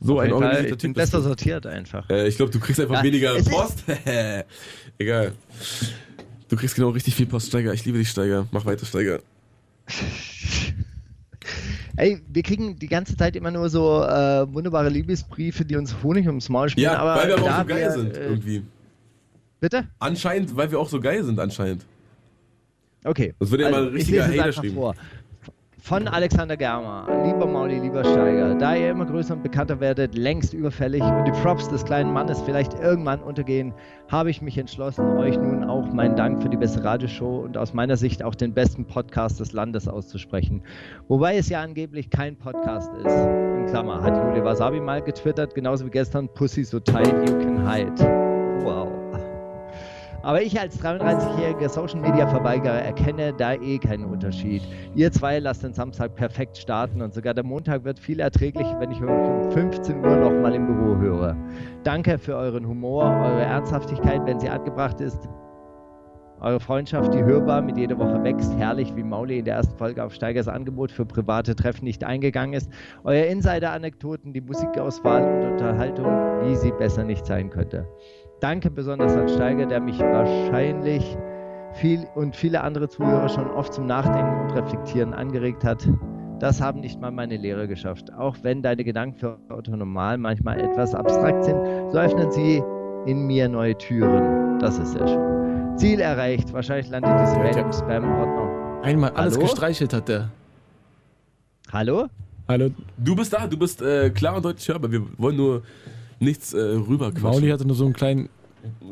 So 0.00 0.14
Auf 0.14 0.20
ein 0.20 0.32
organisierter 0.32 0.64
ich 0.76 0.82
bin 0.82 0.90
Typ. 0.90 0.96
besser 0.96 1.20
sortiert 1.22 1.66
einfach. 1.66 2.08
Äh, 2.08 2.28
ich 2.28 2.36
glaube, 2.36 2.52
du 2.52 2.60
kriegst 2.60 2.80
einfach 2.80 2.96
Ja, 2.96 3.02
weniger 3.02 3.34
Post. 3.42 3.84
Egal. 4.98 5.32
Du 6.48 6.56
kriegst 6.56 6.76
genau 6.76 6.90
richtig 6.90 7.14
viel 7.14 7.26
Post, 7.26 7.48
Steiger. 7.48 7.74
Ich 7.74 7.84
liebe 7.84 7.98
dich, 7.98 8.08
Steiger. 8.08 8.46
Mach 8.52 8.64
weiter, 8.64 8.86
Steiger. 8.86 9.20
Ey, 11.96 12.20
wir 12.28 12.42
kriegen 12.44 12.78
die 12.78 12.86
ganze 12.86 13.16
Zeit 13.16 13.34
immer 13.34 13.50
nur 13.50 13.68
so 13.70 14.04
äh, 14.04 14.46
wunderbare 14.52 14.88
Liebesbriefe, 14.88 15.64
die 15.64 15.74
uns 15.74 15.96
Honig 16.02 16.26
ums 16.28 16.48
Maul 16.48 16.68
spielen. 16.68 16.84
Ja, 16.84 16.98
aber 16.98 17.16
weil 17.20 17.28
wir 17.28 17.38
aber 17.38 17.50
auch 17.50 17.58
so 17.58 17.66
geil 17.66 17.80
wir, 17.80 17.90
sind, 17.90 18.16
äh, 18.16 18.28
irgendwie. 18.28 18.62
Bitte? 19.60 19.88
Anscheinend, 19.98 20.54
weil 20.56 20.70
wir 20.70 20.78
auch 20.78 20.88
so 20.88 21.00
geil 21.00 21.24
sind, 21.24 21.40
anscheinend. 21.40 21.84
Okay. 23.04 23.34
Das 23.40 23.50
wird 23.50 23.62
ja 23.62 23.70
mal 23.70 23.82
ein 23.82 23.88
ich 23.88 23.94
richtiger 24.02 24.28
Hater 24.28 24.44
einfach 24.44 24.62
schreiben. 24.62 24.74
vor. 24.74 24.94
Von 25.80 26.08
Alexander 26.08 26.56
Germer. 26.56 27.06
Lieber 27.24 27.46
Mauli, 27.46 27.78
lieber 27.78 28.04
Steiger, 28.04 28.54
da 28.56 28.74
ihr 28.74 28.90
immer 28.90 29.06
größer 29.06 29.34
und 29.34 29.42
bekannter 29.44 29.78
werdet, 29.78 30.16
längst 30.16 30.52
überfällig 30.52 31.02
und 31.02 31.24
die 31.24 31.32
Props 31.42 31.68
des 31.68 31.84
kleinen 31.84 32.12
Mannes 32.12 32.40
vielleicht 32.42 32.74
irgendwann 32.74 33.22
untergehen, 33.22 33.72
habe 34.08 34.28
ich 34.28 34.42
mich 34.42 34.58
entschlossen, 34.58 35.16
euch 35.16 35.36
nun 35.36 35.64
auch 35.64 35.92
meinen 35.92 36.16
Dank 36.16 36.42
für 36.42 36.48
die 36.48 36.56
beste 36.56 36.82
Radioshow 36.82 37.38
und 37.44 37.56
aus 37.56 37.74
meiner 37.74 37.96
Sicht 37.96 38.24
auch 38.24 38.34
den 38.34 38.52
besten 38.52 38.86
Podcast 38.86 39.38
des 39.38 39.52
Landes 39.52 39.86
auszusprechen. 39.86 40.62
Wobei 41.06 41.36
es 41.36 41.48
ja 41.48 41.62
angeblich 41.62 42.10
kein 42.10 42.36
Podcast 42.36 42.92
ist. 42.94 43.16
In 43.16 43.66
Klammer 43.66 44.02
hat 44.02 44.16
Julia 44.16 44.44
Wasabi 44.44 44.80
mal 44.80 45.00
getwittert, 45.00 45.54
genauso 45.54 45.86
wie 45.86 45.90
gestern 45.90 46.28
Pussy 46.34 46.64
so 46.64 46.80
tight 46.80 47.06
you 47.28 47.38
can 47.38 47.66
hide. 47.66 47.92
Wow. 48.64 48.97
Aber 50.28 50.42
ich 50.42 50.60
als 50.60 50.78
33-jähriger 50.84 51.70
Social 51.70 52.02
Media 52.02 52.28
Verweigerer 52.28 52.82
erkenne 52.82 53.32
da 53.32 53.54
eh 53.54 53.78
keinen 53.78 54.04
Unterschied. 54.04 54.60
Ihr 54.94 55.10
zwei 55.10 55.38
lasst 55.38 55.62
den 55.62 55.72
Samstag 55.72 56.16
perfekt 56.16 56.58
starten 56.58 57.00
und 57.00 57.14
sogar 57.14 57.32
der 57.32 57.44
Montag 57.44 57.84
wird 57.84 57.98
viel 57.98 58.20
erträglicher, 58.20 58.78
wenn 58.78 58.90
ich 58.90 59.00
um 59.00 59.50
15 59.52 60.04
Uhr 60.04 60.16
nochmal 60.16 60.54
im 60.54 60.66
Büro 60.66 60.98
höre. 60.98 61.34
Danke 61.82 62.18
für 62.18 62.36
euren 62.36 62.68
Humor, 62.68 63.04
eure 63.04 63.40
Ernsthaftigkeit, 63.40 64.20
wenn 64.26 64.38
sie 64.38 64.50
angebracht 64.50 65.00
ist. 65.00 65.26
Eure 66.40 66.60
Freundschaft, 66.60 67.14
die 67.14 67.24
hörbar 67.24 67.62
mit 67.62 67.78
jeder 67.78 67.98
Woche 67.98 68.22
wächst, 68.22 68.54
herrlich, 68.58 68.94
wie 68.94 69.02
Mauli 69.02 69.38
in 69.38 69.46
der 69.46 69.54
ersten 69.54 69.78
Folge 69.78 70.04
auf 70.04 70.12
Steigers 70.12 70.46
Angebot 70.46 70.92
für 70.92 71.06
private 71.06 71.56
Treffen 71.56 71.86
nicht 71.86 72.04
eingegangen 72.04 72.52
ist. 72.52 72.70
Euer 73.02 73.24
Insider-Anekdoten, 73.28 74.34
die 74.34 74.42
Musikauswahl 74.42 75.22
und 75.24 75.52
Unterhaltung, 75.52 76.04
wie 76.42 76.54
sie 76.54 76.70
besser 76.72 77.02
nicht 77.02 77.24
sein 77.24 77.48
könnte. 77.48 77.88
Danke 78.40 78.70
besonders 78.70 79.16
an 79.16 79.28
Steiger, 79.28 79.66
der 79.66 79.80
mich 79.80 79.98
wahrscheinlich 79.98 81.16
viel 81.74 82.06
und 82.14 82.36
viele 82.36 82.62
andere 82.62 82.88
Zuhörer 82.88 83.28
schon 83.28 83.50
oft 83.50 83.74
zum 83.74 83.86
Nachdenken 83.86 84.42
und 84.42 84.50
Reflektieren 84.52 85.12
angeregt 85.12 85.64
hat. 85.64 85.88
Das 86.38 86.60
haben 86.60 86.80
nicht 86.80 87.00
mal 87.00 87.10
meine 87.10 87.36
Lehrer 87.36 87.66
geschafft. 87.66 88.12
Auch 88.14 88.36
wenn 88.42 88.62
deine 88.62 88.84
Gedanken 88.84 89.18
für 89.18 89.38
Otto 89.50 89.74
Normal 89.76 90.18
manchmal 90.18 90.60
etwas 90.60 90.94
abstrakt 90.94 91.44
sind, 91.44 91.56
so 91.90 91.98
öffnen 91.98 92.30
sie 92.30 92.62
in 93.06 93.26
mir 93.26 93.48
neue 93.48 93.76
Türen. 93.76 94.58
Das 94.60 94.78
ist 94.78 94.92
sehr 94.92 95.08
schön. 95.08 95.76
Ziel 95.76 96.00
erreicht. 96.00 96.52
Wahrscheinlich 96.52 96.88
landet 96.90 97.12
diese 97.20 97.38
Mail 97.38 97.56
im 97.56 97.72
Spam-Ordner. 97.72 98.82
Einmal 98.82 99.10
alles 99.10 99.34
Hallo? 99.34 99.46
gestreichelt 99.46 99.92
hat 99.92 100.08
der. 100.08 100.28
Hallo? 101.72 102.06
Hallo, 102.48 102.70
Du 102.96 103.14
bist 103.14 103.32
da, 103.32 103.46
du 103.46 103.58
bist 103.58 103.82
äh, 103.82 104.08
klar 104.10 104.36
und 104.36 104.44
deutlich 104.44 104.66
hörbar. 104.68 104.90
Wir 104.90 105.02
wollen 105.18 105.36
nur 105.36 105.62
nichts 106.20 106.52
äh, 106.54 106.58
rüberquatschen. 106.60 107.22
Mauli 107.22 107.48
hatte 107.50 107.66
nur 107.66 107.76
so 107.76 107.84
einen 107.84 107.94
kleinen 107.94 108.28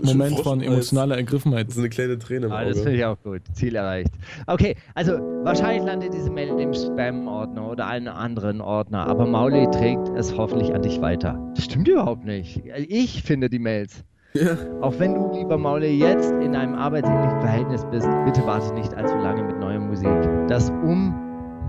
Moment 0.03 0.39
von 0.41 0.61
emotionaler 0.63 1.17
Ergriffenheit. 1.17 1.67
Das 1.67 1.75
ist 1.75 1.81
eine 1.81 1.89
kleine 1.89 2.19
Träne 2.19 2.47
im 2.47 2.53
Ah, 2.53 2.65
das 2.65 2.77
Auge. 2.77 2.83
finde 2.85 2.99
ich 2.99 3.05
auch 3.05 3.17
gut. 3.25 3.43
Ziel 3.53 3.75
erreicht. 3.75 4.13
Okay, 4.47 4.77
also 4.95 5.13
wahrscheinlich 5.43 5.85
landet 5.85 6.15
diese 6.15 6.31
Mail 6.31 6.49
im 6.61 6.73
Spam-Ordner 6.73 7.69
oder 7.71 7.87
einem 7.89 8.15
anderen 8.15 8.61
Ordner, 8.61 9.07
aber 9.07 9.27
Mauli 9.27 9.67
trägt 9.73 10.09
es 10.17 10.37
hoffentlich 10.37 10.73
an 10.73 10.83
dich 10.83 11.01
weiter. 11.01 11.39
Das 11.57 11.65
stimmt 11.65 11.89
überhaupt 11.89 12.25
nicht. 12.25 12.63
Ich 12.89 13.23
finde 13.25 13.51
die 13.51 13.59
Mails. 13.59 14.05
Ja. 14.35 14.57
Auch 14.83 14.99
wenn 14.99 15.15
du, 15.15 15.33
lieber 15.35 15.57
Mauli, 15.59 15.99
jetzt 15.99 16.31
in 16.31 16.55
einem 16.55 16.75
arbeitsähnlichen 16.75 17.41
Verhältnis 17.41 17.85
bist, 17.91 18.07
bitte 18.25 18.47
warte 18.47 18.73
nicht 18.75 18.95
allzu 18.95 19.17
lange 19.17 19.43
mit 19.43 19.59
neuer 19.59 19.81
Musik. 19.81 20.09
Das 20.47 20.71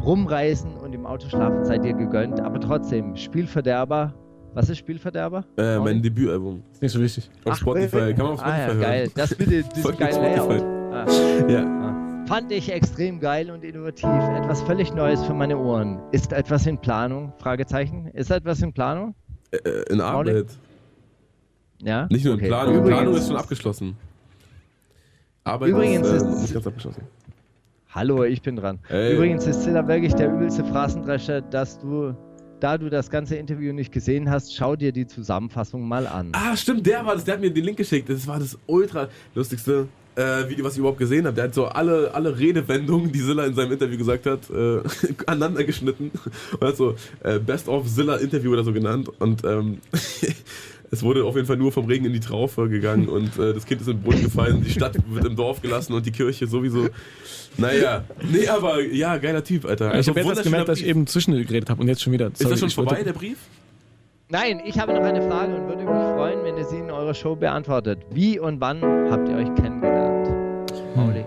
rumreisen 0.05 0.75
und 0.75 0.93
im 0.93 1.05
Auto 1.05 1.27
schlafen 1.29 1.65
sei 1.65 1.77
dir 1.77 1.93
gegönnt, 1.93 2.39
aber 2.39 2.59
trotzdem, 2.59 3.15
Spielverderber. 3.15 4.13
Was 4.57 4.69
ist 4.69 4.79
Spielverderber? 4.79 5.43
Äh, 5.55 5.77
mein 5.77 6.01
Debütalbum. 6.01 6.63
Ist 6.73 6.81
nicht 6.81 6.91
so 6.91 6.99
wichtig. 6.99 7.29
Auf 7.45 7.51
Ach, 7.53 7.57
Spotify. 7.57 8.11
Kann 8.15 8.17
man 8.17 8.27
auf 8.33 8.39
Spotify 8.39 8.49
ah, 8.49 8.57
ja, 8.59 8.65
hören. 8.73 8.81
geil. 8.81 9.11
Das 9.13 9.37
mit 9.37 9.51
dem 9.51 9.69
diesem 9.75 9.97
geilen. 9.97 10.23
Layout. 10.23 10.63
Ah. 10.93 11.05
Ja. 11.47 11.63
Ah. 11.63 12.25
Fand 12.27 12.51
ich 12.51 12.71
extrem 12.71 13.19
geil 13.19 13.51
und 13.51 13.63
innovativ. 13.63 14.09
Etwas 14.09 14.63
völlig 14.63 14.91
Neues 14.95 15.23
für 15.25 15.35
meine 15.35 15.59
Ohren. 15.59 15.99
Ist 16.11 16.33
etwas 16.33 16.65
in 16.65 16.79
Planung? 16.79 17.33
Fragezeichen. 17.37 18.07
Ist 18.15 18.31
etwas 18.31 18.59
in 18.63 18.73
Planung? 18.73 19.13
Äh, 19.51 19.59
in 19.91 19.99
Mauli? 19.99 20.31
Arbeit. 20.31 20.57
Ja. 21.83 22.07
Nicht 22.09 22.25
nur 22.25 22.33
Okay. 22.33 22.45
in 22.45 22.49
Planung. 22.49 22.75
Übrigens, 22.77 22.97
Planung 22.97 23.15
ist 23.15 23.27
schon 23.27 23.37
abgeschlossen. 23.37 23.97
Arbeit 25.43 25.69
Übrigens 25.69 26.07
ist, 26.07 26.23
äh, 26.23 26.25
ist- 26.29 26.41
nicht 26.41 26.53
ganz 26.55 26.65
abgeschlossen. 26.65 27.03
Hallo, 27.93 28.23
ich 28.23 28.41
bin 28.41 28.55
dran. 28.55 28.79
Ey. 28.89 29.13
Übrigens 29.15 29.45
ist 29.45 29.61
Zilla 29.61 29.87
wirklich 29.87 30.15
der 30.15 30.33
übelste 30.33 30.63
Phrasendrescher, 30.65 31.41
dass 31.41 31.77
du, 31.79 32.15
da 32.59 32.77
du 32.77 32.89
das 32.89 33.09
ganze 33.09 33.35
Interview 33.35 33.73
nicht 33.73 33.91
gesehen 33.91 34.29
hast, 34.29 34.55
schau 34.55 34.75
dir 34.75 34.91
die 34.91 35.07
Zusammenfassung 35.07 35.87
mal 35.87 36.07
an. 36.07 36.31
Ah, 36.33 36.55
stimmt, 36.55 36.85
der 36.85 37.05
war 37.05 37.15
das. 37.15 37.23
Der 37.23 37.35
hat 37.35 37.41
mir 37.41 37.51
den 37.51 37.63
Link 37.63 37.77
geschickt. 37.77 38.09
Das 38.09 38.27
war 38.27 38.39
das 38.39 38.57
ultra 38.65 39.09
lustigste 39.35 39.87
äh, 40.15 40.49
Video, 40.49 40.65
was 40.65 40.73
ich 40.73 40.79
überhaupt 40.79 40.97
gesehen 40.97 41.25
habe. 41.25 41.35
Der 41.35 41.45
hat 41.45 41.53
so 41.53 41.65
alle, 41.65 42.13
alle 42.13 42.37
Redewendungen, 42.37 43.11
die 43.11 43.19
Silla 43.19 43.45
in 43.45 43.53
seinem 43.53 43.71
Interview 43.73 43.97
gesagt 43.97 44.25
hat, 44.25 44.49
äh, 44.49 44.81
aneinander 45.27 45.63
geschnitten. 45.63 46.11
Und 46.59 46.67
hat 46.67 46.77
so 46.77 46.95
äh, 47.23 47.39
Best 47.39 47.67
of 47.67 47.87
Silla 47.87 48.15
Interview 48.15 48.53
oder 48.53 48.63
so 48.63 48.73
genannt. 48.73 49.09
Und 49.19 49.43
ähm, 49.45 49.79
es 50.91 51.03
wurde 51.03 51.23
auf 51.23 51.35
jeden 51.35 51.47
Fall 51.47 51.57
nur 51.57 51.71
vom 51.71 51.85
Regen 51.85 52.05
in 52.05 52.13
die 52.13 52.19
Traufe 52.19 52.67
gegangen. 52.67 53.07
Und 53.07 53.37
äh, 53.37 53.53
das 53.53 53.65
Kind 53.65 53.81
ist 53.81 53.87
in 53.87 53.97
den 53.97 54.03
Brunnen 54.03 54.23
gefallen. 54.23 54.63
Die 54.63 54.71
Stadt 54.71 54.97
wird 55.09 55.25
im 55.25 55.35
Dorf 55.35 55.61
gelassen 55.61 55.93
und 55.93 56.05
die 56.05 56.11
Kirche 56.11 56.47
sowieso. 56.47 56.87
Naja, 57.57 58.03
nee, 58.31 58.47
aber 58.47 58.81
ja, 58.83 59.17
geiler 59.17 59.43
Typ, 59.43 59.65
Alter. 59.65 59.97
ich 59.99 60.07
habe 60.07 60.19
jetzt 60.21 60.43
gemerkt, 60.43 60.69
dass 60.69 60.79
ich 60.79 60.85
eben 60.85 61.07
zwischengeredet 61.07 61.69
habe 61.69 61.81
und 61.81 61.87
jetzt 61.87 62.03
schon 62.03 62.13
wieder. 62.13 62.27
Ist 62.27 62.43
das 62.43 62.59
schon 62.59 62.69
vorbei, 62.69 63.03
der 63.03 63.13
Brief? 63.13 63.37
Nein, 64.29 64.61
ich 64.65 64.77
habe 64.77 64.93
noch 64.93 65.03
eine 65.03 65.21
Frage 65.21 65.55
und 65.55 65.67
würde 65.67 65.83
mich 65.83 66.15
freuen, 66.15 66.43
wenn 66.43 66.57
ihr 66.57 66.65
sie 66.65 66.77
in 66.77 66.91
eurer 66.91 67.13
Show 67.13 67.35
beantwortet. 67.35 67.99
Wie 68.11 68.37
und 68.39 68.59
wann 68.59 68.83
habt 69.09 69.29
ihr 69.29 69.37
euch 69.37 69.55
kennengelernt? 69.55 70.29
Mauli. 70.97 71.23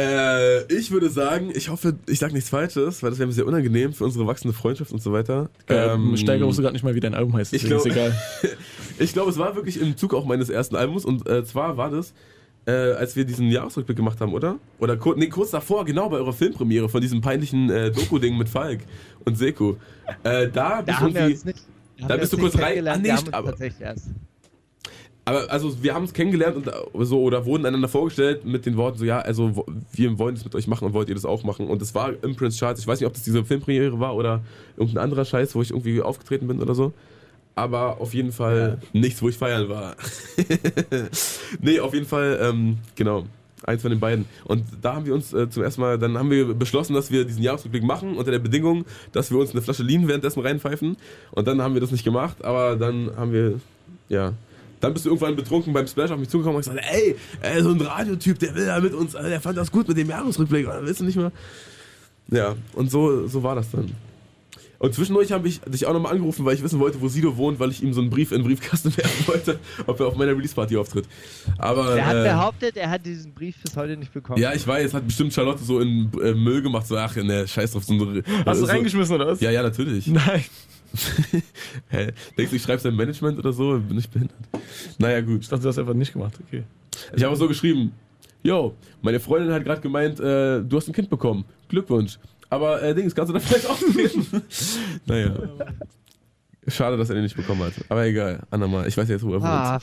Äh, 0.00 0.64
ich 0.72 0.90
würde 0.90 1.10
sagen, 1.10 1.50
ich 1.52 1.68
hoffe, 1.68 1.96
ich 2.08 2.18
sage 2.18 2.32
nichts 2.32 2.48
Falsches, 2.48 3.02
weil 3.02 3.10
das 3.10 3.18
wäre 3.18 3.26
mir 3.26 3.34
sehr 3.34 3.46
unangenehm 3.46 3.92
für 3.92 4.04
unsere 4.04 4.26
wachsende 4.26 4.54
Freundschaft 4.54 4.90
und 4.92 5.02
so 5.02 5.12
weiter. 5.12 5.50
Ähm, 5.68 6.16
Steiger 6.16 6.46
wusste 6.46 6.62
gerade 6.62 6.72
nicht 6.72 6.82
mal, 6.82 6.94
wie 6.94 7.00
dein 7.00 7.14
Album 7.14 7.36
heißt. 7.36 7.52
Ich 7.52 7.64
glaube, 7.64 7.86
ist 7.86 7.94
egal. 7.94 8.18
ich 8.98 9.12
glaube, 9.12 9.30
es 9.30 9.36
war 9.36 9.54
wirklich 9.54 9.78
im 9.78 9.98
Zug 9.98 10.14
auch 10.14 10.24
meines 10.24 10.48
ersten 10.48 10.76
Albums 10.76 11.04
und 11.04 11.28
äh, 11.28 11.44
zwar 11.44 11.76
war 11.76 11.90
das, 11.90 12.14
äh, 12.70 12.92
als 12.92 13.16
wir 13.16 13.24
diesen 13.24 13.48
Jahresrückblick 13.50 13.96
gemacht 13.96 14.20
haben, 14.20 14.32
oder? 14.34 14.58
Oder 14.78 14.96
kur 14.96 15.16
nee, 15.16 15.28
kurz 15.28 15.50
davor, 15.50 15.84
genau 15.84 16.08
bei 16.08 16.16
eurer 16.18 16.32
Filmpremiere 16.32 16.88
von 16.88 17.00
diesem 17.00 17.20
peinlichen 17.20 17.70
äh, 17.70 17.90
Doku-Ding 17.90 18.36
mit 18.38 18.48
Falk 18.48 18.80
und 19.24 19.36
Seko. 19.36 19.76
Äh, 20.22 20.48
da 20.48 20.82
bist 20.82 20.88
Da 20.88 20.92
du 20.92 20.92
haben 20.92 21.14
wir 21.14 21.24
uns 21.26 21.44
nicht. 21.44 21.58
Da 21.98 22.08
haben 22.10 22.20
bist 22.20 22.32
du 22.32 22.38
kurz 22.38 22.58
rein- 22.58 22.86
Ah, 22.88 22.96
nee, 22.96 23.10
aber- 23.32 23.50
tatsächlich 23.50 23.80
erst. 23.80 24.08
Aber 25.26 25.50
also 25.50 25.82
wir 25.82 25.94
haben 25.94 26.02
uns 26.04 26.14
kennengelernt 26.14 26.56
und 26.56 26.66
äh, 26.66 27.04
so 27.04 27.20
oder 27.22 27.44
wurden 27.44 27.66
einander 27.66 27.88
vorgestellt 27.88 28.44
mit 28.46 28.64
den 28.66 28.76
Worten 28.78 28.98
so 28.98 29.04
ja 29.04 29.18
also 29.20 29.66
wir 29.92 30.18
wollen 30.18 30.34
das 30.34 30.44
mit 30.44 30.54
euch 30.54 30.66
machen 30.66 30.86
und 30.86 30.92
wollt 30.94 31.08
ihr 31.10 31.14
das 31.14 31.26
auch 31.26 31.44
machen 31.44 31.66
und 31.68 31.80
das 31.82 31.94
war 31.94 32.12
im 32.24 32.34
Prince 32.36 32.58
Charles 32.58 32.80
ich 32.80 32.86
weiß 32.86 32.98
nicht 33.00 33.06
ob 33.06 33.12
das 33.12 33.22
diese 33.22 33.44
Filmpremiere 33.44 34.00
war 34.00 34.16
oder 34.16 34.40
irgendein 34.78 35.04
anderer 35.04 35.24
Scheiß 35.26 35.54
wo 35.54 35.60
ich 35.62 35.70
irgendwie 35.70 36.00
aufgetreten 36.00 36.48
bin 36.48 36.60
oder 36.60 36.74
so 36.74 36.92
aber 37.60 38.00
auf 38.00 38.14
jeden 38.14 38.32
Fall 38.32 38.78
nichts 38.92 39.20
wo 39.22 39.28
ich 39.28 39.36
feiern 39.36 39.68
war 39.68 39.96
nee 41.60 41.78
auf 41.78 41.92
jeden 41.92 42.06
Fall 42.06 42.38
ähm, 42.42 42.78
genau 42.94 43.26
eins 43.64 43.82
von 43.82 43.90
den 43.90 44.00
beiden 44.00 44.24
und 44.44 44.64
da 44.80 44.94
haben 44.94 45.04
wir 45.04 45.14
uns 45.14 45.34
äh, 45.34 45.50
zum 45.50 45.62
ersten 45.62 45.82
Mal 45.82 45.98
dann 45.98 46.16
haben 46.16 46.30
wir 46.30 46.54
beschlossen 46.54 46.94
dass 46.94 47.10
wir 47.10 47.26
diesen 47.26 47.42
Jahresrückblick 47.42 47.82
machen 47.82 48.16
unter 48.16 48.30
der 48.30 48.38
Bedingung 48.38 48.86
dass 49.12 49.30
wir 49.30 49.38
uns 49.38 49.50
eine 49.50 49.60
Flasche 49.60 49.82
Lean 49.82 50.08
währenddessen 50.08 50.40
reinpfeifen 50.40 50.96
und 51.32 51.46
dann 51.46 51.60
haben 51.60 51.74
wir 51.74 51.82
das 51.82 51.90
nicht 51.90 52.04
gemacht 52.04 52.42
aber 52.42 52.76
dann 52.76 53.10
haben 53.16 53.32
wir 53.32 53.60
ja 54.08 54.32
dann 54.80 54.94
bist 54.94 55.04
du 55.04 55.10
irgendwann 55.10 55.36
betrunken 55.36 55.74
beim 55.74 55.86
Splash 55.86 56.10
auf 56.10 56.18
mich 56.18 56.30
zugekommen 56.30 56.56
und 56.56 56.64
gesagt, 56.64 56.80
ey, 56.90 57.14
ey, 57.42 57.62
so 57.62 57.68
ein 57.68 57.80
Radiotyp, 57.82 58.38
der 58.38 58.54
will 58.54 58.64
da 58.64 58.80
mit 58.80 58.94
uns, 58.94 59.12
äh, 59.12 59.28
der 59.28 59.38
fand 59.38 59.58
das 59.58 59.70
gut 59.70 59.86
mit 59.86 59.98
dem 59.98 60.08
Jahresrückblick, 60.08 60.66
willst 60.80 61.00
du 61.00 61.04
nicht 61.04 61.16
mehr? 61.16 61.32
Ja, 62.28 62.56
und 62.72 62.90
so, 62.90 63.26
so 63.26 63.42
war 63.42 63.56
das 63.56 63.70
dann. 63.70 63.90
Und 64.80 64.94
zwischendurch 64.94 65.30
habe 65.30 65.46
ich 65.46 65.60
dich 65.60 65.84
auch 65.86 65.92
nochmal 65.92 66.12
angerufen, 66.12 66.44
weil 66.46 66.54
ich 66.54 66.62
wissen 66.62 66.80
wollte, 66.80 67.00
wo 67.02 67.08
Sido 67.08 67.36
wohnt, 67.36 67.60
weil 67.60 67.70
ich 67.70 67.82
ihm 67.82 67.92
so 67.92 68.00
einen 68.00 68.08
Brief 68.08 68.32
in 68.32 68.38
den 68.38 68.46
Briefkasten 68.46 68.96
werfen 68.96 69.28
wollte, 69.28 69.58
ob 69.86 70.00
er 70.00 70.06
auf 70.06 70.16
meiner 70.16 70.32
Release-Party 70.32 70.74
auftritt. 70.78 71.04
Aber, 71.58 71.96
Er 71.98 72.06
hat 72.06 72.16
äh, 72.16 72.22
behauptet, 72.22 72.76
er 72.78 72.88
hat 72.88 73.04
diesen 73.04 73.34
Brief 73.34 73.56
bis 73.62 73.76
heute 73.76 73.96
nicht 73.98 74.12
bekommen. 74.12 74.40
ja, 74.40 74.54
ich 74.54 74.66
weiß, 74.66 74.94
hat 74.94 75.06
bestimmt 75.06 75.34
Charlotte 75.34 75.62
so 75.62 75.80
in 75.80 76.10
äh, 76.22 76.32
Müll 76.32 76.62
gemacht, 76.62 76.86
so, 76.86 76.96
ach, 76.96 77.14
ne, 77.14 77.46
scheiß 77.46 77.72
drauf. 77.72 77.84
So, 77.84 77.92
eine- 77.92 78.22
Hast 78.46 78.60
du 78.62 78.64
so, 78.66 78.72
reingeschmissen 78.72 79.14
oder 79.16 79.26
was? 79.26 79.40
Ja, 79.42 79.50
ja, 79.50 79.62
natürlich. 79.62 80.06
Nein. 80.06 80.44
Hä? 81.90 82.12
Denkst 82.36 82.50
du, 82.50 82.56
ich 82.56 82.62
schreibe 82.62 82.80
sein 82.80 82.96
Management 82.96 83.38
oder 83.38 83.52
so? 83.52 83.78
Bin 83.78 83.98
ich 83.98 84.08
behindert? 84.08 84.36
Naja, 84.98 85.20
gut. 85.20 85.42
Ich 85.42 85.48
dachte, 85.48 85.62
du 85.62 85.68
hast 85.68 85.78
einfach 85.78 85.94
nicht 85.94 86.12
gemacht. 86.12 86.34
Okay. 86.46 86.64
Ich 87.14 87.22
habe 87.22 87.36
so 87.36 87.46
geschrieben, 87.46 87.92
yo, 88.42 88.74
meine 89.02 89.20
Freundin 89.20 89.52
hat 89.52 89.62
gerade 89.64 89.80
gemeint, 89.80 90.18
äh, 90.20 90.62
du 90.62 90.76
hast 90.76 90.88
ein 90.88 90.92
Kind 90.94 91.10
bekommen. 91.10 91.44
Glückwunsch. 91.68 92.18
Aber 92.50 92.82
äh, 92.82 92.94
Dings, 92.94 93.14
kannst 93.14 93.30
du 93.30 93.34
da 93.34 93.40
vielleicht 93.40 93.66
auftreten? 93.66 94.42
naja. 95.06 95.32
Schade, 96.68 96.96
dass 96.96 97.08
er 97.08 97.14
den 97.14 97.24
nicht 97.24 97.36
bekommen 97.36 97.62
hat. 97.62 97.72
Aber 97.88 98.04
egal, 98.04 98.40
andermal. 98.50 98.86
Ich 98.86 98.96
weiß 98.96 99.08
jetzt, 99.08 99.24
wo 99.24 99.32
er 99.32 99.40
wohnt. 99.40 99.44
Ah, 99.44 99.80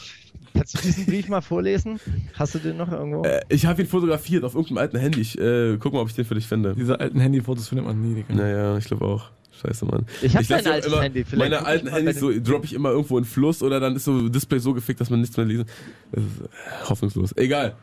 kannst 0.54 0.76
du 0.76 0.82
diesen 0.82 1.06
Brief 1.06 1.28
mal 1.28 1.42
vorlesen? 1.42 2.00
Hast 2.34 2.56
du 2.56 2.60
den 2.60 2.78
noch 2.78 2.92
irgendwo? 2.92 3.24
Äh, 3.24 3.42
ich 3.50 3.66
habe 3.66 3.82
ihn 3.82 3.88
fotografiert 3.88 4.44
auf 4.44 4.54
irgendeinem 4.54 4.78
alten 4.80 4.98
Handy. 4.98 5.22
Ich 5.22 5.40
äh, 5.40 5.78
guck 5.78 5.94
mal, 5.94 6.02
ob 6.02 6.10
ich 6.10 6.16
den 6.16 6.26
für 6.26 6.36
dich 6.36 6.46
finde. 6.46 6.76
Diese 6.76 7.00
alten 7.00 7.20
Handyfotos 7.20 7.70
findet 7.70 7.88
man 7.88 8.02
nie, 8.02 8.16
Digga. 8.16 8.34
Naja, 8.34 8.78
ich 8.78 8.86
glaube 8.86 9.06
auch. 9.06 9.30
Scheiße, 9.62 9.86
Mann. 9.86 10.06
Ich 10.22 10.36
hab 10.36 10.48
lass 10.48 10.64
dein 10.64 10.74
altes 10.74 10.92
immer, 10.92 11.02
Handy. 11.02 11.24
Vielleicht 11.26 11.52
Meine 11.52 11.56
ich 11.56 11.68
alten 11.68 11.88
Handys 11.88 12.20
so, 12.20 12.32
droppe 12.32 12.66
ich 12.66 12.74
immer 12.74 12.92
irgendwo 12.92 13.18
in 13.18 13.24
den 13.24 13.30
Fluss 13.30 13.64
oder 13.64 13.80
dann 13.80 13.96
ist 13.96 14.06
so 14.06 14.30
Display 14.30 14.60
so 14.60 14.74
gefickt, 14.74 15.02
dass 15.02 15.10
man 15.10 15.20
nichts 15.20 15.36
mehr 15.36 15.48
lesen. 15.48 15.66
Das 16.12 16.24
ist 16.24 16.42
äh, 16.42 16.90
hoffnungslos. 16.90 17.36
Egal. 17.38 17.76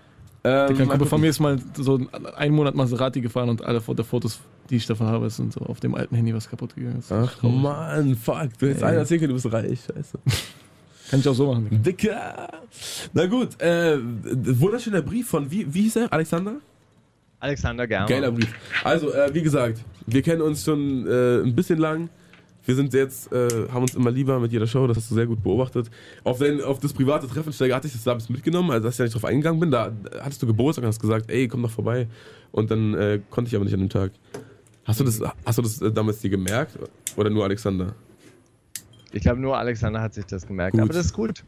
Ähm, 0.46 0.76
ein 0.78 0.88
Kumpel 0.88 1.06
von 1.06 1.20
mir 1.20 1.30
ist 1.30 1.40
mal 1.40 1.58
so 1.78 1.98
einen 2.36 2.54
Monat 2.54 2.74
Maserati 2.74 3.20
gefahren 3.22 3.48
und 3.48 3.64
alle 3.64 3.80
Foto- 3.80 4.04
Fotos, 4.04 4.40
die 4.68 4.76
ich 4.76 4.86
davon 4.86 5.06
habe, 5.06 5.30
sind 5.30 5.52
so 5.54 5.60
auf 5.60 5.80
dem 5.80 5.94
alten 5.94 6.14
Handy 6.16 6.34
was 6.34 6.48
kaputt 6.50 6.74
gegangen. 6.74 6.98
ist. 6.98 7.10
Ach. 7.10 7.42
Mann, 7.42 8.14
fuck. 8.14 8.50
Du 8.58 8.66
hättest 8.66 8.82
einer 8.84 8.98
erzählen 8.98 9.20
können, 9.20 9.30
du 9.36 9.42
bist 9.42 9.50
reich. 9.52 9.80
Scheiße. 9.86 10.18
Kann 11.10 11.20
ich 11.20 11.28
auch 11.28 11.34
so 11.34 11.52
machen. 11.52 11.68
Dicker. 11.82 12.48
Na 13.12 13.26
gut, 13.26 13.60
äh, 13.60 13.96
wunderschöner 14.00 15.02
Brief 15.02 15.28
von, 15.28 15.50
wie, 15.50 15.72
wie 15.72 15.82
hieß 15.82 15.96
er? 15.96 16.12
Alexander? 16.12 16.56
Alexander 17.40 17.86
Germer. 17.86 18.06
Geiler 18.06 18.30
Brief. 18.32 18.52
Also, 18.84 19.12
äh, 19.12 19.32
wie 19.34 19.42
gesagt, 19.42 19.80
wir 20.06 20.22
kennen 20.22 20.40
uns 20.42 20.64
schon 20.64 21.06
äh, 21.06 21.40
ein 21.42 21.54
bisschen 21.54 21.78
lang. 21.78 22.08
Wir 22.64 22.74
sind 22.74 22.94
jetzt, 22.94 23.30
äh, 23.32 23.68
haben 23.70 23.82
uns 23.82 23.94
immer 23.94 24.10
lieber 24.10 24.40
mit 24.40 24.52
jeder 24.52 24.66
Show, 24.66 24.86
das 24.86 24.96
hast 24.96 25.10
du 25.10 25.14
sehr 25.14 25.26
gut 25.26 25.42
beobachtet. 25.42 25.90
Auf, 26.22 26.38
dein, 26.38 26.62
auf 26.62 26.78
das 26.80 26.92
private 26.92 27.28
Treffen, 27.28 27.52
Steiger, 27.52 27.76
hatte 27.76 27.86
ich 27.86 27.92
das 27.92 28.04
damals 28.04 28.28
mitgenommen, 28.28 28.70
also 28.70 28.84
dass 28.84 28.94
ich 28.94 28.98
ja 28.98 29.04
nicht 29.04 29.14
drauf 29.14 29.24
eingegangen 29.24 29.60
bin. 29.60 29.70
Da 29.70 29.92
hattest 30.20 30.42
du 30.42 30.46
Geburtstag 30.46 30.82
und 30.82 30.88
hast 30.88 31.00
gesagt, 31.00 31.30
ey, 31.30 31.46
komm 31.48 31.62
doch 31.62 31.70
vorbei. 31.70 32.06
Und 32.52 32.70
dann 32.70 32.94
äh, 32.94 33.20
konnte 33.30 33.48
ich 33.48 33.56
aber 33.56 33.64
nicht 33.64 33.74
an 33.74 33.80
dem 33.80 33.90
Tag. 33.90 34.12
Hast 34.84 35.00
du 35.00 35.04
das, 35.04 35.20
hast 35.44 35.58
du 35.58 35.62
das 35.62 35.82
äh, 35.82 35.92
damals 35.92 36.20
dir 36.20 36.30
gemerkt? 36.30 36.78
Oder 37.16 37.30
nur 37.30 37.44
Alexander? 37.44 37.94
Ich 39.12 39.22
glaube, 39.22 39.40
nur 39.40 39.56
Alexander 39.56 40.00
hat 40.00 40.14
sich 40.14 40.24
das 40.24 40.46
gemerkt. 40.46 40.72
Gut. 40.72 40.82
Aber 40.82 40.92
das 40.92 41.06
ist 41.06 41.12
gut. 41.12 41.44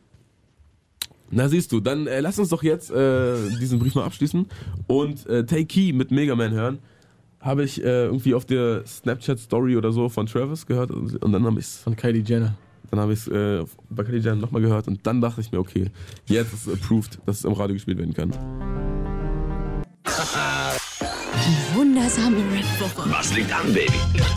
Na 1.30 1.48
siehst 1.48 1.72
du, 1.72 1.80
dann 1.80 2.06
äh, 2.06 2.20
lass 2.20 2.38
uns 2.38 2.50
doch 2.50 2.62
jetzt 2.62 2.90
äh, 2.90 3.34
diesen 3.60 3.78
Brief 3.78 3.94
mal 3.94 4.04
abschließen 4.04 4.46
und 4.86 5.26
äh, 5.26 5.44
Take 5.44 5.66
Key 5.66 5.92
mit 5.92 6.10
Mega 6.10 6.36
Man 6.36 6.52
hören. 6.52 6.78
Habe 7.40 7.64
ich 7.64 7.82
äh, 7.82 8.06
irgendwie 8.06 8.34
auf 8.34 8.44
der 8.44 8.84
Snapchat 8.86 9.38
Story 9.38 9.76
oder 9.76 9.92
so 9.92 10.08
von 10.08 10.26
Travis 10.26 10.66
gehört 10.66 10.90
und, 10.90 11.22
und 11.22 11.32
dann 11.32 11.44
habe 11.44 11.60
ich 11.60 11.66
es 11.66 11.78
Von 11.78 11.94
Kylie 11.94 12.22
Jenner. 12.22 12.54
dann 12.90 12.98
habe 13.00 13.12
ich 13.12 13.20
es 13.20 13.28
äh, 13.28 13.64
bei 13.90 14.04
Kylie 14.04 14.20
Jenner 14.20 14.36
nochmal 14.36 14.62
gehört 14.62 14.88
und 14.88 15.06
dann 15.06 15.20
dachte 15.20 15.40
ich 15.40 15.52
mir, 15.52 15.58
okay, 15.58 15.90
jetzt 16.26 16.52
ist 16.52 16.68
approved, 16.68 17.18
dass 17.26 17.38
es 17.38 17.44
im 17.44 17.52
Radio 17.52 17.74
gespielt 17.74 17.98
werden 17.98 18.14
kann. 18.14 18.32
Die 21.46 21.76
wundersame 21.76 22.38
Red 22.52 22.64
Woche. 22.80 23.08
Was 23.10 23.34
liegt 23.36 23.52
an, 23.52 23.72
Baby? 23.72 23.92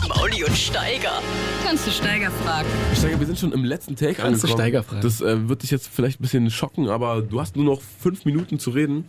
Mauli 0.08 0.44
und 0.44 0.56
Steiger. 0.56 1.20
Kannst 1.64 1.86
du 1.86 1.90
Steiger 1.90 2.30
fragen? 2.30 2.68
Steiger, 2.94 3.18
wir 3.18 3.26
sind 3.26 3.38
schon 3.38 3.52
im 3.52 3.64
letzten 3.64 3.96
Take 3.96 4.14
Kannst 4.14 4.44
du 4.44 4.46
angekommen. 4.48 4.52
Steiger 4.62 4.82
fragen? 4.84 5.02
Das 5.02 5.20
äh, 5.20 5.48
wird 5.48 5.62
dich 5.62 5.70
jetzt 5.70 5.88
vielleicht 5.88 6.20
ein 6.20 6.22
bisschen 6.22 6.50
schocken, 6.50 6.88
aber 6.88 7.22
du 7.22 7.40
hast 7.40 7.56
nur 7.56 7.64
noch 7.64 7.80
fünf 7.80 8.24
Minuten 8.24 8.58
zu 8.60 8.70
reden 8.70 9.06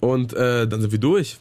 und 0.00 0.32
äh, 0.32 0.66
dann 0.66 0.80
sind 0.80 0.90
wir 0.90 0.98
durch. 0.98 1.38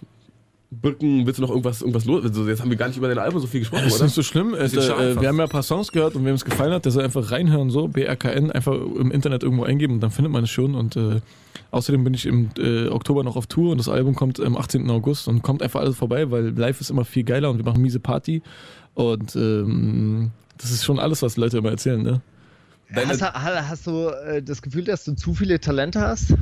Birken, 0.73 1.25
willst 1.25 1.37
du 1.37 1.41
noch 1.41 1.49
irgendwas, 1.49 1.81
irgendwas 1.81 2.05
los? 2.05 2.23
Also 2.23 2.47
jetzt 2.47 2.61
haben 2.61 2.69
wir 2.69 2.77
gar 2.77 2.87
nicht 2.87 2.95
über 2.97 3.09
dein 3.09 3.17
Album 3.17 3.41
so 3.41 3.47
viel 3.47 3.59
gesprochen, 3.59 3.83
Das 3.83 3.93
ist 3.93 3.99
oder? 3.99 4.05
nicht 4.05 4.15
so 4.15 4.23
schlimm. 4.23 4.53
Äh, 4.53 4.69
fast. 4.69 4.87
wir 4.87 5.27
haben 5.27 5.37
ja 5.37 5.43
ein 5.43 5.49
paar 5.49 5.63
Songs 5.63 5.91
gehört 5.91 6.15
und 6.15 6.23
wem 6.25 6.33
es 6.33 6.45
gefallen 6.45 6.71
hat, 6.71 6.85
der 6.85 6.93
soll 6.93 7.03
einfach 7.03 7.29
reinhören, 7.29 7.69
so 7.69 7.89
BRKN, 7.89 8.51
einfach 8.51 8.73
im 8.73 9.11
Internet 9.11 9.43
irgendwo 9.43 9.65
eingeben 9.65 9.95
und 9.95 9.99
dann 9.99 10.11
findet 10.11 10.31
man 10.31 10.45
es 10.45 10.49
schon. 10.49 10.73
Und 10.75 10.95
äh, 10.95 11.19
außerdem 11.71 12.05
bin 12.05 12.13
ich 12.13 12.25
im 12.25 12.51
äh, 12.57 12.87
Oktober 12.87 13.25
noch 13.25 13.35
auf 13.35 13.47
Tour 13.47 13.71
und 13.73 13.79
das 13.79 13.89
Album 13.89 14.15
kommt 14.15 14.39
am 14.39 14.55
18. 14.55 14.89
August 14.89 15.27
und 15.27 15.41
kommt 15.41 15.61
einfach 15.61 15.81
alles 15.81 15.97
vorbei, 15.97 16.31
weil 16.31 16.49
live 16.57 16.79
ist 16.79 16.89
immer 16.89 17.03
viel 17.03 17.25
geiler 17.25 17.49
und 17.49 17.57
wir 17.57 17.65
machen 17.65 17.81
miese 17.81 17.99
Party. 17.99 18.41
Und 18.93 19.35
ähm, 19.35 20.31
das 20.57 20.71
ist 20.71 20.85
schon 20.85 20.99
alles, 20.99 21.21
was 21.21 21.35
Leute 21.35 21.57
immer 21.57 21.71
erzählen, 21.71 22.01
ne? 22.01 22.21
Deine- 22.93 23.09
Hast, 23.09 23.21
hast 23.21 23.87
du 23.87 24.07
äh, 24.07 24.41
das 24.41 24.61
Gefühl, 24.61 24.85
dass 24.85 25.03
du 25.03 25.13
zu 25.15 25.33
viele 25.33 25.59
Talente 25.59 25.99
hast? 26.01 26.33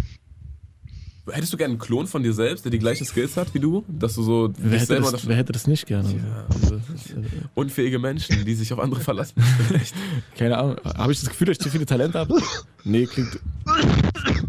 Hättest 1.31 1.53
du 1.53 1.57
gerne 1.57 1.73
einen 1.73 1.79
Klon 1.79 2.07
von 2.07 2.23
dir 2.23 2.33
selbst, 2.33 2.65
der 2.65 2.71
die 2.71 2.79
gleichen 2.79 3.05
Skills 3.05 3.37
hat 3.37 3.53
wie 3.53 3.59
du? 3.59 3.83
Dass 3.87 4.15
du 4.15 4.23
so 4.23 4.53
Wer 4.57 4.77
hätte, 4.79 4.85
selber 4.85 5.11
das, 5.11 5.27
wer 5.27 5.35
hätte 5.35 5.51
das 5.51 5.67
nicht 5.67 5.85
gerne? 5.85 6.09
Also, 6.49 6.75
das 6.75 7.01
ist, 7.01 7.11
äh, 7.11 7.21
unfähige 7.55 7.99
Menschen, 7.99 8.45
die 8.45 8.55
sich 8.55 8.71
auf 8.73 8.79
andere 8.79 9.01
verlassen. 9.01 9.35
Keine 10.37 10.57
Ahnung. 10.57 10.77
Habe 10.83 11.11
ich 11.11 11.19
das 11.19 11.29
Gefühl, 11.29 11.47
dass 11.47 11.57
ich 11.57 11.63
zu 11.63 11.69
viele 11.69 11.85
Talente 11.85 12.19
habe? 12.19 12.39
Nee, 12.83 13.05
klingt. 13.05 13.39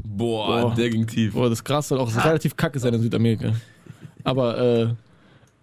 Boah, 0.05 0.63
Boah. 0.63 0.75
der 0.75 0.91
ging 0.91 1.07
tief. 1.07 1.35
Boah, 1.35 1.49
das 1.49 1.65
Gras 1.65 1.89
soll 1.89 1.99
auch 1.99 2.15
relativ 2.25 2.57
kacke 2.57 2.79
sein 2.79 2.95
in 2.95 3.03
Südamerika. 3.03 3.53
Aber, 4.25 4.59
äh, 4.59 4.89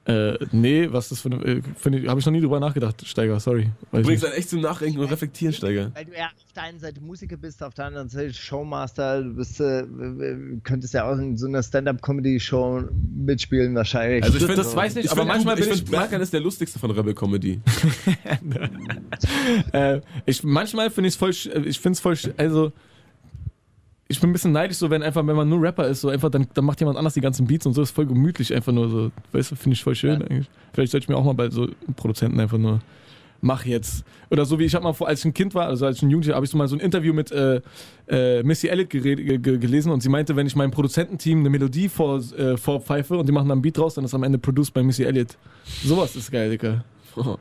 äh, 0.07 0.37
nee, 0.53 0.87
was 0.91 1.09
das 1.09 1.21
für 1.21 1.31
eine. 1.31 1.43
Äh, 1.43 1.61
Habe 2.07 2.19
ich 2.19 2.25
noch 2.25 2.31
nie 2.31 2.39
drüber 2.39 2.59
nachgedacht, 2.59 3.05
Steiger, 3.05 3.39
sorry. 3.41 3.69
Du 3.91 4.01
bringst 4.01 4.23
einen 4.23 4.35
echt 4.35 4.49
zum 4.49 4.61
Nachdenken 4.61 4.99
und 4.99 5.11
Reflektieren, 5.11 5.53
Steiger. 5.53 5.91
Weil 5.93 6.05
du 6.05 6.13
ja 6.13 6.27
auf 6.27 6.53
der 6.55 6.63
einen 6.63 6.79
Seite 6.79 7.01
Musiker 7.01 7.35
bist, 7.35 7.61
auf 7.61 7.73
der 7.73 7.85
anderen 7.85 8.07
Seite 8.07 8.33
Showmaster, 8.33 9.23
du 9.23 9.33
bist, 9.35 9.59
äh, 9.59 9.83
könntest 10.63 10.93
ja 10.93 11.11
auch 11.11 11.17
in 11.17 11.37
so 11.37 11.47
einer 11.47 11.61
Stand-Up-Comedy-Show 11.61 12.83
mitspielen 13.17 13.75
wahrscheinlich. 13.75 14.23
Also 14.23 14.37
ich 14.37 14.43
finde, 14.45 14.55
das 14.55 14.75
weiß 14.75 14.91
ich 14.93 14.95
nicht, 14.95 15.05
ich 15.05 15.11
aber 15.11 15.21
find, 15.21 15.33
manchmal 15.33 15.59
ich 15.59 15.65
bin 15.65 15.73
find, 15.75 15.83
ich- 15.89 15.91
Berkan 15.91 16.21
ist 16.21 16.31
der 16.31 16.39
lustigste 16.41 16.79
von 16.79 16.91
Rebel 16.91 17.13
Comedy. 17.13 17.59
Äh, 19.71 20.01
ich, 20.25 20.43
manchmal 20.43 20.89
finde 20.89 21.07
ich 21.09 21.13
es 21.15 21.17
voll, 21.17 21.31
äh, 21.53 21.67
ich 21.67 21.79
finde 21.79 21.93
es 21.95 21.99
voll, 21.99 22.17
also 22.37 22.71
ich 24.09 24.19
bin 24.21 24.29
ein 24.29 24.33
bisschen 24.33 24.51
neidisch, 24.51 24.77
so 24.77 24.89
wenn 24.89 25.03
einfach, 25.03 25.25
wenn 25.25 25.35
man 25.35 25.49
nur 25.49 25.61
Rapper 25.61 25.87
ist, 25.87 26.01
so 26.01 26.09
einfach, 26.09 26.29
dann, 26.29 26.47
dann 26.53 26.65
macht 26.65 26.79
jemand 26.79 26.97
anders 26.97 27.13
die 27.13 27.21
ganzen 27.21 27.45
Beats 27.47 27.65
und 27.65 27.73
so, 27.73 27.81
ist 27.81 27.91
voll 27.91 28.05
gemütlich, 28.05 28.53
einfach 28.53 28.71
nur 28.71 28.89
so, 28.89 29.11
weißt 29.31 29.51
du, 29.51 29.55
finde 29.55 29.73
ich 29.75 29.83
voll 29.83 29.95
schön 29.95 30.19
Ja. 30.21 30.25
eigentlich. 30.27 30.49
Vielleicht 30.73 30.91
sollte 30.91 31.05
ich 31.05 31.09
mir 31.09 31.17
auch 31.17 31.23
mal 31.25 31.33
bei 31.33 31.49
so 31.49 31.67
Produzenten 31.95 32.39
einfach 32.39 32.57
nur, 32.57 32.79
mach 33.41 33.65
jetzt. 33.65 34.03
Oder 34.31 34.45
so 34.45 34.57
wie 34.59 34.63
ich 34.63 34.73
habe 34.75 34.83
mal 34.83 34.93
vor, 34.93 35.07
als 35.07 35.19
ich 35.19 35.25
ein 35.25 35.33
Kind 35.33 35.53
war, 35.55 35.67
also 35.67 35.85
als 35.85 35.97
ich 35.97 36.03
ein 36.03 36.09
Jugendlicher, 36.09 36.35
habe 36.35 36.45
ich 36.45 36.51
so 36.51 36.57
mal 36.57 36.67
so 36.67 36.75
ein 36.75 36.79
Interview 36.79 37.13
mit 37.13 37.31
äh, 37.31 37.61
äh, 38.07 38.43
Missy 38.43 38.67
Elliott 38.67 38.89
gelesen 38.89 39.91
und 39.91 40.01
sie 40.01 40.09
meinte, 40.09 40.35
wenn 40.35 40.47
ich 40.47 40.55
meinem 40.55 40.71
Produzententeam 40.71 41.39
eine 41.39 41.49
Melodie 41.49 41.89
vor, 41.89 42.19
äh, 42.37 42.55
vorpfeife 42.57 43.17
und 43.17 43.27
die 43.27 43.31
machen 43.33 43.47
dann 43.49 43.57
einen 43.57 43.61
Beat 43.61 43.77
draus, 43.77 43.95
dann 43.95 44.05
ist 44.05 44.13
am 44.13 44.23
Ende 44.23 44.37
produced 44.37 44.73
bei 44.73 44.83
Missy 44.83 45.03
Elliott. 45.03 45.37
Sowas 45.83 46.15
ist 46.15 46.31
geil, 46.31 46.49
Digga. 46.51 46.83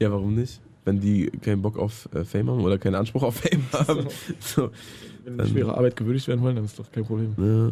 ja, 0.00 0.10
warum 0.10 0.34
nicht? 0.34 0.60
Wenn 0.84 1.00
die 1.00 1.30
keinen 1.42 1.60
Bock 1.62 1.78
auf 1.78 2.08
äh, 2.14 2.24
Fame 2.24 2.50
haben 2.50 2.64
oder 2.64 2.78
keinen 2.78 2.94
Anspruch 2.94 3.22
auf 3.22 3.36
Fame 3.36 3.62
haben. 3.72 4.06
So. 4.40 4.70
Wenn 5.36 5.46
die 5.46 5.52
schwere 5.52 5.76
Arbeit 5.76 5.96
gewürdigt 5.96 6.28
werden 6.28 6.42
wollen, 6.42 6.56
dann 6.56 6.64
ist 6.64 6.78
doch 6.78 6.90
kein 6.90 7.04
Problem. 7.04 7.34
Ja. 7.38 7.70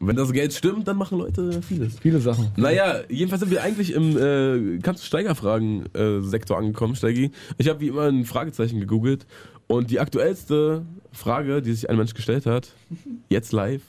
Wenn 0.00 0.14
das 0.14 0.32
Geld 0.32 0.52
stimmt, 0.52 0.86
dann 0.86 0.96
machen 0.96 1.18
Leute 1.18 1.60
vieles. 1.62 1.98
Viele 1.98 2.20
Sachen. 2.20 2.52
Naja, 2.56 3.00
jedenfalls 3.08 3.40
sind 3.40 3.50
wir 3.50 3.62
eigentlich 3.62 3.92
im 3.92 4.16
äh, 4.16 4.78
Kannst 4.78 5.02
du 5.02 5.06
Steigerfragen-Sektor 5.06 6.56
angekommen, 6.56 6.94
Steigi. 6.94 7.32
Ich 7.56 7.68
habe 7.68 7.80
wie 7.80 7.88
immer 7.88 8.04
ein 8.04 8.24
Fragezeichen 8.24 8.78
gegoogelt 8.78 9.26
und 9.66 9.90
die 9.90 9.98
aktuellste 9.98 10.84
Frage, 11.12 11.62
die 11.62 11.72
sich 11.72 11.90
ein 11.90 11.96
Mensch 11.96 12.14
gestellt 12.14 12.46
hat, 12.46 12.72
jetzt 13.28 13.52
live, 13.52 13.82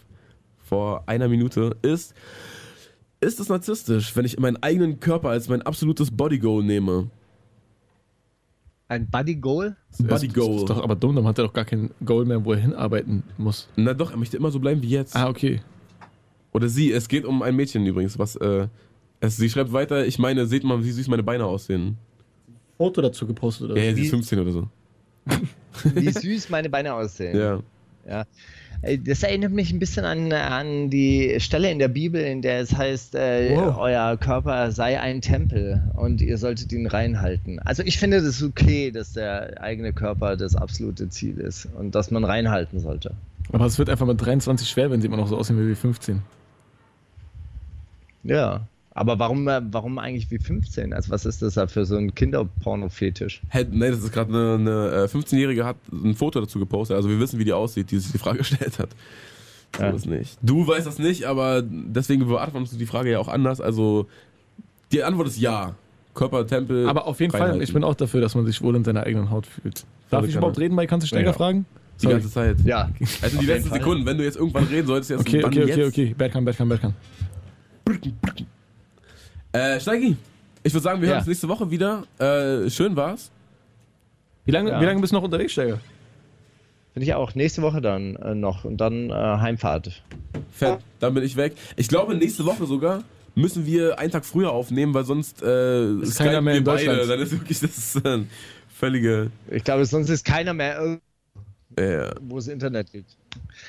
vor 0.58 1.04
einer 1.06 1.28
Minute, 1.28 1.76
ist: 1.84 2.16
Ist 3.20 3.40
es 3.40 3.50
narzisstisch, 3.50 4.16
wenn 4.16 4.26
ich 4.26 4.40
meinen 4.40 4.58
eigenen 4.64 5.00
Körper 5.00 5.30
als 5.30 5.48
mein 5.48 5.62
absolutes 5.62 6.10
Bodygoal 6.10 6.64
nehme? 6.64 7.12
Ein 8.90 9.08
Buddy-Goal? 9.08 9.76
Body 10.00 10.08
Das 10.10 10.24
ist 10.24 10.34
Goal. 10.34 10.66
doch 10.66 10.84
aber 10.84 10.96
dumm, 10.96 11.16
dann 11.16 11.26
hat 11.26 11.38
er 11.38 11.46
doch 11.46 11.54
gar 11.54 11.64
kein 11.64 11.92
Goal 12.04 12.26
mehr, 12.26 12.44
wo 12.44 12.54
er 12.54 12.60
hinarbeiten 12.60 13.24
muss. 13.38 13.70
Na 13.76 13.94
doch, 13.94 14.12
er 14.12 14.18
möchte 14.18 14.36
immer 14.36 14.50
so 14.50 14.60
bleiben 14.60 14.82
wie 14.82 14.90
jetzt. 14.90 15.16
Ah, 15.16 15.30
okay. 15.30 15.62
Oder 16.52 16.68
sie, 16.68 16.92
es 16.92 17.08
geht 17.08 17.24
um 17.24 17.44
ein 17.44 17.56
Mädchen 17.56 17.86
übrigens, 17.86 18.18
was. 18.18 18.36
Äh, 18.36 18.68
es, 19.20 19.38
sie 19.38 19.50
schreibt 19.50 19.72
weiter, 19.72 20.06
ich 20.08 20.18
meine, 20.18 20.48
seht 20.48 20.64
mal, 20.64 20.84
wie 20.84 20.92
süß 20.92 21.08
meine 21.08 21.22
Beine 21.24 21.46
aussehen. 21.46 21.98
Foto 22.78 23.02
dazu 23.02 23.28
gepostet 23.28 23.70
oder 23.70 23.78
Ja, 23.80 23.90
ja, 23.90 23.96
sie 23.96 24.04
ist 24.04 24.10
15 24.10 24.40
oder 24.40 24.52
so. 24.52 24.68
Wie 25.94 26.10
süß 26.12 26.50
meine 26.50 26.70
Beine 26.70 26.94
aussehen. 26.94 27.38
Ja. 27.38 27.60
Ja. 28.08 28.26
Äh, 28.82 28.98
Das 28.98 29.24
erinnert 29.24 29.52
mich 29.52 29.72
ein 29.72 29.80
bisschen 29.80 30.06
an, 30.06 30.32
an 30.32 30.90
die 30.90 31.36
Stelle 31.40 31.70
in 31.72 31.80
der 31.80 31.88
Bibel, 31.88 32.22
in 32.22 32.42
der 32.42 32.60
es 32.62 32.76
heißt, 32.76 33.16
äh, 33.16 33.56
Wow. 33.56 33.78
euer 33.78 34.18
Körper 34.18 34.72
sei 34.72 35.00
ein 35.00 35.22
Tempel 35.22 35.82
und 35.96 36.22
ihr 36.22 36.38
solltet 36.38 36.72
ihn 36.72 36.88
reinhalten. 36.88 37.60
Also 37.60 37.84
ich 37.84 37.98
finde 37.98 38.22
das 38.22 38.42
okay, 38.44 38.92
dass 38.92 39.14
der 39.14 39.62
eigene 39.62 39.94
Körper 39.94 40.38
das 40.38 40.56
absolute 40.56 41.10
Ziel 41.10 41.38
ist 41.40 41.68
und 41.78 41.96
dass 41.96 42.12
man 42.12 42.24
reinhalten 42.24 42.80
sollte. 42.80 43.12
Aber 43.52 43.66
es 43.66 43.78
wird 43.80 43.90
einfach 43.90 44.06
mit 44.06 44.22
23 44.24 44.70
schwer, 44.70 44.92
wenn 44.92 45.02
sie 45.02 45.08
immer 45.08 45.18
noch 45.18 45.28
so 45.28 45.38
aussehen 45.38 45.58
wie 45.68 45.74
15. 45.76 46.22
Ja. 48.24 48.62
Aber 49.00 49.18
warum, 49.18 49.48
äh, 49.48 49.62
warum 49.72 49.98
eigentlich 49.98 50.30
wie 50.30 50.40
15? 50.40 50.92
Also 50.94 51.10
was 51.10 51.26
ist 51.26 51.42
das 51.42 51.54
da 51.54 51.68
für 51.68 51.86
so 51.86 51.96
ein 51.96 52.14
Kinderporno-Fetisch? 52.14 53.42
Hey, 53.48 53.66
nee, 53.72 53.90
das 53.92 54.00
ist 54.00 54.12
gerade 54.12 54.30
eine, 54.34 54.56
eine 54.56 55.04
äh, 55.04 55.08
15-Jährige 55.08 55.64
hat 55.66 55.78
ein 55.92 56.16
Foto 56.16 56.42
dazu 56.42 56.60
gepostet. 56.60 56.98
Also 56.98 57.08
wir 57.10 57.18
wissen, 57.18 57.40
wie 57.40 57.46
die 57.46 57.54
aussieht, 57.54 57.92
die 57.92 57.98
sich 58.00 58.12
die 58.12 58.18
Frage 58.18 58.38
gestellt 58.40 58.78
hat. 58.78 58.90
Du 59.72 59.82
Ja. 59.84 59.92
es 59.92 60.06
nicht. 60.06 60.38
Du 60.42 60.68
weißt 60.68 60.86
das 60.86 61.00
nicht, 61.00 61.24
aber 61.24 61.62
deswegen 61.64 62.28
beantwortest 62.28 62.74
du 62.74 62.78
die 62.78 62.86
Frage 62.86 63.10
ja 63.12 63.20
auch 63.20 63.30
anders. 63.30 63.62
Also 63.62 64.08
die 64.92 65.02
Antwort 65.02 65.28
ist 65.30 65.40
ja. 65.40 65.76
Körper, 66.14 66.46
Tempel. 66.46 66.90
Aber 66.90 67.08
auf 67.08 67.22
jeden 67.22 67.32
Fall, 67.32 67.62
ich 67.62 67.72
bin 67.72 67.86
auch 67.86 67.96
dafür, 67.96 68.20
dass 68.20 68.36
man 68.36 68.46
sich 68.46 68.62
wohl 68.62 68.76
in 68.76 68.84
seiner 68.84 69.04
eigenen 69.04 69.30
Haut 69.30 69.46
fühlt. 69.46 69.86
Darf 70.10 70.26
ich 70.28 70.36
überhaupt 70.36 70.60
reden 70.60 70.76
bei 70.76 70.88
Kannst 70.88 71.06
du 71.06 71.08
Steiger 71.08 71.28
Ja. 71.28 71.34
fragen? 71.34 71.66
die 72.02 72.08
ganze 72.08 72.30
Zeit. 72.30 72.58
Ja. 72.66 72.90
Also 73.22 73.38
die 73.40 73.46
letzten. 73.46 73.70
Sekunden, 73.74 74.06
wenn 74.06 74.18
du 74.18 74.26
jetzt 74.26 74.36
irgendwann 74.36 74.66
reden 74.66 74.88
solltest, 74.88 75.12
jetzt 75.12 75.22
Okay, 75.22 75.40
dann 75.40 75.52
okay, 75.52 75.64
okay, 75.64 75.76
jetzt. 75.84 75.88
okay. 75.88 76.16
Berkan, 76.18 76.44
Berkan, 76.44 76.68
Berkan. 76.68 76.94
Äh, 79.52 79.80
Steigi, 79.80 80.16
ich 80.64 80.74
würde 80.74 80.84
sagen, 80.84 81.02
wir 81.02 81.08
Ja. 81.08 81.14
hören 81.14 81.20
uns 81.22 81.28
nächste 81.28 81.48
Woche 81.50 81.72
wieder. 81.72 82.04
Äh, 82.20 82.70
schön 82.70 82.96
war's. 82.96 83.32
Wie 84.46 84.52
lange, 84.52 84.72
Ja. 84.72 84.82
wie 84.82 84.86
lange 84.86 85.02
bist 85.02 85.12
du 85.12 85.18
noch 85.18 85.24
unterwegs, 85.24 85.52
Steiger? 85.54 85.80
Finde 86.94 87.06
ich 87.06 87.14
auch. 87.14 87.36
Nächste 87.36 87.62
Woche 87.62 87.82
dann 87.82 88.16
äh, 88.18 88.36
noch 88.36 88.66
und 88.66 88.78
dann 88.78 89.10
äh, 89.10 89.14
Heimfahrt. 89.14 90.04
Fett, 90.52 90.80
dann 91.00 91.14
bin 91.14 91.24
ich 91.24 91.36
weg. 91.36 91.54
Ich 91.76 91.88
glaube, 91.88 92.16
nächste 92.16 92.46
Woche 92.46 92.66
sogar 92.66 93.04
müssen 93.36 93.66
wir 93.66 94.00
einen 94.00 94.12
Tag 94.12 94.26
früher 94.26 94.52
aufnehmen, 94.52 94.94
weil 94.94 95.06
sonst 95.06 95.42
äh, 95.42 95.94
Ist 96.02 96.18
keiner 96.18 96.42
mehr 96.42 96.56
in 96.56 96.66
wir 96.66 96.72
beide. 96.74 96.86
Deutschland. 96.88 97.10
Dann 97.10 97.20
ist 97.22 97.32
wirklich 97.32 97.60
das 97.60 97.78
ist, 97.78 98.06
äh, 98.06 98.20
völlige. 98.74 99.32
Ich 99.50 99.64
glaube, 99.64 99.86
sonst 99.86 100.10
ist 100.10 100.26
keiner 100.26 100.54
mehr 100.54 100.78
irgendwo, 100.80 101.02
Äh, 101.76 102.10
wo 102.22 102.40
es 102.40 102.48
Internet 102.48 102.92
gibt. 102.92 103.16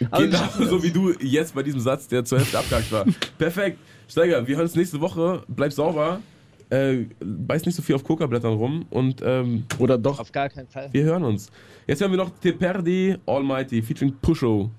Genau 0.00 0.38
so 0.58 0.82
wie 0.82 0.90
du 0.90 1.12
jetzt 1.20 1.54
bei 1.54 1.62
diesem 1.62 1.80
Satz, 1.80 2.08
der 2.08 2.24
zur 2.24 2.38
Hälfte 2.38 2.58
abgehakt 2.58 2.90
war. 2.90 3.04
Perfekt. 3.38 3.78
Steiger, 4.10 4.44
wir 4.46 4.56
hören 4.56 4.66
uns 4.66 4.74
nächste 4.74 5.00
Woche. 5.00 5.42
Bleib 5.46 5.72
sauber. 5.72 6.20
Äh, 6.68 7.06
beiß 7.20 7.64
nicht 7.64 7.74
so 7.74 7.82
viel 7.82 7.94
auf 7.94 8.04
Coca-Blättern 8.04 8.54
rum 8.54 8.86
und 8.90 9.22
ähm, 9.24 9.64
Oder 9.78 9.98
doch? 9.98 10.18
Auf 10.20 10.30
gar 10.32 10.48
keinen 10.48 10.68
Fall. 10.68 10.88
wir 10.92 11.04
hören 11.04 11.24
uns. 11.24 11.50
Jetzt 11.86 12.00
hören 12.00 12.10
wir 12.12 12.18
noch 12.18 12.30
Te 12.40 12.52
Perdi 12.52 13.16
Almighty 13.26 13.82
featuring 13.82 14.14
Pusho. 14.20 14.70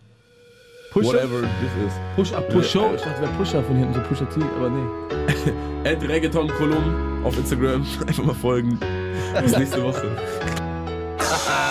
Pusher? 0.92 1.14
Whatever 1.14 1.42
this 1.42 1.86
is. 1.86 1.94
Push 2.16 2.34
up, 2.34 2.50
push 2.50 2.70
show. 2.70 2.92
Ich 2.94 3.02
dachte, 3.02 3.22
wäre 3.22 3.32
Pusher 3.34 3.64
von 3.64 3.78
hinten, 3.78 3.94
so 3.94 4.02
Pusher 4.02 4.30
T, 4.30 4.42
aber 4.42 4.70
nee. 4.70 5.90
At 5.90 6.02
Reggaeton 6.08 6.50
Kolum 6.50 7.24
auf 7.24 7.38
Instagram. 7.38 7.86
Einfach 8.08 8.24
mal 8.26 8.36
folgen. 8.36 8.78
Bis 9.42 9.58
nächste 9.58 9.82
Woche. 9.82 10.08